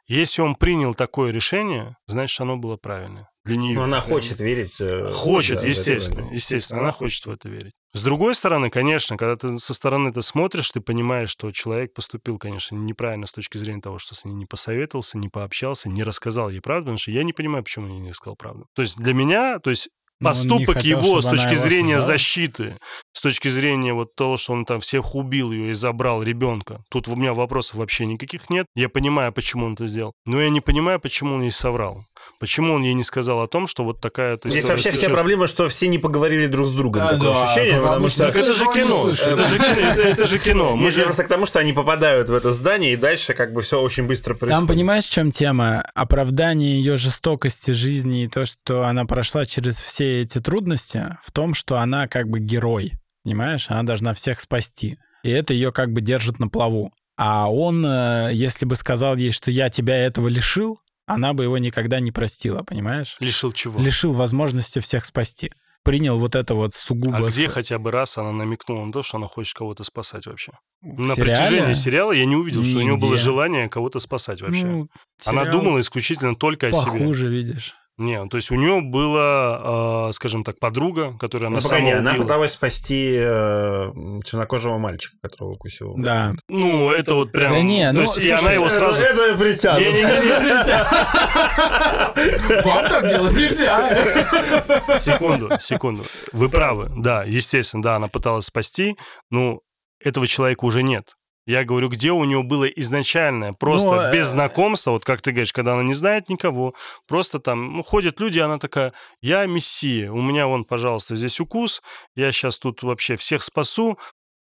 Если 0.08 0.40
он 0.40 0.54
принял 0.54 0.94
такое 0.94 1.32
решение, 1.32 1.96
значит, 2.06 2.40
оно 2.40 2.56
было 2.56 2.76
правильное. 2.76 3.28
Для 3.44 3.56
нее. 3.56 3.74
Но 3.74 3.84
она 3.84 4.00
хочет 4.00 4.40
верить. 4.40 4.80
Э, 4.80 5.12
хочет, 5.12 5.60
да, 5.60 5.66
естественно. 5.66 6.28
Естественно, 6.32 6.80
она 6.80 6.92
хочет 6.92 7.26
в 7.26 7.30
это 7.30 7.48
верить. 7.48 7.74
С 7.92 8.02
другой 8.02 8.34
стороны, 8.34 8.70
конечно, 8.70 9.16
когда 9.16 9.36
ты 9.36 9.58
со 9.58 9.74
стороны 9.74 10.08
это 10.08 10.20
смотришь, 10.20 10.70
ты 10.70 10.80
понимаешь, 10.80 11.30
что 11.30 11.50
человек 11.50 11.92
поступил, 11.94 12.38
конечно, 12.38 12.76
неправильно 12.76 13.26
с 13.26 13.32
точки 13.32 13.58
зрения 13.58 13.80
того, 13.80 13.98
что 13.98 14.14
с 14.14 14.24
ней 14.24 14.34
не 14.34 14.46
посоветовался, 14.46 15.18
не 15.18 15.28
пообщался, 15.28 15.88
не 15.88 16.04
рассказал 16.04 16.50
ей 16.50 16.60
правду, 16.60 16.86
потому 16.86 16.98
что 16.98 17.10
я 17.10 17.24
не 17.24 17.32
понимаю, 17.32 17.64
почему 17.64 17.86
он 17.86 18.02
не 18.02 18.12
сказал 18.12 18.36
правду. 18.36 18.66
То 18.74 18.82
есть 18.82 18.96
для 18.98 19.14
меня, 19.14 19.58
то 19.58 19.70
есть 19.70 19.88
поступок 20.20 20.76
хотел, 20.76 20.98
его 20.98 21.20
с 21.20 21.26
точки 21.26 21.54
зрения 21.54 22.00
защиты, 22.00 22.76
с 23.12 23.20
точки 23.20 23.48
зрения 23.48 23.92
вот 23.92 24.14
того, 24.14 24.36
что 24.36 24.52
он 24.52 24.64
там 24.64 24.80
всех 24.80 25.14
убил 25.14 25.52
ее 25.52 25.70
и 25.70 25.74
забрал 25.74 26.22
ребенка. 26.22 26.82
Тут 26.90 27.08
у 27.08 27.16
меня 27.16 27.34
вопросов 27.34 27.76
вообще 27.76 28.06
никаких 28.06 28.50
нет. 28.50 28.66
Я 28.74 28.88
понимаю, 28.88 29.32
почему 29.32 29.66
он 29.66 29.74
это 29.74 29.86
сделал. 29.86 30.12
Но 30.24 30.40
я 30.40 30.50
не 30.50 30.60
понимаю, 30.60 31.00
почему 31.00 31.34
он 31.34 31.42
ей 31.42 31.50
соврал. 31.50 32.04
Почему 32.38 32.74
он 32.74 32.82
ей 32.82 32.94
не 32.94 33.02
сказал 33.02 33.40
о 33.40 33.46
том, 33.46 33.66
что 33.66 33.84
вот 33.84 34.00
такая... 34.00 34.36
То 34.36 34.50
Здесь 34.50 34.68
вообще 34.68 34.90
вся 34.90 35.08
проблема, 35.08 35.46
что 35.46 35.68
все 35.68 35.88
не 35.88 35.98
поговорили 35.98 36.46
друг 36.46 36.68
с 36.68 36.72
другом. 36.72 37.02
Да, 37.02 37.10
такое 37.12 37.32
да, 37.32 37.44
ощущение, 37.44 37.80
потому 37.80 38.08
что... 38.08 38.26
Так 38.26 38.36
это 38.36 38.52
же 38.52 38.64
кино. 38.66 39.08
Это 39.10 39.46
же, 39.46 39.56
это, 39.56 40.02
это 40.02 40.26
же 40.26 40.38
кино. 40.38 40.76
Мы 40.76 40.90
же 40.90 41.02
просто 41.04 41.24
к 41.24 41.28
тому, 41.28 41.46
что 41.46 41.60
они 41.60 41.72
попадают 41.72 42.28
в 42.28 42.34
это 42.34 42.52
здание, 42.52 42.92
и 42.92 42.96
дальше 42.96 43.32
как 43.32 43.52
бы 43.52 43.62
все 43.62 43.80
очень 43.80 44.06
быстро 44.06 44.34
происходит. 44.34 44.58
Там 44.58 44.68
понимаешь, 44.68 45.06
в 45.06 45.10
чем 45.10 45.30
тема? 45.30 45.82
Оправдание 45.94 46.76
ее 46.76 46.96
жестокости 46.98 47.70
жизни 47.70 48.24
и 48.24 48.28
то, 48.28 48.44
что 48.44 48.84
она 48.84 49.06
прошла 49.06 49.46
через 49.46 49.78
все 49.78 50.22
эти 50.22 50.40
трудности, 50.40 51.16
в 51.24 51.32
том, 51.32 51.54
что 51.54 51.78
она 51.78 52.06
как 52.06 52.28
бы 52.28 52.38
герой. 52.38 52.92
Понимаешь? 53.24 53.66
Она 53.70 53.82
должна 53.82 54.12
всех 54.14 54.40
спасти. 54.40 54.98
И 55.22 55.30
это 55.30 55.54
ее 55.54 55.72
как 55.72 55.92
бы 55.92 56.00
держит 56.00 56.38
на 56.38 56.48
плаву. 56.48 56.92
А 57.16 57.50
он, 57.50 57.84
э, 57.84 58.30
если 58.32 58.66
бы 58.66 58.76
сказал 58.76 59.16
ей, 59.16 59.32
что 59.32 59.50
я 59.50 59.70
тебя 59.70 59.96
этого 59.96 60.28
лишил, 60.28 60.78
она 61.06 61.32
бы 61.32 61.44
его 61.44 61.58
никогда 61.58 62.00
не 62.00 62.10
простила, 62.10 62.62
понимаешь? 62.62 63.16
Лишил 63.20 63.52
чего? 63.52 63.80
Лишил 63.80 64.12
возможности 64.12 64.80
всех 64.80 65.04
спасти. 65.04 65.52
Принял 65.84 66.18
вот 66.18 66.34
это 66.34 66.54
вот 66.54 66.74
сугубо... 66.74 67.16
А 67.16 67.22
где 67.22 67.46
хотя 67.46 67.78
бы 67.78 67.92
раз 67.92 68.18
она 68.18 68.32
намекнула 68.32 68.84
на 68.84 68.92
то, 68.92 69.04
что 69.04 69.18
она 69.18 69.28
хочет 69.28 69.56
кого-то 69.56 69.84
спасать 69.84 70.26
вообще? 70.26 70.52
В 70.82 70.98
на 70.98 71.14
сериале? 71.14 71.34
протяжении 71.34 71.72
сериала 71.74 72.10
я 72.10 72.24
не 72.24 72.34
увидел, 72.34 72.60
Нигде. 72.60 72.70
что 72.72 72.80
у 72.80 72.82
нее 72.82 72.96
было 72.96 73.16
желание 73.16 73.68
кого-то 73.68 74.00
спасать 74.00 74.42
вообще. 74.42 74.66
Ну, 74.66 74.88
она 75.24 75.44
думала 75.44 75.78
исключительно 75.78 76.34
только 76.34 76.66
о 76.66 76.72
себе. 76.72 76.90
Похуже, 76.90 77.28
видишь. 77.28 77.76
Не, 77.98 78.22
ну, 78.22 78.28
то 78.28 78.36
есть 78.36 78.50
у 78.50 78.56
нее 78.56 78.82
была, 78.82 80.08
э, 80.08 80.12
скажем 80.12 80.44
так, 80.44 80.58
подруга, 80.58 81.16
которая 81.18 81.48
она 81.48 81.56
ну, 81.56 81.62
сама 81.62 81.96
она 81.96 82.12
пыталась 82.12 82.52
спасти 82.52 83.14
э, 83.16 83.90
чернокожего 84.22 84.76
мальчика, 84.76 85.16
которого 85.22 85.54
укусил. 85.54 85.94
Да. 85.96 86.34
Ну, 86.48 86.90
это 86.90 87.14
вот 87.14 87.32
прям... 87.32 87.52
Да 87.52 87.62
не, 87.62 87.90
ну, 87.92 87.94
То 87.94 88.00
есть, 88.02 88.12
слушай, 88.12 88.28
и 88.28 88.32
она 88.32 88.52
его 88.52 88.68
сразу... 88.68 89.00
Это, 89.00 89.22
это 89.22 89.38
притянут. 89.38 89.80
Не, 89.80 89.92
не, 89.92 90.02
не, 90.02 90.02
Вам 92.64 92.86
так 92.86 93.08
делать 93.08 93.32
нельзя. 93.32 94.98
Секунду, 94.98 95.56
секунду. 95.58 96.04
Вы 96.34 96.50
правы, 96.50 96.92
да, 96.98 97.24
естественно, 97.24 97.82
да, 97.82 97.96
она 97.96 98.08
пыталась 98.08 98.44
спасти, 98.44 98.94
но 99.30 99.60
этого 100.00 100.26
человека 100.26 100.66
уже 100.66 100.82
нет. 100.82 101.15
Я 101.46 101.64
говорю, 101.64 101.88
где 101.88 102.10
у 102.10 102.24
него 102.24 102.42
было 102.42 102.64
изначальное, 102.64 103.52
просто 103.52 103.90
ну, 103.90 104.12
без 104.12 104.28
э, 104.28 104.30
знакомства, 104.32 104.90
вот 104.90 105.04
как 105.04 105.22
ты 105.22 105.30
говоришь, 105.30 105.52
когда 105.52 105.74
она 105.74 105.84
не 105.84 105.94
знает 105.94 106.28
никого, 106.28 106.74
просто 107.06 107.38
там, 107.38 107.76
ну, 107.76 107.82
ходят 107.84 108.18
люди, 108.18 108.40
она 108.40 108.58
такая, 108.58 108.92
я 109.22 109.46
мессия, 109.46 110.10
у 110.10 110.20
меня 110.20 110.48
вон, 110.48 110.64
пожалуйста, 110.64 111.14
здесь 111.14 111.38
укус, 111.38 111.82
я 112.16 112.32
сейчас 112.32 112.58
тут 112.58 112.82
вообще 112.82 113.14
всех 113.14 113.44
спасу, 113.44 113.96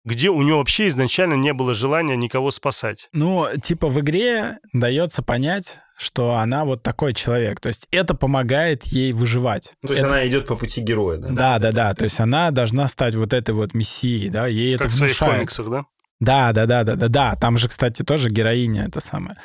где 0.04 0.30
у 0.30 0.40
него 0.42 0.58
вообще 0.58 0.88
изначально 0.88 1.34
не 1.34 1.52
было 1.52 1.74
желания 1.74 2.16
никого 2.16 2.50
спасать. 2.50 3.10
Ну, 3.12 3.46
типа 3.62 3.88
в 3.88 4.00
игре 4.00 4.58
дается 4.72 5.22
понять, 5.22 5.80
что 5.98 6.36
она 6.36 6.64
вот 6.64 6.82
такой 6.82 7.12
человек. 7.12 7.60
То 7.60 7.68
есть 7.68 7.86
это 7.90 8.14
помогает 8.14 8.84
ей 8.84 9.12
выживать. 9.12 9.72
Ну, 9.82 9.88
то 9.88 9.94
есть 9.94 10.04
это... 10.04 10.14
она 10.14 10.26
идет 10.26 10.46
по 10.46 10.56
пути 10.56 10.80
героя, 10.80 11.18
да? 11.18 11.28
Да, 11.28 11.58
да, 11.58 11.72
да. 11.72 11.94
То 11.94 12.04
есть 12.04 12.18
она 12.20 12.50
должна 12.50 12.88
стать 12.88 13.16
вот 13.16 13.34
этой 13.34 13.54
вот 13.54 13.74
мессией, 13.74 14.30
да, 14.30 14.46
ей 14.46 14.78
как 14.78 14.86
это 14.86 14.96
внушает. 14.96 15.18
Как 15.18 15.26
в 15.26 15.26
своих 15.26 15.38
комиксах, 15.38 15.70
да? 15.70 15.84
Да, 16.20 16.52
да, 16.52 16.66
да, 16.66 16.82
да, 16.84 16.96
да, 16.96 17.08
да. 17.08 17.36
Там 17.36 17.56
же, 17.58 17.68
кстати, 17.68 18.02
тоже 18.02 18.28
героиня 18.28 18.86
это 18.86 19.00
самое. 19.00 19.36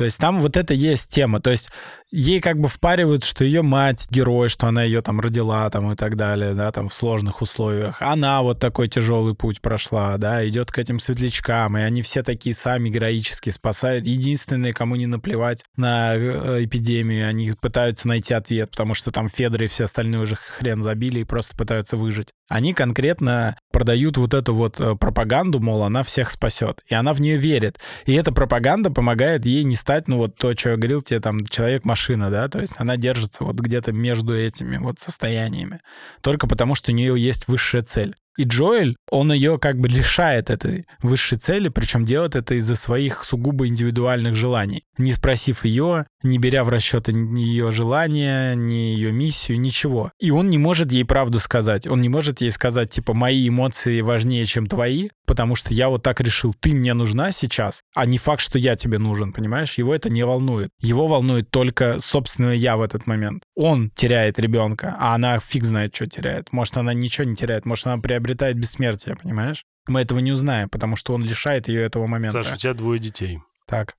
То 0.00 0.06
есть 0.06 0.16
там 0.16 0.40
вот 0.40 0.56
это 0.56 0.72
есть 0.72 1.10
тема. 1.10 1.42
То 1.42 1.50
есть 1.50 1.68
ей 2.10 2.40
как 2.40 2.58
бы 2.58 2.68
впаривают, 2.68 3.22
что 3.22 3.44
ее 3.44 3.60
мать 3.60 4.06
герой, 4.08 4.48
что 4.48 4.66
она 4.66 4.82
ее 4.82 5.02
там 5.02 5.20
родила 5.20 5.68
там 5.68 5.92
и 5.92 5.94
так 5.94 6.16
далее, 6.16 6.54
да, 6.54 6.72
там 6.72 6.88
в 6.88 6.94
сложных 6.94 7.42
условиях. 7.42 8.00
Она 8.00 8.40
вот 8.40 8.58
такой 8.58 8.88
тяжелый 8.88 9.34
путь 9.34 9.60
прошла, 9.60 10.16
да, 10.16 10.48
идет 10.48 10.72
к 10.72 10.78
этим 10.78 11.00
светлячкам, 11.00 11.76
и 11.76 11.82
они 11.82 12.00
все 12.00 12.22
такие 12.22 12.54
сами 12.54 12.88
героически 12.88 13.50
спасают. 13.50 14.06
Единственные, 14.06 14.72
кому 14.72 14.96
не 14.96 15.04
наплевать 15.04 15.64
на 15.76 16.14
э, 16.14 16.64
эпидемию, 16.64 17.28
они 17.28 17.52
пытаются 17.60 18.08
найти 18.08 18.32
ответ, 18.32 18.70
потому 18.70 18.94
что 18.94 19.10
там 19.10 19.28
Федор 19.28 19.64
и 19.64 19.66
все 19.66 19.84
остальные 19.84 20.22
уже 20.22 20.36
хрен 20.36 20.82
забили 20.82 21.20
и 21.20 21.24
просто 21.24 21.54
пытаются 21.58 21.98
выжить. 21.98 22.28
Они 22.48 22.72
конкретно 22.72 23.54
продают 23.70 24.16
вот 24.16 24.32
эту 24.34 24.54
вот 24.54 24.80
э, 24.80 24.96
пропаганду, 24.96 25.60
мол, 25.60 25.84
она 25.84 26.02
всех 26.02 26.30
спасет. 26.30 26.80
И 26.88 26.94
она 26.94 27.12
в 27.12 27.20
нее 27.20 27.36
верит. 27.36 27.78
И 28.06 28.14
эта 28.14 28.32
пропаганда 28.32 28.90
помогает 28.90 29.44
ей 29.46 29.62
не 29.62 29.76
стать 29.76 29.89
стать, 29.90 30.06
ну 30.06 30.18
вот 30.18 30.36
то, 30.36 30.52
что 30.52 30.70
я 30.70 30.76
говорил 30.76 31.02
тебе, 31.02 31.18
там, 31.18 31.44
человек-машина, 31.44 32.30
да, 32.30 32.48
то 32.48 32.60
есть 32.60 32.74
она 32.78 32.96
держится 32.96 33.42
вот 33.42 33.56
где-то 33.56 33.92
между 33.92 34.36
этими 34.36 34.76
вот 34.76 35.00
состояниями. 35.00 35.80
Только 36.20 36.46
потому, 36.46 36.76
что 36.76 36.92
у 36.92 36.94
нее 36.94 37.20
есть 37.20 37.48
высшая 37.48 37.82
цель. 37.82 38.14
И 38.40 38.44
Джоэль, 38.44 38.96
он 39.10 39.30
ее 39.34 39.58
как 39.58 39.78
бы 39.78 39.86
лишает 39.86 40.48
этой 40.48 40.86
высшей 41.02 41.36
цели, 41.36 41.68
причем 41.68 42.06
делает 42.06 42.36
это 42.36 42.54
из-за 42.54 42.74
своих 42.74 43.22
сугубо 43.22 43.66
индивидуальных 43.66 44.34
желаний. 44.34 44.82
Не 44.96 45.12
спросив 45.12 45.66
ее, 45.66 46.06
не 46.22 46.38
беря 46.38 46.64
в 46.64 46.70
расчет 46.70 47.08
ни 47.08 47.40
ее 47.40 47.70
желания, 47.70 48.54
ни 48.54 48.94
ее 48.94 49.12
миссию, 49.12 49.60
ничего. 49.60 50.10
И 50.18 50.30
он 50.30 50.48
не 50.48 50.56
может 50.56 50.90
ей 50.90 51.04
правду 51.04 51.38
сказать. 51.38 51.86
Он 51.86 52.00
не 52.00 52.08
может 52.08 52.40
ей 52.40 52.50
сказать, 52.50 52.88
типа, 52.88 53.12
мои 53.12 53.46
эмоции 53.46 54.00
важнее, 54.00 54.46
чем 54.46 54.66
твои, 54.66 55.10
потому 55.26 55.54
что 55.54 55.74
я 55.74 55.90
вот 55.90 56.02
так 56.02 56.22
решил, 56.22 56.54
ты 56.58 56.74
мне 56.74 56.94
нужна 56.94 57.30
сейчас, 57.32 57.82
а 57.94 58.06
не 58.06 58.16
факт, 58.16 58.40
что 58.40 58.58
я 58.58 58.74
тебе 58.74 58.98
нужен, 58.98 59.34
понимаешь? 59.34 59.74
Его 59.74 59.94
это 59.94 60.08
не 60.08 60.24
волнует. 60.24 60.70
Его 60.80 61.06
волнует 61.06 61.50
только 61.50 62.00
собственное 62.00 62.54
я 62.54 62.78
в 62.78 62.82
этот 62.82 63.06
момент. 63.06 63.42
Он 63.54 63.90
теряет 63.90 64.38
ребенка, 64.38 64.96
а 64.98 65.14
она 65.14 65.38
фиг 65.38 65.64
знает, 65.64 65.94
что 65.94 66.06
теряет. 66.06 66.52
Может, 66.52 66.78
она 66.78 66.94
ничего 66.94 67.26
не 67.26 67.36
теряет, 67.36 67.66
может, 67.66 67.86
она 67.86 67.98
приобретает 67.98 68.29
бессмертие, 68.56 69.16
понимаешь? 69.16 69.64
Мы 69.88 70.00
этого 70.02 70.18
не 70.20 70.32
узнаем, 70.32 70.68
потому 70.68 70.96
что 70.96 71.14
он 71.14 71.22
лишает 71.22 71.68
ее 71.68 71.82
этого 71.82 72.06
момента. 72.06 72.42
Саша, 72.42 72.54
у 72.54 72.58
тебя 72.58 72.74
двое 72.74 73.00
детей. 73.00 73.40
Так. 73.66 73.94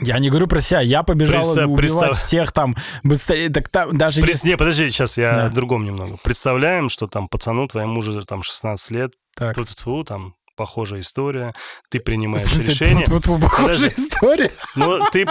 Я 0.00 0.18
не 0.18 0.30
говорю 0.30 0.46
про 0.46 0.60
себя, 0.60 0.80
я 0.80 1.02
побежал 1.02 1.40
Представь- 1.42 1.66
убивать 1.66 1.78
представь. 2.08 2.18
всех 2.24 2.52
там 2.52 2.76
быстрее. 3.02 3.50
Так 3.50 3.68
там 3.68 3.96
даже 3.98 4.22
Пред- 4.22 4.36
если- 4.36 4.48
Не, 4.48 4.56
подожди, 4.56 4.88
сейчас 4.88 5.18
я 5.18 5.32
Да. 5.32 5.46
о 5.46 5.50
другом 5.50 5.84
немного. 5.84 6.16
Представляем, 6.22 6.88
что 6.88 7.06
там 7.06 7.28
пацану, 7.28 7.66
твоему 7.68 7.98
уже 8.00 8.24
там 8.24 8.42
16 8.42 8.90
лет, 8.90 9.12
Так. 9.36 9.54
тьфу-тьфу, 9.54 10.04
там 10.04 10.34
похожая 10.56 11.00
история, 11.00 11.52
ты 11.90 12.00
принимаешь 12.00 12.48
смысле, 12.50 12.70
решение. 12.70 13.06
тут- 13.06 13.24
тут 13.24 13.40
похожая 13.42 13.90
Подожди. 13.90 14.02
история. 14.02 14.52
Ну, 14.76 15.04
ты... 15.10 15.26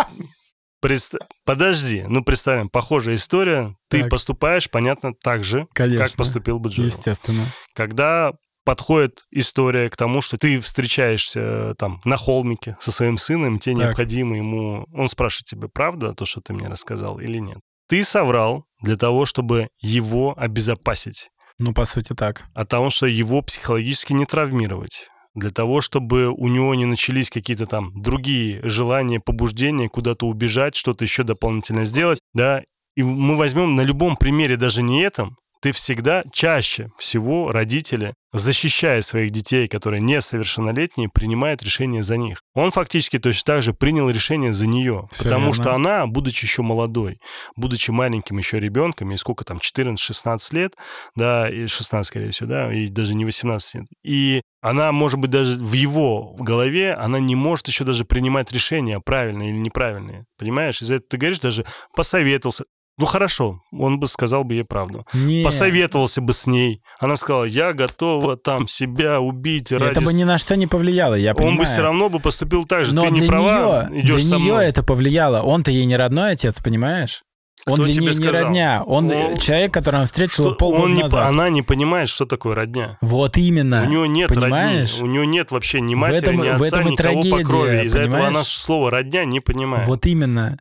прест- 0.82 1.18
Подожди, 1.46 2.04
ну, 2.08 2.24
представим, 2.24 2.70
похожая 2.70 3.16
история, 3.16 3.76
ты 3.90 4.02
Так. 4.02 4.10
поступаешь, 4.10 4.70
понятно, 4.70 5.14
так 5.14 5.44
же, 5.44 5.68
Конечно. 5.74 6.06
как 6.08 6.16
поступил 6.18 6.60
бы 6.60 6.70
Джоэл. 6.70 6.88
Естественно. 6.88 7.46
Когда 7.76 8.34
подходит 8.66 9.24
история 9.32 9.90
к 9.90 9.98
тому, 9.98 10.22
что 10.22 10.38
ты 10.38 10.60
встречаешься 10.60 11.40
э, 11.40 11.74
там 11.78 12.00
на 12.06 12.16
холмике 12.18 12.76
со 12.80 12.92
своим 12.92 13.18
сыном, 13.18 13.58
тебе 13.60 13.76
Так. 13.76 13.84
необходимо 13.86 14.38
ему... 14.38 14.86
Он 14.94 15.08
спрашивает 15.08 15.46
тебя, 15.46 15.68
правда 15.74 16.14
то, 16.14 16.26
что 16.26 16.42
ты 16.42 16.54
мне 16.54 16.68
рассказал 16.68 17.20
или 17.20 17.38
нет? 17.40 17.58
Ты 17.90 18.04
соврал 18.04 18.64
для 18.82 18.96
того, 18.98 19.26
чтобы 19.26 19.68
его 19.82 20.34
обезопасить 20.38 21.30
Ну, 21.60 21.74
по 21.74 21.86
сути, 21.86 22.14
так. 22.14 22.44
от 22.54 22.70
того, 22.70 22.90
что 22.90 23.06
его 23.08 23.42
психологически 23.42 24.14
не 24.14 24.26
травмировать. 24.26 25.10
Для 25.34 25.50
того, 25.50 25.80
чтобы 25.80 26.28
у 26.28 26.48
него 26.48 26.76
не 26.76 26.86
начались 26.86 27.30
какие-то 27.30 27.66
там 27.66 27.94
другие 28.02 28.60
желания, 28.64 29.20
побуждения, 29.20 29.88
куда-то 29.88 30.28
убежать, 30.28 30.76
что-то 30.76 31.06
еще 31.06 31.24
дополнительно 31.24 31.86
сделать, 31.86 32.20
да. 32.34 32.64
И 32.98 33.04
мы 33.04 33.38
возьмем 33.38 33.76
на 33.76 33.82
любом 33.82 34.18
примере, 34.18 34.58
даже 34.58 34.84
не 34.84 35.02
этом, 35.02 35.38
ты 35.62 35.72
всегда 35.72 36.24
чаще 36.34 36.90
всего 36.98 37.52
родители, 37.52 38.14
защищая 38.34 39.02
своих 39.02 39.32
детей, 39.32 39.68
которые 39.68 40.02
несовершеннолетние, 40.02 41.10
принимает 41.14 41.62
решение 41.64 42.02
за 42.02 42.18
них. 42.18 42.42
Он 42.56 42.72
фактически 42.72 43.20
точно 43.20 43.54
так 43.54 43.62
же 43.62 43.74
принял 43.74 44.10
решение 44.10 44.54
за 44.54 44.68
нее, 44.68 45.08
Всё 45.12 45.24
потому 45.24 45.48
верно. 45.48 45.54
что 45.54 45.74
она, 45.76 46.08
будучи 46.08 46.46
еще 46.46 46.62
молодой, 46.62 47.20
будучи 47.56 47.92
маленьким 47.92 48.38
еще 48.38 48.60
ребенком, 48.60 49.12
и 49.12 49.18
сколько 49.18 49.44
там, 49.44 49.58
14-16 49.58 50.56
лет, 50.56 50.74
да, 51.16 51.50
и 51.50 51.68
16, 51.68 52.08
скорее 52.08 52.32
всего, 52.32 52.50
да, 52.50 52.74
и 52.74 52.88
даже 52.88 53.14
не 53.14 53.26
18 53.26 53.76
лет. 53.76 53.86
И 54.04 54.42
она, 54.62 54.92
может 54.92 55.20
быть, 55.20 55.32
даже 55.32 55.54
в 55.54 55.74
его 55.74 56.36
голове, 56.40 56.94
она 56.94 57.20
не 57.20 57.36
может 57.36 57.68
еще 57.68 57.84
даже 57.84 58.06
принимать 58.06 58.52
решения, 58.52 59.00
правильные 59.00 59.52
или 59.52 59.58
неправильные. 59.58 60.26
Понимаешь? 60.38 60.82
Из-за 60.82 60.96
этого 60.96 61.10
ты 61.10 61.18
говоришь, 61.18 61.40
даже 61.40 61.66
посоветовался. 61.96 62.64
Ну 62.98 63.06
хорошо, 63.06 63.62
он 63.72 64.00
бы 64.00 64.08
сказал 64.08 64.44
бы 64.44 64.54
ей 64.56 64.64
правду. 64.64 65.06
Не. 65.14 65.44
Посоветовался 65.44 66.22
бы 66.22 66.34
с 66.34 66.46
ней. 66.46 66.82
Она 67.00 67.16
сказала, 67.16 67.46
я 67.46 67.74
готова 67.74 68.38
там 68.38 68.68
себя 68.68 69.20
убить 69.22 69.72
ради... 69.72 69.92
Это 69.92 70.02
бы 70.02 70.14
ни 70.14 70.24
на 70.24 70.38
что 70.38 70.56
не 70.56 70.68
повлияло, 70.68 71.16
я 71.16 71.34
понимаю. 71.34 71.54
Он 71.54 71.60
бы 71.60 71.66
все 71.66 71.82
равно 71.82 72.10
бы 72.10 72.20
поступил 72.20 72.66
так 72.66 72.86
же. 72.86 72.94
Но 72.94 73.04
ты 73.04 73.12
не 73.12 73.22
права, 73.28 73.88
нее, 73.90 74.02
идешь 74.04 74.22
для 74.22 74.30
со 74.30 74.36
нее 74.38 74.54
мной. 74.54 74.66
это 74.68 74.84
повлияло. 74.84 75.42
Он-то 75.42 75.72
ей 75.72 75.86
не 75.86 75.96
родной 75.98 76.32
отец, 76.32 76.60
понимаешь? 76.62 77.24
Он 77.68 77.76
Кто 77.76 77.84
для 77.86 77.94
тебе 77.94 78.06
нее 78.08 78.14
не 78.18 78.24
сказал? 78.26 78.44
родня. 78.46 78.84
Он 78.86 79.08
Ну, 79.08 79.38
человек, 79.38 79.72
которого 79.74 80.00
она 80.00 80.06
встретила 80.08 80.48
Что 80.50 80.56
полгода 80.56 80.84
он 80.84 80.94
не, 80.96 81.02
по- 81.02 81.06
назад. 81.08 81.26
она 81.28 81.50
не 81.50 81.62
понимает, 81.62 82.10
что 82.10 82.26
такое 82.26 82.56
родня. 82.56 82.98
Вот 83.02 83.38
именно. 83.38 83.84
У 83.84 83.90
него 83.90 84.06
нет 84.08 84.30
понимаешь? 84.30 84.94
родни, 84.94 85.04
у 85.10 85.12
него 85.12 85.24
нет 85.26 85.52
вообще 85.52 85.80
ни 85.80 85.94
В 85.94 85.98
матери, 86.00 86.18
этом- 86.24 86.42
ни 86.42 86.50
в 86.50 86.54
отца, 86.56 86.68
этом 86.68 86.88
и 86.88 86.92
никого 86.92 87.14
по 87.16 87.22
трагедия, 87.22 87.44
крови. 87.46 87.86
Из-за 87.86 88.00
этого 88.00 88.28
она 88.28 88.44
слово 88.44 88.90
родня 88.92 89.26
не 89.26 89.40
понимает. 89.42 89.88
Вот 89.88 90.06
именно. 90.08 90.58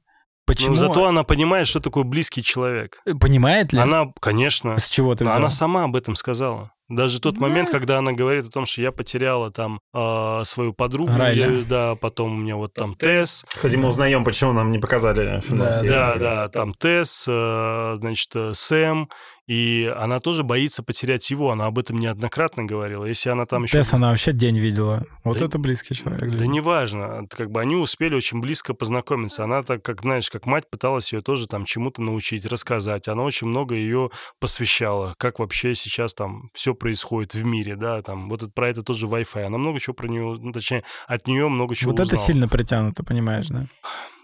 Почему? 0.51 0.71
Но 0.71 0.75
зато 0.77 1.07
она 1.07 1.23
понимает, 1.25 1.67
что 1.69 1.81
такое 1.81 2.05
близкий 2.05 2.43
человек. 2.43 3.01
Понимает 3.21 3.73
ли? 3.73 3.79
Она, 3.79 4.07
конечно, 4.21 4.79
С 4.79 4.89
чего 4.89 5.15
ты 5.15 5.25
взял? 5.25 5.37
она 5.37 5.49
сама 5.51 5.85
об 5.85 5.97
этом 5.97 6.17
сказала. 6.17 6.73
Даже 6.89 7.21
тот 7.21 7.35
Да. 7.37 7.41
момент, 7.43 7.71
когда 7.71 7.99
она 7.99 8.11
говорит 8.13 8.47
о 8.47 8.51
том, 8.51 8.67
что 8.67 8.83
я 8.83 8.91
потеряла 8.91 9.53
там 9.53 9.79
э, 9.95 10.41
свою 10.45 10.73
подругу, 10.73 11.13
я- 11.13 11.63
да, 11.69 11.95
потом 11.95 12.33
у 12.33 12.37
меня 12.37 12.57
вот 12.57 12.75
там 12.75 12.97
Тесс, 12.97 13.45
Кстати, 13.49 13.77
мы 13.77 13.87
узнаем, 13.89 14.25
почему 14.25 14.53
нам 14.53 14.73
не 14.73 14.79
показали 14.81 15.39
финал 15.39 15.69
Да, 15.71 15.83
да, 15.85 16.15
да, 16.17 16.49
там 16.49 16.75
Тесс, 16.75 17.27
э, 17.29 17.95
значит, 17.97 18.31
э, 18.35 18.51
Сэм, 18.55 19.09
и 19.51 19.93
она 19.99 20.21
тоже 20.21 20.45
боится 20.45 20.85
потерять 20.85 21.29
его, 21.29 21.51
она 21.51 21.67
об 21.67 21.77
этом 21.77 21.99
неоднократно 21.99 22.65
говорила. 22.65 23.05
Если 23.05 23.31
она 23.31 23.47
там 23.47 23.65
еще... 23.65 23.79
Тесс 23.79 23.93
она 23.93 24.11
вообще 24.11 24.33
день 24.33 24.57
видела. 24.57 25.05
Вот 25.25 25.39
Да- 25.41 25.47
это 25.47 25.59
близкий 25.59 25.95
человек. 25.97 26.31
Да 26.31 26.45
нее. 26.45 26.47
неважно, 26.47 27.27
как 27.29 27.51
бы 27.51 27.61
они 27.61 27.75
успели 27.75 28.15
очень 28.15 28.41
близко 28.41 28.75
познакомиться. 28.75 29.43
Она 29.43 29.65
так, 29.65 29.83
как 29.83 30.03
знаешь, 30.03 30.31
как 30.31 30.47
мать 30.47 30.71
пыталась 30.71 31.13
ее 31.13 31.21
тоже 31.21 31.49
там 31.49 31.65
чему-то 31.65 32.01
научить, 32.01 32.47
рассказать. 32.47 33.09
Она 33.09 33.25
очень 33.25 33.49
много 33.49 33.75
ее 33.75 34.11
посвящала, 34.39 35.15
как 35.19 35.41
вообще 35.41 35.75
сейчас 35.75 36.15
там 36.15 36.51
все 36.55 36.73
происходит 36.73 37.35
в 37.35 37.45
мире, 37.45 37.75
да, 37.75 38.03
там 38.03 38.29
вот 38.29 38.43
это- 38.43 38.53
про 38.53 38.69
это 38.69 38.85
тоже 38.85 39.07
Wi-Fi. 39.09 39.43
Она 39.47 39.59
много 39.59 39.81
чего 39.81 39.95
про 39.95 40.07
нее, 40.07 40.37
ну, 40.41 40.53
точнее, 40.53 40.85
от 41.09 41.27
нее 41.27 41.49
много 41.49 41.75
чего 41.75 41.91
Вот 41.91 41.99
это 41.99 42.05
узнала. 42.15 42.25
сильно 42.25 42.49
притянуто, 42.49 43.03
понимаешь, 43.03 43.49
да? 43.49 43.67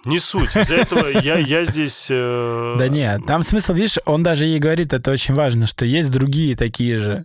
Не 0.05 0.19
суть. 0.19 0.55
Из-за 0.57 0.77
этого 0.77 1.07
я, 1.09 1.39
я 1.39 1.65
здесь... 1.65 2.07
э, 2.11 2.75
Да 2.79 2.89
нет, 2.89 3.27
там 3.27 3.43
смысл, 3.43 3.73
видишь, 3.75 3.99
он 4.05 4.23
даже 4.23 4.45
ей 4.45 4.59
говорит, 4.59 4.93
это 4.93 5.11
очень 5.11 5.35
важно, 5.35 5.67
что 5.67 5.85
есть 5.85 6.11
другие 6.11 6.57
такие 6.57 6.97
же, 6.97 7.25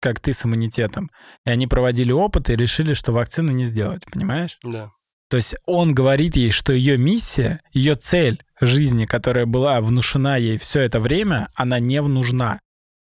как 0.00 0.18
ты 0.20 0.32
с 0.32 0.44
иммунитетом. 0.44 1.10
И 1.44 1.50
они 1.50 1.66
проводили 1.66 2.12
опыт 2.12 2.50
и 2.50 2.56
решили, 2.56 2.94
что 2.94 3.12
вакцину 3.12 3.52
не 3.52 3.64
сделать, 3.64 4.04
понимаешь? 4.10 4.58
Да. 4.64 4.90
То 5.28 5.36
есть 5.36 5.56
он 5.66 5.92
говорит 5.94 6.36
ей, 6.36 6.50
что 6.50 6.72
ее 6.72 6.98
миссия, 6.98 7.60
ее 7.72 7.94
цель 7.94 8.40
жизни, 8.60 9.06
которая 9.06 9.46
была 9.46 9.80
внушена 9.80 10.36
ей 10.36 10.56
все 10.58 10.80
это 10.80 11.00
время, 11.00 11.48
она 11.54 11.78
не 11.78 12.00
нужна 12.00 12.60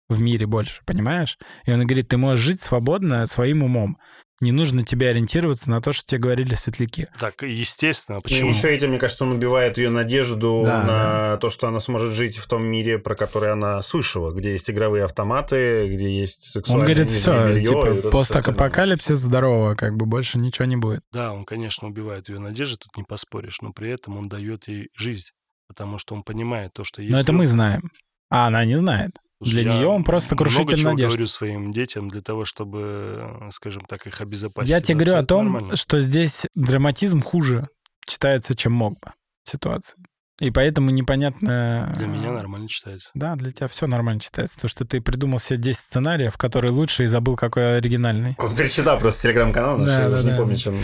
в 0.09 0.19
мире 0.19 0.45
больше, 0.45 0.81
понимаешь? 0.85 1.37
И 1.65 1.71
он 1.71 1.85
говорит, 1.85 2.09
ты 2.09 2.17
можешь 2.17 2.43
жить 2.45 2.61
свободно 2.61 3.25
своим 3.27 3.63
умом. 3.63 3.97
Не 4.41 4.51
нужно 4.51 4.83
тебе 4.83 5.09
ориентироваться 5.09 5.69
на 5.69 5.81
то, 5.81 5.93
что 5.93 6.05
тебе 6.05 6.19
говорили 6.19 6.55
светляки. 6.55 7.07
Так, 7.17 7.41
естественно, 7.43 8.17
И 8.17 8.21
почему? 8.21 8.49
еще 8.49 8.73
этим, 8.75 8.89
мне 8.89 8.99
кажется, 8.99 9.23
он 9.23 9.31
убивает 9.31 9.77
ее 9.77 9.89
надежду 9.89 10.63
Да, 10.65 10.83
на 10.83 11.37
то, 11.37 11.49
что 11.49 11.67
она 11.69 11.79
сможет 11.79 12.11
жить 12.11 12.35
в 12.37 12.45
том 12.47 12.63
мире, 12.63 12.99
про 12.99 13.15
который 13.15 13.51
она 13.53 13.81
слышала, 13.81 14.33
где 14.33 14.51
есть 14.51 14.69
игровые 14.69 15.05
автоматы, 15.05 15.87
где 15.87 16.09
есть 16.11 16.47
Он 16.47 16.61
сексуальное 16.61 16.85
говорит, 16.87 17.11
нижнее 17.11 17.19
все, 17.19 17.47
белье 17.47 17.63
и 17.63 17.67
вот 17.67 17.85
типа, 17.85 17.99
всё 18.01 18.11
постапокалипсис, 18.11 19.19
здорово, 19.19 19.75
как 19.75 19.95
бы 19.95 20.05
больше 20.05 20.37
ничего 20.37 20.65
не 20.65 20.75
будет. 20.75 21.01
Да, 21.13 21.31
он, 21.31 21.45
конечно, 21.45 21.87
убивает 21.87 22.27
ее 22.27 22.39
надежды, 22.39 22.77
тут 22.77 22.97
не 22.97 23.03
поспоришь, 23.03 23.61
но 23.61 23.71
при 23.71 23.89
этом 23.91 24.17
он 24.17 24.27
дает 24.27 24.67
ей 24.67 24.89
жизнь, 24.97 25.29
потому 25.69 25.97
что 25.97 26.13
он 26.13 26.23
понимает 26.23 26.73
то, 26.73 26.83
что 26.83 27.01
Но 27.01 27.07
если 27.07 27.21
это 27.21 27.31
мы 27.31 27.47
знаем. 27.47 27.89
А 28.29 28.47
она 28.47 28.65
не 28.65 28.75
знает. 28.75 29.11
Слушай, 29.45 29.63
Для 29.63 29.73
я 29.73 29.77
нее 29.77 29.87
он 29.87 30.03
просто 30.03 30.33
много 30.35 30.49
крушитель 30.49 30.77
чего 30.77 30.91
надежд. 30.91 31.09
говорю 31.09 31.27
своим 31.27 31.71
детям 31.71 32.09
для 32.09 32.21
того, 32.21 32.45
чтобы, 32.45 33.37
э, 33.41 33.49
скажем 33.51 33.83
так, 33.87 34.07
их 34.07 34.19
обезопасить. 34.19 34.71
Я 34.71 34.81
тебе 34.81 34.95
говорю 34.95 35.15
о 35.17 35.23
том, 35.25 35.51
нормально. 35.53 35.75
что 35.75 36.01
здесь 36.01 36.47
драматизм 36.55 37.21
хуже 37.21 37.67
читается, 38.07 38.55
чем 38.55 38.73
мог 38.73 38.93
бы 38.93 39.11
ситуации. 39.43 39.97
И 40.41 40.51
поэтому 40.51 40.89
непонятно... 40.89 41.93
Для 41.95 42.07
меня 42.07 42.31
нормально 42.31 42.67
читается. 42.67 43.09
Да, 43.13 43.35
для 43.35 43.51
тебя 43.51 43.69
все 43.69 43.87
нормально 43.87 44.19
читается. 44.19 44.59
То, 44.59 44.67
что 44.67 44.83
ты 44.83 44.99
придумал 44.99 45.39
себе 45.39 45.57
10 45.57 45.79
сценариев, 45.79 46.37
которые 46.37 46.71
лучше, 46.71 47.05
и 47.05 47.07
забыл, 47.07 47.37
какой 47.37 47.77
оригинальный. 47.77 48.35
Он 48.39 48.53
перечитал 48.53 48.99
просто 48.99 49.23
телеграм-канал 49.23 49.77
наш, 49.77 49.87
Да, 49.87 50.01
я 50.01 50.09
да, 50.09 50.13
уже 50.13 50.23
не 50.25 50.31
да. 50.31 50.37
помню, 50.37 50.57
чем... 50.57 50.77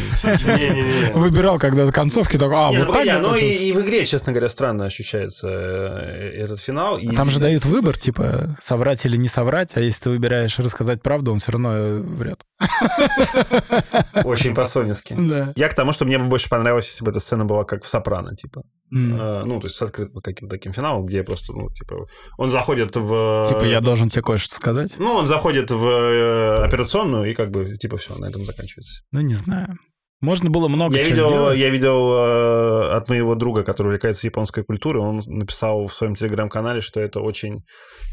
Выбирал, 1.16 1.60
когда 1.60 1.86
концовки, 1.92 2.38
такой, 2.38 2.56
а, 2.56 2.72
Не, 2.72 2.78
вот 2.80 2.88
ну, 2.88 2.94
так 2.94 3.06
не, 3.06 3.18
ну 3.20 3.36
и, 3.36 3.74
в 3.74 3.82
игре, 3.82 4.06
честно 4.06 4.32
говоря, 4.32 4.48
странно 4.48 4.86
ощущается 4.86 5.48
э, 5.50 6.32
этот 6.38 6.62
финал. 6.62 6.98
А 6.98 7.16
Там 7.16 7.30
же 7.30 7.40
дают 7.40 7.66
выбор, 7.66 7.98
типа, 7.98 8.58
соврать 8.64 9.06
или 9.06 9.18
не 9.18 9.28
соврать, 9.28 9.72
а 9.76 9.82
если 9.82 10.04
ты 10.04 10.10
выбираешь 10.12 10.58
рассказать 10.60 11.02
правду, 11.02 11.34
он 11.34 11.40
все 11.40 11.52
равно 11.52 11.76
э, 11.76 12.00
врет. 12.00 12.40
Очень 14.24 14.54
по-соневски. 14.54 15.16
Да. 15.18 15.54
Я 15.56 15.68
к 15.70 15.74
тому, 15.74 15.92
что 15.92 16.06
мне 16.06 16.18
бы 16.18 16.26
больше 16.26 16.50
понравилось, 16.50 16.88
если 16.88 17.04
бы 17.04 17.12
эта 17.12 17.20
сцена 17.20 17.46
была 17.46 17.64
как 17.64 17.84
в 17.84 17.88
«Сопрано», 17.88 18.36
типа. 18.36 18.62
Э, 18.92 19.44
ну, 19.46 19.60
то 19.60 19.68
есть 19.68 19.76
с 19.76 19.82
открытым 19.82 20.22
каким-то 20.22 20.56
таким 20.56 20.74
финалом, 20.74 21.06
где 21.06 21.24
просто, 21.24 21.54
ну, 21.54 21.70
типа, 21.70 22.08
он 22.38 22.50
заходит 22.50 22.96
в... 22.96 23.48
Типа, 23.50 23.64
я 23.64 23.80
должен 23.80 24.10
тебе 24.10 24.22
кое-что 24.22 24.56
сказать? 24.56 24.94
Ну, 24.98 25.14
он 25.14 25.28
заходит 25.28 25.72
в 25.72 25.86
э, 25.86 26.64
операционную, 26.64 27.32
и 27.32 27.34
как 27.34 27.52
бы, 27.52 27.78
типа, 27.78 27.98
все, 27.98 28.16
на 28.16 28.26
этом 28.26 28.46
заканчивается. 28.46 29.04
Ну, 29.12 29.22
не 29.22 29.34
знаю. 29.34 29.78
Можно 30.22 30.52
было 30.52 30.68
много 30.68 30.96
Я 30.96 31.04
чего 31.04 31.14
видел, 31.16 31.30
сделать. 31.30 31.58
я 31.58 31.70
видел 31.70 32.14
э, 32.14 32.92
от 32.92 33.10
моего 33.10 33.34
друга, 33.34 33.64
который 33.64 33.88
увлекается 33.88 34.28
японской 34.28 34.64
культурой, 34.64 35.02
он 35.02 35.22
написал 35.26 35.88
в 35.88 35.94
своем 35.96 36.16
телеграм-канале, 36.16 36.80
что 36.80 37.00
это 37.00 37.22
очень, 37.22 37.58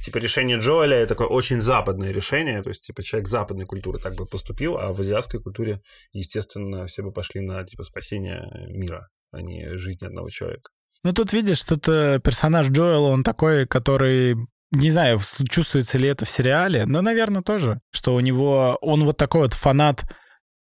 типа, 0.03 0.17
решение 0.17 0.59
Джоэля, 0.59 0.97
это 0.97 1.09
такое 1.09 1.27
очень 1.27 1.61
западное 1.61 2.11
решение, 2.11 2.63
то 2.63 2.71
есть, 2.71 2.81
типа, 2.81 3.03
человек 3.03 3.29
западной 3.29 3.67
культуры 3.67 3.99
так 3.99 4.15
бы 4.15 4.25
поступил, 4.25 4.79
а 4.79 4.95
в 4.95 5.01
азиатской 5.01 5.41
культуре, 5.41 5.83
естественно, 6.13 6.87
все 6.87 7.03
бы 7.03 7.13
пошли 7.13 7.43
на, 7.43 7.63
типа, 7.65 7.85
спасение 7.85 8.49
мира, 8.69 9.09
а 9.31 9.43
не 9.43 9.77
жизнь 9.77 10.07
одного 10.07 10.31
человека. 10.31 10.71
Ну, 11.05 11.13
тут 11.13 11.33
видишь, 11.35 11.63
тут 11.63 11.89
э, 11.89 12.21
персонаж 12.25 12.69
Джоэла, 12.69 13.09
он 13.09 13.23
такой, 13.23 13.67
который... 13.67 14.37
Не 14.71 14.91
знаю, 14.91 15.19
чувствуется 15.49 15.97
ли 15.97 16.09
это 16.09 16.27
в 16.27 16.31
сериале, 16.31 16.85
но, 16.85 17.01
наверное, 17.01 17.43
тоже. 17.43 17.81
Что 17.91 18.15
у 18.15 18.21
него... 18.21 18.77
Он 18.83 19.05
вот 19.05 19.17
такой 19.17 19.43
вот 19.43 19.55
фанат 19.55 20.05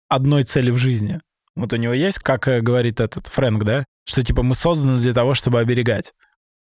одной 0.07 0.43
цели 0.43 0.71
в 0.71 0.77
жизни. 0.77 1.19
Вот 1.55 1.73
у 1.73 1.75
него 1.75 1.93
есть, 1.93 2.19
как 2.19 2.47
э, 2.47 2.61
говорит 2.61 2.99
этот 2.99 3.27
Фрэнк, 3.27 3.63
да? 3.63 3.85
Что, 4.05 4.23
типа, 4.23 4.43
мы 4.43 4.55
созданы 4.55 4.99
для 4.99 5.13
того, 5.13 5.33
чтобы 5.33 5.59
оберегать. 5.59 6.13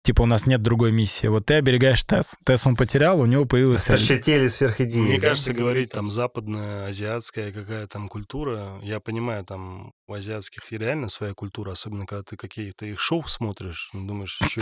Типа, 0.01 0.21
у 0.21 0.26
нас 0.26 0.45
нет 0.45 0.61
другой 0.63 0.91
миссии. 0.91 1.27
Вот 1.27 1.45
ты 1.45 1.55
оберегаешь 1.55 2.03
Тесс. 2.05 2.35
Тесс 2.45 2.65
он 2.65 2.76
потерял, 2.77 3.19
у 3.19 3.26
него 3.26 3.45
появилась 3.45 3.81
цель. 3.81 3.97
Старшетели 3.97 4.47
сверхидеи. 4.47 5.01
Мне 5.01 5.19
да? 5.19 5.27
кажется, 5.30 5.53
говорить 5.53 5.91
там 5.91 6.09
западная, 6.09 6.85
азиатская 6.88 7.51
какая 7.51 7.85
там 7.85 8.07
культура, 8.07 8.80
я 8.81 9.01
понимаю, 9.01 9.43
там 9.43 9.91
у 10.07 10.13
азиатских 10.13 10.71
и 10.71 10.77
реально 10.77 11.09
своя 11.09 11.34
культура, 11.34 11.73
особенно 11.73 12.05
когда 12.05 12.23
ты 12.23 12.38
какие-то 12.38 12.85
их 12.85 12.99
шоу 12.99 13.23
смотришь, 13.27 13.89
ну, 13.93 14.07
думаешь, 14.07 14.39
что, 14.41 14.61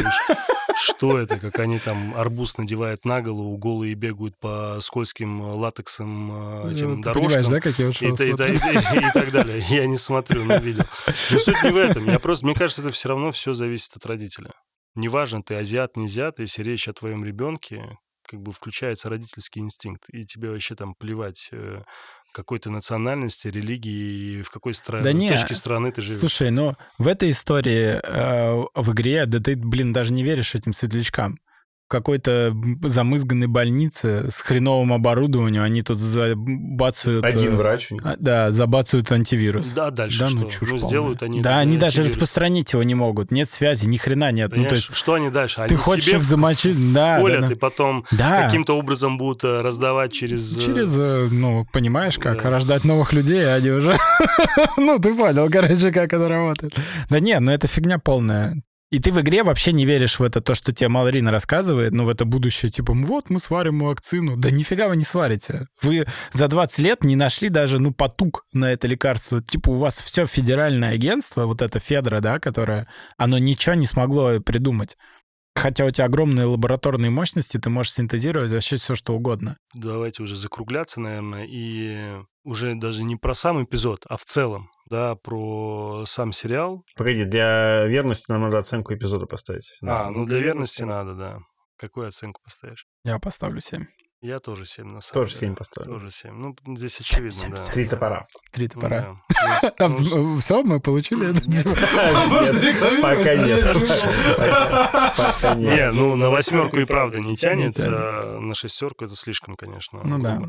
что 0.76 1.19
это, 1.19 1.38
как 1.38 1.59
они 1.59 1.77
там 1.80 2.15
арбуз 2.18 2.57
надевают 2.57 3.05
на 3.05 3.22
голову, 3.22 3.55
голые 3.57 3.93
бегают 3.93 4.38
по 4.39 4.77
скользким 4.81 5.41
э, 5.43 6.72
этим 6.73 6.97
Ну, 6.97 7.03
Ты 7.03 7.14
понимаешь, 7.14 7.45
дорожкам. 7.45 7.51
да, 7.51 7.59
как 7.61 7.80
я 7.80 7.88
И, 7.88 7.91
и 7.91 8.07
и- 8.53 8.97
и- 8.97 9.07
и 9.07 9.11
так 9.14 9.31
далее. 9.31 9.64
Я 9.69 9.85
не 9.85 9.97
смотрю, 9.97 10.43
но 10.45 10.57
видел. 10.57 10.84
Но 11.31 11.39
суть 11.39 11.64
не 11.64 11.72
в 11.72 11.77
этом. 11.77 12.09
Я 12.09 12.19
просто, 12.19 12.45
мне 12.45 12.55
кажется, 12.55 12.81
это 12.81 12.91
все 12.91 13.09
равно 13.09 13.31
все 13.31 13.53
зависит 13.53 13.95
от 13.95 14.05
родителя. 14.05 14.51
Неважно, 14.98 15.44
ты 15.44 15.56
азиат, 15.56 15.95
не 15.95 16.06
азиат, 16.06 16.40
если 16.40 16.64
речь 16.64 16.88
о 16.88 16.94
твоем 16.94 17.24
ребенке, 17.24 17.98
как 18.28 18.41
бы 18.41 18.52
включается 18.52 19.10
родительский 19.10 19.61
инстинкт, 19.61 20.03
и 20.11 20.26
тебе 20.26 20.49
вообще 20.49 20.74
там 20.74 20.95
плевать 20.95 21.49
э, 21.52 21.84
какой 22.34 22.57
то 22.60 22.69
национальности, 22.69 23.48
религии, 23.48 24.40
и 24.40 24.41
в 24.41 24.49
какой 24.49 24.74
стра... 24.74 25.02
Да 25.02 25.14
не, 25.14 25.30
точке 25.30 25.53
страны 25.53 25.91
ты 25.91 26.02
живешь. 26.02 26.19
Слушай, 26.19 26.49
ну 26.49 26.76
в 26.98 27.07
этой 27.07 27.30
истории 27.30 27.99
э, 28.03 28.65
в 28.74 28.91
игре, 28.91 29.28
да 29.28 29.40
ты, 29.40 29.56
блин, 29.56 29.94
даже 29.94 30.14
не 30.14 30.24
веришь 30.24 30.56
этим 30.56 30.74
светлячкам. 30.74 31.40
В 31.88 31.89
какой-то 31.89 32.53
замызганной 32.84 33.47
больнице 33.47 34.30
с 34.30 34.41
хреновым 34.41 34.91
оборудованием 34.91 35.64
они 35.64 35.84
тут 35.84 35.97
забацают... 35.99 37.23
э, 37.23 37.27
Один 37.30 37.55
врач. 37.55 37.93
а, 38.03 38.15
Да, 38.19 38.51
забацают 38.51 39.09
антивирус. 39.09 39.69
Да, 39.69 39.89
дальше 39.89 40.19
Да, 40.19 40.27
что? 40.27 40.38
ну 40.39 40.49
чушь 40.49 40.68
полная. 40.69 40.85
сделают 40.85 41.23
они... 41.23 41.41
Да, 41.41 41.59
они 41.59 41.77
даже 41.77 41.99
антивирус. 41.99 42.11
распространить 42.11 42.73
его 42.73 42.84
не 42.84 42.93
могут. 42.93 43.31
Нет 43.31 43.49
связи, 43.49 43.85
ни 43.85 43.95
хрена 43.95 44.34
нет. 44.34 44.51
Ну, 44.53 44.65
то 44.65 44.76
есть 44.76 44.93
что 44.93 45.14
они 45.14 45.30
дальше? 45.30 45.55
ты 45.55 45.61
Они 45.61 45.76
хочешь 45.77 46.03
себе 46.07 46.18
их 46.18 46.23
замочить? 46.23 46.93
Да, 46.93 47.22
колят 47.22 47.39
да, 47.39 47.47
да. 47.47 47.53
и 47.53 47.55
потом 47.55 48.03
Да. 48.11 48.43
каким-то 48.43 48.77
образом 48.77 49.18
будут 49.18 49.45
э, 49.45 49.61
раздавать 49.61 50.11
через... 50.11 50.57
э, 50.57 50.61
Через, 50.61 50.93
ну, 51.31 51.65
понимаешь, 51.72 52.18
как 52.19 52.43
Да. 52.43 52.49
рождать 52.49 52.84
новых 52.84 53.14
людей, 53.14 53.47
а 53.49 53.53
они 53.55 53.69
уже... 53.69 53.97
ну, 54.76 54.99
ты 54.99 55.14
понял, 55.15 55.49
короче, 55.49 55.93
как 55.93 56.11
это 56.11 56.27
работает. 56.27 56.73
Да 57.09 57.22
нет, 57.22 57.39
ну 57.39 57.49
это 57.53 57.68
фигня 57.68 57.97
полная. 57.97 58.61
И 58.89 58.99
ты 58.99 59.11
в 59.11 59.19
игре 59.19 59.43
вообще 59.43 59.73
не 59.73 59.85
веришь 59.85 60.18
в 60.18 60.23
это, 60.23 60.39
то, 60.39 60.55
что 60.55 60.72
тебе 60.72 60.88
Малрин 60.88 61.27
рассказывает, 61.27 61.91
ну, 61.91 62.05
в 62.05 62.09
это 62.09 62.23
будущее, 62.23 62.72
типа, 62.72 62.91
«М, 62.91 63.03
вот 63.03 63.30
мы 63.30 63.39
сварим 63.39 63.81
вакцину. 63.81 64.38
Да 64.38 64.49
нифига 64.49 64.88
вы 64.88 64.95
не 64.95 65.03
сварите. 65.03 65.68
Вы 65.81 66.07
за 66.31 66.47
20 66.47 66.80
лет 66.80 67.03
не 67.03 67.18
нашли 67.18 67.49
даже, 67.49 67.80
ну, 67.80 67.93
потуг 67.93 68.45
на 68.53 68.72
это 68.72 68.88
лекарство. 68.88 69.43
Типа, 69.43 69.72
у 69.72 69.76
вас 69.76 70.01
все 70.01 70.26
федеральное 70.26 70.93
агентство, 70.93 71.45
вот 71.45 71.61
это 71.61 71.80
Федра, 71.80 72.22
да, 72.22 72.39
которое, 72.39 72.88
оно 73.18 73.38
ничего 73.38 73.76
не 73.76 73.88
смогло 73.88 74.39
придумать. 74.39 74.97
Хотя 75.53 75.85
у 75.85 75.89
тебя 75.89 76.05
огромные 76.05 76.45
лабораторные 76.45 77.09
мощности, 77.09 77.57
ты 77.57 77.69
можешь 77.69 77.93
синтезировать 77.93 78.51
вообще 78.51 78.77
все, 78.77 78.95
что 78.95 79.14
угодно. 79.15 79.57
давайте 79.73 80.23
уже 80.23 80.35
закругляться, 80.35 81.01
наверное, 81.01 81.45
и 81.49 82.22
уже 82.43 82.76
даже 82.76 83.03
не 83.03 83.15
про 83.15 83.34
сам 83.34 83.64
эпизод, 83.64 84.05
а 84.07 84.18
в 84.18 84.23
целом, 84.23 84.69
да, 84.89 85.15
про 85.15 86.03
сам 86.05 86.31
сериал. 86.31 86.84
Погоди, 86.95 87.23
для 87.26 87.85
верности 87.85 88.31
нам 88.31 88.41
надо 88.41 88.57
оценку 88.59 88.93
эпизода 88.93 89.26
поставить. 89.26 89.72
А, 89.84 90.09
ну 90.09 90.26
для 90.26 90.39
верности 90.39 90.84
надо, 90.84 91.14
да. 91.14 91.38
Какую 91.77 92.07
оценку 92.07 92.41
поставишь? 92.43 92.85
Я 93.03 93.19
поставлю 93.19 93.61
7. 93.61 93.85
Я 94.19 94.39
тоже 94.39 94.65
7, 94.65 94.84
на 94.88 94.99
самом 95.01 95.14
Тоже 95.26 95.34
деле. 95.35 95.47
7 95.51 95.55
поставлю. 95.55 95.93
Тоже 95.93 96.09
7. 96.11 96.34
Ну, 96.34 96.55
здесь 96.76 96.99
очевидно, 96.99 97.31
семь, 97.39 97.51
да. 97.51 97.64
Три 97.68 97.85
топора. 97.85 98.23
Три 98.51 98.65
Ну, 98.73 98.81
топора. 98.81 99.15
да. 99.30 99.73
А, 99.77 99.88
Ну, 99.89 99.99
ну, 99.99 100.39
все, 100.39 100.64
мы 100.64 100.80
получили 100.80 101.30
это? 101.30 101.47
Нет, 101.47 101.65
Пока 103.01 103.35
нет. 103.35 103.64
Не, 105.57 105.91
ну 105.91 106.15
на 106.15 106.30
восьмерку 106.31 106.80
и 106.80 106.85
правда 106.85 107.19
не 107.19 107.35
тянет, 107.38 107.76
тянет. 107.76 107.93
а 107.93 108.39
на 108.39 108.55
шестерку 108.55 109.05
это 109.05 109.15
слишком, 109.15 109.55
конечно. 109.55 110.01
Ну 110.03 110.18
да. 110.19 110.41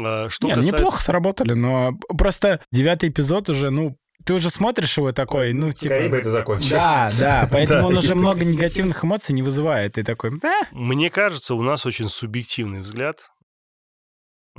А, 0.00 0.28
Что 0.28 0.46
Не, 0.46 0.54
касается... 0.54 0.76
неплохо 0.76 1.02
сработали, 1.02 1.52
но 1.52 1.92
просто 2.16 2.60
девятый 2.72 3.08
эпизод 3.08 3.48
уже, 3.48 3.70
ну, 3.70 3.96
ты 4.24 4.34
уже 4.34 4.50
смотришь 4.50 4.96
его 4.98 5.12
такой, 5.12 5.52
ну, 5.52 5.72
типа... 5.72 5.94
Скорее 5.94 6.08
бы 6.08 6.16
это 6.18 6.30
закончилось. 6.30 6.70
Да, 6.82 7.10
да, 7.18 7.48
поэтому 7.52 7.88
он 7.88 7.96
уже 7.96 8.14
много 8.14 8.44
негативных 8.44 9.04
эмоций 9.04 9.34
не 9.34 9.42
вызывает. 9.42 9.94
Ты 9.94 10.04
такой, 10.04 10.30
«А, 10.42 10.66
Мне 10.72 11.08
кажется, 11.10 11.54
у 11.54 11.62
нас 11.62 11.86
очень 11.86 12.08
субъективный 12.08 12.80
взгляд 12.80 13.30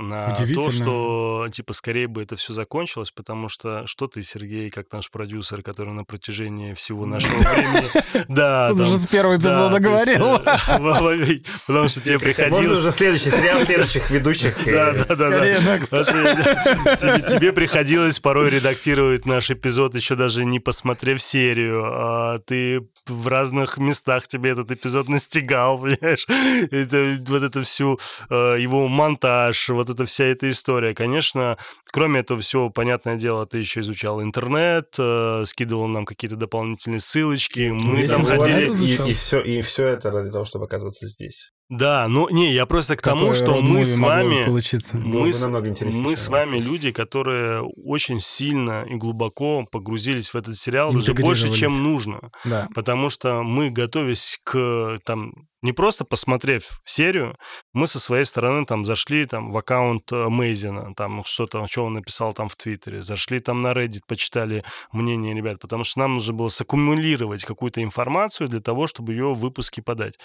на 0.00 0.34
то, 0.54 0.70
что, 0.70 1.46
типа, 1.50 1.72
скорее 1.72 2.08
бы 2.08 2.22
это 2.22 2.36
все 2.36 2.52
закончилось, 2.52 3.10
потому 3.10 3.48
что 3.48 3.86
что 3.86 4.06
ты, 4.06 4.22
Сергей, 4.22 4.70
как 4.70 4.90
наш 4.92 5.10
продюсер, 5.10 5.62
который 5.62 5.92
на 5.92 6.04
протяжении 6.04 6.74
всего 6.74 7.06
нашего 7.06 7.36
времени... 7.38 7.90
Да, 8.28 8.70
он 8.72 8.80
уже 8.80 8.98
с 8.98 9.06
первого 9.06 9.38
да, 9.38 9.48
эпизода 9.48 9.80
говорил. 9.80 10.36
э, 10.36 11.40
Потому 11.66 11.88
что 11.88 12.00
тебе 12.00 12.14
Можно 12.14 12.32
приходилось... 12.32 12.78
уже 12.78 12.90
следующий 12.90 13.30
сериал 13.30 13.60
следующих 13.60 14.10
ведущих. 14.10 14.56
Да, 14.70 14.90
э, 14.90 15.04
да, 15.08 15.14
да, 15.16 15.28
Скорее, 15.28 16.36
да. 16.84 17.20
тебе 17.20 17.52
приходилось 17.52 18.20
порой 18.20 18.50
редактировать 18.50 19.26
наш 19.26 19.50
эпизод, 19.50 19.94
еще 19.94 20.14
даже 20.14 20.44
не 20.44 20.60
посмотрев 20.60 21.20
серию. 21.20 21.82
А 21.84 22.38
ты 22.38 22.82
в 23.10 23.28
разных 23.28 23.78
местах 23.78 24.26
тебе 24.26 24.50
этот 24.50 24.70
эпизод 24.70 25.08
настигал, 25.08 25.78
понимаешь? 25.80 26.26
Это, 26.70 27.18
вот 27.30 27.42
это 27.42 27.62
всю 27.62 27.98
э, 28.30 28.56
его 28.58 28.88
монтаж, 28.88 29.68
вот 29.70 29.90
эта 29.90 30.06
вся 30.06 30.24
эта 30.24 30.48
история. 30.50 30.94
Конечно, 30.94 31.58
кроме 31.92 32.20
этого 32.20 32.40
всего, 32.40 32.70
понятное 32.70 33.16
дело, 33.16 33.46
ты 33.46 33.58
еще 33.58 33.80
изучал 33.80 34.22
интернет, 34.22 34.94
э, 34.98 35.44
скидывал 35.46 35.88
нам 35.88 36.06
какие-то 36.06 36.36
дополнительные 36.36 37.00
ссылочки. 37.00 37.70
Мы 37.70 38.02
Весь 38.02 38.10
там 38.10 38.24
ходили... 38.24 38.70
И, 38.84 39.10
и, 39.10 39.12
все, 39.12 39.40
и 39.40 39.60
все 39.62 39.86
это 39.86 40.10
ради 40.10 40.30
того, 40.30 40.44
чтобы 40.44 40.64
оказаться 40.64 41.06
здесь. 41.06 41.52
Да, 41.70 42.08
ну 42.08 42.28
не, 42.30 42.52
я 42.52 42.66
просто 42.66 42.96
к 42.96 43.02
тому, 43.02 43.32
что 43.32 43.60
мы 43.60 43.84
с 43.84 43.96
вами... 43.96 44.44
Мы 44.92 45.32
с, 45.32 45.46
мы 45.46 46.16
с 46.16 46.28
вами 46.28 46.58
люди, 46.58 46.90
которые 46.90 47.62
очень 47.62 48.18
сильно 48.18 48.84
и 48.88 48.96
глубоко 48.96 49.64
погрузились 49.70 50.30
в 50.30 50.36
этот 50.36 50.56
сериал, 50.56 50.92
даже 50.92 51.14
больше, 51.14 51.52
чем 51.52 51.84
нужно. 51.84 52.32
Да. 52.44 52.68
Потому 52.74 53.08
что 53.08 53.44
мы, 53.44 53.70
готовясь 53.70 54.40
к 54.42 54.98
там 55.04 55.32
не 55.62 55.72
просто 55.72 56.04
посмотрев 56.04 56.80
серию, 56.84 57.36
мы 57.72 57.86
со 57.86 58.00
своей 58.00 58.24
стороны 58.24 58.64
там 58.66 58.84
зашли 58.84 59.26
там 59.26 59.52
в 59.52 59.56
аккаунт 59.56 60.10
Мейзина, 60.10 60.94
там 60.96 61.22
что-то, 61.24 61.66
что 61.68 61.84
он 61.84 61.94
написал 61.94 62.32
там 62.32 62.48
в 62.48 62.56
Твиттере, 62.56 63.02
зашли 63.02 63.40
там 63.40 63.60
на 63.60 63.72
Reddit, 63.72 64.00
почитали 64.08 64.64
мнение 64.92 65.34
ребят, 65.34 65.60
потому 65.60 65.84
что 65.84 66.00
нам 66.00 66.14
нужно 66.14 66.32
было 66.32 66.48
саккумулировать 66.48 67.44
какую-то 67.44 67.82
информацию 67.82 68.48
для 68.48 68.60
того, 68.60 68.86
чтобы 68.86 69.12
ее 69.12 69.34
в 69.34 69.38
выпуске 69.38 69.82
подать. 69.82 70.18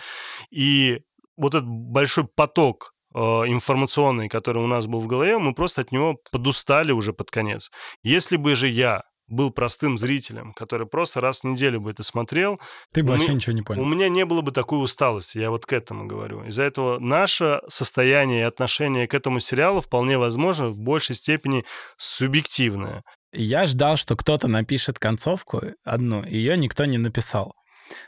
И 0.49 1.01
вот 1.37 1.55
этот 1.55 1.67
большой 1.67 2.25
поток 2.25 2.93
э, 3.13 3.19
информационный, 3.19 4.29
который 4.29 4.63
у 4.63 4.67
нас 4.67 4.87
был 4.87 4.99
в 4.99 5.07
голове, 5.07 5.37
мы 5.37 5.53
просто 5.53 5.81
от 5.81 5.91
него 5.91 6.17
подустали 6.31 6.91
уже 6.91 7.13
под 7.13 7.31
конец. 7.31 7.71
Если 8.03 8.37
бы 8.37 8.55
же 8.55 8.67
я 8.67 9.03
был 9.27 9.51
простым 9.51 9.97
зрителем, 9.97 10.53
который 10.53 10.85
просто 10.85 11.19
раз 11.21 11.39
в 11.39 11.43
неделю 11.45 11.81
бы 11.81 11.91
это 11.91 12.03
смотрел, 12.03 12.59
Ты 12.93 13.01
бы 13.03 13.09
у 13.09 13.11
вообще 13.13 13.33
ничего 13.33 13.53
не 13.53 13.61
у 13.61 13.65
понял. 13.65 13.85
меня 13.85 14.09
не 14.09 14.25
было 14.25 14.41
бы 14.41 14.51
такой 14.51 14.83
усталости, 14.83 15.39
я 15.39 15.49
вот 15.49 15.65
к 15.65 15.73
этому 15.73 16.05
говорю. 16.05 16.43
Из-за 16.43 16.63
этого 16.63 16.99
наше 16.99 17.61
состояние 17.67 18.41
и 18.41 18.43
отношение 18.43 19.07
к 19.07 19.13
этому 19.13 19.39
сериалу 19.39 19.81
вполне 19.81 20.17
возможно 20.17 20.67
в 20.67 20.77
большей 20.77 21.15
степени 21.15 21.65
субъективное. 21.97 23.03
Я 23.33 23.67
ждал, 23.67 23.97
что 23.97 24.15
кто-то 24.15 24.47
напишет 24.47 24.99
концовку 24.99 25.61
одну, 25.83 26.23
ее 26.23 26.55
никто 26.55 26.85
не 26.85 26.97
написал. 26.97 27.55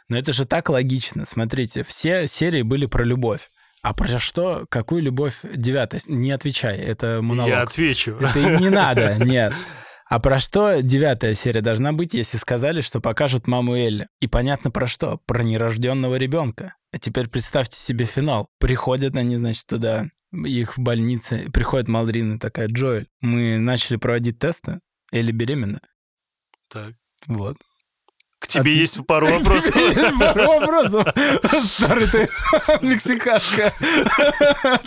Но 0.09 0.17
это 0.17 0.33
же 0.33 0.45
так 0.45 0.69
логично. 0.69 1.25
Смотрите, 1.25 1.83
все 1.83 2.27
серии 2.27 2.61
были 2.61 2.85
про 2.85 3.03
любовь. 3.03 3.49
А 3.83 3.93
про 3.93 4.19
что, 4.19 4.65
какую 4.69 5.01
любовь 5.03 5.39
девятая? 5.43 6.01
Не 6.07 6.31
отвечай, 6.31 6.77
это 6.77 7.21
монолог. 7.21 7.49
Я 7.49 7.61
отвечу. 7.61 8.17
Это 8.19 8.39
и 8.39 8.59
не 8.59 8.69
надо, 8.69 9.15
нет. 9.23 9.53
А 10.09 10.19
про 10.19 10.39
что 10.39 10.81
девятая 10.81 11.33
серия 11.33 11.61
должна 11.61 11.91
быть, 11.91 12.13
если 12.13 12.37
сказали, 12.37 12.81
что 12.81 13.01
покажут 13.01 13.47
маму 13.47 13.75
Элли? 13.75 14.07
И 14.21 14.27
понятно 14.27 14.71
про 14.71 14.87
что? 14.87 15.19
Про 15.25 15.43
нерожденного 15.43 16.15
ребенка. 16.15 16.75
А 16.93 16.97
теперь 16.97 17.27
представьте 17.27 17.77
себе 17.77 18.05
финал. 18.05 18.49
Приходят 18.57 19.15
они, 19.17 19.35
значит, 19.35 19.65
туда, 19.67 20.07
их 20.31 20.77
в 20.77 20.81
больнице, 20.81 21.49
приходит 21.51 21.87
Малдрин 21.87 22.35
и 22.35 22.39
такая, 22.39 22.67
Джоэль, 22.67 23.07
мы 23.21 23.57
начали 23.57 23.97
проводить 23.97 24.39
тесты, 24.39 24.79
Элли 25.11 25.31
беременна. 25.31 25.81
Так. 26.69 26.93
Вот. 27.27 27.57
К 28.39 28.47
тебе 28.47 28.76
есть 28.76 29.03
пару 29.07 29.27
вопросов. 29.27 29.73
Пару 30.19 30.45
вопросов. 30.47 31.07
Старый 31.61 32.07
ты 32.07 32.30
мексикашка. 32.81 33.73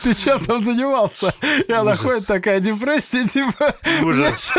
Ты 0.02 0.14
чем 0.14 0.42
там 0.44 0.60
занимался? 0.60 1.34
И 1.66 1.72
она 1.72 1.94
ходит 1.94 2.26
такая 2.26 2.60
депрессия, 2.60 3.26
типа... 3.28 3.74
Я, 3.84 4.04
Ужас. 4.04 4.52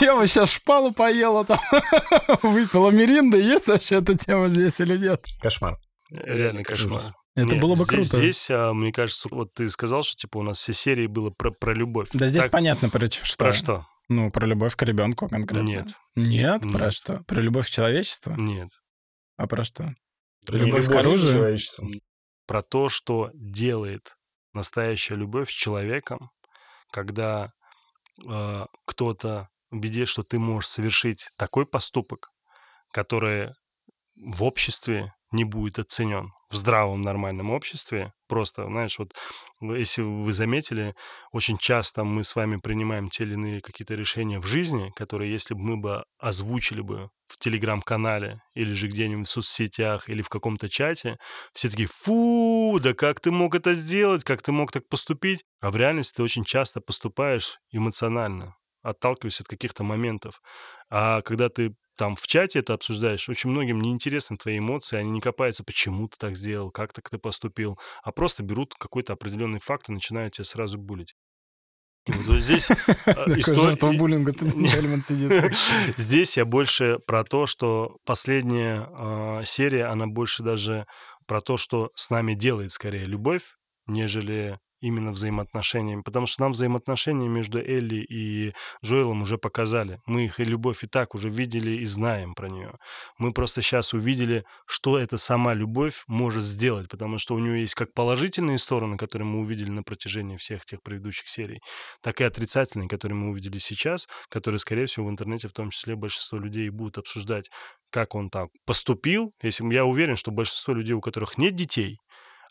я 0.00 0.16
бы 0.16 0.26
сейчас 0.26 0.50
шпалу 0.52 0.92
поела 0.92 1.44
там, 1.44 1.58
выпила 2.42 2.90
миринда. 2.90 3.38
Есть 3.38 3.68
вообще 3.68 3.96
эта 3.96 4.16
тема 4.16 4.48
здесь 4.50 4.78
или 4.80 4.96
нет? 4.98 5.24
Кошмар. 5.40 5.78
Реально 6.12 6.62
кошмар. 6.62 7.00
Это 7.36 7.54
Не, 7.54 7.60
было 7.60 7.70
бы 7.70 7.76
здесь- 7.84 7.88
круто. 7.88 8.16
Здесь, 8.16 8.48
а, 8.50 8.72
мне 8.74 8.92
кажется, 8.92 9.28
вот 9.30 9.54
ты 9.54 9.70
сказал, 9.70 10.02
что 10.02 10.16
типа 10.16 10.38
у 10.38 10.42
нас 10.42 10.58
все 10.58 10.72
серии 10.72 11.06
было 11.06 11.30
про, 11.30 11.52
про 11.52 11.72
любовь. 11.72 12.08
Да 12.12 12.26
здесь 12.26 12.42
Так, 12.42 12.50
понятно, 12.52 12.90
про 12.90 13.06
что. 13.10 13.36
Про 13.38 13.52
что? 13.52 13.86
Ну, 14.10 14.28
про 14.32 14.44
любовь 14.44 14.74
к 14.74 14.82
ребенку 14.82 15.28
конкретно. 15.28 15.68
Нет. 15.68 15.86
Нет? 16.16 16.62
Про 16.62 16.86
Нет. 16.86 16.92
что? 16.92 17.22
Про 17.28 17.40
любовь 17.40 17.68
к 17.68 17.70
человечеству? 17.70 18.34
Нет. 18.34 18.68
А 19.36 19.46
про 19.46 19.62
что? 19.62 19.94
Любовь 20.48 20.88
к 20.88 20.90
оружию? 20.96 21.32
человечеству. 21.32 21.88
Про 22.44 22.62
то, 22.62 22.88
что 22.88 23.30
делает 23.34 24.16
настоящая 24.52 25.14
любовь 25.14 25.48
с 25.48 25.54
человеком, 25.54 26.32
когда 26.90 27.52
э, 28.28 28.66
кто-то 28.84 29.48
убедит, 29.70 30.08
что 30.08 30.24
ты 30.24 30.40
можешь 30.40 30.70
совершить 30.70 31.30
такой 31.38 31.64
поступок, 31.64 32.32
который 32.90 33.50
в 34.16 34.42
обществе 34.42 35.14
не 35.30 35.44
будет 35.44 35.78
оценен. 35.78 36.32
В 36.50 36.56
здравом, 36.56 37.00
нормальном 37.02 37.50
обществе. 37.50 38.12
Просто, 38.26 38.64
знаешь, 38.66 38.98
вот 38.98 39.14
если 39.60 40.02
вы 40.02 40.32
заметили, 40.32 40.96
очень 41.30 41.56
часто 41.56 42.02
мы 42.02 42.24
с 42.24 42.34
вами 42.34 42.56
принимаем 42.56 43.08
те 43.08 43.22
или 43.22 43.34
иные 43.34 43.60
какие-то 43.60 43.94
решения 43.94 44.40
в 44.40 44.46
жизни, 44.46 44.92
которые, 44.96 45.30
если 45.30 45.54
бы 45.54 45.60
мы 45.60 45.76
бы 45.76 46.04
озвучили 46.18 46.80
бы 46.80 47.10
в 47.28 47.38
телеграм-канале 47.38 48.42
или 48.54 48.72
же 48.72 48.88
где-нибудь 48.88 49.28
в 49.28 49.30
соцсетях 49.30 50.08
или 50.08 50.22
в 50.22 50.28
каком-то 50.28 50.68
чате, 50.68 51.18
все 51.52 51.68
такие, 51.70 51.88
фу, 51.88 52.80
да 52.82 52.94
как 52.94 53.20
ты 53.20 53.30
мог 53.30 53.54
это 53.54 53.72
сделать, 53.74 54.24
как 54.24 54.42
ты 54.42 54.50
мог 54.50 54.72
так 54.72 54.88
поступить? 54.88 55.44
А 55.60 55.70
в 55.70 55.76
реальности 55.76 56.16
ты 56.16 56.24
очень 56.24 56.44
часто 56.44 56.80
поступаешь 56.80 57.58
эмоционально, 57.70 58.56
отталкиваясь 58.82 59.40
от 59.40 59.46
каких-то 59.46 59.84
моментов. 59.84 60.40
А 60.90 61.22
когда 61.22 61.48
ты 61.48 61.74
там 62.00 62.16
в 62.16 62.26
чате 62.26 62.60
это 62.60 62.72
обсуждаешь, 62.72 63.28
очень 63.28 63.50
многим 63.50 63.78
неинтересны 63.82 64.38
твои 64.38 64.56
эмоции, 64.56 64.96
они 64.96 65.10
не 65.10 65.20
копаются, 65.20 65.64
почему 65.64 66.08
ты 66.08 66.16
так 66.16 66.34
сделал, 66.34 66.70
как 66.70 66.94
так 66.94 67.10
ты 67.10 67.18
поступил, 67.18 67.78
а 68.02 68.10
просто 68.10 68.42
берут 68.42 68.72
какой-то 68.74 69.12
определенный 69.12 69.58
факт 69.60 69.90
и 69.90 69.92
начинают 69.92 70.32
тебя 70.32 70.46
сразу 70.46 70.78
булить. 70.78 71.14
И 72.06 72.12
вот 72.12 72.40
здесь 72.40 72.68
Такой 73.04 73.38
история- 73.38 73.98
буллинга 73.98 74.32
сидит. 75.06 75.54
Здесь 75.98 76.38
я 76.38 76.46
больше 76.46 77.00
про 77.06 77.22
то, 77.22 77.44
что 77.46 77.98
последняя 78.06 78.88
э, 78.88 79.42
серия, 79.44 79.84
она 79.84 80.06
больше 80.06 80.42
даже 80.42 80.86
про 81.26 81.42
то, 81.42 81.58
что 81.58 81.90
с 81.94 82.08
нами 82.08 82.32
делает 82.32 82.72
скорее 82.72 83.04
любовь, 83.04 83.56
нежели 83.86 84.58
именно 84.80 85.12
взаимоотношениями. 85.12 86.02
Потому 86.02 86.26
что 86.26 86.42
нам 86.42 86.52
взаимоотношения 86.52 87.28
между 87.28 87.58
Элли 87.58 88.06
и 88.08 88.52
Джоэлом 88.84 89.22
уже 89.22 89.38
показали. 89.38 90.00
Мы 90.06 90.24
их 90.24 90.40
и 90.40 90.44
любовь 90.44 90.84
и 90.84 90.86
так 90.86 91.14
уже 91.14 91.28
видели 91.28 91.72
и 91.72 91.84
знаем 91.84 92.34
про 92.34 92.48
нее. 92.48 92.74
Мы 93.18 93.32
просто 93.32 93.62
сейчас 93.62 93.94
увидели, 93.94 94.44
что 94.66 94.98
эта 94.98 95.16
сама 95.16 95.54
любовь 95.54 96.04
может 96.06 96.42
сделать, 96.42 96.88
потому 96.88 97.18
что 97.18 97.34
у 97.34 97.38
нее 97.38 97.60
есть 97.60 97.74
как 97.74 97.92
положительные 97.94 98.58
стороны, 98.58 98.96
которые 98.96 99.26
мы 99.26 99.40
увидели 99.40 99.70
на 99.70 99.82
протяжении 99.82 100.36
всех 100.36 100.64
тех 100.64 100.82
предыдущих 100.82 101.28
серий, 101.28 101.60
так 102.02 102.20
и 102.20 102.24
отрицательные, 102.24 102.88
которые 102.88 103.16
мы 103.16 103.30
увидели 103.30 103.58
сейчас, 103.58 104.08
которые, 104.28 104.58
скорее 104.58 104.86
всего, 104.86 105.06
в 105.06 105.10
интернете 105.10 105.48
в 105.48 105.52
том 105.52 105.70
числе 105.70 105.96
большинство 105.96 106.38
людей 106.38 106.68
будут 106.70 106.98
обсуждать, 106.98 107.50
как 107.90 108.14
он 108.14 108.30
так 108.30 108.48
поступил. 108.64 109.32
Если 109.42 109.64
я 109.72 109.84
уверен, 109.84 110.16
что 110.16 110.30
большинство 110.30 110.74
людей, 110.74 110.94
у 110.94 111.00
которых 111.00 111.38
нет 111.38 111.54
детей, 111.54 112.00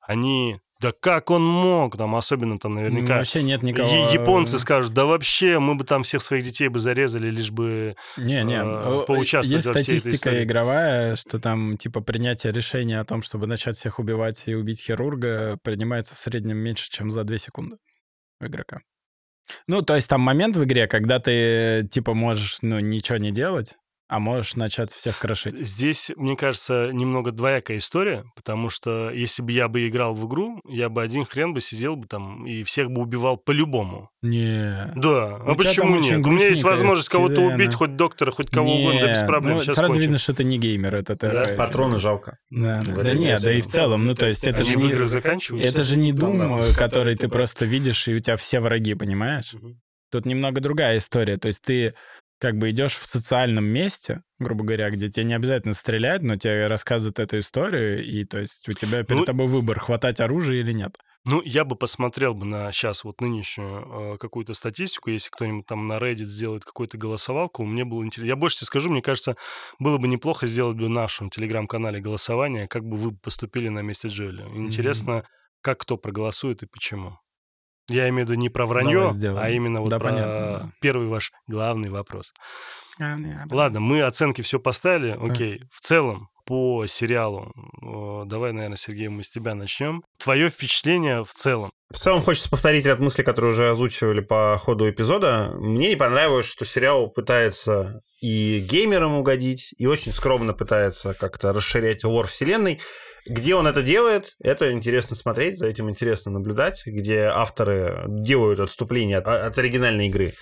они, 0.01 0.59
да 0.79 0.93
как 0.97 1.29
он 1.29 1.45
мог, 1.45 1.97
там, 1.97 2.15
особенно 2.15 2.57
там 2.57 2.75
Ну, 2.75 2.81
наверняка 2.81 3.17
Вообще 3.17 3.43
нет 3.43 3.63
никого... 3.63 3.89
японцы 4.11 4.57
скажут, 4.57 4.93
да 4.93 5.05
вообще, 5.05 5.59
мы 5.59 5.75
бы 5.75 5.83
там 5.83 6.03
всех 6.03 6.21
своих 6.21 6.45
детей 6.45 6.69
бы 6.69 6.79
зарезали, 6.79 7.29
лишь 7.29 7.51
бы... 7.51 7.95
Не, 8.17 8.43
не, 8.43 8.61
э, 8.61 9.05
поучаствовать 9.05 9.65
есть 9.65 9.67
во 9.67 9.73
всей 9.73 9.97
этой 9.97 10.13
истории. 10.13 10.43
игровая, 10.43 11.15
что 11.17 11.39
там 11.39 11.77
типа 11.77 11.99
принятие 11.99 12.53
решения 12.53 12.99
о 12.99 13.05
том, 13.05 13.23
чтобы 13.23 13.45
начать 13.45 13.75
всех 13.75 13.99
убивать 13.99 14.43
и 14.47 14.55
убить 14.55 14.81
хирурга, 14.81 15.57
принимается 15.63 16.15
в 16.15 16.19
среднем 16.19 16.57
меньше, 16.57 16.89
чем 16.89 17.11
за 17.11 17.25
2 17.25 17.37
секунды 17.37 17.77
у 18.39 18.45
игрока. 18.45 18.79
Ну, 19.67 19.81
то 19.81 19.95
есть 19.95 20.07
там 20.07 20.21
момент 20.21 20.55
в 20.55 20.63
игре, 20.63 20.87
когда 20.87 21.19
ты 21.19 21.87
типа 21.91 22.13
можешь, 22.13 22.59
ну, 22.61 22.79
ничего 22.79 23.17
не 23.17 23.31
делать, 23.31 23.77
а 24.09 24.19
можешь 24.19 24.55
начать 24.55 24.91
всех 24.91 25.19
крошить. 25.19 25.55
Здесь, 25.55 26.11
мне 26.15 26.35
кажется, 26.35 26.89
немного 26.91 27.31
двоякая 27.31 27.77
история, 27.77 28.23
потому 28.35 28.69
что 28.71 29.11
если 29.11 29.43
бы 29.43 29.51
я 29.51 29.67
бы 29.67 29.87
играл 29.87 30.15
в 30.15 30.27
игру, 30.27 30.59
я 30.67 30.89
бы 30.89 31.03
один 31.03 31.25
хрен 31.25 31.53
бы 31.53 31.61
сидел 31.61 31.95
бы 31.95 32.07
там 32.07 32.45
и 32.47 32.63
всех 32.63 32.89
бы 32.89 33.01
убивал 33.01 33.37
по-любому. 33.37 34.09
Не. 34.23 34.91
Да, 34.95 35.37
Ну, 35.45 35.51
а 35.51 35.55
почему 35.55 35.99
нет? 35.99 36.25
У 36.25 36.31
меня 36.31 36.47
есть 36.47 36.63
возможность 36.63 37.07
кого-то 37.09 37.41
убить, 37.41 37.75
хоть 37.75 37.95
доктора, 37.95 38.31
хоть 38.31 38.49
кого 38.49 38.67
Не, 38.67 38.81
угодно, 38.81 39.01
да 39.01 39.07
без 39.11 39.19
проблем. 39.19 39.55
ну, 39.57 39.61
Сейчас 39.61 39.75
сразу 39.75 39.93
кончим. 39.93 40.01
видно, 40.01 40.17
что 40.17 40.33
ты 40.33 40.43
не 40.43 40.57
геймер, 40.57 40.95
это 40.95 41.15
ты 41.15 41.29
Да. 41.31 41.45
Патроны 41.55 41.99
жалко. 41.99 42.37
Да, 42.49 42.81
да, 42.85 43.03
да 43.03 43.13
нет, 43.13 43.41
да 43.43 43.53
и 43.53 43.61
в 43.61 43.67
целом, 43.67 44.05
ну 44.07 44.15
то 44.15 44.25
есть 44.25 44.43
это 44.43 44.63
же 44.63 44.75
не, 44.75 44.89
игры 44.89 45.05
заканчиваются. 45.05 45.69
это 45.69 45.83
же 45.83 45.97
не 45.97 46.13
Там, 46.13 46.37
да. 46.37 46.45
Doom, 46.45 46.75
который 46.75 47.15
ты 47.15 47.29
просто 47.29 47.65
видишь, 47.65 48.07
и 48.07 48.15
у 48.15 48.19
тебя 48.19 48.37
все 48.37 48.59
враги, 48.59 48.95
понимаешь? 48.95 49.53
Тут 50.11 50.25
немного 50.25 50.59
другая 50.59 50.97
история. 50.97 51.37
То 51.37 51.47
есть 51.49 51.61
ты 51.61 51.93
как 52.39 52.57
бы 52.57 52.69
идешь 52.71 52.97
в 52.97 53.05
социальном 53.05 53.65
месте, 53.65 54.21
грубо 54.39 54.63
говоря, 54.63 54.89
где 54.89 55.09
тебе 55.09 55.25
не 55.25 55.33
обязательно 55.35 55.73
стрелять, 55.73 56.21
но 56.23 56.37
тебе 56.37 56.67
рассказывают 56.67 57.19
эту 57.19 57.39
историю, 57.39 58.03
и 58.05 58.23
то 58.25 58.39
есть 58.39 58.67
у 58.69 58.73
тебя 58.73 59.03
перед 59.03 59.19
Ну, 59.19 59.25
тобой 59.25 59.47
выбор, 59.47 59.79
хватать 59.79 60.19
оружие 60.21 60.61
или 60.61 60.71
нет. 60.71 60.97
Ну, 61.25 61.41
я 61.43 61.65
бы 61.65 61.75
посмотрел 61.75 62.33
бы 62.33 62.45
на 62.45 62.71
сейчас 62.71 63.03
вот 63.03 63.21
нынешнюю 63.21 64.13
э, 64.13 64.17
какую-то 64.17 64.53
статистику, 64.53 65.09
если 65.09 65.29
кто-нибудь 65.29 65.65
там 65.65 65.85
на 65.85 65.97
Reddit 65.97 66.25
сделает 66.25 66.63
какую-то 66.65 66.97
голосовалку, 66.97 67.65
мне 67.65 67.83
было 67.85 68.03
интересно. 68.03 68.29
Я 68.29 68.35
больше 68.35 68.57
тебе 68.57 68.67
скажу, 68.67 68.89
мне 68.89 69.01
кажется, 69.01 69.35
было 69.79 69.97
бы 69.97 70.07
неплохо 70.07 70.47
сделать 70.47 70.77
бы 70.77 70.85
в 70.85 70.89
нашем 70.89 71.29
телеграм-канале 71.29 71.99
голосование, 71.99 72.67
как 72.67 72.83
бы 72.85 72.95
вы 72.95 73.11
поступили 73.15 73.69
на 73.69 73.81
месте 73.81 74.07
Джоэля. 74.07 74.45
Интересно, 74.55 75.23
как 75.61 75.79
кто 75.81 75.97
проголосует 75.97 76.63
и 76.63 76.67
почему. 76.67 77.19
Я 77.89 78.07
имею 78.09 78.25
в 78.25 78.29
виду 78.29 78.39
не 78.39 78.49
про 78.49 78.65
вранье, 78.65 79.11
а 79.37 79.49
именно 79.49 79.81
вот 79.81 79.89
Да, 79.89 79.99
про 79.99 80.09
понятно, 80.09 80.33
да. 80.63 80.69
первый 80.81 81.07
ваш 81.07 81.31
главный 81.47 81.89
вопрос. 81.89 82.33
Ладно, 83.55 83.79
мы 83.79 84.01
оценки 84.01 84.41
все 84.41 84.59
поставили, 84.59 85.17
окей. 85.19 85.63
В 85.71 85.79
целом, 85.81 86.29
по 86.49 86.87
сериалу, 86.87 87.53
э, 87.83 88.23
давай, 88.25 88.53
наверное, 88.53 88.75
Сергей, 88.75 89.07
мы 89.07 89.23
с 89.23 89.29
тебя 89.29 89.53
начнем. 89.53 90.03
Твое 90.17 90.49
впечатление 90.49 91.23
в 91.23 91.31
целом? 91.31 91.69
В 91.93 91.97
целом 91.97 92.23
хочется 92.23 92.49
повторить 92.49 92.87
ряд 92.87 92.97
мыслей, 92.97 93.23
которые 93.23 93.51
уже 93.51 93.69
озвучивали 93.69 94.21
по 94.21 94.57
ходу 94.59 94.89
эпизода. 94.89 95.51
Мне 95.59 95.89
не 95.89 95.95
понравилось, 95.95 96.47
что 96.47 96.65
сериал 96.65 97.11
пытается 97.11 98.01
и 98.19 98.65
геймерам 98.67 99.15
угодить, 99.15 99.75
и 99.77 99.85
очень 99.85 100.11
скромно 100.11 100.53
пытается 100.53 101.13
как-то 101.13 101.53
расширять 101.53 102.03
лор 102.03 102.25
вселенной. 102.25 102.79
Где 103.27 103.53
он 103.53 103.67
это 103.67 103.83
делает, 103.83 104.33
это 104.41 104.71
интересно 104.71 105.15
смотреть, 105.15 105.59
за 105.59 105.67
этим 105.67 105.87
интересно 105.87 106.31
наблюдать, 106.31 106.81
где 106.83 107.25
авторы 107.25 108.05
делают 108.07 108.59
отступление 108.59 109.19
от, 109.19 109.27
от 109.27 109.55
оригинальной 109.59 110.07
игры. 110.07 110.33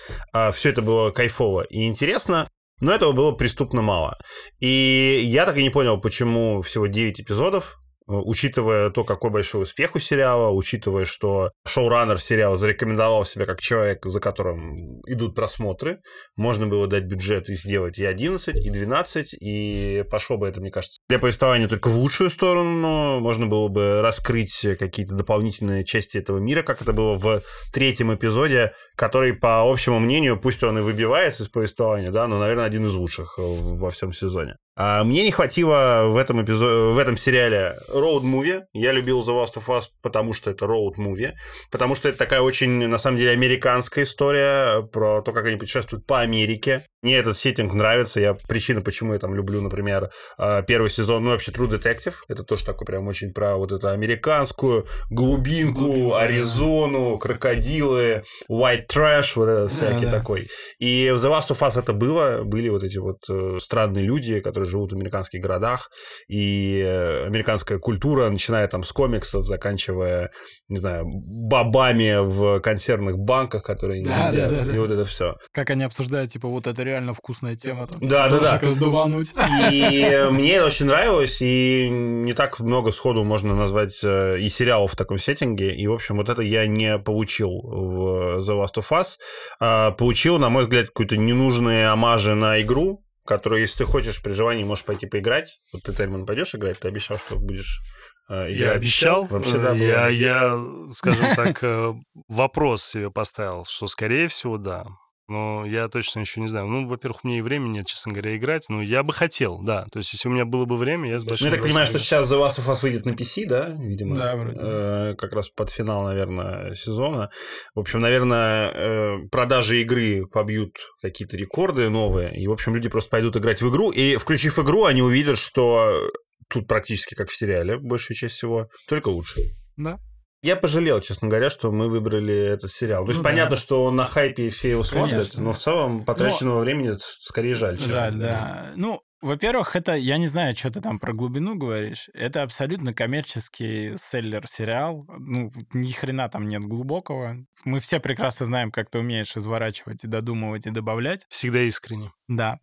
все 0.52 0.70
это 0.70 0.80
было 0.80 1.10
кайфово 1.10 1.66
и 1.68 1.86
интересно, 1.86 2.48
но 2.80 2.92
этого 2.92 3.12
было 3.12 3.32
преступно 3.32 3.82
мало. 3.82 4.18
И 4.60 5.20
я 5.24 5.46
так 5.46 5.56
и 5.56 5.62
не 5.62 5.70
понял, 5.70 6.00
почему 6.00 6.62
всего 6.62 6.86
9 6.86 7.20
эпизодов, 7.20 7.80
учитывая 8.08 8.90
то, 8.90 9.04
какой 9.04 9.30
большой 9.30 9.62
успех 9.62 9.94
у 9.94 9.98
сериала, 9.98 10.50
учитывая, 10.50 11.04
что 11.04 11.52
шоураннер 11.66 12.20
сериала 12.20 12.56
зарекомендовал 12.56 13.24
себя 13.24 13.46
как 13.46 13.60
человек, 13.60 14.04
за 14.04 14.20
которым 14.20 15.00
идут 15.06 15.34
просмотры, 15.34 16.00
можно 16.36 16.66
было 16.66 16.86
дать 16.86 17.04
бюджет 17.04 17.48
и 17.50 17.54
сделать 17.54 17.98
и 17.98 18.04
11, 18.04 18.64
и 18.64 18.70
12, 18.70 19.36
и 19.40 20.04
пошло 20.10 20.36
бы 20.38 20.48
это, 20.48 20.60
мне 20.60 20.70
кажется, 20.70 20.98
для 21.08 21.18
повествования 21.18 21.68
только 21.68 21.88
в 21.88 21.96
лучшую 21.96 22.30
сторону, 22.30 22.70
но 22.70 23.20
можно 23.20 23.46
было 23.46 23.68
бы 23.68 24.00
раскрыть 24.02 24.66
какие-то 24.78 25.14
дополнительные 25.14 25.84
части 25.84 26.18
этого 26.18 26.38
мира, 26.38 26.62
как 26.62 26.82
это 26.82 26.92
было 26.92 27.14
в 27.14 27.42
третьем 27.72 28.14
эпизоде, 28.14 28.72
который, 28.96 29.34
по 29.34 29.70
общему 29.70 29.98
мнению, 30.00 30.40
пусть 30.40 30.62
он 30.62 30.78
и 30.78 30.82
выбивается 30.82 31.44
из 31.44 31.48
повествования, 31.48 32.10
да, 32.10 32.26
но, 32.26 32.38
наверное, 32.38 32.64
один 32.64 32.86
из 32.86 32.94
лучших 32.94 33.38
э, 33.38 33.42
во 33.42 33.90
всем 33.90 34.12
сезоне. 34.12 34.56
А, 34.80 35.02
мне 35.02 35.24
не 35.24 35.32
хватило 35.32 36.04
в 36.06 36.16
этом, 36.16 36.42
эпизоде, 36.44 36.94
в 36.94 36.98
этом 36.98 37.16
сериале 37.16 37.76
роуд-муви. 37.92 38.62
Я 38.72 38.92
любил 38.92 39.20
The 39.20 39.34
Last 39.34 39.56
of 39.56 39.66
Us, 39.66 39.86
потому 40.02 40.32
что 40.34 40.50
это 40.50 40.66
роуд-муви. 40.66 41.32
Потому 41.72 41.96
что 41.96 42.08
это 42.08 42.18
такая 42.18 42.40
очень, 42.40 42.86
на 42.86 42.98
самом 42.98 43.18
деле, 43.18 43.32
американская 43.32 44.04
история 44.04 44.82
про 44.82 45.20
то, 45.22 45.32
как 45.32 45.46
они 45.46 45.56
путешествуют 45.56 46.06
по 46.06 46.20
Америке. 46.20 46.84
Мне 47.02 47.16
этот 47.16 47.36
сеттинг 47.36 47.74
нравится. 47.74 48.20
Я 48.20 48.34
причина, 48.34 48.80
почему 48.80 49.14
я 49.14 49.18
там 49.18 49.34
люблю, 49.34 49.60
например, 49.60 50.10
а, 50.36 50.62
первый 50.62 50.90
сезон, 50.90 51.24
ну, 51.24 51.30
вообще 51.30 51.50
True 51.50 51.68
Detective. 51.68 52.14
Это 52.28 52.44
тоже 52.44 52.64
такой 52.64 52.86
прям 52.86 53.08
очень 53.08 53.32
про 53.32 53.56
вот 53.56 53.72
эту 53.72 53.88
американскую 53.88 54.86
глубинку, 55.10 55.80
Глубину, 55.80 56.14
Аризону, 56.14 57.12
да. 57.14 57.18
крокодилы, 57.18 58.22
white 58.48 58.86
trash, 58.92 59.32
вот 59.34 59.48
это 59.48 59.68
всякий 59.68 60.04
да, 60.04 60.10
да. 60.10 60.18
такой. 60.18 60.48
И 60.78 61.10
в 61.12 61.16
The 61.16 61.30
Last 61.30 61.50
of 61.50 61.58
Us 61.66 61.78
это 61.78 61.92
было. 61.92 62.42
Были 62.44 62.68
вот 62.68 62.84
эти 62.84 62.98
вот 62.98 63.18
э, 63.28 63.58
странные 63.60 64.04
люди, 64.04 64.40
которые 64.40 64.67
живут 64.68 64.92
в 64.92 64.96
американских 64.96 65.40
городах. 65.40 65.90
И 66.28 66.82
э, 66.84 67.26
американская 67.26 67.78
культура, 67.78 68.28
начиная 68.28 68.66
там 68.68 68.84
с 68.84 68.92
комиксов, 68.92 69.46
заканчивая, 69.46 70.30
не 70.68 70.76
знаю, 70.76 71.04
бабами 71.06 72.24
в 72.24 72.60
консервных 72.60 73.18
банках, 73.18 73.62
которые 73.62 74.04
да, 74.04 74.28
едят. 74.28 74.50
Да, 74.50 74.64
да, 74.64 74.74
и 74.74 74.78
вот 74.78 74.90
это 74.90 75.04
все. 75.04 75.36
Как 75.52 75.70
они 75.70 75.84
обсуждают, 75.84 76.32
типа, 76.32 76.48
вот 76.48 76.66
это 76.66 76.82
реально 76.82 77.14
вкусная 77.14 77.56
тема. 77.56 77.86
Там, 77.86 78.00
да, 78.00 78.28
да, 78.28 78.60
да. 78.60 79.70
И 79.70 80.28
мне 80.30 80.62
очень 80.62 80.86
нравилось, 80.86 81.38
и 81.40 81.88
не 81.90 82.32
так 82.34 82.60
много 82.60 82.92
сходу 82.92 83.24
можно 83.24 83.54
назвать 83.54 84.00
э, 84.04 84.38
и 84.38 84.48
сериалов 84.48 84.92
в 84.92 84.96
таком 84.96 85.18
сеттинге. 85.18 85.74
И, 85.74 85.86
в 85.86 85.92
общем, 85.92 86.16
вот 86.16 86.28
это 86.28 86.42
я 86.42 86.66
не 86.66 86.98
получил 86.98 87.50
в 87.62 88.40
The 88.40 88.64
Last 88.64 88.76
of 88.76 88.88
Us. 88.90 89.18
А 89.60 89.92
получил, 89.92 90.38
на 90.38 90.48
мой 90.50 90.64
взгляд, 90.64 90.90
какие-то 90.90 91.16
ненужные 91.16 91.88
амажи 91.88 92.34
на 92.34 92.60
игру, 92.60 93.04
которую, 93.28 93.60
если 93.60 93.78
ты 93.78 93.84
хочешь 93.84 94.22
при 94.22 94.32
желании, 94.32 94.64
можешь 94.64 94.86
пойти 94.86 95.06
поиграть. 95.06 95.60
Вот 95.72 95.82
ты, 95.82 95.92
Тельман, 95.92 96.24
пойдешь 96.24 96.54
играть? 96.54 96.80
Ты 96.80 96.88
обещал, 96.88 97.18
что 97.18 97.36
будешь 97.36 97.82
э, 98.30 98.52
играть. 98.52 98.60
Я 98.60 98.72
обещал. 98.72 99.26
Вообще, 99.26 99.58
да, 99.58 99.74
я, 99.74 100.08
я, 100.08 100.58
скажем 100.90 101.26
так, 101.36 101.62
э, 101.62 101.92
вопрос 102.28 102.82
себе 102.84 103.10
поставил, 103.10 103.66
что, 103.66 103.86
скорее 103.86 104.28
всего, 104.28 104.56
да. 104.56 104.86
Но 105.28 105.66
я 105.66 105.88
точно 105.88 106.20
еще 106.20 106.40
не 106.40 106.48
знаю. 106.48 106.66
Ну, 106.66 106.88
во-первых, 106.88 107.24
у 107.24 107.28
меня 107.28 107.38
и 107.38 107.42
времени 107.42 107.78
нет, 107.78 107.86
честно 107.86 108.12
говоря, 108.12 108.34
играть. 108.34 108.70
Но 108.70 108.80
я 108.82 109.02
бы 109.02 109.12
хотел, 109.12 109.58
да. 109.58 109.84
То 109.92 109.98
есть, 109.98 110.12
если 110.14 110.28
у 110.28 110.32
меня 110.32 110.46
было 110.46 110.64
бы 110.64 110.78
время, 110.78 111.10
я 111.10 111.18
с 111.18 111.24
большим 111.24 111.48
Ну, 111.48 111.50
я 111.50 111.56
так 111.58 111.66
понимаю, 111.66 111.86
что 111.86 111.98
сейчас 111.98 112.32
The 112.32 112.38
Last 112.38 112.58
of 112.58 112.66
Us 112.66 112.80
выйдет 112.80 113.04
на 113.04 113.10
PC, 113.10 113.46
да, 113.46 113.68
видимо? 113.78 114.16
Да, 114.16 114.36
вроде. 114.36 114.58
Э, 114.58 115.14
как 115.16 115.34
раз 115.34 115.50
под 115.50 115.68
финал, 115.68 116.04
наверное, 116.04 116.74
сезона. 116.74 117.28
В 117.74 117.80
общем, 117.80 118.00
наверное, 118.00 118.70
э, 118.72 119.18
продажи 119.30 119.82
игры 119.82 120.26
побьют 120.26 120.78
какие-то 121.02 121.36
рекорды 121.36 121.90
новые. 121.90 122.34
И, 122.34 122.46
в 122.48 122.52
общем, 122.52 122.74
люди 122.74 122.88
просто 122.88 123.10
пойдут 123.10 123.36
играть 123.36 123.60
в 123.60 123.70
игру. 123.70 123.90
И, 123.90 124.16
включив 124.16 124.58
игру, 124.58 124.86
они 124.86 125.02
увидят, 125.02 125.36
что 125.36 126.10
тут 126.48 126.66
практически 126.66 127.14
как 127.14 127.28
в 127.28 127.36
сериале, 127.36 127.76
большая 127.76 128.16
часть 128.16 128.36
всего, 128.36 128.68
только 128.88 129.08
лучше. 129.08 129.42
Да. 129.76 130.00
Я 130.42 130.56
пожалел, 130.56 131.00
честно 131.00 131.28
говоря, 131.28 131.50
что 131.50 131.72
мы 131.72 131.88
выбрали 131.88 132.34
этот 132.34 132.70
сериал. 132.70 133.04
То 133.04 133.10
есть 133.10 133.18
ну, 133.18 133.24
понятно, 133.24 133.56
да. 133.56 133.60
что 133.60 133.84
он 133.84 133.96
на 133.96 134.04
хайпе 134.04 134.46
и 134.46 134.50
все 134.50 134.70
его 134.70 134.84
смотрят, 134.84 135.12
Конечно. 135.12 135.42
но 135.42 135.52
в 135.52 135.58
целом 135.58 136.04
потраченного 136.04 136.56
но... 136.56 136.60
времени 136.60 136.92
скорее 136.96 137.54
жаль. 137.54 137.76
Чем 137.78 137.90
жаль, 137.90 138.14
да. 138.14 138.70
Ну, 138.76 139.02
во-первых, 139.20 139.74
это, 139.74 139.96
я 139.96 140.16
не 140.16 140.28
знаю, 140.28 140.56
что 140.56 140.70
ты 140.70 140.80
там 140.80 141.00
про 141.00 141.12
глубину 141.12 141.56
говоришь, 141.56 142.08
это 142.14 142.42
абсолютно 142.42 142.94
коммерческий 142.94 143.96
селлер-сериал, 143.98 145.06
ну, 145.18 145.50
ни 145.72 145.90
хрена 145.90 146.28
там 146.28 146.46
нет 146.46 146.62
глубокого. 146.62 147.36
Мы 147.64 147.80
все 147.80 147.98
прекрасно 147.98 148.46
знаем, 148.46 148.70
как 148.70 148.90
ты 148.90 149.00
умеешь 149.00 149.36
изворачивать 149.36 150.04
и 150.04 150.06
додумывать 150.06 150.66
и 150.66 150.70
добавлять. 150.70 151.26
Всегда 151.28 151.62
искренне. 151.62 152.12
Да. 152.28 152.60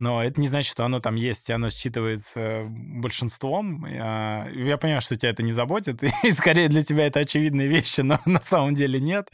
Но 0.00 0.22
это 0.22 0.40
не 0.40 0.48
значит, 0.48 0.72
что 0.72 0.84
оно 0.84 1.00
там 1.00 1.14
есть, 1.14 1.48
и 1.48 1.52
оно 1.52 1.68
считывается 1.68 2.66
большинством. 2.68 3.86
А, 3.88 4.48
я 4.50 4.76
понимаю, 4.76 5.00
что 5.00 5.16
тебя 5.16 5.30
это 5.30 5.42
не 5.42 5.52
заботит, 5.52 6.02
и 6.24 6.30
скорее 6.32 6.68
для 6.68 6.82
тебя 6.82 7.06
это 7.06 7.20
очевидные 7.20 7.68
вещи, 7.68 8.00
но 8.00 8.18
на 8.26 8.40
самом 8.40 8.74
деле 8.74 9.00
нет. 9.00 9.30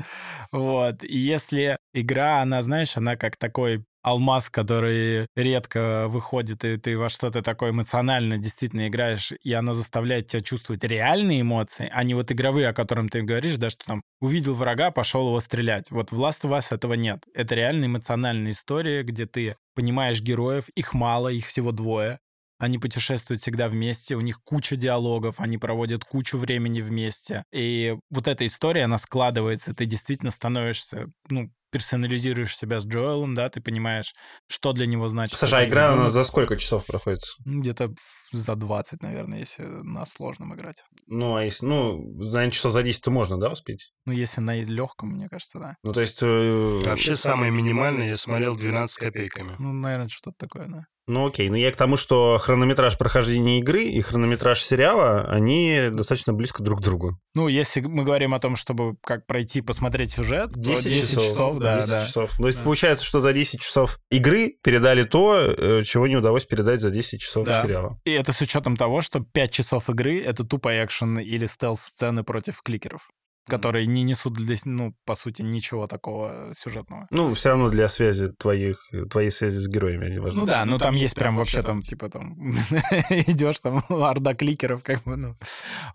Вот. 0.53 1.03
И 1.03 1.17
если 1.17 1.79
игра, 1.95 2.43
она, 2.43 2.63
знаешь, 2.63 2.97
она 2.97 3.17
как 3.17 3.37
такой 3.37 3.85
алмаз, 4.03 4.51
который 4.51 5.27
редко 5.37 6.07
выходит, 6.09 6.65
и 6.65 6.77
ты 6.77 6.97
во 6.99 7.09
что-то 7.09 7.43
такое 7.43 7.71
эмоционально 7.71 8.39
действительно 8.39 8.89
играешь, 8.89 9.33
и 9.43 9.53
оно 9.53 9.75
заставляет 9.75 10.29
тебя 10.29 10.43
чувствовать 10.43 10.85
реальные 10.85 11.43
эмоции, 11.43 11.91
а 11.93 12.03
не 12.03 12.15
вот 12.15 12.33
игровые, 12.33 12.69
о 12.69 12.75
котором 12.75 13.09
ты 13.09 13.23
говоришь, 13.23 13.57
да, 13.57 13.71
что 13.71 13.85
там 13.87 14.03
увидел 14.21 14.55
врага, 14.55 14.91
пошел 14.91 15.29
его 15.29 15.41
стрелять. 15.41 15.91
Вот 15.91 16.13
в 16.13 16.21
Last 16.21 16.43
of 16.43 16.57
Us 16.57 16.75
этого 16.75 16.95
нет. 16.95 17.25
Это 17.35 17.55
реально 17.55 17.87
эмоциональная 17.87 18.53
история, 18.53 19.03
где 19.03 19.27
ты 19.27 19.57
понимаешь 19.75 20.21
героев, 20.21 20.69
их 20.71 20.95
мало, 20.95 21.29
их 21.29 21.47
всего 21.47 21.73
двое, 21.73 22.19
они 22.61 22.77
путешествуют 22.79 23.41
всегда 23.41 23.71
вместе, 23.71 24.17
у 24.17 24.21
них 24.21 24.43
куча 24.45 24.77
диалогов, 24.77 25.41
они 25.41 25.57
проводят 25.57 26.05
кучу 26.05 26.37
времени 26.37 26.83
вместе. 26.83 27.43
И 27.53 27.97
вот 28.11 28.29
эта 28.29 28.47
история, 28.47 28.85
она 28.85 28.99
складывается, 28.99 29.75
ты 29.75 29.87
действительно 29.87 30.31
становишься, 30.31 31.07
ну, 31.31 31.51
персонализируешь 31.71 32.57
себя 32.57 32.81
с 32.81 32.87
Джоэлом, 32.87 33.35
да, 33.35 33.49
ты 33.49 33.61
понимаешь, 33.61 34.15
что 34.49 34.73
для 34.73 34.87
него 34.87 35.09
значит. 35.09 35.37
Саша, 35.37 35.59
а 35.59 35.65
игра 35.65 35.93
у 35.93 35.97
нас 35.97 36.13
за 36.13 36.25
сколько 36.25 36.57
часов 36.57 36.87
проходит? 36.87 37.21
Ну, 37.45 37.61
где-то 37.61 37.95
за 38.33 38.55
20, 38.55 39.03
наверное, 39.03 39.39
если 39.39 39.63
на 39.63 40.05
сложном 40.07 40.55
играть. 40.55 40.83
Ну, 41.07 41.37
а 41.37 41.45
если, 41.45 41.67
ну, 41.67 41.99
наверное, 42.17 42.51
часов 42.51 42.73
за 42.73 42.83
10 42.83 43.03
то 43.03 43.11
можно, 43.11 43.39
да, 43.39 43.51
успеть? 43.51 43.93
Ну, 44.05 44.13
если 44.13 44.41
на 44.41 44.61
легком, 44.61 45.11
мне 45.11 45.29
кажется, 45.29 45.59
да. 45.59 45.77
Ну, 45.83 45.93
то 45.93 46.01
есть... 46.01 46.19
Э... 46.23 46.83
Вообще 46.85 47.17
самое 47.17 47.51
минимальное 47.51 48.09
я 48.09 48.17
смотрел 48.17 48.57
12 48.57 48.99
копейками. 48.99 49.57
Ну, 49.59 49.73
наверное, 49.73 50.09
что-то 50.09 50.37
такое, 50.39 50.69
да. 50.69 50.85
Ну 51.11 51.27
окей, 51.27 51.49
но 51.49 51.57
я 51.57 51.73
к 51.73 51.77
тому, 51.77 51.97
что 51.97 52.39
хронометраж 52.39 52.97
прохождения 52.97 53.59
игры 53.59 53.83
и 53.83 54.01
хронометраж 54.01 54.63
сериала, 54.63 55.27
они 55.29 55.89
достаточно 55.91 56.33
близко 56.33 56.63
друг 56.63 56.81
к 56.81 56.83
другу. 56.85 57.17
Ну, 57.35 57.49
если 57.49 57.81
мы 57.81 58.05
говорим 58.05 58.33
о 58.33 58.39
том, 58.39 58.55
чтобы 58.55 58.97
как 59.03 59.27
пройти, 59.27 59.61
посмотреть 59.61 60.13
сюжет, 60.13 60.53
10, 60.55 60.85
10 60.85 61.01
часов, 61.01 61.25
часов, 61.25 61.59
да, 61.59 61.77
10 61.79 61.91
да. 61.91 62.07
часов. 62.07 62.37
То 62.37 62.47
есть 62.47 62.59
да. 62.59 62.65
получается, 62.65 63.05
что 63.05 63.19
за 63.19 63.33
10 63.33 63.61
часов 63.61 63.99
игры 64.11 64.55
передали 64.63 65.03
то, 65.03 65.37
э, 65.37 65.83
чего 65.83 66.07
не 66.07 66.17
удалось 66.17 66.45
передать 66.45 66.81
за 66.81 66.91
10 66.91 67.21
часов 67.21 67.45
да. 67.45 67.63
сериала. 67.63 67.99
И 68.05 68.13
это 68.13 68.33
с 68.33 68.41
учетом 68.41 68.77
того, 68.77 69.01
что 69.01 69.19
5 69.19 69.51
часов 69.51 69.91
игры— 69.91 70.23
это 70.25 70.45
тупо 70.45 70.69
экшен 70.85 71.19
или 71.19 71.47
стелс-сцены 71.47 72.23
против 72.23 72.63
кликеров 72.63 73.11
которые 73.51 73.87
не 73.87 74.03
несут 74.03 74.35
для, 74.35 74.57
ну, 74.65 74.95
по 75.05 75.15
сути, 75.15 75.43
ничего 75.43 75.87
такого 75.87 76.53
сюжетного. 76.55 77.07
Ну, 77.11 77.35
все 77.35 77.51
равно 77.51 77.69
для 77.69 77.89
связи 77.89 78.29
твоих, 78.39 78.79
твоей 79.11 79.31
связи 79.31 79.59
с 79.59 79.69
героями 79.69 80.07
они 80.07 80.19
важны. 80.19 80.41
Ну 80.41 80.47
да, 80.47 80.65
ну, 80.65 80.73
ну 80.73 80.79
там, 80.79 80.89
там 80.89 80.97
есть 80.97 81.15
прям 81.15 81.37
вообще 81.37 81.63
там, 81.63 81.83
типа, 81.83 82.09
там, 82.09 82.39
идешь 83.11 83.61
там, 83.61 83.85
орда 83.89 84.35
кликеров, 84.35 84.83
как 84.83 85.03
бы, 85.03 85.17
ну, 85.17 85.37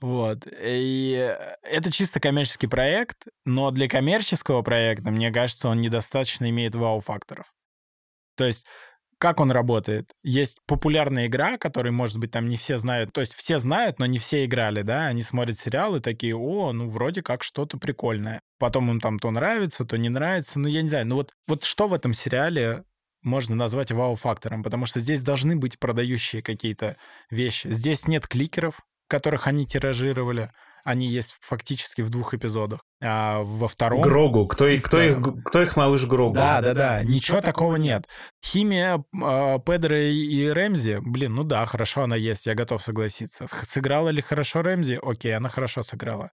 вот. 0.01 0.47
И 0.61 1.35
это 1.63 1.91
чисто 1.91 2.19
коммерческий 2.19 2.67
проект, 2.67 3.27
но 3.45 3.71
для 3.71 3.87
коммерческого 3.87 4.61
проекта, 4.61 5.09
мне 5.09 5.31
кажется, 5.31 5.69
он 5.69 5.79
недостаточно 5.79 6.49
имеет 6.49 6.75
вау-факторов. 6.75 7.47
То 8.35 8.45
есть 8.45 8.65
как 9.25 9.39
он 9.39 9.49
работает? 9.49 10.11
Есть 10.21 10.59
популярная 10.67 11.25
игра, 11.25 11.57
которую, 11.57 11.93
может 11.93 12.19
быть, 12.19 12.29
там 12.29 12.47
не 12.47 12.57
все 12.57 12.77
знают. 12.77 13.11
То 13.11 13.21
есть 13.21 13.33
все 13.33 13.57
знают, 13.57 13.97
но 13.97 14.05
не 14.05 14.19
все 14.19 14.45
играли, 14.45 14.83
да? 14.83 15.07
Они 15.07 15.23
смотрят 15.23 15.57
сериалы 15.57 15.99
такие, 15.99 16.35
о, 16.35 16.71
ну, 16.73 16.87
вроде 16.89 17.23
как 17.23 17.41
что-то 17.41 17.79
прикольное. 17.79 18.39
Потом 18.59 18.91
им 18.91 18.99
там 18.99 19.17
то 19.17 19.31
нравится, 19.31 19.83
то 19.83 19.97
не 19.97 20.09
нравится. 20.09 20.59
Ну, 20.59 20.67
я 20.67 20.83
не 20.83 20.89
знаю. 20.89 21.07
Ну, 21.07 21.15
вот, 21.15 21.31
вот 21.47 21.63
что 21.63 21.87
в 21.87 21.95
этом 21.95 22.13
сериале 22.13 22.83
можно 23.23 23.55
назвать 23.55 23.91
вау-фактором? 23.91 24.61
Потому 24.61 24.85
что 24.85 24.99
здесь 24.99 25.21
должны 25.21 25.55
быть 25.55 25.79
продающие 25.79 26.43
какие-то 26.43 26.95
вещи. 27.31 27.69
Здесь 27.69 28.07
нет 28.07 28.27
кликеров, 28.27 28.81
которых 29.07 29.47
они 29.47 29.65
тиражировали 29.65 30.51
они 30.85 31.07
есть 31.07 31.35
фактически 31.41 32.01
в 32.01 32.09
двух 32.11 32.35
эпизодах. 32.35 32.79
А 33.03 33.41
во 33.41 33.67
втором... 33.67 34.01
Грогу. 34.01 34.47
Кто, 34.47 34.67
их, 34.67 34.83
кто, 34.83 35.01
их, 35.01 35.17
кто 35.43 35.61
их 35.61 35.75
малыш 35.75 36.05
Грогу? 36.05 36.35
Да, 36.35 36.61
да, 36.61 36.73
да. 36.73 37.03
Ничего 37.03 37.41
такого 37.41 37.75
нет. 37.75 38.07
Химия 38.43 38.97
э, 38.97 39.59
Педро 39.65 39.97
и 39.97 40.47
Рэмзи, 40.47 40.99
блин, 41.01 41.33
ну 41.35 41.43
да, 41.43 41.65
хорошо 41.65 42.03
она 42.03 42.15
есть, 42.15 42.45
я 42.45 42.53
готов 42.53 42.83
согласиться. 42.83 43.47
Сыграла 43.67 44.09
ли 44.09 44.21
хорошо 44.21 44.61
Рэмзи? 44.61 44.99
Окей, 45.01 45.35
она 45.35 45.49
хорошо 45.49 45.81
сыграла. 45.81 46.31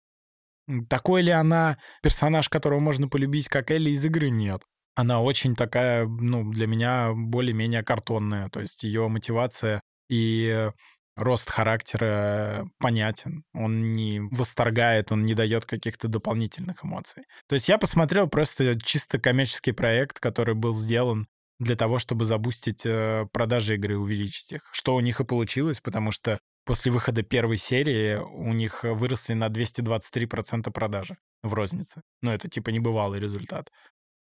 Такой 0.89 1.23
ли 1.23 1.31
она 1.31 1.79
персонаж, 2.03 2.49
которого 2.49 2.79
можно 2.79 3.09
полюбить, 3.09 3.49
как 3.49 3.70
Элли 3.70 3.91
из 3.91 4.05
игры? 4.05 4.29
Нет. 4.29 4.62
Она 4.95 5.23
очень 5.23 5.57
такая, 5.57 6.07
ну, 6.07 6.51
для 6.51 6.66
меня 6.66 7.12
более-менее 7.15 7.83
картонная. 7.83 8.49
То 8.51 8.61
есть 8.61 8.83
ее 8.83 9.09
мотивация 9.09 9.81
и 10.11 10.70
рост 11.17 11.51
характера 11.51 12.69
понятен, 12.79 13.45
он 13.53 13.93
не 13.93 14.21
восторгает, 14.21 15.13
он 15.13 15.25
не 15.25 15.35
дает 15.35 15.67
каких-то 15.67 16.09
дополнительных 16.09 16.85
эмоций. 16.85 17.25
То 17.49 17.55
есть 17.55 17.69
я 17.69 17.79
посмотрел 17.79 18.29
просто 18.29 18.79
чисто 18.81 19.19
коммерческий 19.19 19.73
проект, 19.73 20.21
который 20.21 20.55
был 20.55 20.75
сделан 20.75 21.27
для 21.59 21.77
того, 21.77 21.99
чтобы 21.99 22.25
забустить 22.25 22.85
э, 22.85 23.27
продажи 23.33 23.75
игры, 23.75 23.97
увеличить 23.97 24.53
их. 24.53 24.69
Что 24.73 24.95
у 24.95 25.01
них 25.01 25.21
и 25.21 25.25
получилось, 25.25 25.81
потому 25.81 26.11
что 26.11 26.39
после 26.65 26.91
выхода 26.91 27.23
первой 27.23 27.57
серии 27.57 28.17
у 28.17 28.53
них 28.53 28.85
выросли 28.85 29.35
на 29.35 29.49
223% 29.49 30.71
продажи 30.73 31.17
в 31.43 31.55
рознице. 31.55 32.03
Ну, 32.21 32.31
это 32.31 32.49
типа 32.49 32.71
небывалый 32.71 33.21
результат. 33.21 33.71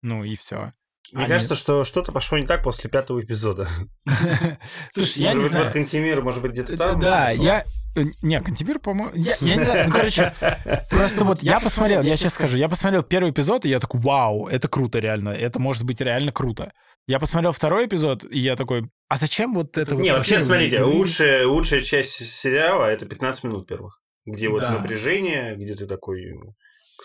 Ну 0.01 0.23
и 0.23 0.35
все. 0.35 0.73
Мне 1.11 1.23
Они- 1.25 1.31
кажется, 1.31 1.55
что 1.55 1.83
что-то 1.83 2.11
пошло 2.11 2.37
не 2.37 2.45
так 2.45 2.63
после 2.63 2.89
пятого 2.89 3.21
эпизода. 3.21 3.67
Слушай, 4.93 5.19
я 5.23 5.27
может 5.29 5.37
не 5.37 5.43
быть, 5.43 5.51
знаю. 5.51 5.65
вот 5.65 5.73
Кантемир, 5.73 6.21
может 6.21 6.41
быть, 6.41 6.51
где-то 6.51 6.77
там? 6.77 6.99
Да, 6.99 7.29
я... 7.31 7.63
э, 7.95 8.03
Не, 8.21 8.41
Кантемир, 8.41 8.79
по-моему... 8.79 9.11
Я, 9.15 9.35
не 9.41 9.63
знаю, 9.63 9.87
ну, 9.87 9.93
короче, 9.95 10.33
просто 10.89 11.23
вот 11.23 11.43
я 11.43 11.59
посмотрел, 11.59 12.01
я 12.01 12.15
сейчас 12.17 12.33
скажу, 12.33 12.57
я 12.57 12.67
посмотрел 12.69 13.03
первый 13.03 13.31
эпизод, 13.31 13.65
и 13.65 13.69
я 13.69 13.79
такой, 13.79 14.01
вау, 14.01 14.47
это 14.47 14.67
круто 14.67 14.99
реально, 14.99 15.29
это 15.29 15.59
может 15.59 15.83
быть 15.83 16.01
реально 16.01 16.31
круто. 16.31 16.71
Я 17.07 17.19
посмотрел 17.19 17.51
второй 17.51 17.85
эпизод, 17.85 18.23
и 18.29 18.39
я 18.39 18.55
такой, 18.55 18.83
а 19.07 19.17
зачем 19.17 19.53
вот 19.53 19.77
это. 19.77 19.95
Не, 19.95 20.11
вообще, 20.11 20.39
смотрите, 20.39 20.81
лучшая, 20.81 21.45
лучшая 21.45 21.81
часть 21.81 22.13
сериала 22.13 22.85
это 22.85 23.05
15 23.05 23.43
минут 23.43 23.67
первых. 23.67 24.01
Где 24.25 24.49
вот 24.49 24.63
напряжение, 24.63 25.55
где 25.55 25.75
ты 25.75 25.85
такой 25.85 26.33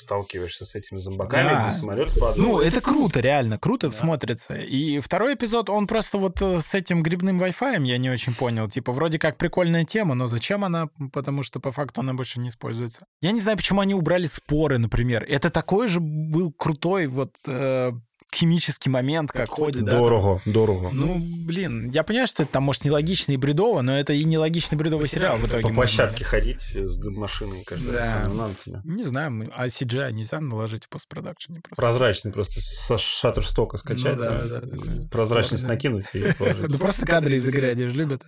сталкиваешься 0.01 0.65
с 0.65 0.75
этими 0.75 0.99
зомбаками, 0.99 1.49
Да. 1.49 1.63
где 1.63 1.71
самолет 1.71 2.13
падает. 2.19 2.37
Ну, 2.39 2.61
это 2.61 2.81
круто, 2.81 3.21
реально, 3.21 3.59
круто 3.59 3.91
смотрится. 3.91 4.55
И 4.55 4.99
второй 5.01 5.35
эпизод, 5.35 5.71
он 5.71 5.87
просто 5.87 6.19
вот 6.19 6.41
э, 6.43 6.61
с 6.61 6.75
этим 6.75 7.03
грибным 7.03 7.43
Wi-Fi 7.43 7.85
я 7.87 7.99
не 7.99 8.11
очень 8.11 8.35
понял. 8.35 8.69
Типа, 8.69 8.93
вроде 8.93 9.19
как 9.19 9.37
прикольная 9.39 9.85
тема, 9.85 10.15
но 10.15 10.29
зачем 10.29 10.65
она? 10.65 10.89
Потому 11.13 11.43
что 11.43 11.61
по 11.61 11.71
факту 11.73 12.01
она 12.01 12.15
больше 12.15 12.41
не 12.41 12.49
используется. 12.49 13.07
Я 13.21 13.33
не 13.33 13.41
знаю, 13.41 13.57
почему 13.57 13.81
они 13.81 13.95
убрали 13.95 14.27
споры, 14.27 14.79
например. 14.79 15.25
Это 15.29 15.51
такой 15.51 15.89
же 15.89 16.01
был 16.01 16.53
крутой 16.53 17.07
вот 17.07 17.37
э, 17.47 17.93
химический 18.35 18.91
момент, 18.91 19.33
как 19.33 19.49
ходит, 19.49 19.85
да, 19.85 19.93
там. 19.93 20.01
Дорого, 20.01 20.43
дорого. 20.45 20.91
Ну, 20.93 21.19
блин, 21.45 21.91
я 21.91 22.03
понимаю, 22.05 22.27
что 22.27 22.43
это 22.45 22.53
там, 22.53 22.63
может, 22.65 22.85
нелогично 22.85 23.33
и 23.33 23.37
бредово, 23.37 23.83
но 23.83 23.97
это 23.97 24.13
и 24.13 24.25
нелогичный 24.25 24.77
бредовый 24.79 25.09
сериал 25.09 25.39
в 25.39 25.47
итоге. 25.47 25.63
По 25.63 25.69
можно 25.69 25.75
площадке 25.83 26.25
ходить 26.25 26.61
с 26.61 27.05
машиной 27.09 27.63
каждый 27.65 27.97
раз. 27.97 28.09
Да. 28.09 28.25
ну, 28.29 28.35
надо 28.35 28.55
тебе. 28.55 28.81
Не 28.85 29.05
знаю, 29.05 29.31
мы- 29.31 29.51
а 29.57 29.67
CGI 29.67 30.13
нельзя 30.13 30.41
наложить 30.41 30.85
в 30.85 30.89
постпродакшене 30.89 31.61
просто. 31.61 31.81
Прозрачный 31.81 32.33
просто 32.33 32.61
со 32.61 32.99
шаттерстока 32.99 33.77
скачать. 33.77 34.17
Ну 34.17 34.23
да, 34.23 34.43
да, 34.43 34.61
такой 34.61 35.09
Прозрачность 35.11 35.63
спорный. 35.65 35.77
накинуть 35.77 36.07
и 36.15 36.33
положить. 36.35 36.69
Да 36.69 36.79
просто 36.79 37.07
кадры 37.07 37.35
из 37.37 37.47
игры 37.49 37.71
они 37.71 37.87
же 37.87 37.95
любят. 37.95 38.23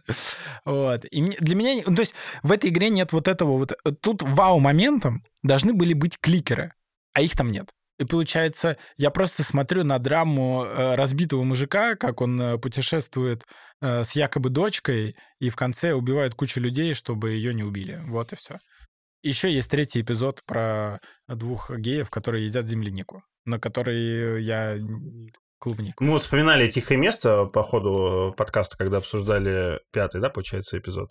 Вот. 0.64 1.04
И 1.10 1.22
мне- 1.22 1.36
для 1.40 1.54
меня... 1.54 1.82
ну, 1.86 1.94
То 1.94 2.00
есть 2.02 2.14
в 2.42 2.52
этой 2.52 2.70
игре 2.70 2.90
нет 2.90 3.12
вот 3.12 3.28
этого 3.28 3.58
вот... 3.58 3.72
Тут 4.00 4.22
вау-моментом 4.22 5.24
должны 5.42 5.72
были 5.72 5.92
быть 5.94 6.18
кликеры, 6.20 6.72
а 7.14 7.20
их 7.22 7.36
там 7.36 7.50
нет. 7.50 7.68
И 8.02 8.04
получается, 8.04 8.76
я 8.96 9.10
просто 9.10 9.44
смотрю 9.44 9.84
на 9.84 9.98
драму 10.00 10.64
э, 10.64 10.96
разбитого 10.96 11.44
мужика, 11.44 11.94
как 11.94 12.20
он 12.20 12.40
э, 12.40 12.58
путешествует 12.58 13.44
э, 13.80 14.02
с 14.02 14.12
якобы 14.12 14.50
дочкой 14.50 15.14
и 15.38 15.50
в 15.50 15.56
конце 15.56 15.92
убивает 15.92 16.34
кучу 16.34 16.58
людей, 16.58 16.94
чтобы 16.94 17.30
ее 17.30 17.54
не 17.54 17.62
убили. 17.62 18.00
Вот 18.08 18.32
и 18.32 18.36
все. 18.36 18.58
Еще 19.22 19.54
есть 19.54 19.70
третий 19.70 20.00
эпизод 20.00 20.42
про 20.44 21.00
двух 21.28 21.70
геев, 21.70 22.10
которые 22.10 22.46
едят 22.46 22.66
землянику, 22.66 23.22
на 23.44 23.60
который 23.60 24.42
я 24.42 24.76
клубнику. 25.60 26.02
Мы 26.02 26.18
вспоминали 26.18 26.68
«Тихое 26.68 26.98
место» 26.98 27.44
по 27.44 27.62
ходу 27.62 28.34
подкаста, 28.36 28.76
когда 28.76 28.98
обсуждали 28.98 29.78
пятый, 29.92 30.20
да, 30.20 30.28
получается, 30.28 30.76
эпизод. 30.76 31.10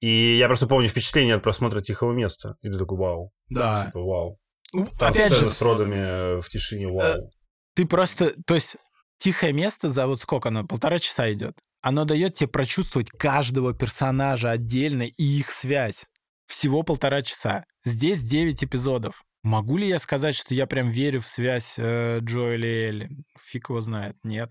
И 0.00 0.36
я 0.36 0.48
просто 0.48 0.66
помню 0.66 0.88
впечатление 0.88 1.36
от 1.36 1.42
просмотра 1.42 1.80
«Тихого 1.80 2.12
места». 2.12 2.52
И 2.60 2.68
ты 2.68 2.76
такой, 2.76 2.98
вау. 2.98 3.32
Да. 3.48 3.86
Типа, 3.86 4.00
вау. 4.00 4.38
Ну, 4.72 4.86
Там 4.98 5.10
Опять 5.10 5.32
сцена 5.32 5.50
же, 5.50 5.50
с 5.50 5.62
родами 5.62 6.40
в 6.40 6.48
тишине, 6.48 6.88
вау. 6.88 7.30
ты 7.74 7.86
просто, 7.86 8.34
то 8.46 8.54
есть 8.54 8.76
тихое 9.18 9.52
место 9.52 9.90
за 9.90 10.06
вот 10.06 10.20
сколько 10.20 10.48
оно, 10.48 10.66
полтора 10.66 10.98
часа 10.98 11.32
идет. 11.32 11.56
Оно 11.82 12.04
дает 12.04 12.34
тебе 12.34 12.48
прочувствовать 12.48 13.10
каждого 13.10 13.72
персонажа 13.72 14.50
отдельно 14.50 15.02
и 15.02 15.22
их 15.22 15.50
связь. 15.50 16.04
Всего 16.46 16.82
полтора 16.82 17.22
часа. 17.22 17.64
Здесь 17.84 18.20
9 18.20 18.64
эпизодов. 18.64 19.22
Могу 19.42 19.76
ли 19.76 19.86
я 19.86 20.00
сказать, 20.00 20.34
что 20.34 20.54
я 20.54 20.66
прям 20.66 20.88
верю 20.88 21.20
в 21.20 21.28
связь 21.28 21.74
э, 21.76 22.18
Джоэля 22.20 22.66
и 22.66 22.88
Элли? 22.88 23.10
Фиг 23.38 23.68
его 23.68 23.80
знает. 23.80 24.16
Нет. 24.24 24.50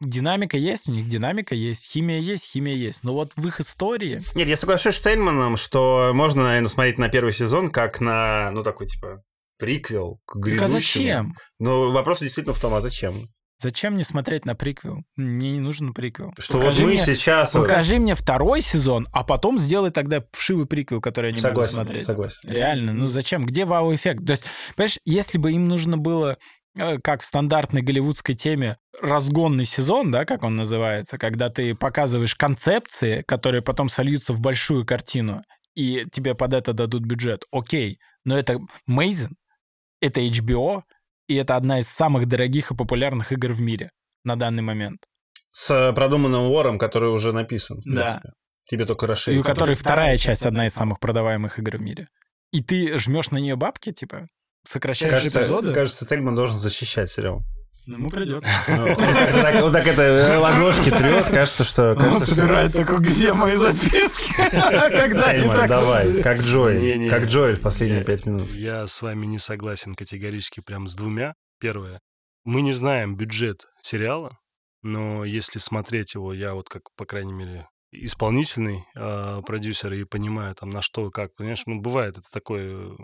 Динамика 0.00 0.56
есть 0.56 0.88
у 0.88 0.92
них, 0.92 1.08
динамика 1.08 1.56
есть, 1.56 1.90
химия 1.90 2.20
есть, 2.20 2.44
химия 2.44 2.74
есть. 2.76 3.02
Но 3.02 3.14
вот 3.14 3.32
в 3.34 3.44
их 3.48 3.58
истории... 3.58 4.22
Нет, 4.36 4.46
я 4.46 4.56
соглашусь 4.56 4.94
с 4.94 4.98
Штейнманом, 4.98 5.56
что 5.56 6.12
можно, 6.14 6.44
наверное, 6.44 6.68
смотреть 6.68 6.98
на 6.98 7.08
первый 7.08 7.32
сезон 7.32 7.68
как 7.70 8.00
на, 8.00 8.52
ну, 8.52 8.62
такой, 8.62 8.86
типа, 8.86 9.24
приквел 9.58 10.20
к 10.26 10.34
Так 10.34 10.42
грядущему. 10.42 10.76
а 10.76 10.80
зачем? 10.80 11.36
Но 11.58 11.90
вопрос 11.90 12.20
действительно 12.20 12.54
в 12.54 12.60
том, 12.60 12.74
а 12.74 12.80
зачем? 12.80 13.28
Зачем 13.60 13.94
мне 13.94 14.04
смотреть 14.04 14.44
на 14.44 14.54
приквел? 14.54 14.98
Мне 15.16 15.50
не 15.52 15.58
нужен 15.58 15.92
приквел. 15.92 16.32
Что 16.38 16.58
Покажи 16.60 16.82
вот 16.84 16.86
мы 16.90 16.94
мне- 16.94 17.04
сейчас... 17.04 17.52
Покажи 17.52 17.98
мне 17.98 18.14
второй 18.14 18.62
сезон, 18.62 19.08
а 19.12 19.24
потом 19.24 19.58
сделай 19.58 19.90
тогда 19.90 20.22
вшивый 20.32 20.66
приквел, 20.66 21.00
который 21.00 21.30
я 21.30 21.32
не 21.32 21.40
буду 21.40 21.48
Согласен, 21.48 21.74
смотреть. 21.74 22.04
согласен. 22.04 22.48
Реально, 22.48 22.92
ну 22.92 23.08
зачем? 23.08 23.44
Где 23.44 23.64
вау-эффект? 23.64 24.24
То 24.24 24.30
есть, 24.32 24.44
понимаешь, 24.76 24.98
если 25.04 25.38
бы 25.38 25.50
им 25.50 25.66
нужно 25.66 25.98
было, 25.98 26.36
э, 26.76 26.98
как 27.00 27.22
в 27.22 27.24
стандартной 27.24 27.82
голливудской 27.82 28.36
теме, 28.36 28.76
разгонный 29.02 29.64
сезон, 29.64 30.12
да, 30.12 30.24
как 30.24 30.44
он 30.44 30.54
называется, 30.54 31.18
когда 31.18 31.48
ты 31.48 31.74
показываешь 31.74 32.36
концепции, 32.36 33.22
которые 33.26 33.62
потом 33.62 33.88
сольются 33.88 34.32
в 34.32 34.40
большую 34.40 34.86
картину, 34.86 35.42
и 35.74 36.04
тебе 36.12 36.36
под 36.36 36.54
это 36.54 36.72
дадут 36.72 37.02
бюджет, 37.02 37.42
окей, 37.50 37.98
но 38.24 38.38
это 38.38 38.58
Мейзен, 38.86 39.34
это 40.00 40.20
HBO, 40.20 40.82
и 41.28 41.34
это 41.34 41.56
одна 41.56 41.80
из 41.80 41.88
самых 41.88 42.26
дорогих 42.26 42.70
и 42.70 42.74
популярных 42.74 43.32
игр 43.32 43.52
в 43.52 43.60
мире 43.60 43.90
на 44.24 44.36
данный 44.36 44.62
момент. 44.62 45.00
С 45.50 45.92
продуманным 45.94 46.42
лором, 46.42 46.78
который 46.78 47.10
уже 47.10 47.32
написан, 47.32 47.80
в 47.80 47.84
Да. 47.84 48.02
принципе. 48.04 48.32
Тебе 48.68 48.84
только 48.84 49.06
И 49.06 49.08
расширить. 49.08 49.40
у 49.40 49.42
которой 49.42 49.74
вторая 49.74 50.16
часть 50.18 50.44
одна 50.44 50.66
из 50.66 50.74
самых 50.74 51.00
продаваемых 51.00 51.58
игр 51.58 51.78
в 51.78 51.80
мире. 51.80 52.06
И 52.52 52.62
ты 52.62 52.98
жмешь 52.98 53.30
на 53.30 53.38
нее 53.38 53.56
бабки, 53.56 53.92
типа, 53.92 54.28
сокращаешь 54.66 55.10
Кажется, 55.12 55.40
эпизоды. 55.40 55.72
кажется, 55.72 56.04
Тельман 56.06 56.34
должен 56.34 56.56
защищать 56.56 57.10
сериал. 57.10 57.40
Ему 57.86 58.10
придется. 58.10 58.46
Ну, 58.68 58.82
Он 58.86 58.94
так- 58.96 59.64
он 59.64 59.72
так 59.72 59.86
это 59.86 60.38
ладошки 60.38 60.90
трет, 60.90 61.26
кажется, 61.28 61.64
что... 61.64 61.94
Он 61.94 62.20
собирает 62.20 62.74
такой, 62.74 62.98
где 62.98 63.32
мои 63.32 63.56
записки? 63.56 64.27
Так 64.50 65.68
давай, 65.68 66.22
как 66.22 66.40
Джоэль. 66.40 67.08
Как 67.08 67.24
Джоэль 67.24 67.56
в 67.56 67.60
последние 67.60 68.00
Я- 68.00 68.04
пять 68.04 68.26
минут. 68.26 68.52
Я 68.52 68.86
с 68.86 69.02
вами 69.02 69.26
не 69.26 69.38
согласен 69.38 69.94
категорически 69.94 70.60
прям 70.60 70.88
с 70.88 70.94
двумя. 70.94 71.34
Первое. 71.60 72.00
Мы 72.44 72.62
не 72.62 72.72
знаем 72.72 73.16
бюджет 73.16 73.66
сериала, 73.82 74.38
но 74.82 75.24
если 75.24 75.58
смотреть 75.58 76.14
его, 76.14 76.32
я 76.32 76.54
вот 76.54 76.68
как, 76.68 76.82
по 76.96 77.04
крайней 77.04 77.32
мере, 77.32 77.68
исполнительный 77.90 78.84
э, 78.94 79.40
продюсер 79.46 79.92
и 79.92 80.04
понимаю 80.04 80.54
там 80.54 80.70
на 80.70 80.82
что, 80.82 81.10
как, 81.10 81.34
понимаешь, 81.34 81.64
ну 81.66 81.80
бывает 81.80 82.18
это 82.18 82.28
такое, 82.30 82.92
э, 82.92 82.96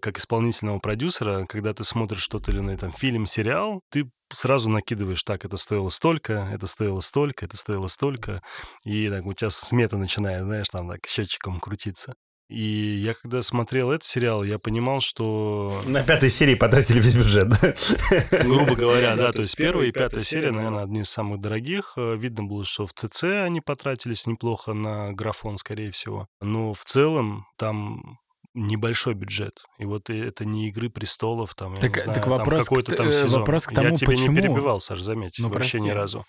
как 0.00 0.18
исполнительного 0.18 0.78
продюсера, 0.78 1.46
когда 1.46 1.72
ты 1.74 1.84
смотришь 1.84 2.22
что-то 2.22 2.50
или 2.50 2.60
на 2.60 2.76
там 2.76 2.92
фильм, 2.92 3.26
сериал, 3.26 3.80
ты 3.90 4.10
сразу 4.32 4.68
накидываешь, 4.70 5.22
так, 5.22 5.44
это 5.44 5.56
стоило 5.56 5.88
столько, 5.88 6.48
это 6.52 6.66
стоило 6.66 7.00
столько, 7.00 7.44
это 7.44 7.56
стоило 7.56 7.86
столько, 7.86 8.42
и 8.84 9.08
так 9.08 9.24
у 9.26 9.32
тебя 9.32 9.50
смета 9.50 9.96
начинает, 9.96 10.42
знаешь, 10.42 10.68
там 10.68 10.88
так 10.88 11.06
счетчиком 11.06 11.60
крутиться. 11.60 12.14
И 12.50 12.60
я 13.02 13.14
когда 13.14 13.40
смотрел 13.40 13.90
этот 13.90 14.04
сериал, 14.04 14.44
я 14.44 14.58
понимал, 14.58 15.00
что 15.00 15.80
На 15.86 16.02
пятой 16.02 16.28
серии 16.28 16.54
потратили 16.54 17.00
весь 17.00 17.14
бюджет. 17.16 17.48
да? 17.48 17.74
грубо 18.42 18.76
говоря, 18.76 19.16
да, 19.16 19.32
то 19.32 19.40
есть 19.42 19.56
первая 19.56 19.86
и 19.86 19.92
пятая 19.92 20.22
серия, 20.22 20.50
наверное, 20.52 20.84
одни 20.84 21.00
из 21.00 21.10
самых 21.10 21.40
дорогих. 21.40 21.94
Э, 21.96 22.16
Видно 22.16 22.44
было, 22.44 22.66
что 22.66 22.86
в 22.86 22.92
ЦЦ 22.92 23.24
они 23.44 23.62
потратились 23.62 24.26
неплохо 24.26 24.74
на 24.74 25.12
графон, 25.12 25.56
скорее 25.56 25.90
всего. 25.90 26.26
Но 26.42 26.74
в 26.74 26.84
целом 26.84 27.46
там 27.56 28.18
небольшой 28.54 29.14
бюджет. 29.14 29.64
И 29.78 29.84
вот 29.84 30.10
это 30.10 30.44
не 30.44 30.68
«Игры 30.68 30.88
престолов», 30.88 31.54
там, 31.54 31.74
я 31.74 31.80
Так- 31.80 32.00
знаю, 32.00 32.14
так 32.14 32.24
там 32.24 32.32
вопрос 32.38 32.64
какой-то 32.64 32.92
к- 32.92 32.96
там 32.96 33.08
э, 33.08 33.12
сезон. 33.12 33.40
вопрос 33.40 33.66
к 33.66 33.72
я 33.72 33.76
тому, 33.82 33.96
тебя 33.96 34.06
почему? 34.06 34.28
не 34.32 34.36
перебивал, 34.42 34.80
Саш, 34.80 35.00
заметь, 35.00 35.36
Ну, 35.38 35.48
вообще 35.48 35.78
ни 35.80 35.86
прости. 35.90 35.98
разу. 35.98 36.24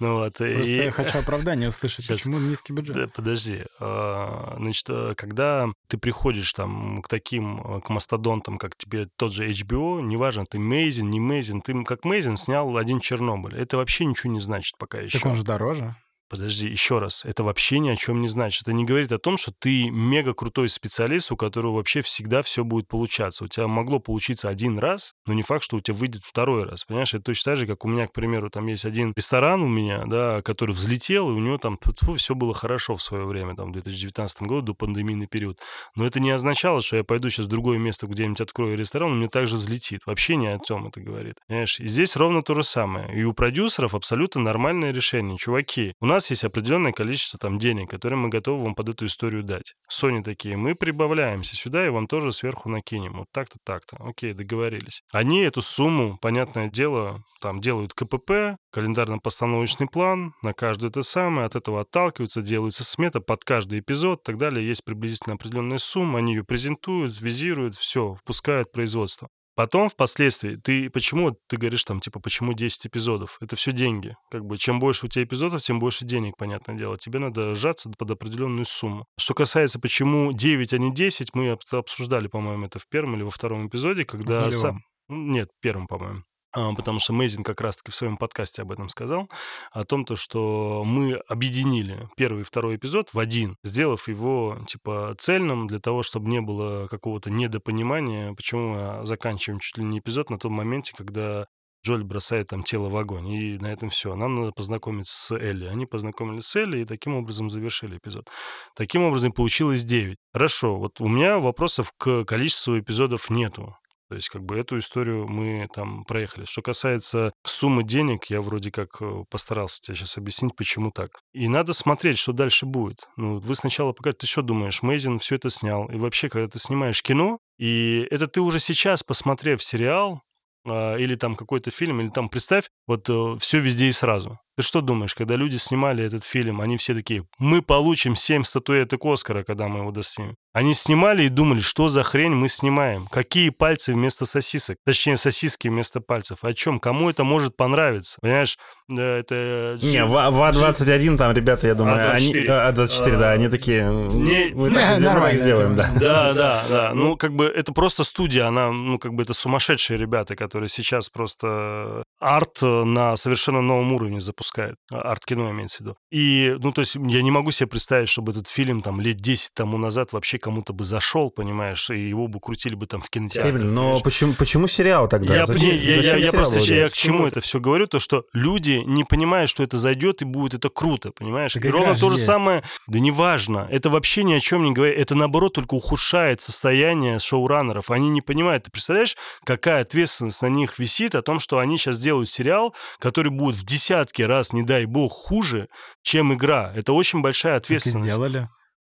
Ну 0.00 0.14
вот, 0.18 0.34
Просто 0.36 0.46
и... 0.46 0.76
я 0.76 0.90
хочу 0.92 1.18
оправдание 1.18 1.68
услышать, 1.68 2.04
Сейчас. 2.04 2.18
почему 2.18 2.38
низкий 2.38 2.72
бюджет. 2.72 2.94
Да, 2.94 3.06
подожди. 3.14 3.62
А, 3.80 4.54
Значит, 4.58 4.86
э, 4.88 5.14
когда 5.16 5.68
ты 5.88 5.98
приходишь 5.98 6.52
там 6.52 7.02
к 7.02 7.08
таким, 7.08 7.60
э, 7.60 7.80
к 7.80 7.88
мастодонтам, 7.90 8.56
как 8.58 8.76
тебе 8.76 9.08
тот 9.16 9.32
же 9.32 9.48
HBO, 9.50 10.00
неважно, 10.00 10.46
ты 10.46 10.58
Мейзин, 10.58 11.10
не 11.10 11.18
Мейзин, 11.20 11.60
ты 11.60 11.82
как 11.84 12.04
Мейзин 12.04 12.36
снял 12.36 12.76
один 12.76 13.00
Чернобыль. 13.00 13.56
Это 13.58 13.76
вообще 13.76 14.04
ничего 14.04 14.32
не 14.32 14.40
значит 14.40 14.76
пока 14.78 15.00
еще. 15.00 15.18
Так 15.18 15.26
он 15.26 15.36
же 15.36 15.42
дороже. 15.42 15.96
Подожди, 16.28 16.68
еще 16.68 16.98
раз. 16.98 17.24
Это 17.24 17.44
вообще 17.44 17.78
ни 17.78 17.90
о 17.90 17.96
чем 17.96 18.22
не 18.22 18.28
значит. 18.28 18.62
Это 18.62 18.72
не 18.72 18.84
говорит 18.84 19.12
о 19.12 19.18
том, 19.18 19.36
что 19.36 19.52
ты 19.58 19.90
мега 19.90 20.32
крутой 20.32 20.68
специалист, 20.68 21.30
у 21.30 21.36
которого 21.36 21.76
вообще 21.76 22.00
всегда 22.00 22.42
все 22.42 22.64
будет 22.64 22.88
получаться. 22.88 23.44
У 23.44 23.48
тебя 23.48 23.68
могло 23.68 23.98
получиться 23.98 24.48
один 24.48 24.78
раз, 24.78 25.12
но 25.26 25.34
не 25.34 25.42
факт, 25.42 25.64
что 25.64 25.76
у 25.76 25.80
тебя 25.80 25.96
выйдет 25.96 26.22
второй 26.24 26.64
раз. 26.64 26.84
Понимаешь, 26.84 27.12
это 27.12 27.24
точно 27.24 27.52
так 27.52 27.58
же, 27.58 27.66
как 27.66 27.84
у 27.84 27.88
меня, 27.88 28.06
к 28.06 28.12
примеру, 28.12 28.50
там 28.50 28.66
есть 28.66 28.84
один 28.84 29.12
ресторан 29.16 29.62
у 29.62 29.68
меня, 29.68 30.04
да, 30.06 30.40
который 30.42 30.72
взлетел, 30.72 31.30
и 31.30 31.34
у 31.34 31.38
него 31.38 31.58
там 31.58 31.78
все 32.16 32.34
было 32.34 32.54
хорошо 32.54 32.96
в 32.96 33.02
свое 33.02 33.24
время, 33.26 33.54
там, 33.54 33.70
в 33.70 33.72
2019 33.72 34.42
году, 34.42 34.62
до 34.62 34.74
пандемийный 34.74 35.26
период. 35.26 35.58
Но 35.94 36.06
это 36.06 36.20
не 36.20 36.30
означало, 36.30 36.80
что 36.80 36.96
я 36.96 37.04
пойду 37.04 37.28
сейчас 37.28 37.46
в 37.46 37.50
другое 37.50 37.78
место, 37.78 38.06
где-нибудь 38.06 38.40
открою 38.40 38.76
ресторан, 38.78 39.10
он 39.10 39.18
мне 39.18 39.28
также 39.28 39.56
взлетит. 39.56 40.00
Вообще 40.06 40.36
не 40.36 40.48
о 40.48 40.58
том 40.58 40.86
это 40.86 41.00
говорит. 41.00 41.36
Понимаешь? 41.46 41.80
И 41.80 41.88
здесь 41.88 42.16
ровно 42.16 42.42
то 42.42 42.54
же 42.54 42.62
самое. 42.62 43.14
И 43.14 43.24
у 43.24 43.34
продюсеров 43.34 43.94
абсолютно 43.94 44.40
нормальное 44.40 44.92
решение. 44.92 45.36
Чуваки, 45.36 45.92
у 46.00 46.06
нас 46.06 46.13
нас 46.14 46.30
есть 46.30 46.44
определенное 46.44 46.92
количество 46.92 47.38
там 47.38 47.58
денег, 47.58 47.90
которые 47.90 48.18
мы 48.18 48.28
готовы 48.28 48.62
вам 48.64 48.74
под 48.74 48.90
эту 48.90 49.06
историю 49.06 49.42
дать. 49.42 49.74
Sony 49.90 50.22
такие, 50.22 50.56
мы 50.56 50.74
прибавляемся 50.74 51.56
сюда 51.56 51.84
и 51.84 51.90
вам 51.90 52.06
тоже 52.06 52.30
сверху 52.30 52.68
накинем. 52.68 53.14
Вот 53.14 53.26
так-то, 53.32 53.58
так-то. 53.64 53.96
Окей, 53.98 54.32
договорились. 54.32 55.02
Они 55.12 55.40
эту 55.40 55.60
сумму, 55.60 56.16
понятное 56.20 56.70
дело, 56.70 57.20
там 57.40 57.60
делают 57.60 57.94
КПП, 57.94 58.56
календарно-постановочный 58.72 59.88
план 59.88 60.34
на 60.42 60.52
каждое 60.52 60.88
это 60.88 61.02
самое, 61.02 61.46
от 61.46 61.56
этого 61.56 61.80
отталкиваются, 61.80 62.42
делаются 62.42 62.84
смета 62.84 63.20
под 63.20 63.42
каждый 63.44 63.80
эпизод 63.80 64.20
и 64.20 64.24
так 64.24 64.38
далее. 64.38 64.66
Есть 64.66 64.84
приблизительно 64.84 65.34
определенная 65.34 65.78
сумма, 65.78 66.20
они 66.20 66.34
ее 66.34 66.44
презентуют, 66.44 67.20
визируют, 67.20 67.74
все, 67.74 68.14
впускают 68.14 68.70
производство. 68.70 69.28
Потом, 69.54 69.88
впоследствии, 69.88 70.56
ты 70.56 70.90
почему, 70.90 71.38
ты 71.46 71.56
говоришь 71.56 71.84
там, 71.84 72.00
типа, 72.00 72.20
почему 72.20 72.54
10 72.54 72.88
эпизодов? 72.88 73.38
Это 73.40 73.54
все 73.56 73.72
деньги. 73.72 74.16
Как 74.30 74.44
бы, 74.44 74.58
чем 74.58 74.80
больше 74.80 75.06
у 75.06 75.08
тебя 75.08 75.24
эпизодов, 75.24 75.62
тем 75.62 75.78
больше 75.78 76.04
денег, 76.04 76.36
понятное 76.36 76.76
дело. 76.76 76.98
Тебе 76.98 77.20
надо 77.20 77.54
сжаться 77.54 77.90
под 77.96 78.10
определенную 78.10 78.64
сумму. 78.64 79.06
Что 79.18 79.34
касается, 79.34 79.78
почему 79.78 80.32
9, 80.32 80.72
а 80.72 80.78
не 80.78 80.92
10, 80.92 81.34
мы 81.34 81.56
обсуждали, 81.70 82.26
по-моему, 82.26 82.66
это 82.66 82.78
в 82.78 82.88
первом 82.88 83.14
или 83.14 83.22
во 83.22 83.30
втором 83.30 83.68
эпизоде, 83.68 84.04
когда... 84.04 84.50
Сам... 84.50 84.82
Нет, 85.08 85.50
первым, 85.60 85.86
по-моему. 85.86 86.24
А, 86.54 86.72
потому 86.74 87.00
что 87.00 87.12
Мейзин 87.12 87.42
как 87.42 87.60
раз-таки 87.60 87.90
в 87.90 87.94
своем 87.94 88.16
подкасте 88.16 88.62
об 88.62 88.70
этом 88.70 88.88
сказал, 88.88 89.28
о 89.72 89.84
том, 89.84 90.04
то, 90.04 90.14
что 90.14 90.84
мы 90.86 91.14
объединили 91.28 92.08
первый 92.16 92.42
и 92.42 92.44
второй 92.44 92.76
эпизод 92.76 93.12
в 93.12 93.18
один, 93.18 93.56
сделав 93.64 94.06
его, 94.08 94.58
типа, 94.68 95.14
цельным 95.18 95.66
для 95.66 95.80
того, 95.80 96.02
чтобы 96.02 96.28
не 96.28 96.40
было 96.40 96.86
какого-то 96.86 97.30
недопонимания, 97.30 98.32
почему 98.34 98.74
мы 98.74 99.04
заканчиваем 99.04 99.58
чуть 99.58 99.78
ли 99.78 99.84
не 99.84 99.98
эпизод 99.98 100.30
на 100.30 100.38
том 100.38 100.52
моменте, 100.52 100.94
когда 100.96 101.46
Джоли 101.84 102.02
бросает 102.02 102.46
там 102.46 102.62
тело 102.62 102.88
в 102.88 102.96
огонь, 102.96 103.28
и 103.28 103.58
на 103.58 103.66
этом 103.66 103.90
все. 103.90 104.14
Нам 104.14 104.36
надо 104.36 104.52
познакомиться 104.52 105.12
с 105.12 105.30
Элли. 105.36 105.66
Они 105.66 105.84
познакомились 105.84 106.46
с 106.46 106.56
Элли 106.56 106.80
и 106.80 106.84
таким 106.86 107.14
образом 107.14 107.50
завершили 107.50 107.98
эпизод. 107.98 108.30
Таким 108.74 109.02
образом 109.02 109.32
получилось 109.32 109.84
9. 109.84 110.16
Хорошо, 110.32 110.76
вот 110.76 111.00
у 111.02 111.08
меня 111.08 111.38
вопросов 111.38 111.92
к 111.98 112.24
количеству 112.24 112.78
эпизодов 112.78 113.28
нету. 113.28 113.76
То 114.14 114.18
есть, 114.18 114.28
как 114.28 114.44
бы 114.44 114.56
эту 114.56 114.78
историю 114.78 115.26
мы 115.26 115.66
там 115.74 116.04
проехали. 116.04 116.44
Что 116.44 116.62
касается 116.62 117.32
суммы 117.44 117.82
денег, 117.82 118.26
я 118.26 118.40
вроде 118.42 118.70
как 118.70 118.90
э, 119.00 119.24
постарался 119.28 119.80
тебе 119.80 119.96
сейчас 119.96 120.16
объяснить, 120.16 120.54
почему 120.54 120.92
так. 120.92 121.18
И 121.32 121.48
надо 121.48 121.72
смотреть, 121.72 122.18
что 122.18 122.32
дальше 122.32 122.64
будет. 122.64 123.08
Ну, 123.16 123.40
вы 123.40 123.56
сначала 123.56 123.92
пока 123.92 124.12
ты 124.12 124.28
что 124.28 124.42
думаешь, 124.42 124.82
Мейзин 124.82 125.18
все 125.18 125.34
это 125.34 125.50
снял. 125.50 125.86
И 125.86 125.96
вообще, 125.96 126.28
когда 126.28 126.46
ты 126.46 126.60
снимаешь 126.60 127.02
кино, 127.02 127.40
и 127.58 128.06
это 128.08 128.28
ты 128.28 128.40
уже 128.40 128.60
сейчас, 128.60 129.02
посмотрев 129.02 129.60
сериал, 129.60 130.22
а, 130.64 130.94
или 130.94 131.16
там 131.16 131.34
какой-то 131.34 131.72
фильм, 131.72 132.00
или 132.00 132.06
там, 132.06 132.28
представь, 132.28 132.68
вот 132.86 133.10
э, 133.10 133.36
все 133.40 133.58
везде 133.58 133.88
и 133.88 133.92
сразу. 133.92 134.38
Ты 134.56 134.62
что 134.62 134.80
думаешь, 134.80 135.14
когда 135.14 135.34
люди 135.34 135.56
снимали 135.56 136.04
этот 136.04 136.22
фильм, 136.22 136.60
они 136.60 136.76
все 136.76 136.94
такие, 136.94 137.24
мы 137.38 137.60
получим 137.60 138.14
7 138.14 138.44
статуэток 138.44 139.04
Оскара, 139.04 139.42
когда 139.42 139.66
мы 139.68 139.80
его 139.80 139.90
достигнем. 139.90 140.36
Они 140.52 140.72
снимали 140.72 141.24
и 141.24 141.28
думали, 141.28 141.58
что 141.58 141.88
за 141.88 142.04
хрень 142.04 142.30
мы 142.30 142.48
снимаем, 142.48 143.06
какие 143.10 143.50
пальцы 143.50 143.92
вместо 143.92 144.24
сосисок, 144.24 144.78
точнее 144.86 145.16
сосиски 145.16 145.66
вместо 145.66 146.00
пальцев, 146.00 146.44
о 146.44 146.52
чем, 146.52 146.78
кому 146.78 147.10
это 147.10 147.24
может 147.24 147.56
понравиться, 147.56 148.18
понимаешь? 148.22 148.56
Это... 148.88 149.76
Не, 149.82 150.04
в 150.04 150.14
А21 150.14 151.16
там 151.16 151.32
ребята, 151.32 151.66
я 151.66 151.74
думаю, 151.74 151.96
А24, 151.96 152.12
они, 152.12 152.32
А24 152.32 153.14
а, 153.14 153.18
да, 153.18 153.30
они 153.32 153.48
такие, 153.48 153.82
не, 153.82 154.54
мы 154.54 154.70
так, 154.70 155.00
мы 155.00 155.20
так 155.20 155.34
сделаем, 155.34 155.74
да. 155.74 155.90
Да, 155.98 156.32
да, 156.34 156.62
да, 156.68 156.90
ну 156.94 157.16
как 157.16 157.34
бы 157.34 157.46
это 157.46 157.72
просто 157.72 158.04
студия, 158.04 158.46
она, 158.46 158.70
ну 158.70 159.00
как 159.00 159.14
бы 159.14 159.24
это 159.24 159.34
сумасшедшие 159.34 159.98
ребята, 159.98 160.36
которые 160.36 160.68
сейчас 160.68 161.10
просто 161.10 162.04
арт 162.20 162.62
на 162.62 163.16
совершенно 163.16 163.60
новом 163.60 163.92
уровне 163.92 164.20
запускают, 164.20 164.43
арт-кино 164.90 165.50
имеется 165.50 165.78
в 165.78 165.80
виду. 165.80 165.96
И, 166.10 166.56
ну 166.60 166.72
то 166.72 166.80
есть 166.80 166.94
я 166.96 167.22
не 167.22 167.30
могу 167.30 167.50
себе 167.50 167.66
представить, 167.66 168.08
чтобы 168.08 168.32
этот 168.32 168.48
фильм 168.48 168.82
там 168.82 169.00
лет 169.00 169.16
10 169.16 169.54
тому 169.54 169.78
назад 169.78 170.12
вообще 170.12 170.38
кому-то 170.38 170.72
бы 170.72 170.84
зашел, 170.84 171.30
понимаешь, 171.30 171.90
и 171.90 172.08
его 172.08 172.28
бы 172.28 172.40
крутили 172.40 172.74
бы 172.74 172.86
там 172.86 173.00
в 173.00 173.10
кинотеатре. 173.10 173.52
Кевин, 173.52 173.74
но 173.74 174.00
почему, 174.00 174.34
почему 174.34 174.66
сериал 174.66 175.08
тогда? 175.08 175.34
Я, 175.34 175.46
зачем, 175.46 175.68
я, 175.68 175.96
зачем 175.96 176.18
я, 176.18 176.24
я 176.26 176.32
просто 176.32 176.58
я 176.74 176.88
к 176.88 176.92
чему 176.92 177.26
это 177.26 177.40
все 177.40 177.60
говорю, 177.60 177.86
то 177.86 177.98
что 177.98 178.26
люди 178.32 178.82
не 178.86 179.04
понимают, 179.04 179.50
что 179.50 179.62
это 179.62 179.78
зайдет 179.78 180.22
и 180.22 180.24
будет 180.24 180.54
это 180.54 180.68
круто, 180.68 181.12
понимаешь? 181.12 181.54
Так 181.54 181.64
и 181.64 181.68
ровно 181.68 181.96
то 181.96 182.10
же 182.10 182.16
есть. 182.16 182.26
самое, 182.26 182.62
да 182.86 182.98
неважно, 182.98 183.68
это 183.70 183.90
вообще 183.90 184.24
ни 184.24 184.32
о 184.32 184.40
чем 184.40 184.64
не 184.64 184.72
говорит, 184.72 184.98
это 184.98 185.14
наоборот 185.14 185.54
только 185.54 185.74
ухудшает 185.74 186.40
состояние 186.40 187.18
шоураннеров, 187.18 187.90
они 187.90 188.08
не 188.08 188.20
понимают, 188.20 188.64
ты 188.64 188.70
представляешь, 188.70 189.16
какая 189.44 189.82
ответственность 189.82 190.42
на 190.42 190.48
них 190.48 190.78
висит 190.78 191.14
о 191.14 191.22
том, 191.22 191.40
что 191.40 191.58
они 191.58 191.78
сейчас 191.78 191.98
делают 191.98 192.28
сериал, 192.28 192.74
который 192.98 193.30
будет 193.30 193.56
в 193.56 193.64
десятки 193.64 194.22
раз, 194.22 194.33
не 194.52 194.62
дай 194.62 194.86
бог, 194.86 195.12
хуже, 195.12 195.68
чем 196.02 196.34
игра. 196.34 196.72
Это 196.74 196.92
очень 196.92 197.22
большая 197.22 197.56
ответственность. 197.56 198.16
Так 198.16 198.24
и 198.24 198.28
сделали. 198.28 198.48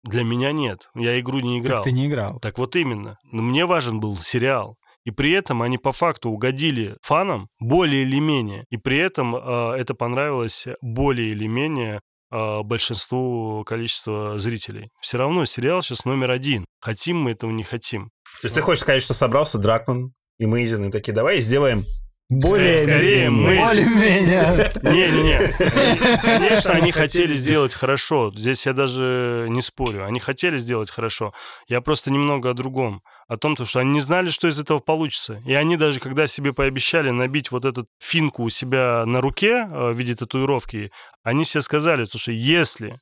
Для 0.04 0.24
меня 0.24 0.52
нет. 0.52 0.88
Я 0.94 1.18
игру 1.20 1.40
не 1.40 1.58
играл. 1.58 1.78
Так 1.78 1.84
ты 1.84 1.92
не 1.92 2.06
играл. 2.06 2.38
Так 2.40 2.58
вот 2.58 2.76
именно. 2.76 3.18
Но 3.24 3.42
мне 3.42 3.66
важен 3.66 4.00
был 4.00 4.16
сериал. 4.16 4.76
И 5.04 5.10
при 5.10 5.32
этом 5.32 5.62
они 5.62 5.78
по 5.78 5.92
факту 5.92 6.30
угодили 6.30 6.94
фанам 7.02 7.48
более 7.60 8.02
или 8.02 8.18
менее. 8.18 8.64
И 8.70 8.76
при 8.76 8.98
этом 8.98 9.34
э, 9.34 9.74
это 9.78 9.94
понравилось 9.94 10.66
более 10.82 11.30
или 11.30 11.46
менее 11.46 12.00
э, 12.30 12.62
большинству 12.62 13.64
количества 13.64 14.38
зрителей. 14.38 14.90
Все 15.00 15.18
равно 15.18 15.44
сериал 15.46 15.82
сейчас 15.82 16.04
номер 16.04 16.30
один. 16.30 16.64
Хотим 16.80 17.22
мы 17.22 17.32
этого, 17.32 17.50
не 17.50 17.64
хотим. 17.64 18.10
То 18.40 18.44
есть 18.44 18.54
ты 18.54 18.60
хочешь 18.60 18.82
сказать, 18.82 19.02
что 19.02 19.14
собрался 19.14 19.58
Дракман 19.58 20.12
и 20.38 20.46
Мейзин 20.46 20.84
и 20.84 20.90
такие, 20.90 21.12
давай 21.12 21.40
сделаем 21.40 21.84
более 22.28 22.78
скорее 22.78 23.30
мы... 23.30 23.56
Более-менее. 23.56 24.70
Не-не-не. 24.82 26.18
Конечно, 26.20 26.72
они 26.72 26.92
хотели 26.92 27.32
сделать 27.32 27.74
хорошо. 27.74 28.32
Здесь 28.36 28.66
я 28.66 28.74
даже 28.74 29.46
не 29.48 29.62
спорю. 29.62 30.04
Они 30.04 30.20
хотели 30.20 30.58
сделать 30.58 30.90
хорошо. 30.90 31.32
Я 31.68 31.80
просто 31.80 32.10
немного 32.10 32.50
о 32.50 32.54
другом. 32.54 33.02
О 33.28 33.36
том, 33.36 33.56
что 33.56 33.80
они 33.80 33.92
не 33.92 34.00
знали, 34.00 34.28
что 34.28 34.46
из 34.46 34.60
этого 34.60 34.78
получится. 34.78 35.42
И 35.46 35.54
они 35.54 35.76
даже, 35.76 36.00
когда 36.00 36.26
себе 36.26 36.52
пообещали 36.52 37.10
набить 37.10 37.50
вот 37.50 37.64
эту 37.64 37.86
финку 37.98 38.42
у 38.42 38.50
себя 38.50 39.04
на 39.06 39.20
руке 39.20 39.66
э, 39.70 39.92
в 39.92 39.96
виде 39.96 40.14
татуировки, 40.14 40.90
они 41.22 41.44
себе 41.44 41.62
сказали, 41.62 42.04
что 42.04 42.30
если 42.30 42.96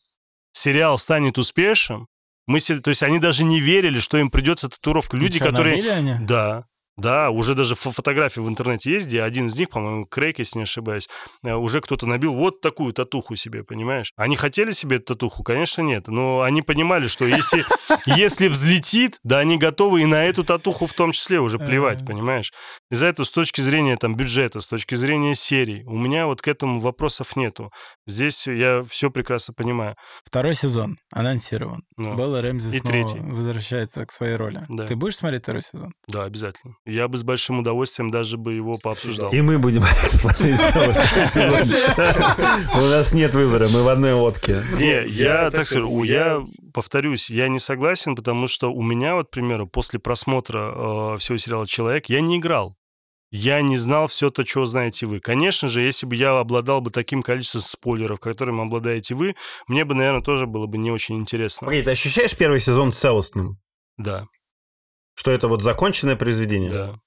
сериал 0.53 0.98
станет 0.98 1.39
успешным, 1.39 2.09
мы 2.47 2.61
себе, 2.61 2.81
то 2.81 2.90
есть 2.90 3.03
они 3.03 3.19
даже 3.19 3.44
не 3.44 3.61
верили, 3.61 3.98
что 3.98 4.19
им 4.19 4.31
придется 4.31 4.69
татуировка. 4.69 5.16
Люди, 5.16 5.39
которые... 5.39 5.93
Они? 5.93 6.15
Да, 6.20 6.66
да, 6.97 7.31
уже 7.31 7.55
даже 7.55 7.74
фотографии 7.74 8.40
в 8.40 8.48
интернете 8.48 8.90
есть, 8.90 9.06
где 9.06 9.23
один 9.23 9.47
из 9.47 9.59
них, 9.59 9.68
по-моему, 9.68 10.06
Крейг, 10.06 10.39
если 10.39 10.59
не 10.59 10.62
ошибаюсь, 10.62 11.09
э, 11.43 11.52
уже 11.52 11.81
кто-то 11.81 12.06
набил 12.06 12.35
вот 12.35 12.60
такую 12.60 12.93
татуху 12.94 13.36
себе, 13.36 13.64
понимаешь? 13.64 14.12
Они 14.16 14.36
хотели 14.36 14.70
себе 14.70 14.97
эту 14.97 15.14
татуху? 15.14 15.43
Конечно, 15.43 15.82
нет. 15.82 16.09
Но 16.09 16.40
они 16.40 16.62
понимали, 16.62 17.06
что 17.09 17.27
если, 17.27 17.64
если 18.06 18.48
взлетит, 18.48 19.18
да, 19.24 19.40
они 19.40 19.59
готовы 19.59 20.02
и 20.02 20.06
на 20.06 20.24
эту 20.24 20.43
татуху 20.43 20.86
в 20.86 20.94
том 20.94 21.12
числе 21.12 21.40
уже 21.40 21.59
плевать, 21.59 22.06
понимаешь? 22.06 22.52
Из-за 22.91 23.07
этого 23.07 23.27
с 23.27 23.31
точки 23.31 23.61
зрения 23.61 23.97
там 23.97 24.17
бюджета, 24.17 24.61
с 24.61 24.67
точки 24.67 24.95
зрения 24.95 25.35
серий, 25.35 25.85
у 25.85 25.97
меня 25.97 26.27
вот 26.27 26.43
к 26.43 26.49
этому 26.49 26.81
вопросов 26.81 27.37
нету. 27.37 27.73
Здесь 28.07 28.47
я 28.47 28.83
все 28.89 29.11
прекрасно 29.11 29.55
понимаю. 29.55 29.97
Второй 30.25 30.55
сезон 30.55 30.99
анонсирован. 31.13 31.85
Ну, 31.97 32.17
Белла 32.17 32.43
Рэмзи 32.43 32.77
и 32.77 32.81
третий. 32.81 33.21
возвращается 33.21 34.05
к 34.07 34.13
своей 34.13 34.37
роли. 34.37 34.65
Да. 34.69 34.87
Ты 34.87 34.97
будешь 34.97 35.17
смотреть 35.17 35.43
второй 35.43 35.63
сезон? 35.63 35.93
Да, 36.09 36.25
обязательно 36.25 36.75
я 36.97 37.09
бы 37.09 37.17
с 37.17 37.25
большим 37.25 37.59
удовольствием 37.59 38.11
даже 38.11 38.39
бы 38.39 38.55
его 38.55 38.75
пообсуждал. 38.83 39.31
И 39.33 39.43
мы 39.43 39.59
будем 39.59 39.83
смотреть 40.11 40.61
У 42.75 42.79
нас 42.79 43.13
нет 43.13 43.35
выбора, 43.35 43.69
мы 43.69 43.83
в 43.83 43.89
одной 43.89 44.15
лодке. 44.15 44.65
Не, 44.79 45.07
я 45.07 45.51
так 45.51 45.67
скажу, 45.67 46.03
я 46.05 46.43
повторюсь, 46.77 47.31
я 47.31 47.48
не 47.48 47.59
согласен, 47.59 48.15
потому 48.15 48.47
что 48.47 48.70
у 48.70 48.82
меня, 48.82 49.15
вот, 49.15 49.28
к 49.28 49.31
примеру, 49.31 49.66
после 49.66 49.98
просмотра 49.98 50.74
э, 51.15 51.16
всего 51.16 51.39
сериала 51.39 51.66
«Человек» 51.66 52.11
я 52.11 52.20
не 52.20 52.36
играл. 52.36 52.77
Я 53.31 53.62
не 53.62 53.78
знал 53.78 54.09
все 54.09 54.31
то, 54.31 54.44
чего 54.44 54.66
знаете 54.66 55.07
вы. 55.07 55.20
Конечно 55.20 55.69
же, 55.69 55.81
если 55.81 56.05
бы 56.05 56.15
я 56.15 56.39
обладал 56.39 56.82
бы 56.82 56.90
таким 56.90 57.23
количеством 57.23 57.62
спойлеров, 57.62 58.20
которым 58.20 58.61
обладаете 58.61 59.15
вы, 59.15 59.36
мне 59.69 59.86
бы, 59.86 59.94
наверное, 59.94 60.20
тоже 60.20 60.47
было 60.47 60.66
бы 60.66 60.77
не 60.77 60.90
очень 60.90 61.16
интересно. 61.16 61.65
Погоди, 61.65 61.82
ты 61.82 61.93
ощущаешь 61.93 62.36
первый 62.36 62.61
сезон 62.61 62.93
целостным? 62.93 63.59
Да. 63.97 64.27
Что 65.15 65.31
это 65.31 65.48
вот 65.48 65.62
законченное 65.62 66.16
произведение? 66.16 66.70
Да, 66.70 67.01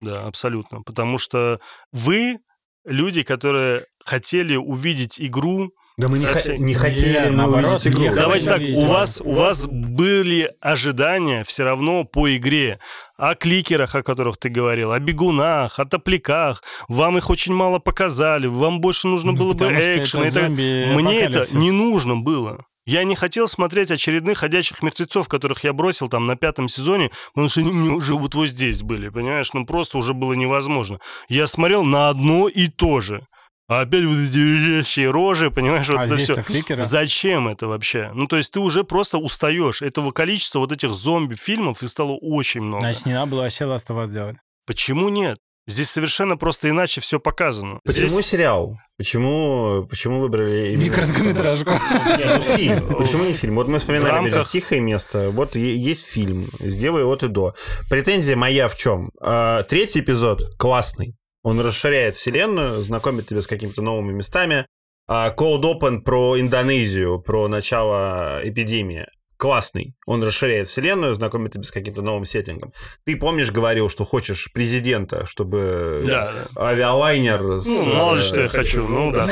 да, 0.00 0.24
абсолютно. 0.24 0.82
Потому 0.82 1.18
что 1.18 1.58
вы 1.90 2.38
люди, 2.84 3.24
которые 3.24 3.84
хотели 4.04 4.54
увидеть 4.54 5.20
игру, 5.20 5.72
да 5.96 6.08
мы 6.08 6.18
совсем... 6.18 6.56
не, 6.56 6.64
не 6.64 6.74
хотели 6.74 7.30
мы 7.30 7.36
наоборот, 7.36 7.80
увидеть 7.80 7.86
игру. 7.86 8.14
Давайте 8.14 8.46
так, 8.46 8.60
у 8.60 8.84
вас, 8.84 9.22
у 9.24 9.32
вас 9.32 9.66
были 9.66 10.50
ожидания 10.60 11.42
все 11.44 11.64
равно 11.64 12.04
по 12.04 12.34
игре. 12.36 12.78
О 13.16 13.34
кликерах, 13.34 13.94
о 13.94 14.02
которых 14.02 14.36
ты 14.36 14.50
говорил, 14.50 14.92
о 14.92 14.98
бегунах, 14.98 15.78
о 15.78 15.86
топляках. 15.86 16.62
Вам 16.88 17.16
их 17.16 17.30
очень 17.30 17.54
мало 17.54 17.78
показали, 17.78 18.46
вам 18.46 18.80
больше 18.80 19.08
нужно 19.08 19.32
ну, 19.32 19.38
было 19.38 19.52
бы 19.54 19.66
экшен. 19.66 20.22
Это 20.22 20.50
Мне 20.50 21.20
это 21.20 21.46
не 21.56 21.70
нужно 21.70 22.16
было. 22.16 22.64
Я 22.84 23.02
не 23.02 23.16
хотел 23.16 23.48
смотреть 23.48 23.90
очередных 23.90 24.38
ходячих 24.38 24.82
мертвецов, 24.82 25.28
которых 25.28 25.64
я 25.64 25.72
бросил 25.72 26.08
там 26.08 26.26
на 26.26 26.36
пятом 26.36 26.68
сезоне, 26.68 27.10
потому 27.34 27.48
что 27.48 27.60
они 27.60 27.88
уже 27.88 28.14
вот, 28.14 28.34
вот 28.34 28.46
здесь 28.46 28.82
были, 28.82 29.08
понимаешь? 29.08 29.52
Ну, 29.54 29.66
просто 29.66 29.98
уже 29.98 30.14
было 30.14 30.34
невозможно. 30.34 31.00
Я 31.28 31.48
смотрел 31.48 31.82
на 31.82 32.10
одно 32.10 32.48
и 32.48 32.68
то 32.68 33.00
же. 33.00 33.26
А 33.68 33.80
опять 33.80 34.04
вот 34.04 34.16
эти 34.16 34.36
визжащие 34.36 35.10
рожи, 35.10 35.50
понимаешь, 35.50 35.88
вот 35.88 35.98
а 36.00 36.06
это 36.06 36.14
здесь 36.16 36.30
все. 36.30 36.42
кликеры. 36.42 36.84
Зачем 36.84 37.48
это 37.48 37.66
вообще? 37.66 38.10
Ну, 38.14 38.26
то 38.26 38.36
есть 38.36 38.52
ты 38.52 38.60
уже 38.60 38.84
просто 38.84 39.18
устаешь. 39.18 39.82
Этого 39.82 40.10
количества 40.12 40.60
вот 40.60 40.72
этих 40.72 40.92
зомби-фильмов 40.94 41.82
и 41.82 41.86
стало 41.88 42.12
очень 42.12 42.62
много. 42.62 42.82
Значит, 42.82 43.06
не 43.06 43.14
надо 43.14 43.30
было 43.32 43.42
вообще 43.42 43.64
Last 43.64 43.86
of 43.88 44.04
Us 44.04 44.12
делать. 44.12 44.36
Почему 44.66 45.08
нет? 45.08 45.38
Здесь 45.68 45.90
совершенно 45.90 46.36
просто 46.36 46.70
иначе 46.70 47.00
все 47.00 47.18
показано. 47.18 47.80
Почему 47.84 48.08
Здесь- 48.08 48.26
сериал? 48.26 48.78
Почему, 48.98 49.84
почему 49.90 50.20
выбрали 50.20 50.72
именно... 50.72 50.94
Короткометражку. 50.94 51.70
Не, 51.70 52.24
ну 52.36 52.40
фильм. 52.40 52.94
Почему 52.96 53.24
не 53.24 53.32
фильм? 53.32 53.56
Вот 53.56 53.66
мы 53.68 53.78
вспоминали, 53.78 54.10
В 54.10 54.14
опять 54.14 54.26
же, 54.32 54.34
рамках- 54.36 54.52
«Тихое 54.52 54.80
место». 54.80 55.30
Вот 55.32 55.56
есть 55.56 56.06
фильм 56.06 56.48
«Сделай 56.60 57.02
от 57.04 57.24
и 57.24 57.28
до». 57.28 57.52
Претензия 57.90 58.36
моя 58.36 58.68
в 58.68 58.76
чем? 58.76 59.10
А, 59.20 59.64
Третий 59.64 60.00
эпизод 60.00 60.44
классный. 60.56 61.14
Он 61.46 61.60
расширяет 61.60 62.16
вселенную, 62.16 62.82
знакомит 62.82 63.28
тебя 63.28 63.40
с 63.40 63.46
какими-то 63.46 63.80
новыми 63.80 64.12
местами. 64.12 64.66
А, 65.06 65.32
Cold 65.32 65.62
Open 65.62 66.00
про 66.00 66.40
Индонезию, 66.40 67.20
про 67.20 67.46
начало 67.46 68.40
эпидемии. 68.42 69.06
Классный. 69.36 69.94
Он 70.06 70.22
расширяет 70.24 70.66
вселенную, 70.68 71.14
знакомит 71.14 71.52
тебя 71.52 71.62
с 71.64 71.70
каким-то 71.70 72.00
новым 72.02 72.24
сеттингом. 72.24 72.72
Ты 73.04 73.16
помнишь, 73.16 73.50
говорил, 73.50 73.88
что 73.90 74.04
хочешь 74.04 74.50
президента, 74.52 75.26
чтобы 75.26 76.04
Да, 76.06 76.32
да. 76.54 76.62
авиалайнер 76.68 77.60
с, 77.60 77.66
Ну, 77.66 77.94
мало 77.94 78.14
ли 78.14 78.20
э, 78.20 78.24
что 78.24 78.40
я 78.40 78.48
хочу, 78.48 78.86
ну 78.88 79.12
да. 79.12 79.22
с, 79.22 79.28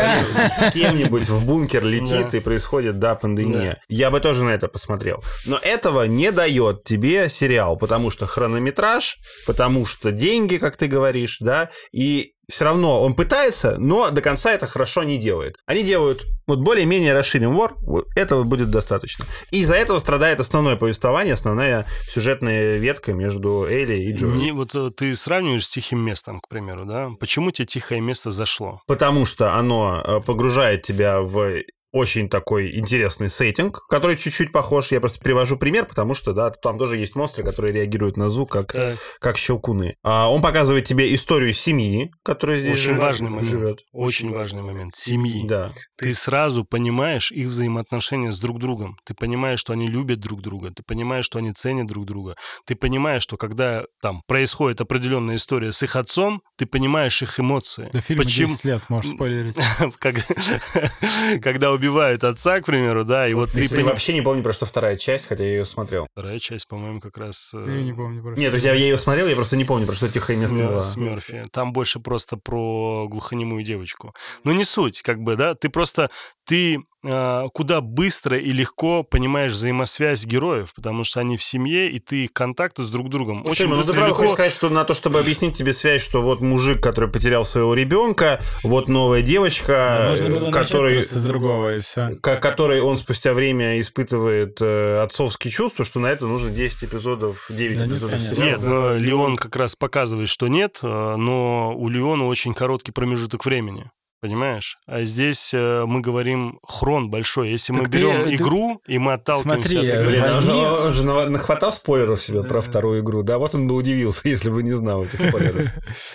с 0.69 0.73
кем-нибудь 0.73 1.29
в 1.29 1.45
бункер 1.47 1.85
летит 1.85 2.29
Да. 2.31 2.37
и 2.39 2.41
происходит, 2.41 2.99
да, 2.99 3.15
пандемия. 3.15 3.81
Я 3.89 4.11
бы 4.11 4.21
тоже 4.21 4.45
на 4.45 4.51
это 4.51 4.69
посмотрел. 4.69 5.25
Но 5.47 5.59
этого 5.63 6.05
не 6.05 6.31
дает 6.33 6.85
тебе 6.85 7.29
сериал, 7.29 7.77
потому 7.77 8.11
что 8.11 8.27
хронометраж, 8.27 9.17
потому 9.47 9.87
что 9.87 10.11
деньги, 10.11 10.59
как 10.59 10.77
ты 10.77 10.87
говоришь, 10.87 11.39
да, 11.41 11.71
и 11.93 12.34
все 12.49 12.65
равно 12.65 13.03
он 13.03 13.15
пытается, 13.15 13.77
но 13.79 14.11
до 14.11 14.21
конца 14.21 14.53
это 14.53 14.67
хорошо 14.67 15.03
не 15.03 15.19
делает. 15.19 15.57
Они 15.67 15.83
делают 15.83 16.25
вот 16.47 16.61
более-менее 16.61 17.15
расширен 17.15 17.55
вор, 17.55 17.77
этого 18.17 18.43
будет 18.43 18.71
достаточно. 18.71 19.25
И 19.51 19.61
из-за 19.61 19.75
этого 19.75 19.99
страдает 19.99 20.41
основное 20.41 20.77
повествование, 20.77 21.33
основная 21.33 21.87
сюжетная 22.09 22.77
ветка 22.77 23.15
между 23.15 23.65
Элли 23.65 23.95
и 23.95 24.13
Джоэлем. 24.13 24.39
Не, 24.39 24.53
вот 24.53 24.75
э, 24.75 24.91
ты 24.91 25.15
сравниваешь 25.15 25.67
с 25.67 25.71
тихим 25.71 26.01
местом, 26.01 26.41
к 26.41 26.49
примеру, 26.49 26.85
да? 26.85 27.11
Почему 27.19 27.51
тебе 27.51 27.67
тихое 27.67 28.01
место 28.01 28.31
зашло? 28.31 28.81
потому 28.87 29.27
что 29.27 29.55
оно 29.55 30.03
э, 30.07 30.21
погружает 30.21 30.83
тебя 30.83 31.21
в 31.21 31.63
очень 31.95 32.29
такой 32.29 32.77
интересный 32.77 33.29
сеттинг, 33.29 33.87
который 33.89 34.17
чуть-чуть 34.17 34.51
похож. 34.51 34.91
Я 34.91 34.99
просто 35.01 35.21
привожу 35.21 35.57
пример, 35.57 35.87
потому 35.87 36.15
что, 36.15 36.33
да, 36.33 36.51
там 36.51 36.77
тоже 36.77 36.97
есть 36.97 37.15
монстры, 37.15 37.45
которые 37.45 37.73
реагируют 37.73 38.17
на 38.17 38.29
звук, 38.29 38.51
как, 38.51 38.73
Так, 38.73 38.99
как 39.21 39.39
щелкуны. 39.39 39.95
А 40.03 40.29
он 40.29 40.43
показывает 40.43 40.85
тебе 40.87 41.15
историю 41.15 41.53
семьи, 41.53 42.11
которая 42.25 42.59
здесь 42.59 42.73
очень 42.73 42.83
живет- 42.91 43.01
важный 43.03 43.31
момент. 43.31 43.49
живет. 43.49 43.79
Очень 43.93 44.31
важный 44.33 44.63
момент. 44.63 44.97
Семьи. 44.97 45.47
Да. 45.47 45.73
Ты 45.97 46.13
сразу 46.15 46.65
понимаешь 46.65 47.31
их 47.31 47.47
взаимоотношения 47.47 48.33
с 48.33 48.41
друг 48.41 48.59
другом. 48.59 48.97
Ты 49.07 49.15
понимаешь, 49.15 49.61
что 49.61 49.73
они 49.73 49.87
любят 49.87 50.19
друг 50.19 50.43
друга. 50.43 50.73
Ты 50.75 50.83
понимаешь, 50.83 51.25
что 51.25 51.39
они 51.39 51.53
ценят 51.53 51.87
друг 51.87 52.07
друга. 52.07 52.35
Ты 52.67 52.75
понимаешь, 52.75 53.23
что 53.23 53.37
когда 53.37 53.85
там 54.03 54.23
происходит 54.27 54.81
определенная 54.81 55.37
история 55.37 55.71
с 55.71 55.81
их 55.85 55.95
отцом, 55.95 56.43
ты 56.57 56.67
понимаешь 56.67 57.23
их 57.23 57.39
эмоции. 57.39 57.89
Да 57.93 58.01
фильм 58.01 58.19
Почему? 58.21 58.49
10 58.55 58.65
лет, 58.65 58.83
можешь 58.91 59.13
спойлерить. 59.13 59.57
Когда 61.41 61.71
убивают 61.85 62.25
отца, 62.25 62.61
к 62.61 62.67
примеру, 62.67 63.05
да, 63.05 63.29
и 63.29 63.35
вот 63.35 63.51
ты 63.51 63.69
понимаешь... 63.69 63.85
вообще 63.85 64.15
не 64.15 64.23
помню, 64.23 64.43
про 64.43 64.53
что 64.53 64.65
вторая 64.67 64.97
часть, 64.97 65.27
хотя 65.27 65.45
я 65.45 65.51
ее 65.51 65.65
смотрел. 65.65 66.07
Вторая 66.17 66.39
часть, 66.39 66.67
по-моему, 66.67 67.01
как 67.01 67.19
раз... 67.19 67.53
э, 67.55 67.65
Я 67.67 67.83
не 67.83 67.93
помню. 67.93 68.23
просто. 68.23 68.41
Нет, 68.41 68.55
я, 68.55 68.73
я 68.73 68.85
ее 68.85 68.99
смотрел, 68.99 69.27
я 69.27 69.35
просто 69.35 69.57
не 69.57 69.65
помню, 69.65 69.87
про 69.87 69.95
что 69.95 70.09
тихое 70.09 70.39
место 70.39 70.55
было. 70.55 70.81
с 70.81 70.97
Мёрфи. 70.97 71.45
Там 71.53 71.73
больше 71.73 72.01
просто 72.01 72.37
про 72.37 73.07
глухонемую 73.09 73.63
девочку. 73.65 74.15
Но 74.45 74.53
не 74.53 74.65
суть, 74.65 75.03
как 75.03 75.21
бы, 75.21 75.37
да. 75.37 75.55
Ты 75.55 75.69
просто 75.69 76.09
ты 76.47 76.81
а, 77.07 77.49
куда 77.53 77.83
быстро 77.83 78.39
и 78.39 78.51
легко 78.51 79.03
понимаешь 79.03 79.53
взаимосвязь 79.53 80.25
героев, 80.25 80.73
потому 80.75 81.05
что 81.05 81.21
они 81.21 81.37
в 81.37 81.43
семье, 81.43 81.91
и 81.91 81.99
ты 81.99 82.25
их 82.25 82.33
контакты 82.33 82.83
с 82.83 82.91
друг 82.91 83.11
другом 83.11 83.43
очень 83.43 83.51
Очень 83.51 83.65
ну, 83.67 83.71
ты 83.73 83.77
быстро 83.79 83.93
правда 83.93 84.09
легко... 84.09 84.21
хочешь 84.23 84.35
сказать, 84.35 84.53
что 84.53 84.71
на 84.71 84.85
то, 84.85 84.95
чтобы 84.95 85.19
объяснить 85.21 85.55
тебе 85.57 85.75
связь, 85.75 86.01
что 86.01 86.23
вот 86.23 86.41
мужик, 86.41 86.83
который 86.83 87.11
потерял 87.11 87.45
своего 87.45 87.75
ребенка, 87.75 88.41
вот 88.63 88.89
новая 88.89 89.21
девочка, 89.21 90.17
Да 90.19 90.51
который 90.51 91.03
с 91.03 91.11
другого, 91.25 91.77
и 91.77 91.81
все. 91.81 92.17
ко- 92.23 92.37
который 92.37 92.81
он 92.81 92.97
спустя 92.97 93.35
время 93.35 93.79
испытывает 93.81 94.59
э, 94.63 95.03
отцовские 95.03 95.51
чувства, 95.51 95.85
что 95.85 96.01
на 96.01 96.07
это 96.07 96.27
нужно 96.27 96.51
10 96.51 96.85
эпизодов, 96.85 97.47
9 97.51 97.79
Да 97.79 97.85
нет, 97.85 97.93
эпизодов 97.93 98.21
сериала. 98.21 98.45
Нет, 98.45 98.63
но 98.63 98.95
Леон 98.97 99.37
как 99.37 99.57
раз 99.57 99.77
показывает, 99.77 100.31
что 100.31 100.49
нет, 100.49 100.79
э, 100.83 101.17
но 101.17 101.75
у 101.77 101.89
Леона 101.91 102.27
очень 102.27 102.55
короткий 102.55 102.93
промежуток 102.93 103.45
времени. 103.45 103.91
Понимаешь? 104.25 104.79
А 104.87 105.05
здесь 105.05 105.53
э, 105.53 105.85
мы 105.87 106.01
говорим 106.01 106.59
хрон 106.67 107.11
большой. 107.11 107.51
Если 107.51 107.75
мы 107.75 107.81
Так 107.81 107.91
ты, 107.91 107.99
берем 107.99 108.17
э, 108.23 108.35
игру, 108.37 108.81
и 108.87 108.97
мы 108.97 109.13
отталкиваемся 109.13 109.69
Смотри, 109.69 109.87
от 109.89 109.95
э, 109.95 109.99
игры. 110.01 110.07
Блин, 110.07 110.23
он 110.25 110.29
же, 110.43 110.51
Возьми- 110.51 110.87
он 110.87 110.95
же 110.95 111.05
на- 111.05 111.29
нахватал 111.29 111.73
спойлеров 111.75 112.23
себе 112.23 112.43
про 112.43 112.63
вторую 112.63 113.03
игру. 113.03 113.23
Да, 113.23 113.37
вот 113.37 113.55
он 113.55 113.69
бы 113.69 113.75
удивился, 113.75 114.27
если 114.31 114.49
бы 114.49 114.63
не 114.63 114.73
знал 114.73 115.05
этих 115.05 115.21
спойлеров. 115.21 115.67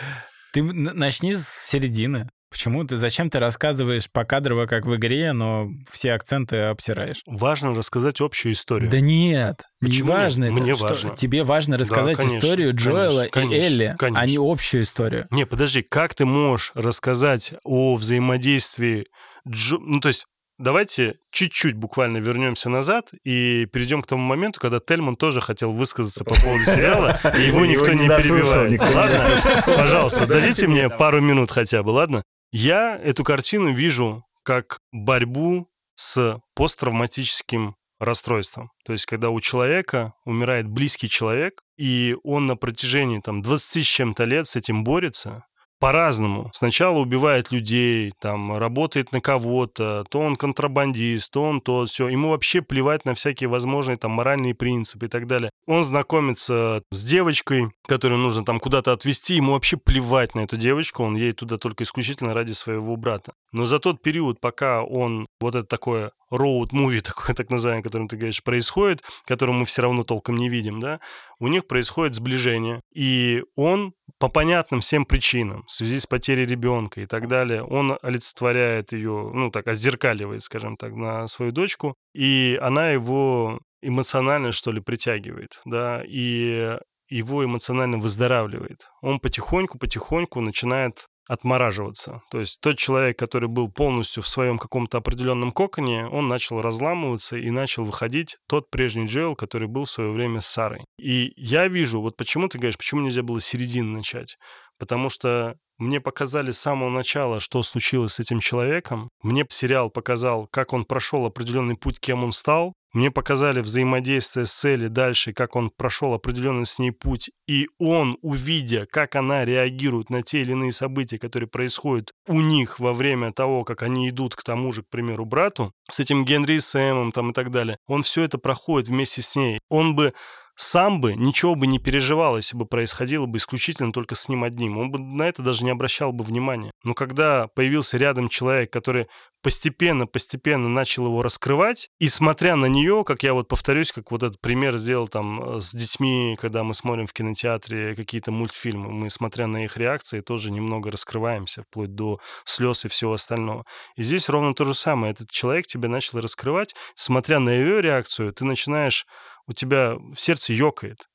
Ты 0.53 0.63
начни 0.63 1.35
с 1.35 1.47
середины. 1.47 2.27
Почему 2.49 2.83
ты, 2.83 2.97
зачем 2.97 3.29
ты 3.29 3.39
рассказываешь 3.39 4.09
покадрово, 4.09 4.65
как 4.65 4.85
в 4.85 4.95
игре, 4.95 5.33
но 5.33 5.69
все 5.89 6.13
акценты 6.13 6.57
обсираешь? 6.57 7.21
Важно 7.27 7.75
рассказать 7.75 8.21
общую 8.21 8.53
историю. 8.53 8.89
Да 8.89 8.99
нет, 8.99 9.63
Почему 9.79 10.09
не 10.09 10.15
важно. 10.17 10.43
нет? 10.45 10.53
это, 10.53 10.61
Мне 10.63 10.75
что 10.75 10.87
важно. 10.87 11.15
Тебе 11.15 11.43
важно 11.43 11.77
рассказать 11.77 12.17
конечно, 12.17 12.39
историю 12.39 12.75
Джоэла 12.75 13.27
конечно, 13.31 13.55
и 13.55 13.65
Элли, 13.65 13.95
конечно. 13.99 14.19
а 14.19 14.25
не 14.25 14.37
общую 14.39 14.83
историю. 14.83 15.27
Не, 15.29 15.45
подожди, 15.45 15.83
как 15.83 16.15
ты 16.15 16.25
можешь 16.25 16.71
рассказать 16.73 17.53
о 17.63 17.95
взаимодействии 17.95 19.05
Джо... 19.47 19.77
Ну, 19.79 19.99
то 19.99 20.07
есть, 20.07 20.25
давайте 20.57 21.15
чуть-чуть 21.31 21.75
буквально 21.75 22.17
вернемся 22.17 22.69
назад 22.69 23.11
и 23.23 23.67
перейдем 23.71 24.01
к 24.01 24.07
тому 24.07 24.23
моменту, 24.23 24.59
когда 24.59 24.79
Тельман 24.79 25.15
тоже 25.15 25.39
хотел 25.39 25.71
высказаться 25.71 26.23
по 26.23 26.33
поводу 26.33 26.63
сериала, 26.63 27.17
и 27.37 27.41
его 27.41 27.65
никто 27.65 27.93
не 27.93 28.07
перебивает. 28.07 28.81
Ладно? 28.81 29.41
Пожалуйста, 29.77 30.25
дадите 30.25 30.67
мне 30.67 30.89
пару 30.89 31.21
минут 31.21 31.51
хотя 31.51 31.83
бы, 31.83 31.91
ладно? 31.91 32.23
Я 32.51 32.97
эту 32.97 33.23
картину 33.23 33.71
вижу 33.71 34.25
как 34.43 34.79
борьбу 34.91 35.69
с 35.95 36.41
посттравматическим 36.55 37.75
расстройством. 37.99 38.71
То 38.85 38.93
есть, 38.93 39.05
когда 39.05 39.29
у 39.29 39.39
человека 39.41 40.13
умирает 40.25 40.67
близкий 40.67 41.09
человек, 41.09 41.61
и 41.77 42.15
он 42.23 42.47
на 42.47 42.55
протяжении 42.55 43.19
там 43.19 43.41
20 43.41 43.85
с 43.85 43.87
чем-то 43.87 44.23
лет 44.23 44.47
с 44.47 44.55
этим 44.55 44.83
борется, 44.83 45.45
по-разному. 45.79 46.49
Сначала 46.53 46.99
убивает 46.99 47.51
людей, 47.51 48.11
там, 48.19 48.57
работает 48.57 49.11
на 49.11 49.21
кого-то, 49.21 50.05
то 50.09 50.19
он 50.19 50.35
контрабандист, 50.35 51.31
то 51.31 51.43
он 51.43 51.61
то, 51.61 51.85
все. 51.85 52.07
Ему 52.09 52.29
вообще 52.29 52.61
плевать 52.61 53.05
на 53.05 53.13
всякие 53.13 53.49
возможные 53.49 53.95
там 53.95 54.11
моральные 54.11 54.55
принципы 54.55 55.05
и 55.05 55.09
так 55.09 55.25
далее. 55.25 55.51
Он 55.65 55.83
знакомится 55.83 56.83
с 56.91 57.03
девочкой, 57.03 57.71
которую 57.87 58.19
нужно 58.19 58.43
там 58.43 58.59
куда-то 58.59 58.91
отвезти, 58.91 59.35
ему 59.35 59.53
вообще 59.53 59.77
плевать 59.77 60.35
на 60.35 60.41
эту 60.41 60.57
девочку, 60.57 61.03
он 61.03 61.15
едет 61.15 61.37
туда 61.37 61.57
только 61.57 61.83
исключительно 61.83 62.33
ради 62.33 62.51
своего 62.51 62.95
брата. 62.95 63.33
Но 63.51 63.65
за 63.65 63.79
тот 63.79 64.01
период, 64.01 64.39
пока 64.39 64.83
он 64.83 65.25
вот 65.39 65.55
это 65.55 65.65
такое 65.65 66.11
роуд-муви, 66.31 67.01
такое 67.05 67.35
так 67.35 67.49
называемое, 67.49 67.83
которым 67.83 68.07
ты 68.07 68.17
говоришь, 68.17 68.43
происходит, 68.43 69.03
которое 69.25 69.53
мы 69.53 69.65
все 69.65 69.81
равно 69.81 70.03
толком 70.03 70.37
не 70.37 70.49
видим, 70.49 70.79
да, 70.79 70.99
у 71.39 71.47
них 71.47 71.67
происходит 71.67 72.15
сближение, 72.15 72.81
и 72.93 73.43
он 73.55 73.93
по 74.19 74.27
понятным 74.27 74.81
всем 74.81 75.05
причинам, 75.05 75.63
в 75.65 75.71
связи 75.71 75.99
с 75.99 76.05
потерей 76.05 76.45
ребенка 76.45 77.01
и 77.01 77.05
так 77.05 77.27
далее, 77.27 77.63
он 77.63 77.97
олицетворяет 78.01 78.91
ее, 78.91 79.31
ну 79.33 79.49
так, 79.49 79.67
озеркаливает, 79.67 80.43
скажем 80.43 80.75
так, 80.75 80.93
на 80.93 81.27
свою 81.27 81.53
дочку, 81.53 81.95
и 82.13 82.59
она 82.61 82.89
его 82.89 83.61
эмоционально, 83.81 84.51
что 84.51 84.73
ли, 84.73 84.81
притягивает, 84.81 85.61
да, 85.63 86.03
и 86.05 86.77
его 87.09 87.43
эмоционально 87.43 87.97
выздоравливает. 87.97 88.89
Он 89.01 89.19
потихоньку-потихоньку 89.19 90.41
начинает 90.41 91.07
отмораживаться. 91.29 92.21
То 92.31 92.39
есть 92.39 92.59
тот 92.59 92.77
человек, 92.77 93.17
который 93.17 93.47
был 93.47 93.71
полностью 93.71 94.23
в 94.23 94.27
своем 94.27 94.57
каком-то 94.57 94.97
определенном 94.97 95.51
коконе, 95.51 96.07
он 96.07 96.27
начал 96.27 96.61
разламываться 96.61 97.37
и 97.37 97.51
начал 97.51 97.85
выходить 97.85 98.37
тот 98.47 98.69
прежний 98.71 99.05
Джоэл, 99.05 99.35
который 99.35 99.67
был 99.67 99.85
в 99.85 99.89
свое 99.89 100.11
время 100.11 100.41
с 100.41 100.47
Сарой. 100.47 100.83
И 100.99 101.31
я 101.37 101.67
вижу, 101.67 102.01
вот 102.01 102.17
почему 102.17 102.49
ты 102.49 102.57
говоришь, 102.57 102.77
почему 102.77 103.01
нельзя 103.01 103.21
было 103.21 103.39
середины 103.39 103.97
начать? 103.97 104.37
Потому 104.79 105.11
что 105.11 105.55
мне 105.77 106.01
показали 106.01 106.51
с 106.51 106.59
самого 106.59 106.89
начала, 106.89 107.39
что 107.39 107.63
случилось 107.63 108.13
с 108.13 108.19
этим 108.19 108.39
человеком. 108.39 109.09
Мне 109.21 109.45
сериал 109.49 109.89
показал, 109.89 110.47
как 110.51 110.73
он 110.73 110.83
прошел 110.83 111.25
определенный 111.25 111.75
путь, 111.75 111.99
кем 111.99 112.23
он 112.23 112.31
стал. 112.31 112.73
Мне 112.91 113.11
показали 113.11 113.59
взаимодействие 113.61 114.47
с 114.47 114.65
Элли 114.65 114.87
дальше, 114.87 115.31
как 115.31 115.55
он 115.55 115.69
прошел 115.69 116.13
определенный 116.13 116.65
с 116.65 116.79
ней 116.79 116.91
путь. 116.91 117.29
И 117.47 117.67
он, 117.77 118.17
увидя, 118.21 118.87
как 118.89 119.15
она 119.15 119.45
реагирует 119.45 120.09
на 120.09 120.23
те 120.23 120.41
или 120.41 120.53
иные 120.53 120.71
события, 120.71 121.19
которые 121.19 121.47
происходят 121.47 122.11
у 122.27 122.41
них 122.41 122.79
во 122.79 122.93
время 122.93 123.31
того, 123.31 123.63
как 123.63 123.83
они 123.83 124.09
идут 124.09 124.35
к 124.35 124.43
тому 124.43 124.71
же, 124.71 124.81
к 124.81 124.89
примеру, 124.89 125.25
брату, 125.25 125.71
с 125.89 125.99
этим 125.99 126.25
Генри 126.25 126.57
Сэмом 126.57 127.11
там 127.11 127.29
и 127.29 127.33
так 127.33 127.51
далее, 127.51 127.77
он 127.87 128.01
все 128.01 128.23
это 128.23 128.39
проходит 128.39 128.89
вместе 128.89 129.21
с 129.21 129.35
ней. 129.35 129.59
Он 129.69 129.95
бы 129.95 130.13
сам 130.59 130.99
бы 130.99 131.15
ничего 131.15 131.55
бы 131.55 131.67
не 131.67 131.79
переживал, 131.79 132.35
если 132.35 132.57
бы 132.57 132.65
происходило 132.65 133.25
бы 133.25 133.37
исключительно 133.37 133.93
только 133.93 134.15
с 134.15 134.27
ним 134.27 134.43
одним. 134.43 134.77
Он 134.77 134.91
бы 134.91 134.99
на 134.99 135.23
это 135.23 135.41
даже 135.41 135.63
не 135.63 135.71
обращал 135.71 136.11
бы 136.11 136.25
внимания. 136.25 136.71
Но 136.83 136.93
когда 136.93 137.47
появился 137.47 137.95
рядом 137.97 138.27
человек, 138.27 138.69
который 138.69 139.07
постепенно-постепенно 139.41 140.67
начал 140.67 141.05
его 141.05 141.21
раскрывать, 141.21 141.89
и 141.99 142.09
смотря 142.09 142.57
на 142.57 142.65
нее, 142.65 143.05
как 143.05 143.23
я 143.23 143.33
вот 143.33 143.47
повторюсь, 143.47 143.93
как 143.93 144.11
вот 144.11 144.21
этот 144.21 144.41
пример 144.41 144.75
сделал 144.75 145.07
там 145.07 145.41
э, 145.41 145.61
с 145.61 145.73
детьми, 145.73 146.35
когда 146.37 146.65
мы 146.65 146.73
смотрим 146.73 147.07
в 147.07 147.13
кинотеатре 147.13 147.95
какие-то 147.95 148.31
мультфильмы, 148.31 148.91
мы, 148.91 149.09
смотря 149.09 149.47
на 149.47 149.63
их 149.63 149.77
реакции, 149.77 150.19
тоже 150.19 150.51
немного 150.51 150.91
раскрываемся, 150.91 151.63
вплоть 151.63 151.95
до 151.95 152.19
слез 152.43 152.83
и 152.83 152.89
всего 152.89 153.13
остального. 153.13 153.63
И 153.95 154.03
здесь 154.03 154.27
ровно 154.27 154.53
то 154.53 154.65
же 154.65 154.73
самое. 154.73 155.13
Этот 155.13 155.31
человек 155.31 155.67
тебя 155.67 155.87
начал 155.87 156.19
раскрывать, 156.19 156.75
смотря 156.95 157.39
на 157.39 157.49
ее 157.49 157.81
реакцию, 157.81 158.33
ты 158.33 158.43
начинаешь 158.43 159.07
у 159.49 159.53
тебя 159.53 159.95
в 159.95 160.15
сердце 160.15 160.53
ёкает. 160.53 161.07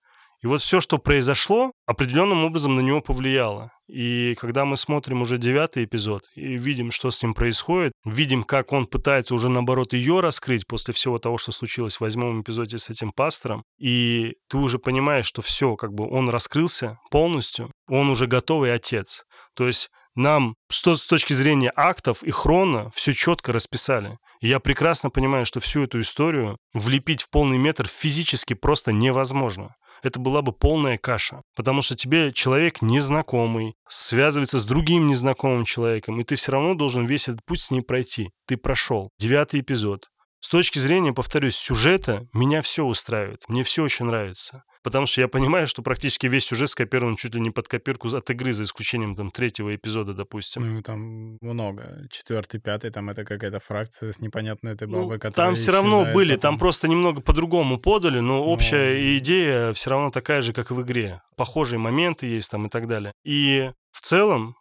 И 0.42 0.46
вот 0.46 0.60
все, 0.60 0.82
что 0.82 0.98
произошло, 0.98 1.72
определенным 1.86 2.44
образом 2.44 2.76
на 2.76 2.80
него 2.80 3.00
повлияло. 3.00 3.70
И 3.88 4.34
когда 4.38 4.66
мы 4.66 4.76
смотрим 4.76 5.22
уже 5.22 5.38
девятый 5.38 5.84
эпизод 5.84 6.22
и 6.34 6.58
видим, 6.58 6.90
что 6.90 7.10
с 7.10 7.22
ним 7.22 7.32
происходит, 7.32 7.92
видим, 8.04 8.44
как 8.44 8.72
он 8.72 8.86
пытается 8.86 9.34
уже, 9.34 9.48
наоборот, 9.48 9.94
ее 9.94 10.20
раскрыть 10.20 10.66
после 10.66 10.92
всего 10.92 11.16
того, 11.18 11.38
что 11.38 11.52
случилось 11.52 11.96
в 11.96 12.00
восьмом 12.02 12.42
эпизоде 12.42 12.78
с 12.78 12.90
этим 12.90 13.12
пастором, 13.12 13.62
и 13.78 14.34
ты 14.48 14.58
уже 14.58 14.78
понимаешь, 14.78 15.26
что 15.26 15.40
все, 15.40 15.76
как 15.76 15.94
бы 15.94 16.10
он 16.10 16.28
раскрылся 16.28 16.98
полностью, 17.10 17.70
он 17.88 18.10
уже 18.10 18.26
готовый 18.26 18.74
отец. 18.74 19.24
То 19.56 19.66
есть 19.66 19.90
нам 20.14 20.54
что 20.74 20.96
с 20.96 21.06
точки 21.06 21.32
зрения 21.32 21.72
актов 21.74 22.22
и 22.22 22.30
хрона 22.30 22.90
все 22.90 23.14
четко 23.14 23.52
расписали. 23.52 24.18
Я 24.44 24.60
прекрасно 24.60 25.08
понимаю, 25.08 25.46
что 25.46 25.58
всю 25.58 25.84
эту 25.84 26.00
историю 26.00 26.58
влепить 26.74 27.22
в 27.22 27.30
полный 27.30 27.56
метр 27.56 27.88
физически 27.88 28.52
просто 28.52 28.92
невозможно. 28.92 29.74
Это 30.02 30.20
была 30.20 30.42
бы 30.42 30.52
полная 30.52 30.98
каша. 30.98 31.40
Потому 31.56 31.80
что 31.80 31.94
тебе 31.94 32.30
человек 32.30 32.82
незнакомый, 32.82 33.74
связывается 33.88 34.58
с 34.58 34.66
другим 34.66 35.06
незнакомым 35.06 35.64
человеком, 35.64 36.20
и 36.20 36.24
ты 36.24 36.34
все 36.34 36.52
равно 36.52 36.74
должен 36.74 37.06
весь 37.06 37.26
этот 37.26 37.42
путь 37.46 37.62
с 37.62 37.70
ней 37.70 37.80
пройти. 37.80 38.32
Ты 38.46 38.58
прошел. 38.58 39.08
Девятый 39.18 39.60
эпизод. 39.60 40.10
С 40.40 40.50
точки 40.50 40.78
зрения, 40.78 41.14
повторюсь, 41.14 41.56
сюжета, 41.56 42.28
меня 42.34 42.60
все 42.60 42.84
устраивает. 42.84 43.48
Мне 43.48 43.62
все 43.62 43.82
очень 43.82 44.04
нравится 44.04 44.62
потому 44.84 45.06
что 45.06 45.22
я 45.22 45.28
понимаю, 45.28 45.66
что 45.66 45.82
практически 45.82 46.26
весь 46.26 46.44
сюжет 46.44 46.68
скопирован 46.68 47.16
чуть 47.16 47.34
ли 47.34 47.40
не 47.40 47.50
под 47.50 47.66
копирку 47.66 48.14
от 48.14 48.30
игры, 48.30 48.52
за 48.52 48.64
исключением 48.64 49.16
там 49.16 49.30
третьего 49.30 49.74
эпизода, 49.74 50.12
допустим. 50.12 50.74
Ну, 50.74 50.82
там 50.82 51.38
много. 51.40 52.06
Четвертый, 52.10 52.60
пятый, 52.60 52.90
там 52.90 53.08
это 53.08 53.24
какая-то 53.24 53.58
фракция 53.58 54.12
с 54.12 54.20
непонятной 54.20 54.74
этой 54.74 54.86
ну, 54.86 55.02
бабой, 55.02 55.18
ну, 55.22 55.30
Там 55.30 55.54
все 55.54 55.72
равно 55.72 56.06
были, 56.12 56.34
потом... 56.34 56.40
там 56.52 56.58
просто 56.58 56.86
немного 56.86 57.22
по-другому 57.22 57.78
подали, 57.78 58.20
но 58.20 58.44
общая 58.44 58.94
но... 58.94 59.16
идея 59.16 59.72
все 59.72 59.90
равно 59.90 60.10
такая 60.10 60.42
же, 60.42 60.52
как 60.52 60.70
в 60.70 60.82
игре. 60.82 61.22
Похожие 61.36 61.78
моменты 61.78 62.26
есть 62.26 62.50
там 62.50 62.66
и 62.66 62.68
так 62.68 62.86
далее. 62.86 63.12
И 63.24 63.70
в 63.90 64.02
целом 64.02 64.54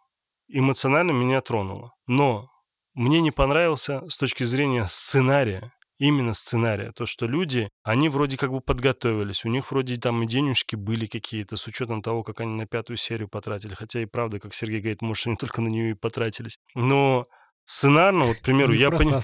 эмоционально 0.48 1.12
меня 1.12 1.42
тронуло. 1.42 1.92
Но 2.06 2.48
мне 2.94 3.20
не 3.20 3.30
понравился 3.30 4.02
с 4.08 4.16
точки 4.16 4.44
зрения 4.44 4.86
сценария 4.86 5.70
именно 5.98 6.34
сценария. 6.34 6.92
То, 6.92 7.06
что 7.06 7.26
люди, 7.26 7.68
они 7.82 8.08
вроде 8.08 8.36
как 8.36 8.50
бы 8.50 8.60
подготовились, 8.60 9.44
у 9.44 9.48
них 9.48 9.70
вроде 9.70 9.96
там 9.96 10.22
и 10.22 10.26
денежки 10.26 10.76
были 10.76 11.06
какие-то, 11.06 11.56
с 11.56 11.66
учетом 11.66 12.02
того, 12.02 12.22
как 12.22 12.40
они 12.40 12.54
на 12.54 12.66
пятую 12.66 12.96
серию 12.96 13.28
потратили. 13.28 13.74
Хотя 13.74 14.00
и 14.00 14.06
правда, 14.06 14.40
как 14.40 14.54
Сергей 14.54 14.80
говорит, 14.80 15.02
может, 15.02 15.26
они 15.26 15.36
только 15.36 15.60
на 15.60 15.68
нее 15.68 15.90
и 15.90 15.94
потратились. 15.94 16.58
Но 16.74 17.26
сценарно, 17.64 18.26
вот, 18.26 18.36
к 18.38 18.40
примеру, 18.40 18.72
я 18.72 18.90
понял... 18.90 19.20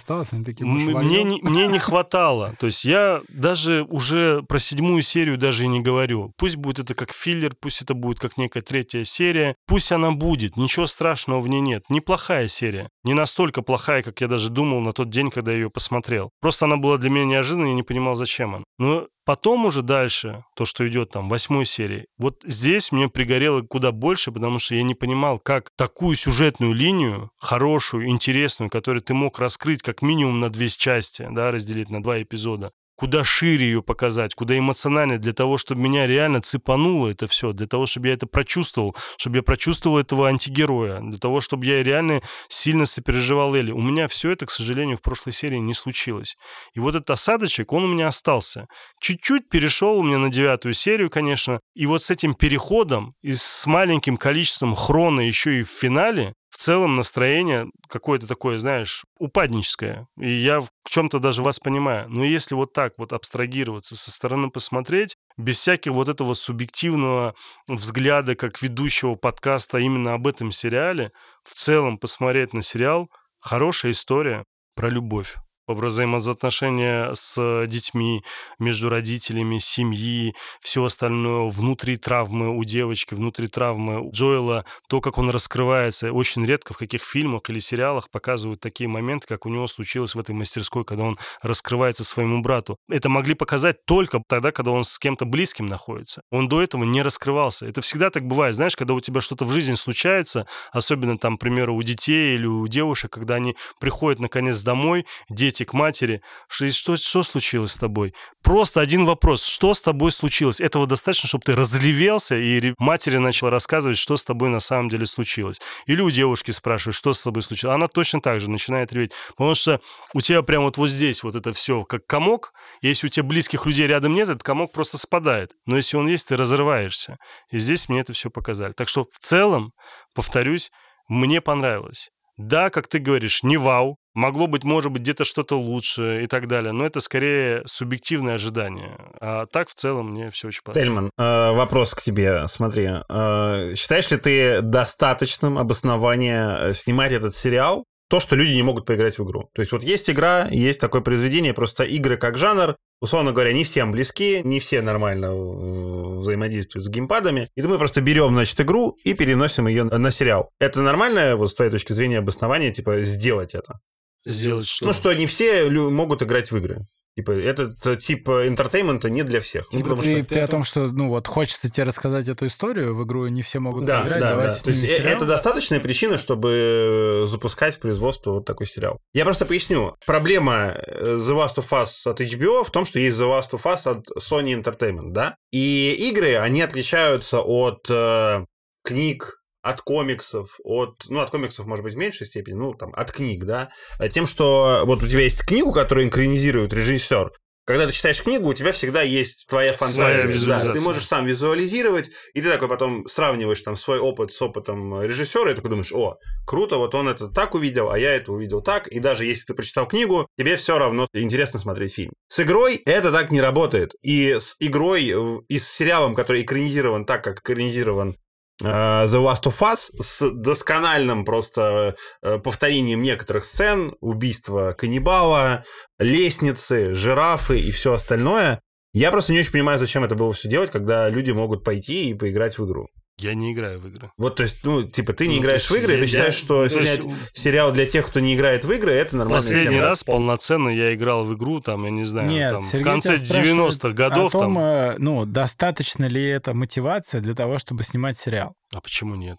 Мне, 1.02 1.22
не, 1.24 1.40
мне 1.42 1.66
не 1.66 1.78
хватало. 1.78 2.54
То 2.58 2.66
есть 2.66 2.84
я 2.84 3.20
даже 3.28 3.84
уже 3.88 4.42
про 4.42 4.58
седьмую 4.58 5.02
серию 5.02 5.38
даже 5.38 5.64
и 5.64 5.68
не 5.68 5.80
говорю. 5.80 6.32
Пусть 6.36 6.56
будет 6.56 6.78
это 6.78 6.94
как 6.94 7.12
филлер, 7.12 7.54
пусть 7.60 7.82
это 7.82 7.94
будет 7.94 8.18
как 8.20 8.36
некая 8.36 8.62
третья 8.62 9.04
серия. 9.04 9.54
Пусть 9.66 9.92
она 9.92 10.12
будет, 10.12 10.56
ничего 10.56 10.86
страшного 10.86 11.40
в 11.40 11.48
ней 11.48 11.60
нет. 11.60 11.84
Неплохая 11.88 12.48
серия. 12.48 12.88
Не 13.04 13.14
настолько 13.14 13.62
плохая, 13.62 14.02
как 14.02 14.20
я 14.20 14.28
даже 14.28 14.50
думал 14.50 14.80
на 14.80 14.92
тот 14.92 15.10
день, 15.10 15.30
когда 15.30 15.52
я 15.52 15.58
ее 15.58 15.70
посмотрел. 15.70 16.30
Просто 16.40 16.66
она 16.66 16.76
была 16.76 16.98
для 16.98 17.10
меня 17.10 17.24
неожиданной, 17.24 17.70
я 17.70 17.74
не 17.74 17.82
понимал, 17.82 18.14
зачем 18.14 18.54
она. 18.56 18.64
Но 18.78 19.06
Потом 19.30 19.64
уже 19.64 19.82
дальше, 19.82 20.42
то, 20.56 20.64
что 20.64 20.84
идет 20.88 21.10
там, 21.10 21.28
восьмой 21.28 21.64
серии, 21.64 22.08
вот 22.18 22.42
здесь 22.44 22.90
мне 22.90 23.08
пригорело 23.08 23.62
куда 23.62 23.92
больше, 23.92 24.32
потому 24.32 24.58
что 24.58 24.74
я 24.74 24.82
не 24.82 24.94
понимал, 24.94 25.38
как 25.38 25.70
такую 25.76 26.16
сюжетную 26.16 26.72
линию, 26.72 27.30
хорошую, 27.38 28.08
интересную, 28.08 28.70
которую 28.70 29.02
ты 29.02 29.14
мог 29.14 29.38
раскрыть 29.38 29.82
как 29.82 30.02
минимум 30.02 30.40
на 30.40 30.50
две 30.50 30.66
части, 30.66 31.28
да, 31.30 31.52
разделить 31.52 31.90
на 31.90 32.02
два 32.02 32.20
эпизода, 32.20 32.72
куда 33.00 33.24
шире 33.24 33.66
ее 33.66 33.82
показать, 33.82 34.34
куда 34.34 34.58
эмоционально, 34.58 35.16
для 35.16 35.32
того, 35.32 35.56
чтобы 35.56 35.80
меня 35.80 36.06
реально 36.06 36.42
цепануло 36.42 37.08
это 37.08 37.26
все, 37.26 37.54
для 37.54 37.66
того, 37.66 37.86
чтобы 37.86 38.08
я 38.08 38.12
это 38.12 38.26
прочувствовал, 38.26 38.94
чтобы 39.16 39.38
я 39.38 39.42
прочувствовал 39.42 39.96
этого 39.96 40.28
антигероя, 40.28 41.00
для 41.00 41.18
того, 41.18 41.40
чтобы 41.40 41.64
я 41.64 41.82
реально 41.82 42.20
сильно 42.48 42.84
сопереживал 42.84 43.54
Элли. 43.54 43.72
У 43.72 43.80
меня 43.80 44.06
все 44.06 44.32
это, 44.32 44.44
к 44.44 44.50
сожалению, 44.50 44.98
в 44.98 45.00
прошлой 45.00 45.32
серии 45.32 45.56
не 45.56 45.72
случилось. 45.72 46.36
И 46.74 46.80
вот 46.80 46.94
этот 46.94 47.08
осадочек, 47.08 47.72
он 47.72 47.84
у 47.84 47.88
меня 47.88 48.08
остался. 48.08 48.66
Чуть-чуть 49.00 49.48
перешел 49.48 49.96
у 49.96 50.02
меня 50.02 50.18
на 50.18 50.28
девятую 50.28 50.74
серию, 50.74 51.08
конечно, 51.08 51.60
и 51.74 51.86
вот 51.86 52.02
с 52.02 52.10
этим 52.10 52.34
переходом 52.34 53.14
и 53.22 53.32
с 53.32 53.64
маленьким 53.64 54.18
количеством 54.18 54.76
хрона 54.76 55.22
еще 55.22 55.60
и 55.60 55.62
в 55.62 55.70
финале, 55.70 56.34
в 56.50 56.56
целом 56.58 56.94
настроение 56.94 57.70
какое-то 57.88 58.26
такое, 58.26 58.58
знаешь, 58.58 59.04
упадническое. 59.18 60.08
И 60.18 60.30
я 60.30 60.60
в 60.60 60.70
чем-то 60.84 61.20
даже 61.20 61.42
вас 61.42 61.60
понимаю. 61.60 62.06
Но 62.08 62.24
если 62.24 62.54
вот 62.54 62.72
так 62.72 62.94
вот 62.98 63.12
абстрагироваться, 63.12 63.96
со 63.96 64.10
стороны 64.10 64.50
посмотреть, 64.50 65.16
без 65.38 65.58
всяких 65.58 65.92
вот 65.92 66.08
этого 66.08 66.34
субъективного 66.34 67.34
взгляда 67.68 68.34
как 68.34 68.60
ведущего 68.60 69.14
подкаста 69.14 69.78
именно 69.78 70.14
об 70.14 70.26
этом 70.26 70.50
сериале, 70.50 71.12
в 71.44 71.54
целом 71.54 71.98
посмотреть 71.98 72.52
на 72.52 72.62
сериал, 72.62 73.08
хорошая 73.38 73.92
история 73.92 74.44
про 74.74 74.90
любовь 74.90 75.36
взаимоотношения 75.74 77.12
с 77.14 77.66
детьми, 77.66 78.22
между 78.58 78.88
родителями, 78.88 79.58
семьи, 79.58 80.34
все 80.60 80.84
остальное, 80.84 81.50
внутри 81.50 81.96
травмы 81.96 82.56
у 82.56 82.64
девочки, 82.64 83.14
внутри 83.14 83.48
травмы 83.48 84.00
у 84.00 84.10
Джоэла, 84.12 84.64
то, 84.88 85.00
как 85.00 85.18
он 85.18 85.30
раскрывается. 85.30 86.12
Очень 86.12 86.44
редко 86.46 86.74
в 86.74 86.78
каких 86.78 87.02
фильмах 87.02 87.48
или 87.48 87.58
сериалах 87.58 88.10
показывают 88.10 88.60
такие 88.60 88.88
моменты, 88.88 89.26
как 89.26 89.46
у 89.46 89.48
него 89.48 89.66
случилось 89.66 90.14
в 90.14 90.18
этой 90.18 90.34
мастерской, 90.34 90.84
когда 90.84 91.04
он 91.04 91.18
раскрывается 91.42 92.04
своему 92.04 92.42
брату. 92.42 92.76
Это 92.88 93.08
могли 93.08 93.34
показать 93.34 93.84
только 93.84 94.22
тогда, 94.26 94.52
когда 94.52 94.70
он 94.72 94.84
с 94.84 94.98
кем-то 94.98 95.24
близким 95.24 95.66
находится. 95.66 96.22
Он 96.30 96.48
до 96.48 96.60
этого 96.62 96.84
не 96.84 97.02
раскрывался. 97.02 97.66
Это 97.66 97.80
всегда 97.80 98.10
так 98.10 98.26
бывает. 98.26 98.54
Знаешь, 98.54 98.76
когда 98.76 98.94
у 98.94 99.00
тебя 99.00 99.20
что-то 99.20 99.44
в 99.44 99.50
жизни 99.50 99.74
случается, 99.74 100.46
особенно 100.72 101.18
там, 101.18 101.36
к 101.36 101.40
примеру, 101.40 101.74
у 101.74 101.82
детей 101.82 102.34
или 102.34 102.46
у 102.46 102.66
девушек, 102.68 103.12
когда 103.12 103.36
они 103.36 103.56
приходят 103.80 104.20
наконец 104.20 104.62
домой, 104.62 105.06
дети 105.28 105.59
дети 105.60 105.64
к 105.64 105.72
матери, 105.72 106.22
что, 106.48 106.96
что, 106.96 107.22
случилось 107.22 107.72
с 107.72 107.78
тобой? 107.78 108.14
Просто 108.42 108.80
один 108.80 109.04
вопрос, 109.04 109.44
что 109.44 109.74
с 109.74 109.82
тобой 109.82 110.10
случилось? 110.10 110.60
Этого 110.60 110.86
достаточно, 110.86 111.28
чтобы 111.28 111.44
ты 111.44 111.54
разревелся 111.54 112.36
и 112.36 112.74
матери 112.78 113.18
начала 113.18 113.50
рассказывать, 113.50 113.98
что 113.98 114.16
с 114.16 114.24
тобой 114.24 114.48
на 114.48 114.60
самом 114.60 114.88
деле 114.88 115.06
случилось. 115.06 115.60
Или 115.86 116.00
у 116.00 116.10
девушки 116.10 116.50
спрашивают, 116.50 116.96
что 116.96 117.12
с 117.12 117.22
тобой 117.22 117.42
случилось. 117.42 117.74
Она 117.74 117.88
точно 117.88 118.20
так 118.20 118.40
же 118.40 118.50
начинает 118.50 118.92
реветь. 118.92 119.12
Потому 119.36 119.54
что 119.54 119.80
у 120.14 120.20
тебя 120.20 120.42
прям 120.42 120.64
вот, 120.64 120.78
вот 120.78 120.88
здесь 120.88 121.22
вот 121.22 121.36
это 121.36 121.52
все 121.52 121.84
как 121.84 122.06
комок. 122.06 122.52
Если 122.82 123.06
у 123.06 123.10
тебя 123.10 123.24
близких 123.24 123.66
людей 123.66 123.86
рядом 123.86 124.14
нет, 124.14 124.28
этот 124.28 124.42
комок 124.42 124.72
просто 124.72 124.98
спадает. 124.98 125.52
Но 125.66 125.76
если 125.76 125.96
он 125.96 126.08
есть, 126.08 126.28
ты 126.28 126.36
разрываешься. 126.36 127.18
И 127.50 127.58
здесь 127.58 127.88
мне 127.88 128.00
это 128.00 128.12
все 128.12 128.30
показали. 128.30 128.72
Так 128.72 128.88
что 128.88 129.04
в 129.04 129.18
целом, 129.18 129.72
повторюсь, 130.14 130.70
мне 131.08 131.40
понравилось. 131.40 132.10
Да, 132.36 132.70
как 132.70 132.88
ты 132.88 133.00
говоришь, 133.00 133.42
не 133.42 133.58
вау, 133.58 133.98
Могло 134.14 134.48
быть, 134.48 134.64
может 134.64 134.90
быть, 134.90 135.02
где-то 135.02 135.24
что-то 135.24 135.58
лучше 135.58 136.22
и 136.24 136.26
так 136.26 136.48
далее, 136.48 136.72
но 136.72 136.84
это 136.84 137.00
скорее 137.00 137.62
субъективное 137.66 138.34
ожидание. 138.34 138.98
А 139.20 139.46
так, 139.46 139.68
в 139.68 139.74
целом, 139.74 140.10
мне 140.10 140.30
все 140.30 140.48
очень 140.48 140.62
понравилось. 140.64 140.88
Тельман, 140.88 141.10
э, 141.16 141.52
вопрос 141.52 141.94
к 141.94 142.00
тебе. 142.00 142.48
Смотри, 142.48 142.88
э, 143.08 143.74
считаешь 143.76 144.10
ли 144.10 144.16
ты 144.16 144.62
достаточным 144.62 145.58
обоснование 145.58 146.56
э, 146.60 146.72
снимать 146.72 147.12
этот 147.12 147.36
сериал 147.36 147.84
то, 148.08 148.18
что 148.18 148.34
люди 148.34 148.52
не 148.52 148.64
могут 148.64 148.86
поиграть 148.86 149.18
в 149.20 149.24
игру. 149.24 149.48
То 149.54 149.62
есть 149.62 149.70
вот 149.70 149.84
есть 149.84 150.10
игра, 150.10 150.48
есть 150.50 150.80
такое 150.80 151.00
произведение, 151.00 151.54
просто 151.54 151.84
игры 151.84 152.16
как 152.16 152.36
жанр, 152.36 152.74
условно 153.00 153.30
говоря, 153.30 153.52
не 153.52 153.62
всем 153.62 153.92
близки, 153.92 154.40
не 154.42 154.58
все 154.58 154.82
нормально 154.82 155.32
взаимодействуют 155.32 156.84
с 156.84 156.88
геймпадами. 156.88 157.48
И 157.54 157.62
мы 157.62 157.78
просто 157.78 158.00
берем, 158.00 158.32
значит, 158.32 158.60
игру 158.60 158.98
и 159.04 159.14
переносим 159.14 159.68
ее 159.68 159.84
на 159.84 160.10
сериал. 160.10 160.50
Это 160.58 160.80
нормальное, 160.80 161.36
вот 161.36 161.52
с 161.52 161.54
твоей 161.54 161.70
точки 161.70 161.92
зрения, 161.92 162.18
обоснование, 162.18 162.72
типа, 162.72 163.00
сделать 163.02 163.54
это? 163.54 163.78
Сделать 164.24 164.66
что? 164.68 164.86
Ну, 164.86 164.92
что 164.92 165.12
не 165.14 165.26
все 165.26 165.70
могут 165.70 166.22
играть 166.22 166.50
в 166.50 166.56
игры. 166.56 166.86
Типа, 167.16 167.32
этот 167.32 167.98
тип 167.98 168.28
entertainment 168.28 169.05
а 169.05 169.10
не 169.10 169.24
для 169.24 169.40
всех. 169.40 169.66
Ну, 169.72 169.78
Типа 169.78 169.90
потому 169.90 170.02
ты, 170.02 170.22
что... 170.22 170.34
ты 170.34 170.40
о 170.40 170.46
том, 170.46 170.62
что, 170.64 170.86
ну 170.86 171.08
вот, 171.08 171.26
хочется 171.26 171.68
тебе 171.68 171.84
рассказать 171.84 172.28
эту 172.28 172.46
историю 172.46 172.94
в 172.94 173.04
игру, 173.04 173.26
и 173.26 173.30
не 173.30 173.42
все 173.42 173.58
могут 173.58 173.84
Да, 173.84 174.00
поиграть, 174.02 174.20
да, 174.20 174.30
давайте 174.30 174.54
да. 174.54 174.62
То 174.62 174.70
есть 174.70 174.84
э- 174.84 174.96
сериал. 174.98 175.16
это 175.16 175.24
достаточная 175.26 175.80
причина, 175.80 176.18
чтобы 176.18 177.22
э, 177.24 177.26
запускать 177.26 177.80
производство 177.80 178.30
вот 178.32 178.44
такой 178.46 178.66
сериал. 178.66 178.98
Я 179.12 179.24
просто 179.24 179.44
поясню. 179.44 179.96
Проблема 180.06 180.74
э, 180.76 181.16
The 181.18 181.36
Last 181.36 181.56
of 181.56 181.68
Us 181.70 182.08
от 182.08 182.20
HBO 182.20 182.64
в 182.64 182.70
том, 182.70 182.84
что 182.84 183.00
есть 183.00 183.18
The 183.18 183.26
Last 183.28 183.50
of 183.50 183.62
Us 183.64 183.90
от 183.90 184.06
Sony 184.16 184.54
Entertainment, 184.58 185.10
да? 185.10 185.34
И 185.50 186.08
игры, 186.10 186.36
они 186.36 186.62
отличаются 186.62 187.40
от 187.40 187.86
э, 187.90 188.44
книг, 188.84 189.39
от 189.62 189.82
комиксов, 189.82 190.58
от, 190.64 191.04
ну, 191.08 191.20
от 191.20 191.30
комиксов, 191.30 191.66
может 191.66 191.84
быть, 191.84 191.94
в 191.94 191.98
меньшей 191.98 192.26
степени, 192.26 192.54
ну, 192.54 192.74
там, 192.74 192.92
от 192.94 193.12
книг, 193.12 193.44
да, 193.44 193.68
э, 193.98 194.08
тем, 194.08 194.26
что 194.26 194.82
вот 194.84 195.02
у 195.02 195.08
тебя 195.08 195.22
есть 195.22 195.42
книгу, 195.44 195.72
которую 195.72 196.06
инкранизирует 196.06 196.72
режиссер, 196.72 197.30
когда 197.70 197.86
ты 197.86 197.92
читаешь 197.92 198.20
книгу, 198.20 198.48
у 198.48 198.54
тебя 198.54 198.72
всегда 198.72 199.02
есть 199.02 199.46
твоя 199.48 199.72
фантазия. 199.72 200.26
да, 200.48 200.72
ты 200.72 200.80
можешь 200.80 201.06
сам 201.06 201.24
визуализировать, 201.24 202.10
и 202.34 202.42
ты 202.42 202.50
такой 202.50 202.68
потом 202.68 203.06
сравниваешь 203.06 203.60
там 203.60 203.76
свой 203.76 204.00
опыт 204.00 204.32
с 204.32 204.42
опытом 204.42 205.00
режиссера, 205.02 205.52
и 205.52 205.54
такой 205.54 205.70
думаешь, 205.70 205.92
о, 205.92 206.16
круто, 206.46 206.78
вот 206.78 206.96
он 206.96 207.06
это 207.06 207.28
так 207.28 207.54
увидел, 207.54 207.90
а 207.90 207.96
я 207.96 208.12
это 208.12 208.32
увидел 208.32 208.60
так, 208.60 208.88
и 208.88 208.98
даже 208.98 209.24
если 209.24 209.44
ты 209.46 209.54
прочитал 209.54 209.86
книгу, 209.86 210.26
тебе 210.36 210.56
все 210.56 210.78
равно 210.78 211.06
интересно 211.12 211.60
смотреть 211.60 211.94
фильм. 211.94 212.12
С 212.26 212.40
игрой 212.40 212.82
это 212.86 213.12
так 213.12 213.30
не 213.30 213.40
работает. 213.40 213.92
И 214.02 214.36
с 214.38 214.56
игрой, 214.58 215.14
и 215.48 215.58
с 215.58 215.68
сериалом, 215.68 216.16
который 216.16 216.42
экранизирован 216.42 217.04
так, 217.04 217.22
как 217.22 217.38
экранизирован 217.38 218.10
э, 218.10 218.14
The 218.62 219.24
Last 219.24 219.44
of 219.44 219.58
Us 219.60 219.90
с 220.00 220.30
доскональным 220.30 221.24
просто 221.24 221.94
э, 222.22 222.38
повторением 222.38 223.02
некоторых 223.02 223.44
сцен, 223.44 223.94
убийства 224.00 224.72
каннибала, 224.72 225.64
лестницы, 225.98 226.94
жирафы 226.94 227.60
и 227.60 227.70
все 227.70 227.92
остальное. 227.92 228.60
Я 228.92 229.10
просто 229.10 229.32
не 229.32 229.38
очень 229.38 229.52
понимаю, 229.52 229.78
зачем 229.78 230.04
это 230.04 230.16
было 230.16 230.32
все 230.32 230.48
делать, 230.48 230.70
когда 230.70 231.08
люди 231.08 231.30
могут 231.30 231.64
пойти 231.64 232.10
и 232.10 232.14
поиграть 232.14 232.58
в 232.58 232.66
игру. 232.66 232.88
Я 233.20 233.34
не 233.34 233.52
играю 233.52 233.80
в 233.80 233.86
игры. 233.88 234.10
Вот, 234.16 234.36
то 234.36 234.42
есть, 234.42 234.60
ну, 234.64 234.82
типа, 234.82 235.12
ты 235.12 235.28
не 235.28 235.36
Ну, 235.36 235.42
играешь 235.42 235.68
в 235.70 235.74
игры, 235.74 235.92
я- 235.94 236.00
ты 236.00 236.06
считаешь, 236.06 236.34
я- 236.36 236.40
что 236.40 236.54
то 236.56 236.64
есть 236.64 236.76
снять 236.76 237.06
сериал 237.32 237.72
для 237.72 237.86
тех, 237.86 238.06
кто 238.06 238.20
не 238.20 238.34
играет 238.34 238.64
в 238.64 238.72
игры, 238.72 238.92
это 238.92 239.16
нормальная 239.16 239.42
Последний 239.42 239.74
тема. 239.76 239.82
раз 239.82 240.04
полноценно 240.04 240.68
я 240.70 240.94
играл 240.94 241.24
в 241.24 241.34
игру, 241.34 241.60
там, 241.60 241.84
я 241.84 241.90
не 241.90 242.04
знаю, 242.04 242.28
Нет, 242.28 242.52
там, 242.52 242.62
в 242.62 242.66
Сергей 242.66 242.84
конце 242.84 243.16
тебя 243.16 243.26
спрашивает 243.26 243.46
90-х 243.46 243.92
годов. 243.94 244.34
о 244.34 244.38
том, 244.38 244.54
там, 244.54 244.58
э, 244.58 244.94
ну, 244.98 245.26
достаточно 245.26 246.06
ли 246.06 246.24
это 246.24 246.54
мотивация 246.54 247.20
для 247.20 247.34
того, 247.34 247.58
чтобы 247.58 247.84
снимать 247.84 248.18
сериал? 248.18 248.54
а 248.74 248.80
почему 248.80 249.14
нет? 249.16 249.38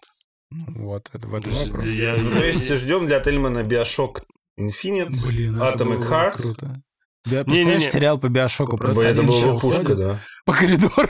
Ну, 0.50 0.64
Вот, 0.86 1.08
это 1.12 1.26
в 1.26 1.30
То 1.30 1.36
этом 1.38 1.52
есть 1.52 1.68
вопрос. 1.70 1.86
я- 1.86 2.14
Ну, 2.16 2.30
то 2.30 2.44
есть, 2.44 2.70
ждем 2.74 3.06
для 3.06 3.20
Тельмана 3.20 3.62
Биошок 3.62 4.22
Infinite. 4.60 5.26
Блин, 5.26 5.56
Atomic 5.56 6.06
Heart. 6.08 6.32
круто. 6.36 6.82
Да, 7.24 7.30
Не-не-не. 7.44 7.44
представляешь, 7.64 7.92
сериал 7.92 8.18
по 8.18 8.28
Биошоку 8.28 8.76
просто 8.76 9.00
это 9.02 9.22
была 9.22 9.56
пушка, 9.58 9.94
да. 9.94 10.20
по 10.44 10.52
коридору. 10.52 11.08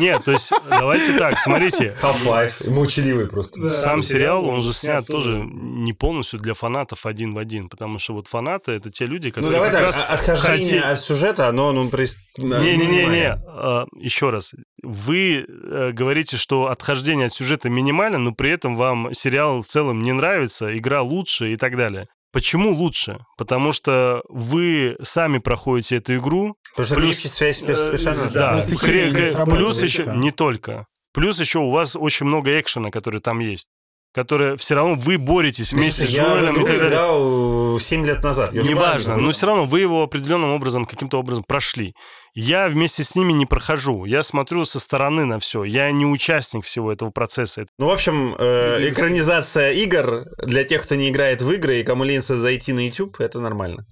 Нет, 0.00 0.24
то 0.24 0.32
есть 0.32 0.50
давайте 0.68 1.16
так, 1.18 1.38
смотрите, 1.38 1.94
Half-Life. 2.00 2.70
Молчаливый 2.70 3.26
просто. 3.26 3.68
сам 3.68 4.02
сериал, 4.02 4.46
он 4.46 4.62
же 4.62 4.72
снят 4.72 5.06
тоже 5.06 5.42
не 5.42 5.92
полностью 5.92 6.40
для 6.40 6.54
фанатов 6.54 7.04
один 7.04 7.34
в 7.34 7.38
один, 7.38 7.68
потому 7.68 7.98
что 7.98 8.14
вот 8.14 8.26
фанаты 8.26 8.72
это 8.72 8.90
те 8.90 9.04
люди, 9.04 9.26
Ну, 9.26 9.32
которые 9.32 9.52
давай 9.52 9.70
как 9.70 9.92
так, 9.92 10.06
а- 10.08 10.14
отхождение 10.14 10.82
от 10.82 11.00
сюжета, 11.00 11.48
оно, 11.48 11.72
ну, 11.72 11.90
Не-не-не-не, 12.38 13.36
А, 13.46 13.84
еще 13.98 14.30
раз. 14.30 14.54
Вы 14.82 15.44
э, 15.46 15.92
говорите, 15.92 16.36
что 16.38 16.68
отхождение 16.68 17.26
от 17.26 17.34
сюжета 17.34 17.68
минимально, 17.68 18.18
но 18.18 18.32
при 18.32 18.50
этом 18.50 18.76
вам 18.76 19.12
сериал 19.12 19.62
в 19.62 19.66
целом 19.66 20.02
не 20.02 20.12
нравится, 20.12 20.76
игра 20.76 21.02
лучше 21.02 21.52
и 21.52 21.56
так 21.56 21.76
далее. 21.76 22.06
Почему 22.32 22.70
лучше? 22.70 23.18
Потому 23.36 23.72
что 23.72 24.22
вы 24.28 24.96
сами 25.02 25.38
проходите 25.38 25.96
эту 25.96 26.16
игру. 26.16 26.54
Потому 26.72 26.86
что 26.86 26.94
Плюс- 26.96 27.18
связь 27.18 27.58
с 27.58 27.62
с. 27.62 28.04
Э, 28.04 28.28
Да, 28.32 28.58
хре- 28.58 28.76
химия 28.76 29.10
не 29.10 29.16
хре- 29.16 29.32
сработала, 29.32 29.56
плюс 29.56 29.82
еще 29.82 30.04
не 30.16 30.30
только. 30.30 30.86
Плюс 31.12 31.40
еще 31.40 31.58
у 31.58 31.70
вас 31.70 31.96
очень 31.96 32.26
много 32.26 32.58
экшена, 32.60 32.90
который 32.90 33.20
там 33.20 33.40
есть, 33.40 33.68
которые 34.14 34.56
все 34.56 34.76
равно 34.76 34.94
вы 34.94 35.18
боретесь 35.18 35.72
вместе 35.72 36.06
с 36.06 36.10
я 36.10 36.24
в 36.24 36.28
Джоэлем 36.28 36.54
и 36.54 36.62
игру 36.62 36.74
играл 36.86 37.78
7 37.80 38.06
лет 38.06 38.22
назад. 38.22 38.52
Я 38.52 38.62
Неважно, 38.62 39.16
но 39.16 39.32
все 39.32 39.46
равно 39.46 39.64
вы 39.64 39.80
его 39.80 40.04
определенным 40.04 40.50
образом, 40.50 40.86
каким-то 40.86 41.18
образом 41.18 41.42
прошли. 41.46 41.94
Я 42.34 42.68
вместе 42.68 43.02
с 43.02 43.16
ними 43.16 43.32
не 43.32 43.44
прохожу. 43.46 44.04
Я 44.04 44.22
смотрю 44.22 44.64
со 44.64 44.78
стороны 44.78 45.24
на 45.24 45.40
все. 45.40 45.64
Я 45.64 45.90
не 45.90 46.06
участник 46.06 46.64
всего 46.64 46.92
этого 46.92 47.10
процесса. 47.10 47.66
Ну, 47.78 47.86
в 47.86 47.90
общем, 47.90 48.36
э, 48.38 48.88
экранизация 48.88 49.72
игр 49.72 50.26
для 50.38 50.62
тех, 50.62 50.82
кто 50.82 50.94
не 50.94 51.08
играет 51.08 51.42
в 51.42 51.50
игры 51.50 51.80
и 51.80 51.82
кому 51.82 52.04
ленится 52.04 52.38
зайти 52.38 52.72
на 52.72 52.86
YouTube, 52.86 53.20
это 53.20 53.40
нормально. 53.40 53.84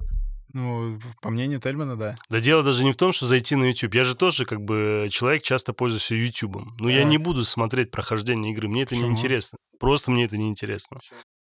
Ну, 0.55 0.99
по 1.21 1.31
мнению 1.31 1.61
Тельмана, 1.61 1.97
да. 1.97 2.17
Да 2.31 2.41
дело 2.41 2.63
даже 2.63 2.85
не 2.85 2.93
в 2.93 2.97
том, 2.97 3.13
что 3.13 3.27
зайти 3.27 3.55
на 3.55 3.65
YouTube. 3.65 3.95
Я 3.95 4.05
же 4.05 4.15
тоже 4.15 4.45
как 4.47 4.61
бы 4.63 5.09
человек, 5.11 5.43
часто 5.43 5.73
пользуюсь 5.73 6.11
YouTube. 6.11 6.59
Но 6.79 6.89
я 6.89 7.01
Так. 7.03 7.11
не 7.11 7.19
буду 7.19 7.45
смотреть 7.45 7.91
прохождение 7.91 8.53
игры. 8.53 8.69
Мне 8.69 8.83
это 8.83 8.91
Почему? 8.91 9.09
не 9.09 9.13
интересно. 9.13 9.59
Просто 9.79 10.11
мне 10.11 10.25
это 10.25 10.37
не 10.37 10.49
интересно. 10.49 11.01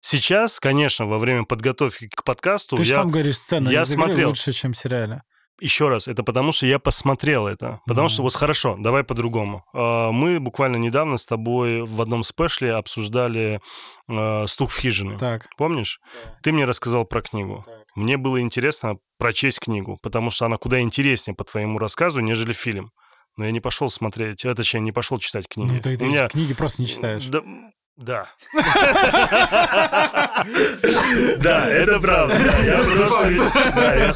Сейчас, 0.01 0.60
конечно, 0.60 1.06
во 1.06 1.18
время 1.18 1.44
подготовки 1.44 2.09
к 2.14 2.23
подкасту 2.24 2.77
Ты 2.77 2.85
я 2.85 2.97
сам 2.97 3.10
говоришь, 3.10 3.36
сцена 3.39 3.68
я 3.68 3.82
из 3.82 3.90
смотрел. 3.90 4.28
лучше, 4.28 4.52
чем 4.52 4.73
сериале. 4.73 5.23
Еще 5.60 5.88
раз, 5.88 6.06
это 6.06 6.22
потому 6.22 6.52
что 6.52 6.66
я 6.66 6.78
посмотрел 6.78 7.46
это. 7.46 7.80
Потому 7.86 8.08
что, 8.08 8.22
вот 8.22 8.34
хорошо, 8.34 8.76
давай 8.78 9.04
по-другому. 9.04 9.64
А, 9.72 10.10
Мы 10.12 10.38
буквально 10.38 10.76
недавно 10.76 11.16
с 11.16 11.24
тобой 11.24 11.82
в 11.82 12.00
одном 12.02 12.22
спешле 12.22 12.74
обсуждали 12.74 13.60
а, 14.08 14.46
«Стук 14.46 14.70
в 14.70 14.78
хижине». 14.78 15.16
Так. 15.18 15.46
Помнишь? 15.56 15.98
Ты 16.42 16.52
мне 16.52 16.64
рассказал 16.66 17.04
про 17.06 17.22
книгу. 17.22 17.64
Мне 17.94 18.18
было 18.18 18.40
интересно 18.40 18.96
прочесть 19.18 19.60
книгу, 19.60 19.96
потому 20.02 20.28
что 20.30 20.44
она 20.44 20.58
куда 20.58 20.80
интереснее 20.80 21.34
по 21.34 21.44
твоему 21.44 21.78
рассказу, 21.78 22.20
нежели 22.20 22.52
фильм. 22.52 22.90
Но 23.38 23.44
я 23.44 23.50
не 23.50 23.60
пошел 23.60 23.88
смотреть, 23.88 24.44
а, 24.44 24.54
точнее, 24.54 24.80
не 24.80 24.92
пошел 24.92 25.18
читать 25.18 25.46
книги. 25.48 25.72
Ну, 25.72 25.80
ты, 25.80 25.96
ты 25.96 26.04
У 26.04 26.08
меня- 26.08 26.28
книги 26.28 26.52
просто 26.54 26.82
не 26.82 26.88
читаешь. 26.88 27.24
Да. 27.26 27.42
Да. 27.97 28.27
Да, 31.39 31.68
это 31.70 32.01
правда. 32.01 32.35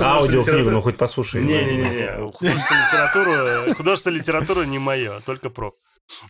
Аудиокнигу, 0.00 0.42
литературу- 0.42 0.70
ну 0.70 0.80
хоть 0.80 0.96
послушай. 0.96 1.42
Не-не-не, 1.42 2.30
художественную 2.32 2.84
литературу, 2.86 3.74
художественная 3.74 4.18
литература 4.18 4.62
не 4.64 4.78
мое, 4.78 5.20
только 5.24 5.50
проф. 5.50 5.74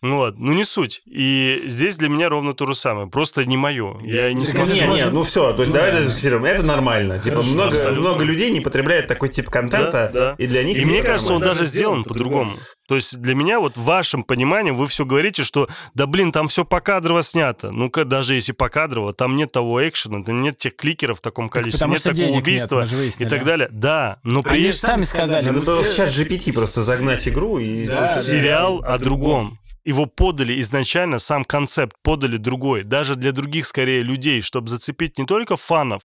Ну 0.02 0.16
вот, 0.16 0.39
ну 0.39 0.52
не 0.52 0.64
суть. 0.64 1.01
И 1.06 1.62
здесь 1.66 1.97
для 1.97 2.09
меня 2.10 2.28
ровно 2.28 2.52
то 2.52 2.66
же 2.66 2.74
самое, 2.74 3.09
просто 3.09 3.44
не 3.47 3.56
мое. 3.56 3.97
Я 4.02 4.31
не 4.32 4.44
смотрю. 4.44 4.74
Не, 4.74 4.86
не, 4.86 5.06
ну 5.06 5.22
все, 5.22 5.52
то 5.55 5.62
есть 5.62 5.72
давай 5.72 5.89
это 5.90 6.02
зафиксируем. 6.02 6.44
Это 6.44 6.62
нормально. 6.62 7.18
Типа 7.18 7.43
много, 7.43 7.90
много 7.93 8.22
людей 8.24 8.51
не 8.51 8.60
потребляет 8.60 9.06
такой 9.06 9.28
тип 9.31 9.48
контента, 9.48 10.35
и 10.39 10.47
для 10.47 10.62
них 10.62 10.78
И 10.78 10.85
мне 10.85 11.02
кажется, 11.02 11.32
он 11.32 11.43
даже 11.43 11.64
сделан 11.64 12.05
по-другому. 12.05 12.56
То 12.90 12.96
есть 12.96 13.18
для 13.18 13.36
меня, 13.36 13.60
вот 13.60 13.76
в 13.76 13.84
вашем 13.84 14.24
понимании, 14.24 14.72
вы 14.72 14.88
все 14.88 15.04
говорите, 15.04 15.44
что 15.44 15.68
да 15.94 16.08
блин, 16.08 16.32
там 16.32 16.48
все 16.48 16.64
покадрово 16.64 17.22
снято. 17.22 17.70
Ну-ка, 17.70 18.04
даже 18.04 18.34
если 18.34 18.50
покадрово, 18.50 19.12
там 19.12 19.36
нет 19.36 19.52
того 19.52 19.88
экшена, 19.88 20.24
там 20.24 20.42
нет 20.42 20.56
тех 20.56 20.74
кликеров 20.74 21.18
в 21.18 21.20
таком 21.20 21.48
количестве, 21.48 21.86
потому 21.86 21.92
нет 21.92 22.00
что 22.00 22.10
такого 22.10 22.26
денег 22.26 22.42
убийства 22.42 22.88
нет, 22.90 23.20
и 23.20 23.24
так 23.26 23.44
далее. 23.44 23.68
Да, 23.70 24.18
но 24.24 24.42
при 24.42 24.64
этом 24.64 24.76
сами 24.76 25.04
сказали. 25.04 25.46
Надо 25.46 25.60
было 25.60 25.84
в 25.84 25.94
чат 25.94 26.08
GPT 26.08 26.52
просто 26.52 26.82
загнать 26.82 27.28
игру 27.28 27.60
и... 27.60 27.86
Да, 27.86 28.12
да. 28.12 28.20
сериал 28.20 28.82
о 28.84 28.98
другом. 28.98 29.60
Его 29.84 30.06
подали 30.06 30.60
изначально, 30.60 31.20
сам 31.20 31.44
концепт 31.44 31.94
подали 32.02 32.38
другой, 32.38 32.82
даже 32.82 33.14
для 33.14 33.30
других, 33.30 33.66
скорее, 33.66 34.02
людей, 34.02 34.40
чтобы 34.42 34.66
зацепить 34.66 35.16
не 35.16 35.26
только 35.26 35.56
фанов, 35.56 36.02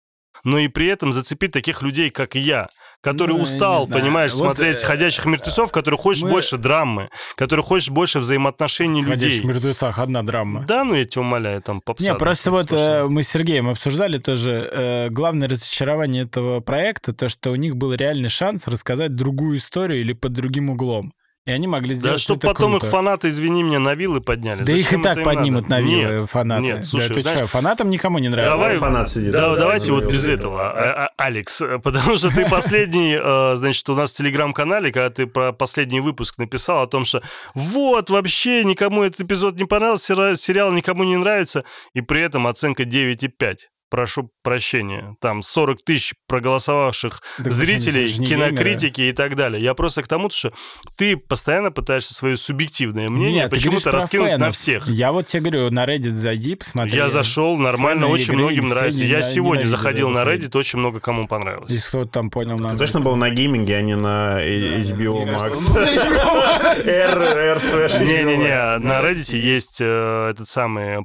но 0.45 0.59
и 0.59 0.69
при 0.69 0.87
этом 0.87 1.13
зацепить 1.13 1.51
таких 1.51 1.83
людей, 1.83 2.11
как 2.11 2.37
и 2.37 2.39
я, 2.39 2.69
который 3.01 3.37
Ну, 3.37 3.43
устал, 3.43 3.87
понимаешь, 3.87 4.33
Вот, 4.33 4.45
смотреть 4.57 4.83
э, 4.83 4.85
«Ходячих 4.87 5.25
мертвецов», 5.27 5.71
который 5.73 5.99
хочет 5.99 6.25
мы- 6.25 6.31
больше 6.31 6.59
драмы, 6.59 7.09
который 7.37 7.63
хочет 7.65 7.91
больше 7.91 8.19
взаимоотношений 8.19 9.03
В 9.05 9.09
«Ходячих 9.09 9.37
людей. 9.43 9.49
мертвецах» 9.49 9.99
одна 9.99 10.23
драма. 10.23 10.65
Да, 10.67 10.85
ну 10.85 10.95
я 10.95 11.05
тебя 11.05 11.23
умоляю, 11.23 11.63
там 11.63 11.81
попса. 11.81 12.05
Не, 12.05 12.15
просто 12.17 12.51
вот 12.51 12.73
э, 12.73 13.07
мы 13.09 13.23
с 13.23 13.29
Сергеем 13.29 13.69
обсуждали 13.69 14.19
тоже 14.19 14.69
э, 14.73 15.09
главное 15.11 15.49
разочарование 15.49 16.25
этого 16.25 16.61
проекта, 16.61 17.13
то, 17.13 17.29
что 17.29 17.51
у 17.51 17.57
них 17.57 17.77
был 17.77 17.93
реальный 17.95 18.29
шанс 18.29 18.67
рассказать 18.67 19.15
другую 19.15 19.59
историю 19.59 20.01
или 20.01 20.13
под 20.13 20.33
другим 20.33 20.71
углом. 20.71 21.13
И 21.49 21.51
они 21.51 21.67
могли 21.67 21.95
сделать 21.95 22.17
Да, 22.17 22.23
чтобы 22.23 22.41
потом 22.41 22.73
круто. 22.73 22.85
их 22.87 22.93
фанаты, 22.93 23.31
извини 23.31 23.63
меня, 23.63 23.79
на 23.79 23.95
вилы 23.95 24.21
подняли. 24.21 24.65
Да 24.65 24.73
их 24.73 24.81
и 24.81 24.83
Зачем 24.83 25.03
так 25.03 25.25
поднимут 25.25 25.67
надо? 25.71 25.83
на 25.83 25.89
вилы 25.89 26.13
Нет, 26.21 26.31
фанаты. 26.31 26.61
Нет, 26.63 26.85
слушай, 26.85 27.09
да, 27.09 27.15
ты 27.15 27.21
знаешь, 27.23 27.39
что, 27.39 27.47
фанатам 27.49 27.89
никому 27.89 28.19
не 28.19 28.29
нравится. 28.29 28.55
Давай- 28.55 28.77
фанат 28.77 29.09
сидит. 29.09 29.33
Да, 29.33 29.55
да, 29.55 29.61
давайте 29.61 29.87
да, 29.87 29.93
вот 29.95 30.05
без 30.05 30.29
этого, 30.29 30.71
А- 30.73 31.07
а- 31.07 31.11
Алекс, 31.17 31.63
потому 31.83 32.19
что 32.19 32.29
ты 32.29 32.47
последний, 32.51 33.19
э, 33.19 33.57
значит, 33.57 33.89
у 33.89 33.95
нас 33.95 34.13
в 34.13 34.17
телеграм-канале, 34.17 34.93
когда 34.93 35.09
ты 35.09 35.27
про 35.27 35.53
последний 35.53 36.01
выпуск 36.01 36.37
написал 36.37 36.83
о 36.83 36.87
том, 36.87 37.07
что 37.07 37.23
вот, 37.55 38.11
вообще 38.11 38.63
никому 38.65 39.03
этот 39.03 39.23
эпизод 39.23 39.57
не 39.57 39.65
понравился, 39.65 40.37
сериал 40.37 40.71
никому 40.73 41.05
не 41.05 41.17
нравится, 41.17 41.65
и 41.95 42.03
при 42.03 42.21
этом 42.21 42.47
оценка 42.47 42.83
9,5. 42.85 43.57
Прошу 43.91 44.31
прощения, 44.43 45.17
там 45.21 45.43
40 45.43 45.83
тысяч 45.83 46.15
проголосовавших 46.27 47.21
Так 47.37 47.53
зрителей, 47.53 48.13
кинокритики 48.13 49.03
и 49.03 49.13
так 49.13 49.37
далее. 49.37 49.63
Я 49.63 49.75
просто 49.75 50.03
к 50.03 50.09
тому, 50.09 50.31
что 50.31 50.53
ты 50.97 51.17
постоянно 51.17 51.71
пытаешься 51.71 52.15
свое 52.15 52.37
субъективное 52.37 53.11
мнение 53.11 53.49
почему-то 53.49 53.91
раскинуть 53.91 54.33
на 54.33 54.39
фэнов. 54.39 54.55
всех. 54.55 54.89
Я 54.89 55.13
вот 55.13 55.27
тебе 55.27 55.51
говорю, 55.51 55.71
на 55.71 55.85
Reddit 55.85 56.11
зайди, 56.11 56.55
посмотри. 56.55 56.95
Я 56.95 57.09
зашел, 57.09 57.57
нормально, 57.57 58.07
Фэны 58.07 58.15
очень 58.15 58.35
игры, 58.35 58.37
многим 58.37 58.69
нравится. 58.69 59.05
Я 59.05 59.23
сегодня 59.23 59.67
заходил 59.67 60.11
на 60.11 60.25
Reddit, 60.25 60.57
очень 60.57 60.79
много 60.79 61.01
кому 61.01 61.27
понравилось. 61.27 61.71
Если 61.71 61.89
кто-то 61.89 62.11
там 62.11 62.31
понял 62.31 62.59
на 62.59 62.71
Ты 62.71 62.77
точно 62.77 63.01
был 63.01 63.17
на 63.17 63.31
гейминге, 63.31 63.77
а 63.77 63.83
не 63.83 63.97
на 63.97 64.41
э, 64.41 64.81
HBO 64.81 65.27
Max? 65.27 65.59
Не-не-не, 67.99 68.79
на 68.79 69.01
Reddit 69.01 69.37
есть 69.37 69.79
э, 69.81 70.31
этот 70.31 70.49
самый 70.49 71.05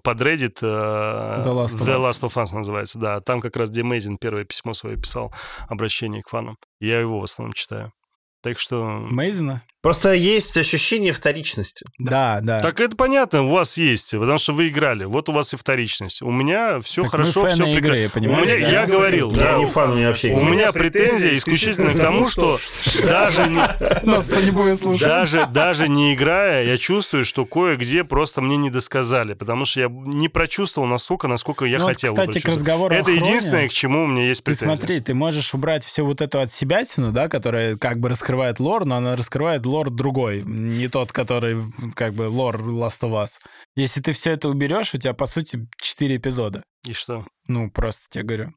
э, 0.61 1.43
The 1.45 1.53
Last 1.53 1.75
of 1.75 1.85
The 1.85 1.97
Us. 1.97 2.03
Last 2.03 2.23
of 2.23 2.33
Us 2.35 2.53
называется, 2.73 2.99
да. 2.99 3.21
Там 3.21 3.41
как 3.41 3.55
раз 3.55 3.69
Демейзин 3.69 4.17
первое 4.17 4.45
письмо 4.45 4.73
свое 4.73 4.97
писал, 4.97 5.33
обращение 5.67 6.23
к 6.23 6.29
фанам. 6.29 6.57
Я 6.79 6.99
его 6.99 7.19
в 7.19 7.23
основном 7.23 7.53
читаю. 7.53 7.93
Так 8.41 8.59
что... 8.59 9.07
Мейзена? 9.09 9.63
Просто 9.83 10.13
есть 10.13 10.57
ощущение 10.57 11.11
вторичности. 11.11 11.85
Да, 11.99 12.39
да. 12.41 12.61
Так 12.61 12.79
это 12.79 12.95
понятно, 12.95 13.43
у 13.43 13.49
вас 13.49 13.75
есть, 13.75 14.11
потому 14.11 14.37
что 14.37 14.53
вы 14.53 14.69
играли. 14.69 15.03
Вот 15.03 15.27
у 15.27 15.33
вас 15.33 15.53
и 15.53 15.57
вторичность. 15.57 16.21
У 16.21 16.31
меня 16.31 16.79
все 16.79 17.01
Так 17.01 17.11
хорошо, 17.11 17.47
все 17.47 17.65
прекрасно. 17.65 18.21
У 18.21 18.23
меня, 18.23 18.45
да? 18.45 18.53
я 18.53 18.85
говорил, 18.87 19.31
Я 19.33 19.37
да. 19.41 19.57
не 19.57 19.65
фан, 19.65 19.91
у 19.91 19.95
меня 19.95 20.07
вообще 20.07 20.31
У 20.31 20.41
меня 20.41 20.71
претензия 20.71 21.35
исключительно 21.35 21.89
к 21.89 21.97
тому, 21.97 22.29
что 22.29 22.61
даже 23.05 23.45
не, 23.49 23.61
Нас 24.03 24.31
не 24.41 24.51
будет 24.51 24.79
слушать. 24.79 25.05
даже, 25.05 25.49
даже 25.51 25.89
не 25.89 26.13
играя, 26.13 26.63
я 26.63 26.77
чувствую, 26.77 27.25
что 27.25 27.45
кое-где 27.45 28.05
просто 28.05 28.39
мне 28.39 28.55
не 28.55 28.69
досказали, 28.69 29.33
потому 29.33 29.65
что 29.65 29.81
я 29.81 29.89
не 29.89 30.29
прочувствовал 30.29 30.87
настолько, 30.87 31.27
насколько 31.27 31.65
я 31.65 31.79
Ну 31.79 31.87
хотел 31.87 32.15
кстати, 32.15 32.39
к 32.39 32.45
разговору 32.45 32.95
Это 32.95 33.11
единственное, 33.11 33.67
к 33.67 33.73
чему 33.73 34.05
у 34.05 34.07
меня 34.07 34.27
есть 34.27 34.45
Ты 34.45 34.51
претензия. 34.51 34.77
смотри, 34.77 35.01
ты 35.01 35.13
можешь 35.13 35.53
убрать 35.53 35.83
всю 35.83 36.05
вот 36.05 36.21
эту 36.21 36.39
от 36.39 36.53
себятину, 36.53 37.11
да, 37.11 37.27
которая 37.27 37.75
как 37.75 37.99
бы 37.99 38.07
раскрывает 38.07 38.61
лор, 38.61 38.85
но 38.85 38.95
она 38.95 39.17
раскрывает 39.17 39.65
лор 39.65 39.72
другой, 39.81 40.43
не 40.43 40.87
тот, 40.87 41.11
который 41.11 41.59
как 41.95 42.13
бы 42.13 42.23
лор 42.29 42.57
Last 42.61 43.01
of 43.01 43.11
Us. 43.23 43.31
Если 43.75 44.01
ты 44.01 44.13
все 44.13 44.31
это 44.31 44.49
уберешь, 44.49 44.93
у 44.93 44.97
тебя, 44.97 45.13
по 45.13 45.25
сути, 45.25 45.67
4 45.81 46.15
эпизода. 46.17 46.63
И 46.87 46.93
что? 46.93 47.25
Ну, 47.47 47.71
просто 47.71 48.01
тебе 48.09 48.23
говорю. 48.23 48.53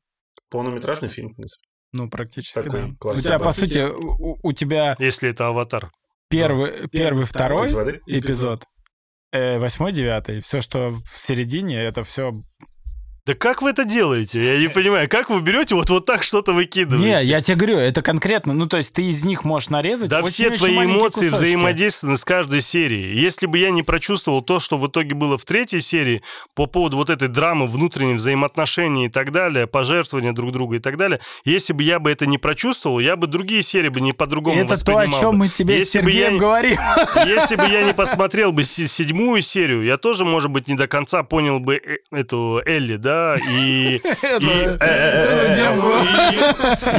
Полнометражный 0.50 1.08
фильм, 1.08 1.30
в 1.30 1.36
принципе. 1.36 1.64
Ну, 1.92 2.10
практически, 2.10 2.54
Такой 2.54 2.80
да. 2.82 2.86
У 2.88 2.96
классик. 2.96 3.22
тебя, 3.24 3.38
по 3.38 3.52
сути, 3.52 3.86
у, 3.88 4.38
у 4.42 4.52
тебя 4.52 4.96
Если 4.98 5.30
это 5.30 5.48
аватар. 5.48 5.90
первый, 6.28 6.88
первый, 6.88 7.24
второй 7.24 7.72
воды? 7.72 8.00
эпизод, 8.06 8.64
э, 9.32 9.58
восьмой, 9.58 9.92
девятый. 9.92 10.40
Все, 10.42 10.60
что 10.60 10.90
в 10.90 11.18
середине, 11.18 11.76
это 11.82 12.04
все... 12.04 12.32
Да 13.26 13.34
как 13.34 13.60
вы 13.60 13.70
это 13.70 13.84
делаете? 13.84 14.40
Я 14.54 14.58
не 14.60 14.68
понимаю. 14.68 15.08
Как 15.08 15.30
вы 15.30 15.40
берете 15.40 15.74
вот, 15.74 15.90
вот 15.90 16.04
так 16.06 16.22
что-то 16.22 16.52
выкидываете? 16.52 17.26
Не, 17.26 17.28
я 17.28 17.40
тебе 17.40 17.56
говорю, 17.56 17.78
это 17.78 18.00
конкретно, 18.00 18.54
ну, 18.54 18.66
то 18.68 18.76
есть 18.76 18.92
ты 18.92 19.02
из 19.02 19.24
них 19.24 19.42
можешь 19.44 19.68
нарезать 19.68 20.08
Да 20.08 20.22
все 20.22 20.50
твои 20.50 20.76
эмоции 20.76 21.28
кусочки. 21.28 21.34
взаимодействованы 21.34 22.16
с 22.16 22.24
каждой 22.24 22.60
серией. 22.60 23.18
Если 23.18 23.46
бы 23.46 23.58
я 23.58 23.70
не 23.70 23.82
прочувствовал 23.82 24.42
то, 24.42 24.60
что 24.60 24.78
в 24.78 24.86
итоге 24.86 25.14
было 25.14 25.36
в 25.38 25.44
третьей 25.44 25.80
серии 25.80 26.22
по 26.54 26.66
поводу 26.66 26.98
вот 26.98 27.10
этой 27.10 27.26
драмы, 27.26 27.66
внутренних 27.66 28.16
взаимоотношений 28.18 29.06
и 29.06 29.08
так 29.08 29.32
далее, 29.32 29.66
пожертвования 29.66 30.32
друг 30.32 30.52
друга 30.52 30.76
и 30.76 30.78
так 30.78 30.96
далее, 30.96 31.18
если 31.44 31.72
бы 31.72 31.82
я 31.82 31.98
бы 31.98 32.12
это 32.12 32.26
не 32.26 32.38
прочувствовал, 32.38 33.00
я 33.00 33.16
бы 33.16 33.26
другие 33.26 33.62
серии 33.62 33.88
бы 33.88 34.00
не 34.00 34.12
по-другому 34.12 34.60
Это 34.60 34.68
то, 34.68 34.72
о 34.74 34.76
воспринимал 34.76 35.20
чем 35.20 35.30
бы. 35.32 35.36
мы 35.38 35.48
тебе 35.48 35.76
с 35.76 35.78
Если 35.80 35.98
я 35.98 36.04
Сергеем 36.04 36.34
не- 36.34 36.38
говорим. 36.38 36.78
Если 37.26 37.56
бы 37.56 37.64
я 37.64 37.82
не 37.82 37.92
посмотрел 37.92 38.52
бы 38.52 38.62
се- 38.62 38.86
седьмую 38.86 39.42
серию, 39.42 39.82
я 39.84 39.96
тоже, 39.96 40.24
может 40.24 40.52
быть, 40.52 40.68
не 40.68 40.74
до 40.76 40.86
конца 40.86 41.24
понял 41.24 41.58
бы 41.58 41.74
э- 41.74 41.96
эту 42.12 42.62
Элли, 42.64 42.94
да, 42.94 43.15
и 43.50 44.00
Это- 44.22 44.46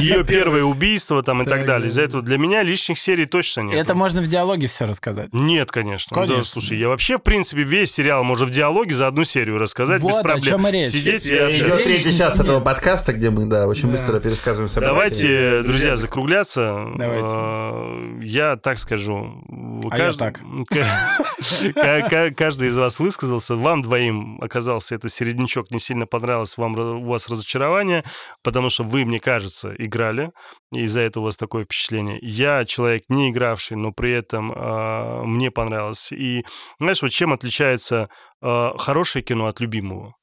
ее 0.00 0.24
первое 0.26 0.62
убийство 0.64 1.22
там 1.22 1.42
и 1.42 1.44
так 1.44 1.64
далее. 1.64 1.82
да. 1.82 1.88
Из-за 1.88 2.02
этого 2.02 2.22
для 2.22 2.38
меня 2.38 2.62
лишних 2.62 2.98
серий 2.98 3.24
точно 3.26 3.62
нет. 3.62 3.78
Это 3.78 3.94
можно 3.94 4.20
в 4.22 4.26
диалоге 4.26 4.66
все 4.66 4.86
рассказать. 4.86 5.32
Нет, 5.32 5.70
конечно. 5.70 6.14
Конечно. 6.14 6.36
Да, 6.38 6.42
слушай, 6.44 6.76
я 6.78 6.88
вообще, 6.88 7.16
в 7.18 7.22
принципе, 7.22 7.62
весь 7.62 7.92
сериал 7.92 8.24
можно 8.24 8.46
в 8.46 8.50
диалоге 8.50 8.94
за 8.94 9.06
одну 9.06 9.24
серию 9.24 9.58
рассказать 9.58 10.00
Вот 10.02 10.10
без 10.12 10.18
о 10.18 10.22
проблем. 10.22 10.44
чем 10.58 10.66
и 10.68 10.70
речь. 10.72 10.84
Сидеть 10.84 11.26
и 11.26 11.34
Идет 11.34 11.82
третий 11.84 12.16
час 12.16 12.38
этого 12.40 12.60
подкаста, 12.60 13.12
где 13.12 13.30
мы, 13.30 13.46
да, 13.46 13.66
очень 13.66 13.86
Да. 13.88 13.92
быстро 13.92 14.18
пересказываем 14.20 14.68
события. 14.68 14.90
Давайте, 14.92 15.62
друзья, 15.62 15.96
закругляться. 15.96 16.86
Давайте. 16.96 17.28
Э, 17.32 18.20
Я 18.22 18.56
так 18.56 18.78
скажу. 18.78 19.42
А 21.76 22.30
Каждый 22.36 22.68
из 22.68 22.78
вас 22.78 22.98
высказался. 23.00 23.56
Вам 23.56 23.82
двоим 23.82 24.38
оказался 24.40 24.94
это 24.94 25.08
середнячок 25.08 25.70
не 25.70 25.78
сильно 25.78 26.06
понравился. 26.08 26.60
Вам 26.60 26.78
у 26.78 27.08
вас 27.08 27.28
разочарование, 27.28 28.04
потому 28.42 28.70
что 28.70 28.82
вы, 28.82 29.04
мне 29.04 29.20
кажется, 29.20 29.74
играли. 29.78 30.32
И 30.72 30.82
из-за 30.82 31.00
этого 31.00 31.22
у 31.22 31.26
вас 31.26 31.36
такое 31.36 31.64
впечатление. 31.64 32.18
Я 32.20 32.64
человек 32.64 33.04
не 33.08 33.30
игравший, 33.30 33.76
но 33.76 33.92
при 33.92 34.12
этом 34.12 34.52
э, 34.52 35.22
мне 35.24 35.50
понравилось. 35.50 36.12
И 36.12 36.44
знаешь, 36.78 37.02
вот 37.02 37.10
чем 37.10 37.32
отличается 37.32 38.08
э, 38.42 38.72
хорошее 38.76 39.22
кино 39.22 39.46
от 39.46 39.60
любимого? 39.60 40.17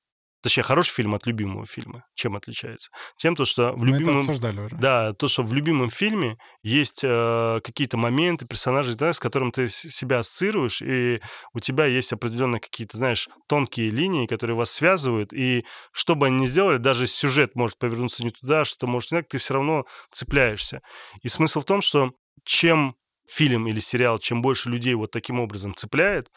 Точнее, 0.46 0.62
хороший 0.62 0.92
фильм 0.92 1.16
от 1.16 1.26
любимого 1.26 1.66
фильма. 1.66 2.06
Чем 2.14 2.36
отличается? 2.36 2.92
Тем, 3.16 3.36
то, 3.36 3.46
что 3.46 3.72
в 3.72 3.80
Мы 3.80 3.98
любимом... 3.98 4.20
обсуждали 4.20 4.60
уже. 4.60 4.76
Да, 4.76 5.12
то, 5.14 5.28
что 5.28 5.42
в 5.42 5.52
любимом 5.54 5.90
фильме 5.90 6.38
есть 6.62 7.04
э, 7.04 7.60
какие-то 7.64 7.98
моменты, 7.98 8.46
персонажи, 8.46 8.94
да, 8.94 9.12
с 9.12 9.20
которым 9.20 9.52
ты 9.52 9.68
себя 9.68 10.20
ассоциируешь, 10.20 10.84
и 10.84 11.20
у 11.54 11.60
тебя 11.60 11.88
есть 11.88 12.14
определенные 12.14 12.60
какие-то, 12.60 12.96
знаешь, 12.96 13.28
тонкие 13.48 13.90
линии, 13.90 14.28
которые 14.28 14.56
вас 14.56 14.70
связывают, 14.70 15.34
и 15.34 15.66
что 15.92 16.14
бы 16.14 16.28
они 16.28 16.42
ни 16.42 16.46
сделали, 16.46 16.78
даже 16.78 17.08
сюжет 17.08 17.56
может 17.56 17.80
повернуться 17.80 18.24
не 18.24 18.30
туда, 18.30 18.66
что 18.66 18.86
может 18.86 19.14
не 19.14 19.18
так, 19.18 19.28
ты 19.28 19.40
все 19.40 19.56
равно 19.56 19.88
цепляешься. 20.12 20.84
И 21.24 21.28
смысл 21.28 21.62
в 21.62 21.66
том, 21.66 21.82
что 21.82 22.12
чем 22.44 22.96
фильм 23.28 23.68
или 23.68 23.80
сериал, 23.80 24.20
чем 24.20 24.44
больше 24.44 24.70
людей 24.70 24.94
вот 24.94 25.10
таким 25.10 25.40
образом 25.40 25.74
цепляет, 25.74 26.32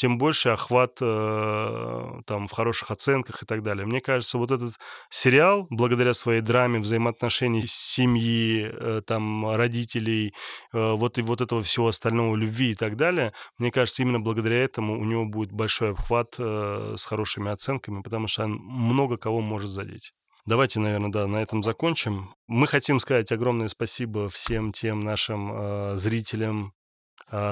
тем 0.00 0.16
больше 0.16 0.48
охват 0.48 0.96
э, 1.02 2.20
там 2.24 2.48
в 2.48 2.52
хороших 2.52 2.90
оценках 2.90 3.42
и 3.42 3.46
так 3.46 3.62
далее. 3.62 3.84
Мне 3.84 4.00
кажется, 4.00 4.38
вот 4.38 4.50
этот 4.50 4.76
сериал, 5.10 5.66
благодаря 5.68 6.14
своей 6.14 6.40
драме, 6.40 6.78
взаимоотношений 6.78 7.64
семьи, 7.66 8.70
э, 8.72 9.02
там 9.06 9.54
родителей, 9.54 10.32
э, 10.72 10.92
вот 10.92 11.18
и 11.18 11.22
вот 11.22 11.42
этого 11.42 11.60
всего 11.62 11.88
остального 11.88 12.34
любви 12.34 12.70
и 12.70 12.74
так 12.74 12.96
далее, 12.96 13.34
мне 13.58 13.70
кажется, 13.70 14.00
именно 14.00 14.20
благодаря 14.20 14.64
этому 14.64 14.98
у 14.98 15.04
него 15.04 15.26
будет 15.26 15.52
большой 15.52 15.90
обхват 15.90 16.36
э, 16.38 16.94
с 16.96 17.04
хорошими 17.04 17.50
оценками, 17.50 18.00
потому 18.00 18.26
что 18.26 18.44
он 18.44 18.52
много 18.52 19.18
кого 19.18 19.42
может 19.42 19.68
задеть. 19.68 20.14
Давайте, 20.46 20.80
наверное, 20.80 21.10
да, 21.10 21.26
на 21.26 21.42
этом 21.42 21.62
закончим. 21.62 22.30
Мы 22.46 22.66
хотим 22.66 23.00
сказать 23.00 23.30
огромное 23.32 23.68
спасибо 23.68 24.30
всем 24.30 24.72
тем 24.72 25.00
нашим 25.00 25.52
э, 25.52 25.96
зрителям, 25.96 26.72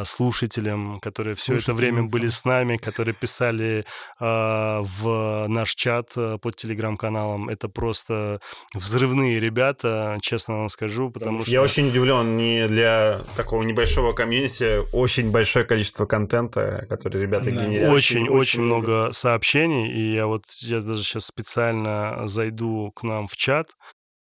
слушателям, 0.04 1.00
которые 1.00 1.34
все 1.34 1.56
это 1.56 1.72
время 1.72 2.02
были 2.04 2.26
с 2.28 2.44
нами, 2.44 2.76
которые 2.76 3.14
писали 3.14 3.84
э, 4.20 4.80
в 4.80 5.46
наш 5.48 5.74
чат 5.74 6.10
э, 6.16 6.38
под 6.40 6.56
телеграм-каналом. 6.56 7.48
Это 7.48 7.68
просто 7.68 8.40
взрывные 8.74 9.40
ребята, 9.40 10.18
честно 10.20 10.58
вам 10.58 10.68
скажу, 10.68 11.10
потому 11.10 11.42
что... 11.42 11.50
Я 11.50 11.62
очень 11.62 11.88
удивлен, 11.88 12.36
не 12.36 12.66
для 12.66 13.20
такого 13.36 13.62
небольшого 13.62 14.12
комьюнити, 14.12 14.80
очень 14.92 15.30
большое 15.30 15.64
количество 15.64 16.06
контента, 16.06 16.86
который 16.88 17.20
ребята 17.20 17.50
Да. 17.50 17.64
генерят. 17.64 17.92
Очень, 17.92 18.28
очень 18.28 18.62
много 18.62 19.10
сообщений, 19.12 19.88
и 19.90 20.14
я 20.14 20.26
вот 20.26 20.44
я 20.60 20.80
даже 20.80 21.02
сейчас 21.02 21.26
специально 21.26 22.26
зайду 22.26 22.90
к 22.94 23.02
нам 23.02 23.26
в 23.26 23.36
чат 23.36 23.68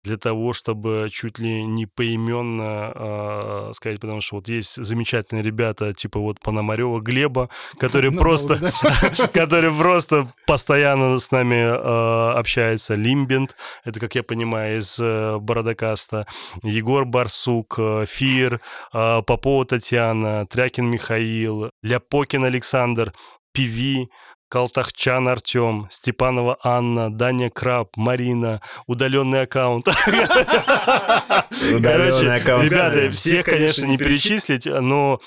для 0.05 0.17
того, 0.17 0.53
чтобы 0.53 1.09
чуть 1.11 1.39
ли 1.39 1.65
не 1.65 1.87
поименно 1.87 2.93
э, 2.95 3.71
сказать, 3.73 4.01
потому 4.01 4.21
что 4.21 4.37
вот 4.37 4.49
есть 4.49 4.83
замечательные 4.83 5.43
ребята, 5.45 5.93
типа 5.95 6.19
вот 6.19 6.41
Пономарева 6.41 7.01
Глеба, 7.01 7.49
которые 7.79 8.11
Ну, 8.11 8.19
просто, 8.19 8.57
да. 8.57 9.29
который 9.33 9.73
просто 9.73 10.33
постоянно 10.47 11.19
с 11.19 11.31
нами 11.31 11.55
э, 11.55 12.39
общается. 12.39 12.95
Лимбент, 12.95 13.57
это, 13.85 14.01
как 14.01 14.15
я 14.15 14.23
понимаю, 14.23 14.79
из 14.79 14.99
э, 15.01 15.39
Бородокаста. 15.39 16.27
Егор 16.63 17.05
Барсук, 17.05 17.77
э, 17.79 18.05
Фир, 18.09 18.61
э, 18.93 19.23
Попова 19.23 19.65
Татьяна, 19.65 20.47
Трякин 20.47 20.87
Михаил, 20.87 21.71
Ляпокин 21.83 22.45
Александр, 22.45 23.13
Пиви, 23.53 24.09
Калтахчан 24.53 25.29
Артем, 25.29 25.87
Степанова 25.89 26.59
Анна, 26.63 27.11
Даня 27.11 27.49
Краб, 27.49 27.97
Марина, 27.97 28.61
удаленный 28.87 29.45
аккаунт. 29.45 29.87
Короче, 29.87 32.27
ребята, 32.27 33.11
всех, 33.13 33.47
конечно, 33.47 33.87
не 33.87 33.97
перечислить, 33.97 34.67
но 34.67 35.23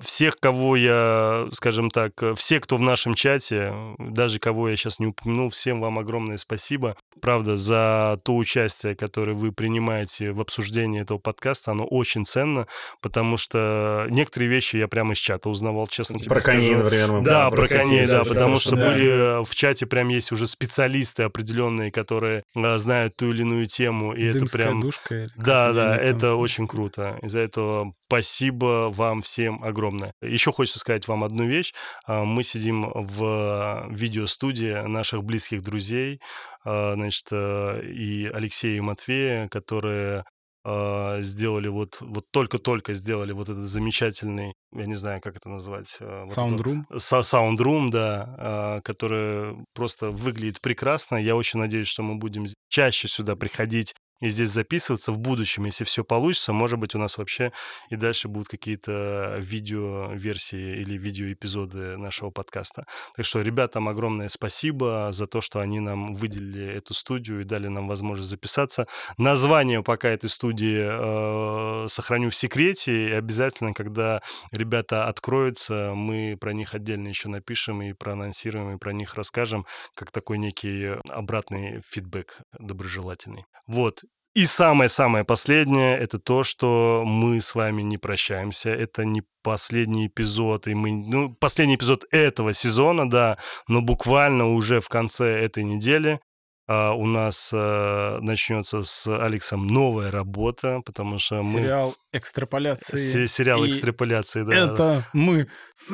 всех, 0.00 0.36
кого 0.38 0.76
я, 0.76 1.48
скажем 1.52 1.90
так, 1.90 2.12
все, 2.36 2.60
кто 2.60 2.76
в 2.76 2.80
нашем 2.80 3.14
чате, 3.14 3.72
даже 3.98 4.38
кого 4.38 4.68
я 4.68 4.76
сейчас 4.76 4.98
не 5.00 5.06
упомянул, 5.06 5.50
всем 5.50 5.80
вам 5.80 5.98
огромное 5.98 6.36
спасибо. 6.36 6.96
Правда, 7.20 7.56
за 7.56 8.18
то 8.24 8.36
участие, 8.36 8.94
которое 8.94 9.32
вы 9.32 9.50
принимаете 9.50 10.32
в 10.32 10.40
обсуждении 10.40 11.00
этого 11.00 11.18
подкаста, 11.18 11.72
оно 11.72 11.84
очень 11.84 12.24
ценно, 12.26 12.66
потому 13.00 13.36
что 13.36 14.06
некоторые 14.10 14.48
вещи 14.50 14.76
я 14.76 14.86
прямо 14.86 15.14
из 15.14 15.18
чата 15.18 15.48
узнавал, 15.48 15.86
честно 15.86 16.18
тебе 16.18 16.28
Про 16.28 16.40
коней, 16.40 16.70
скажу. 16.70 16.84
например, 16.84 17.12
мы 17.12 17.22
Да, 17.22 17.50
про 17.50 17.66
коней, 17.66 18.06
да, 18.06 18.22
потому 18.24 18.58
что 18.58 18.76
Да. 18.76 18.90
были 18.90 19.44
в 19.44 19.54
чате 19.54 19.86
прям 19.86 20.08
есть 20.10 20.30
уже 20.30 20.46
специалисты 20.46 21.22
определенные, 21.24 21.90
которые 21.90 22.38
а, 22.38 22.45
знают 22.78 23.16
ту 23.16 23.30
или 23.30 23.42
иную 23.42 23.66
тему, 23.66 24.12
и 24.12 24.24
это 24.24 24.40
Дымская 24.40 24.66
прям... 24.66 24.80
душка. 24.80 25.28
Да, 25.36 25.72
да, 25.72 25.96
там. 25.96 26.04
это 26.04 26.34
очень 26.34 26.66
круто. 26.66 27.18
Из-за 27.22 27.40
этого 27.40 27.92
спасибо 28.06 28.88
вам 28.90 29.22
всем 29.22 29.62
огромное. 29.62 30.12
Еще 30.20 30.52
хочется 30.52 30.78
сказать 30.78 31.08
вам 31.08 31.24
одну 31.24 31.46
вещь. 31.46 31.74
А, 32.06 32.24
Мы 32.24 32.42
сидим 32.42 32.90
в 32.94 33.86
видеостудии 33.90 34.86
наших 34.86 35.24
близких 35.24 35.62
друзей, 35.62 36.20
а, 36.64 36.94
значит, 36.94 37.26
э, 37.30 37.82
и 37.84 38.26
Алексея 38.32 38.76
и 38.76 38.80
Матвея, 38.80 39.48
которые 39.48 40.24
а, 40.68 41.22
сделали 41.22 41.68
вот, 41.68 41.98
вот 42.00 42.24
только-только 42.32 42.92
сделали 42.94 43.32
вот 43.32 43.48
этот 43.48 43.64
замечательный, 43.64 44.52
я 44.74 44.86
не 44.86 44.96
знаю, 44.96 45.20
как 45.20 45.36
это 45.36 45.48
назвать. 45.48 45.96
э, 46.00 46.22
вот 46.24 46.32
Саундрум. 46.32 46.86
Са- 46.92 47.22
Саундрум, 47.22 47.90
да, 47.90 48.34
а, 48.38 48.80
который 48.80 49.64
просто 49.76 50.10
выглядит 50.10 50.60
прекрасно. 50.60 51.16
Я 51.16 51.36
очень 51.36 51.60
надеюсь, 51.60 51.86
что 51.86 52.02
мы 52.02 52.16
будем 52.16 52.46
чаще 52.68 53.06
сюда 53.06 53.36
приходить 53.36 53.94
и 54.20 54.28
здесь 54.30 54.50
записываться 54.50 55.12
в 55.12 55.18
будущем, 55.18 55.66
если 55.66 55.84
все 55.84 56.02
получится, 56.02 56.52
может 56.52 56.78
быть, 56.78 56.94
у 56.94 56.98
нас 56.98 57.18
вообще 57.18 57.52
и 57.90 57.96
дальше 57.96 58.28
будут 58.28 58.48
какие-то 58.48 59.36
видео-версии 59.38 60.80
или 60.80 60.96
видеоэпизоды 60.96 61.98
нашего 61.98 62.30
подкаста. 62.30 62.86
Так 63.14 63.26
что 63.26 63.42
ребятам 63.42 63.88
огромное 63.88 64.28
спасибо 64.28 65.08
за 65.12 65.26
то, 65.26 65.40
что 65.40 65.60
они 65.60 65.80
нам 65.80 66.14
выделили 66.14 66.66
эту 66.66 66.94
студию 66.94 67.42
и 67.42 67.44
дали 67.44 67.68
нам 67.68 67.88
возможность 67.88 68.30
записаться. 68.30 68.86
Название 69.18 69.82
пока 69.82 70.08
этой 70.08 70.30
студии 70.30 71.84
э, 71.84 71.88
сохраню 71.88 72.30
в 72.30 72.34
секрете, 72.34 73.08
и 73.08 73.12
обязательно, 73.12 73.74
когда 73.74 74.22
ребята 74.50 75.08
откроются, 75.08 75.92
мы 75.94 76.38
про 76.40 76.52
них 76.54 76.74
отдельно 76.74 77.08
еще 77.08 77.28
напишем 77.28 77.82
и 77.82 77.92
проанонсируем, 77.92 78.74
и 78.74 78.78
про 78.78 78.92
них 78.92 79.14
расскажем, 79.14 79.66
как 79.94 80.10
такой 80.10 80.38
некий 80.38 80.96
обратный 81.10 81.80
фидбэк 81.82 82.38
доброжелательный. 82.58 83.44
Вот. 83.66 84.05
И 84.36 84.44
самое-самое 84.44 85.24
последнее— 85.24 85.96
это 85.98 86.18
то, 86.18 86.44
что 86.44 87.04
мы 87.06 87.40
с 87.40 87.54
вами 87.54 87.80
не 87.80 87.96
прощаемся. 87.96 88.68
Это 88.68 89.06
не 89.06 89.22
последний 89.42 90.08
эпизод, 90.08 90.66
и 90.66 90.74
мы, 90.74 90.92
ну, 90.92 91.34
последний 91.40 91.76
эпизод 91.76 92.04
этого 92.10 92.52
сезона, 92.52 93.08
да, 93.08 93.38
но 93.66 93.80
буквально 93.80 94.52
уже 94.52 94.80
в 94.80 94.90
конце 94.90 95.42
этой 95.42 95.64
недели 95.64 96.20
а, 96.68 96.92
у 96.92 97.06
нас 97.06 97.50
а, 97.54 98.18
начнется 98.20 98.82
с 98.82 99.06
Алексом 99.06 99.68
новая 99.68 100.10
работа, 100.10 100.82
потому 100.84 101.18
что 101.18 101.36
мы... 101.36 101.60
Сериал 101.60 101.94
экстраполяции. 102.16 102.96
Се- 102.96 103.28
Сериал 103.28 103.64
И 103.64 103.70
экстраполяции, 103.70 104.42
да. 104.42 104.54
Это 104.54 105.04
мы. 105.12 105.46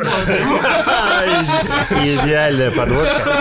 Идеальная 1.90 2.70
подводка. 2.70 3.38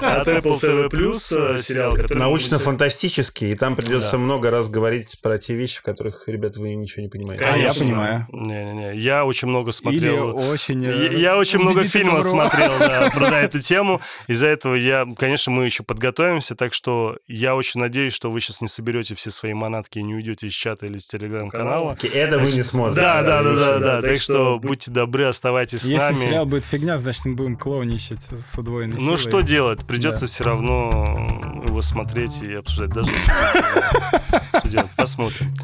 От 0.00 0.28
Apple 0.28 0.60
TV+, 0.60 0.88
э, 0.92 1.62
сериал, 1.62 1.92
который... 1.92 2.18
Научно-фантастический, 2.18 3.52
и 3.52 3.54
там 3.54 3.76
придется 3.76 4.18
много 4.18 4.50
раз 4.50 4.68
говорить 4.68 5.20
про 5.22 5.38
те 5.38 5.54
вещи, 5.54 5.78
в 5.78 5.82
которых, 5.82 6.24
ребята, 6.28 6.60
вы 6.60 6.74
ничего 6.74 7.02
не 7.02 7.08
понимаете. 7.08 7.44
А 7.44 7.56
я 7.56 7.72
понимаю. 7.72 8.26
Не-не-не, 8.32 8.96
я 8.98 9.24
очень 9.24 9.48
много 9.48 9.72
смотрел... 9.72 10.36
очень... 10.36 10.82
Я, 10.82 10.90
э, 10.90 11.14
я 11.18 11.36
очень 11.38 11.60
много 11.60 11.84
фильмов 11.84 12.24
смотрел 12.24 12.72
про 13.14 13.40
эту 13.40 13.60
тему. 13.60 14.00
Из-за 14.26 14.46
этого 14.46 14.74
я, 14.74 15.06
конечно, 15.16 15.52
мы 15.52 15.64
еще 15.64 15.82
подготовимся, 15.82 16.54
так 16.54 16.74
что 16.74 17.16
я 17.26 17.54
очень 17.54 17.80
надеюсь, 17.80 18.12
что 18.12 18.30
вы 18.30 18.40
сейчас 18.40 18.60
не 18.60 18.68
соберете 18.68 19.14
все 19.14 19.30
свои 19.30 19.54
манатки 19.54 19.98
и 19.98 20.02
не 20.02 20.14
уйдете 20.14 20.46
из 20.46 20.52
чата 20.52 20.86
или 20.86 20.98
из 20.98 21.06
телеграм-канала. 21.06 21.96
Это 22.16 22.38
вы 22.38 22.52
не 22.52 22.62
смотрите. 22.62 23.00
Да, 23.00 23.22
да, 23.22 23.42
да, 23.42 23.54
да, 23.54 23.78
да. 23.78 24.02
Так 24.02 24.20
что 24.20 24.58
будьте 24.58 24.90
добры, 24.90 25.24
оставайтесь 25.24 25.80
с 25.80 25.84
Если 25.84 25.96
нами. 25.96 26.24
сериал 26.24 26.46
будет 26.46 26.64
фигня, 26.64 26.98
значит, 26.98 27.24
мы 27.24 27.34
будем 27.34 27.56
клоуничать 27.56 28.20
с 28.22 28.58
удвоенной 28.58 28.98
Ну 29.00 29.16
что 29.16 29.40
делать? 29.42 29.84
Придется 29.86 30.26
все 30.26 30.44
равно 30.44 31.26
его 31.66 31.80
смотреть 31.80 32.42
и 32.42 32.54
обсуждать. 32.54 32.90
Даже 32.90 33.10
если? 33.10 34.86
Посмотрим. 34.96 35.54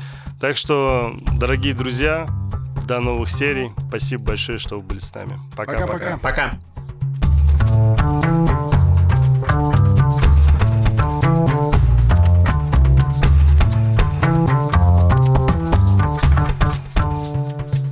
Так 0.40 0.56
что, 0.56 1.16
дорогие 1.38 1.74
друзья, 1.74 2.26
до 2.86 3.00
новых 3.00 3.30
серий. 3.30 3.70
Спасибо 3.88 4.24
большое, 4.24 4.58
что 4.58 4.78
вы 4.78 4.84
были 4.84 4.98
с 4.98 5.14
нами. 5.14 5.38
Пока-пока. 5.56 6.18
Пока-пока. 6.18 6.18
Пока. 6.18 6.52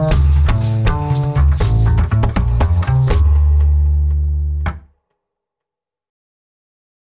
Thanks. 0.00 0.29